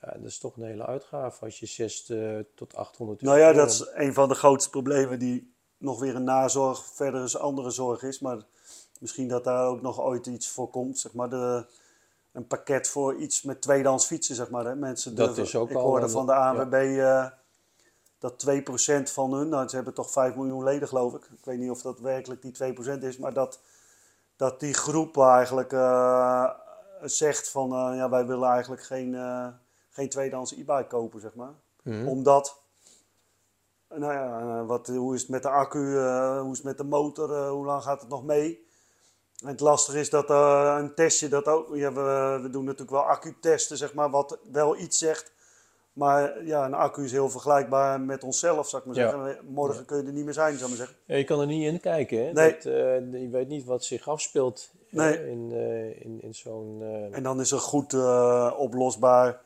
Ja, 0.00 0.12
dat 0.12 0.24
is 0.24 0.38
toch 0.38 0.56
een 0.56 0.62
hele 0.62 0.86
uitgave 0.86 1.44
als 1.44 1.58
je 1.60 1.66
6 1.66 2.12
tot 2.54 2.74
800 2.76 3.20
nou 3.22 3.38
euro... 3.38 3.48
ja, 3.50 3.56
dat 3.56 3.70
is 3.70 3.86
een 3.94 4.14
van 4.14 4.28
de 4.28 4.34
grootste 4.34 4.70
problemen 4.70 5.18
die 5.18 5.52
nog 5.78 6.00
weer 6.00 6.14
een 6.16 6.24
nazorg, 6.24 6.84
verder 6.84 7.24
is 7.24 7.38
andere 7.38 7.70
zorg 7.70 8.02
is. 8.02 8.20
Maar 8.20 8.38
misschien 9.00 9.28
dat 9.28 9.44
daar 9.44 9.66
ook 9.66 9.82
nog 9.82 10.00
ooit 10.00 10.26
iets 10.26 10.48
voor 10.48 10.70
komt. 10.70 10.98
Zeg 10.98 11.12
maar 11.12 11.30
de, 11.30 11.64
een 12.32 12.46
pakket 12.46 12.88
voor 12.88 13.14
iets 13.14 13.42
met 13.42 13.60
tweedehands 13.62 14.06
fietsen, 14.06 14.34
zeg 14.34 14.50
maar. 14.50 14.64
Hè. 14.64 14.74
Mensen 14.76 15.14
Dat 15.14 15.26
durven- 15.26 15.44
is 15.44 15.56
ook 15.56 15.70
ik 15.70 15.76
al 15.76 15.82
hoorde 15.82 16.08
van 16.08 16.26
de 16.26 16.34
ANWB 16.34 16.74
eh, 16.74 17.26
dat 18.18 18.38
2% 18.38 19.12
van 19.12 19.32
hun, 19.32 19.48
nou 19.48 19.68
ze 19.68 19.74
hebben 19.76 19.94
toch 19.94 20.10
5 20.10 20.34
miljoen 20.34 20.64
leden 20.64 20.88
geloof 20.88 21.14
ik. 21.14 21.24
Ik 21.24 21.44
weet 21.44 21.58
niet 21.58 21.70
of 21.70 21.82
dat 21.82 22.00
werkelijk 22.00 22.42
die 22.42 22.74
2% 22.98 22.98
is, 23.02 23.18
maar 23.18 23.32
dat, 23.32 23.60
dat 24.36 24.60
die 24.60 24.74
groep 24.74 25.18
eigenlijk 25.18 25.72
eh, 25.72 26.50
zegt 27.02 27.50
van 27.50 27.72
eh, 27.72 27.96
ja, 27.96 28.08
wij 28.10 28.26
willen 28.26 28.48
eigenlijk 28.48 28.82
geen, 28.82 29.16
geen 29.90 30.08
tweedehands 30.08 30.52
e-bike 30.52 30.86
kopen, 30.88 31.20
zeg 31.20 31.34
maar. 31.34 31.52
Mhm. 31.82 32.06
Omdat, 32.08 32.60
nou 33.94 34.12
ja, 34.12 34.38
eh, 34.40 34.66
wat, 34.66 34.86
hoe 34.86 35.14
is 35.14 35.20
het 35.20 35.30
met 35.30 35.42
de 35.42 35.48
accu, 35.48 35.98
eh, 35.98 36.40
hoe 36.40 36.50
is 36.50 36.56
het 36.56 36.66
met 36.66 36.76
de 36.78 36.84
motor, 36.84 37.32
eh, 37.32 37.50
hoe 37.50 37.64
lang 37.66 37.82
gaat 37.82 38.00
het 38.00 38.10
nog 38.10 38.24
mee? 38.24 38.66
En 39.42 39.48
het 39.48 39.60
lastige 39.60 39.98
is 40.00 40.10
dat 40.10 40.30
eh, 40.30 40.76
een 40.78 40.94
testje, 40.94 41.28
dat 41.28 41.46
ook, 41.46 41.76
ja, 41.76 41.92
we, 41.92 42.38
we 42.42 42.50
doen 42.50 42.64
natuurlijk 42.64 42.90
wel 42.90 43.02
accu-testen, 43.02 43.76
zeg 43.76 43.94
maar, 43.94 44.10
wat 44.10 44.38
wel 44.52 44.76
iets 44.78 44.98
zegt. 44.98 45.32
Maar 45.92 46.44
ja, 46.44 46.64
een 46.64 46.74
accu 46.74 47.04
is 47.04 47.12
heel 47.12 47.30
vergelijkbaar 47.30 48.00
met 48.00 48.24
onszelf, 48.24 48.68
zou 48.68 48.82
ik 48.82 48.88
maar 48.88 48.96
Ja. 49.04 49.10
zeggen. 49.10 49.38
Morgen 49.48 49.84
kun 49.84 49.96
je 49.96 50.02
er 50.06 50.12
niet 50.12 50.24
meer 50.24 50.32
zijn, 50.34 50.58
zou 50.58 50.70
ik 50.72 50.78
maar 50.78 50.86
zeggen. 50.86 50.96
Ja, 51.06 51.16
je 51.16 51.24
kan 51.24 51.40
er 51.40 51.46
niet 51.46 51.64
in 51.72 51.80
kijken, 51.80 52.18
hè? 52.26 52.32
Nee. 52.32 52.52
Dat, 52.52 52.62
je 52.62 53.28
weet 53.30 53.48
niet 53.48 53.64
wat 53.64 53.84
zich 53.84 54.08
afspeelt 54.08 54.70
Nee. 54.90 55.30
in, 55.30 55.52
in, 56.02 56.22
in 56.22 56.34
zo'n... 56.34 56.82
En 57.12 57.22
dan 57.22 57.40
is 57.40 57.50
er 57.52 57.58
goed 57.58 57.94
oplosbaar 58.56 59.40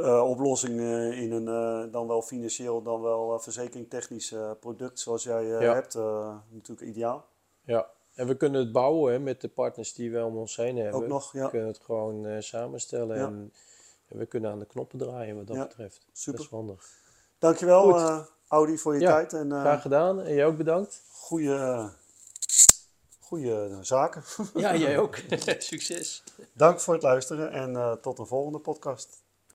eh, 0.00 0.28
oplossing 0.28 0.80
eh, 0.80 1.20
in 1.22 1.32
een 1.32 1.48
eh, 1.48 1.92
dan 1.92 2.06
wel 2.06 2.22
financieel, 2.22 2.82
dan 2.82 3.00
wel 3.02 3.34
uh, 3.34 3.40
verzekeringtechnisch 3.40 4.32
eh, 4.32 4.50
product 4.60 5.00
zoals 5.00 5.22
jij 5.22 5.42
eh, 5.54 5.60
Ja. 5.62 5.74
hebt. 5.74 5.94
eh, 5.94 6.36
natuurlijk 6.48 6.88
ideaal. 6.88 7.26
ja. 7.64 7.86
En 8.14 8.26
we 8.26 8.36
kunnen 8.36 8.60
het 8.60 8.72
bouwen 8.72 9.12
hè, 9.12 9.18
met 9.18 9.40
de 9.40 9.48
partners 9.48 9.92
die 9.94 10.10
we 10.10 10.24
om 10.24 10.36
ons 10.36 10.56
heen 10.56 10.76
hebben. 10.76 11.00
Ook 11.02 11.06
nog, 11.08 11.32
ja. 11.32 11.44
We 11.44 11.50
kunnen 11.50 11.68
het 11.68 11.78
gewoon 11.84 12.26
eh, 12.26 12.40
samenstellen. 12.40 13.16
Ja. 13.16 13.26
En 13.26 13.52
En 14.08 14.18
we 14.18 14.26
kunnen 14.26 14.50
aan 14.50 14.58
de 14.58 14.66
knoppen 14.66 14.98
draaien 14.98 15.36
wat 15.36 15.46
dat 15.46 15.56
Ja, 15.56 15.62
betreft. 15.66 16.06
super. 16.12 16.32
Dat 16.38 16.40
is 16.46 16.50
handig. 16.52 16.84
Dankjewel, 17.38 17.96
eh 17.96 18.24
Audi, 18.48 18.78
voor 18.78 18.94
je 18.94 19.00
tijd 19.00 19.32
en 19.32 19.52
eh 19.52 19.60
Graag 19.60 19.82
gedaan. 19.82 20.20
En 20.22 20.34
jij 20.34 20.46
ook 20.46 20.56
bedankt. 20.56 21.02
goede, 21.12 21.88
goede 23.20 23.78
zaken. 23.80 24.22
Ja, 24.54 24.76
jij 24.76 24.98
ook. 25.02 25.16
Succes. 25.58 26.24
Dank 26.52 26.80
voor 26.80 26.94
het 26.94 27.02
luisteren 27.02 27.50
en 27.52 27.76
eh, 27.76 27.92
tot 27.92 28.18
een 28.18 28.26
volgende 28.26 28.58
podcast. 28.58 29.22